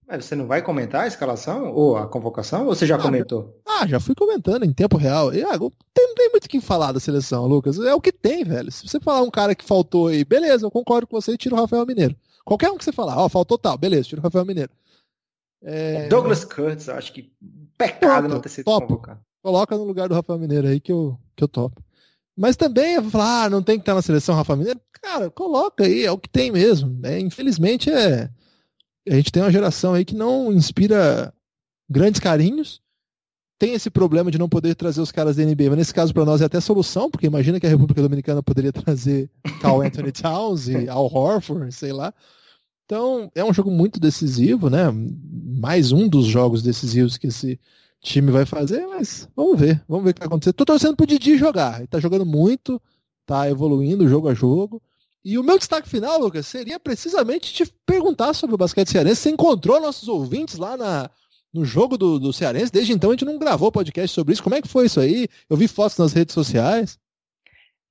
Mas 0.09 0.25
você 0.25 0.35
não 0.35 0.47
vai 0.47 0.63
comentar 0.63 1.03
a 1.03 1.07
escalação 1.07 1.71
ou 1.75 1.99
a 1.99 2.07
convocação? 2.07 2.67
Ou 2.67 2.75
você 2.75 2.87
já 2.87 2.97
ah, 2.97 2.99
comentou? 2.99 3.61
Ah, 3.67 3.87
já 3.87 4.01
fui 4.01 4.15
comentando 4.15 4.65
em 4.65 4.73
tempo 4.73 4.97
real. 4.97 5.35
E, 5.35 5.43
ah, 5.43 5.59
tem, 5.93 6.07
não 6.07 6.15
tem 6.15 6.31
muito 6.31 6.47
o 6.47 6.49
que 6.49 6.61
falar 6.63 6.93
da 6.93 7.01
seleção, 7.01 7.47
Lucas. 7.47 7.79
É 7.79 7.95
o 7.95 8.01
que 8.01 8.11
tem, 8.11 8.43
velho. 8.43 8.73
Se 8.73 8.89
você 8.89 8.99
falar 8.99 9.21
um 9.21 9.31
cara 9.31 9.55
que 9.55 9.65
faltou 9.65 10.07
aí, 10.07 10.25
beleza, 10.25 10.65
eu 10.65 10.71
concordo 10.71 11.07
com 11.07 11.21
você 11.21 11.33
e 11.33 11.37
tira 11.37 11.55
o 11.55 11.59
Rafael 11.59 11.85
Mineiro. 11.85 12.17
Qualquer 12.43 12.71
um 12.71 12.79
que 12.79 12.85
você 12.85 12.93
falar, 12.93 13.19
ó, 13.19 13.27
oh, 13.27 13.29
faltou 13.29 13.59
tal, 13.59 13.77
beleza, 13.77 14.09
tira 14.09 14.23
o 14.23 14.25
Rafael 14.25 14.47
Mineiro. 14.47 14.71
É... 15.63 16.09
Douglas 16.09 16.43
Kurtz, 16.43 16.89
acho 16.89 17.13
que 17.13 17.31
pecado 17.77 18.29
não 18.29 18.41
ter 18.41 18.49
sido 18.49 18.65
topo. 18.65 18.87
convocado. 18.87 19.21
Coloca 19.43 19.77
no 19.77 19.85
lugar 19.85 20.09
do 20.09 20.15
Rafael 20.15 20.39
Mineiro 20.39 20.69
aí 20.69 20.81
que 20.81 20.91
eu, 20.91 21.19
que 21.37 21.45
eu 21.45 21.49
topo. 21.49 21.83
Mas 22.39 22.57
também, 22.57 22.95
eu 22.95 23.03
vou 23.03 23.11
falar, 23.11 23.45
ah, 23.45 23.51
não 23.51 23.61
tem 23.61 23.77
que 23.77 23.83
estar 23.83 23.97
na 23.97 24.01
seleção 24.01 24.37
Rafa 24.37 24.55
Mineiro. 24.55 24.81
Cara, 25.03 25.29
coloca 25.29 25.83
aí, 25.83 26.05
é 26.05 26.13
o 26.13 26.17
que 26.17 26.29
tem 26.29 26.53
mesmo. 26.53 27.01
É, 27.05 27.19
infelizmente, 27.19 27.91
é, 27.91 28.31
a 29.09 29.15
gente 29.15 29.33
tem 29.33 29.43
uma 29.43 29.51
geração 29.51 29.93
aí 29.93 30.05
que 30.05 30.15
não 30.15 30.53
inspira 30.53 31.35
grandes 31.91 32.21
carinhos. 32.21 32.81
Tem 33.59 33.75
esse 33.75 33.91
problema 33.91 34.31
de 34.31 34.39
não 34.39 34.49
poder 34.49 34.77
trazer 34.77 35.01
os 35.01 35.11
caras 35.11 35.35
da 35.35 35.45
NBA, 35.45 35.69
mas 35.71 35.79
nesse 35.79 35.93
caso 35.93 36.15
para 36.15 36.25
nós 36.25 36.41
é 36.41 36.45
até 36.45 36.61
solução, 36.61 37.11
porque 37.11 37.27
imagina 37.27 37.59
que 37.59 37.67
a 37.67 37.71
República 37.71 38.01
Dominicana 38.01 38.41
poderia 38.41 38.73
trazer 38.73 39.29
Carl 39.61 39.83
Anthony 39.83 40.13
Towns 40.13 40.69
e 40.69 40.89
Al 40.89 41.13
Horford, 41.13 41.75
sei 41.75 41.93
lá. 41.93 42.15
Então, 42.85 43.33
é 43.35 43.43
um 43.43 43.53
jogo 43.53 43.69
muito 43.69 43.99
decisivo, 43.99 44.71
né? 44.71 44.85
Mais 45.61 45.91
um 45.91 46.09
dos 46.09 46.27
jogos 46.27 46.63
decisivos 46.63 47.19
que 47.19 47.27
esse 47.27 47.59
time 48.01 48.31
vai 48.31 48.47
fazer, 48.47 48.87
mas 48.87 49.29
vamos 49.35 49.59
ver, 49.59 49.83
vamos 49.89 50.05
ver 50.05 50.11
o 50.11 50.15
que 50.15 50.21
vai 50.21 50.27
acontecer. 50.27 50.53
Tô 50.53 50.65
torcendo 50.65 50.97
pro 50.97 51.07
Didi 51.07 51.37
jogar, 51.37 51.79
ele 51.79 51.87
tá 51.87 51.99
jogando 51.99 52.25
muito, 52.25 52.81
tá 53.27 53.49
evoluindo 53.49 54.09
jogo 54.09 54.29
a 54.29 54.35
jogo. 54.35 54.83
E 55.25 55.37
o 55.37 55.43
meu 55.43 55.59
destaque 55.59 55.89
final, 55.89 56.19
Lucas, 56.19 56.47
seria 56.47 56.79
precisamente 56.79 57.53
te 57.53 57.71
perguntar 57.85 58.33
sobre 58.35 58.55
o 58.55 58.59
basquete 58.59 58.91
cearense. 58.91 59.23
Você 59.23 59.31
encontrou 59.31 59.81
nossos 59.81 60.09
ouvintes 60.09 60.57
lá 60.57 60.77
na, 60.77 61.11
no 61.53 61.65
jogo 61.65 61.99
do, 61.99 62.19
do 62.19 62.33
Cearense? 62.33 62.73
Desde 62.73 62.93
então 62.93 63.11
a 63.11 63.13
gente 63.13 63.25
não 63.25 63.39
gravou 63.39 63.73
podcast 63.73 64.15
sobre 64.15 64.33
isso. 64.33 64.43
Como 64.43 64.55
é 64.55 64.63
que 64.63 64.69
foi 64.69 64.87
isso 64.87 65.01
aí? 65.01 65.29
Eu 65.51 65.57
vi 65.57 65.69
fotos 65.69 65.99
nas 65.99 66.13
redes 66.13 66.33
sociais. 66.33 66.99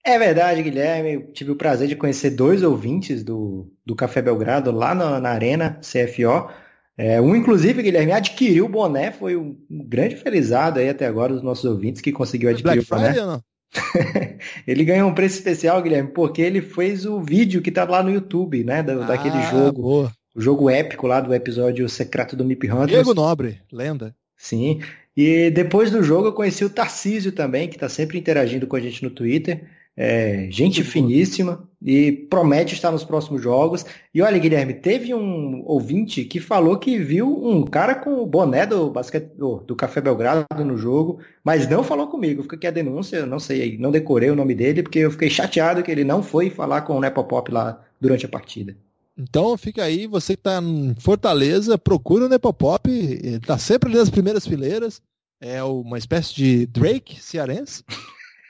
É 0.04 0.18
verdade, 0.18 0.64
Guilherme. 0.64 1.14
Eu 1.14 1.34
tive 1.34 1.52
o 1.52 1.56
prazer 1.56 1.88
de 1.88 1.96
conhecer 1.96 2.32
dois 2.32 2.64
ouvintes 2.64 3.24
do, 3.24 3.70
do 3.86 3.96
Café 3.96 4.22
Belgrado 4.22 4.72
lá 4.72 4.96
na, 4.96 5.20
na 5.20 5.30
Arena 5.30 5.80
CFO. 5.82 6.50
É, 6.98 7.22
um, 7.22 7.36
inclusive, 7.36 7.84
Guilherme, 7.84 8.12
adquiriu 8.12 8.66
o 8.66 8.70
boné, 8.70 9.12
foi 9.12 9.36
um, 9.36 9.56
grande 9.70 10.16
felizado 10.16 10.80
aí 10.80 10.90
até 10.90 11.06
agora 11.06 11.32
dos 11.32 11.44
nossos 11.44 11.64
ouvintes 11.64 12.02
que 12.02 12.12
conseguiu 12.12 12.50
adquirir 12.50 12.84
Black 12.84 12.92
o 12.92 12.96
boné. 12.96 13.14
Friday, 13.14 13.26
não? 13.26 13.44
ele 14.66 14.84
ganhou 14.84 15.10
um 15.10 15.14
preço 15.14 15.36
especial, 15.36 15.82
Guilherme, 15.82 16.12
porque 16.12 16.42
ele 16.42 16.62
fez 16.62 17.06
o 17.06 17.22
vídeo 17.22 17.62
que 17.62 17.72
tá 17.72 17.84
lá 17.84 18.02
no 18.02 18.10
YouTube, 18.10 18.64
né? 18.64 18.82
Da, 18.82 18.94
ah, 18.94 19.08
daquele 19.08 19.40
jogo. 19.44 19.82
Boa. 19.82 20.12
O 20.36 20.42
jogo 20.42 20.70
épico 20.70 21.08
lá 21.08 21.20
do 21.20 21.34
episódio 21.34 21.88
secreto 21.90 22.36
do 22.36 22.46
Mip 22.46 22.70
Hunters. 22.70 22.90
Diego 22.90 23.14
Nobre, 23.14 23.60
lenda. 23.72 24.16
Sim. 24.36 24.82
E 25.16 25.50
depois 25.50 25.90
do 25.90 26.04
jogo 26.04 26.28
eu 26.28 26.34
conheci 26.34 26.64
o 26.64 26.70
Tarcísio 26.70 27.32
também, 27.32 27.68
que 27.68 27.78
tá 27.78 27.90
sempre 27.90 28.20
interagindo 28.20 28.68
com 28.68 28.76
a 28.76 28.80
gente 28.80 29.04
no 29.04 29.10
Twitter. 29.10 29.68
É, 30.00 30.48
gente 30.52 30.84
finíssima 30.84 31.68
e 31.84 32.12
promete 32.12 32.76
estar 32.76 32.92
nos 32.92 33.04
próximos 33.04 33.42
jogos. 33.42 33.84
E 34.14 34.22
olha, 34.22 34.38
Guilherme, 34.38 34.76
teve 34.76 35.12
um 35.12 35.64
ouvinte 35.66 36.24
que 36.24 36.40
falou 36.40 36.78
que 36.78 37.00
viu 37.00 37.28
um 37.28 37.64
cara 37.64 37.96
com 37.96 38.22
o 38.22 38.26
boné 38.26 38.68
do 38.68 38.92
basquete 38.92 39.32
do, 39.36 39.58
do 39.58 39.76
Café 39.76 40.00
Belgrado 40.00 40.46
no 40.64 40.78
jogo, 40.78 41.20
mas 41.44 41.68
não 41.68 41.84
falou 41.84 42.08
comigo. 42.08 42.44
Fica 42.44 42.56
aqui 42.56 42.68
a 42.68 42.72
denúncia, 42.72 43.26
não 43.26 43.40
sei, 43.40 43.76
não 43.80 43.90
decorei 43.90 44.30
o 44.30 44.36
nome 44.36 44.54
dele, 44.54 44.84
porque 44.84 45.00
eu 45.00 45.10
fiquei 45.10 45.32
chateado 45.32 45.82
que 45.82 45.92
ele 45.92 46.04
não 46.04 46.22
foi 46.22 46.52
falar 46.52 46.82
com 46.82 46.96
o 46.96 47.02
Nepopop 47.02 47.52
lá 47.52 47.84
durante 48.00 48.26
a 48.26 48.30
partida. 48.30 48.78
Então 49.18 49.58
fica 49.58 49.84
aí, 49.84 50.06
você 50.06 50.36
que 50.36 50.42
está 50.42 50.62
em 50.62 50.94
Fortaleza, 51.00 51.76
procura 51.76 52.26
o 52.26 52.30
Nepopop, 52.30 52.88
ele 52.88 53.40
tá 53.40 53.58
sempre 53.58 53.92
nas 53.92 54.12
primeiras 54.12 54.46
fileiras, 54.46 55.02
é 55.42 55.64
uma 55.64 55.98
espécie 55.98 56.36
de 56.36 56.66
Drake 56.68 57.20
cearense. 57.20 57.84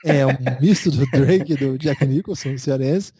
É 0.04 0.24
um 0.26 0.30
misto 0.60 0.90
do 0.90 1.04
Drake 1.10 1.52
e 1.52 1.56
do 1.56 1.78
Jack 1.78 2.04
Nicholson, 2.06 2.56
cearense. 2.58 3.12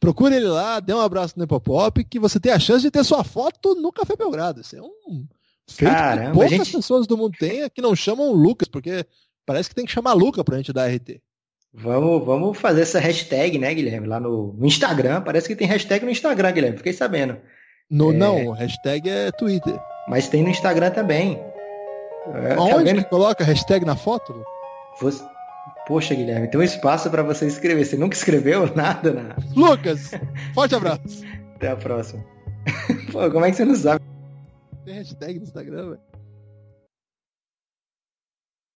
Procure 0.00 0.34
ele 0.34 0.46
lá, 0.46 0.80
dê 0.80 0.92
um 0.92 1.00
abraço 1.00 1.34
no 1.36 1.42
Nepopop, 1.42 2.02
que 2.04 2.18
você 2.18 2.38
tem 2.40 2.52
a 2.52 2.58
chance 2.58 2.82
de 2.82 2.90
ter 2.90 3.04
sua 3.04 3.24
foto 3.24 3.74
no 3.74 3.92
Café 3.92 4.16
Belgrado. 4.16 4.60
Isso 4.60 4.76
é 4.76 4.82
um 4.82 5.26
feito 5.68 5.92
Caramba, 5.94 6.26
que 6.26 6.32
poucas 6.32 6.50
gente- 6.50 6.72
pessoas 6.72 7.06
do 7.06 7.16
mundo 7.16 7.34
têm, 7.38 7.68
que 7.70 7.80
não 7.80 7.94
chamam 7.96 8.28
o 8.28 8.34
Lucas, 8.34 8.68
porque 8.68 9.06
parece 9.46 9.68
que 9.68 9.74
tem 9.74 9.84
que 9.86 9.92
chamar 9.92 10.12
Luca 10.12 10.44
pra 10.44 10.56
gente 10.58 10.72
dar 10.72 10.88
RT. 10.90 11.20
Vamos, 11.72 12.24
vamos 12.24 12.56
fazer 12.58 12.82
essa 12.82 13.00
hashtag, 13.00 13.58
né, 13.58 13.72
Guilherme? 13.74 14.06
Lá 14.06 14.20
no, 14.20 14.52
no 14.52 14.66
Instagram. 14.66 15.22
Parece 15.22 15.48
que 15.48 15.56
tem 15.56 15.66
hashtag 15.66 16.04
no 16.04 16.10
Instagram, 16.10 16.52
Guilherme. 16.52 16.76
Fiquei 16.76 16.92
sabendo. 16.92 17.36
No, 17.90 18.12
É. 18.12 18.14
Não, 18.16 18.50
hashtag 18.52 19.08
é 19.08 19.32
Twitter. 19.32 19.76
Mas 20.08 20.28
tem 20.28 20.42
no 20.42 20.48
Instagram 20.50 20.90
também. 20.90 21.40
É, 22.32 22.54
tá 22.54 22.62
Onde 22.62 22.94
que 22.94 23.04
coloca 23.04 23.42
hashtag 23.42 23.84
na 23.84 23.96
foto? 23.96 24.44
Você- 25.00 25.24
Poxa, 25.86 26.14
Guilherme, 26.14 26.48
tem 26.48 26.58
um 26.58 26.64
espaço 26.64 27.10
para 27.10 27.22
você 27.22 27.46
escrever. 27.46 27.84
Você 27.84 27.96
nunca 27.96 28.16
escreveu 28.16 28.66
nada, 28.74 29.12
né? 29.12 29.36
Lucas, 29.54 30.12
forte 30.54 30.74
abraço. 30.74 31.22
Até 31.56 31.68
a 31.68 31.76
próxima. 31.76 32.24
Pô, 33.12 33.30
como 33.30 33.44
é 33.44 33.50
que 33.50 33.56
você 33.56 33.64
não 33.64 33.74
sabe? 33.74 34.02
Tem 34.84 34.94
hashtag 34.94 35.38
no 35.38 35.44
Instagram, 35.44 35.90
velho. 35.90 36.00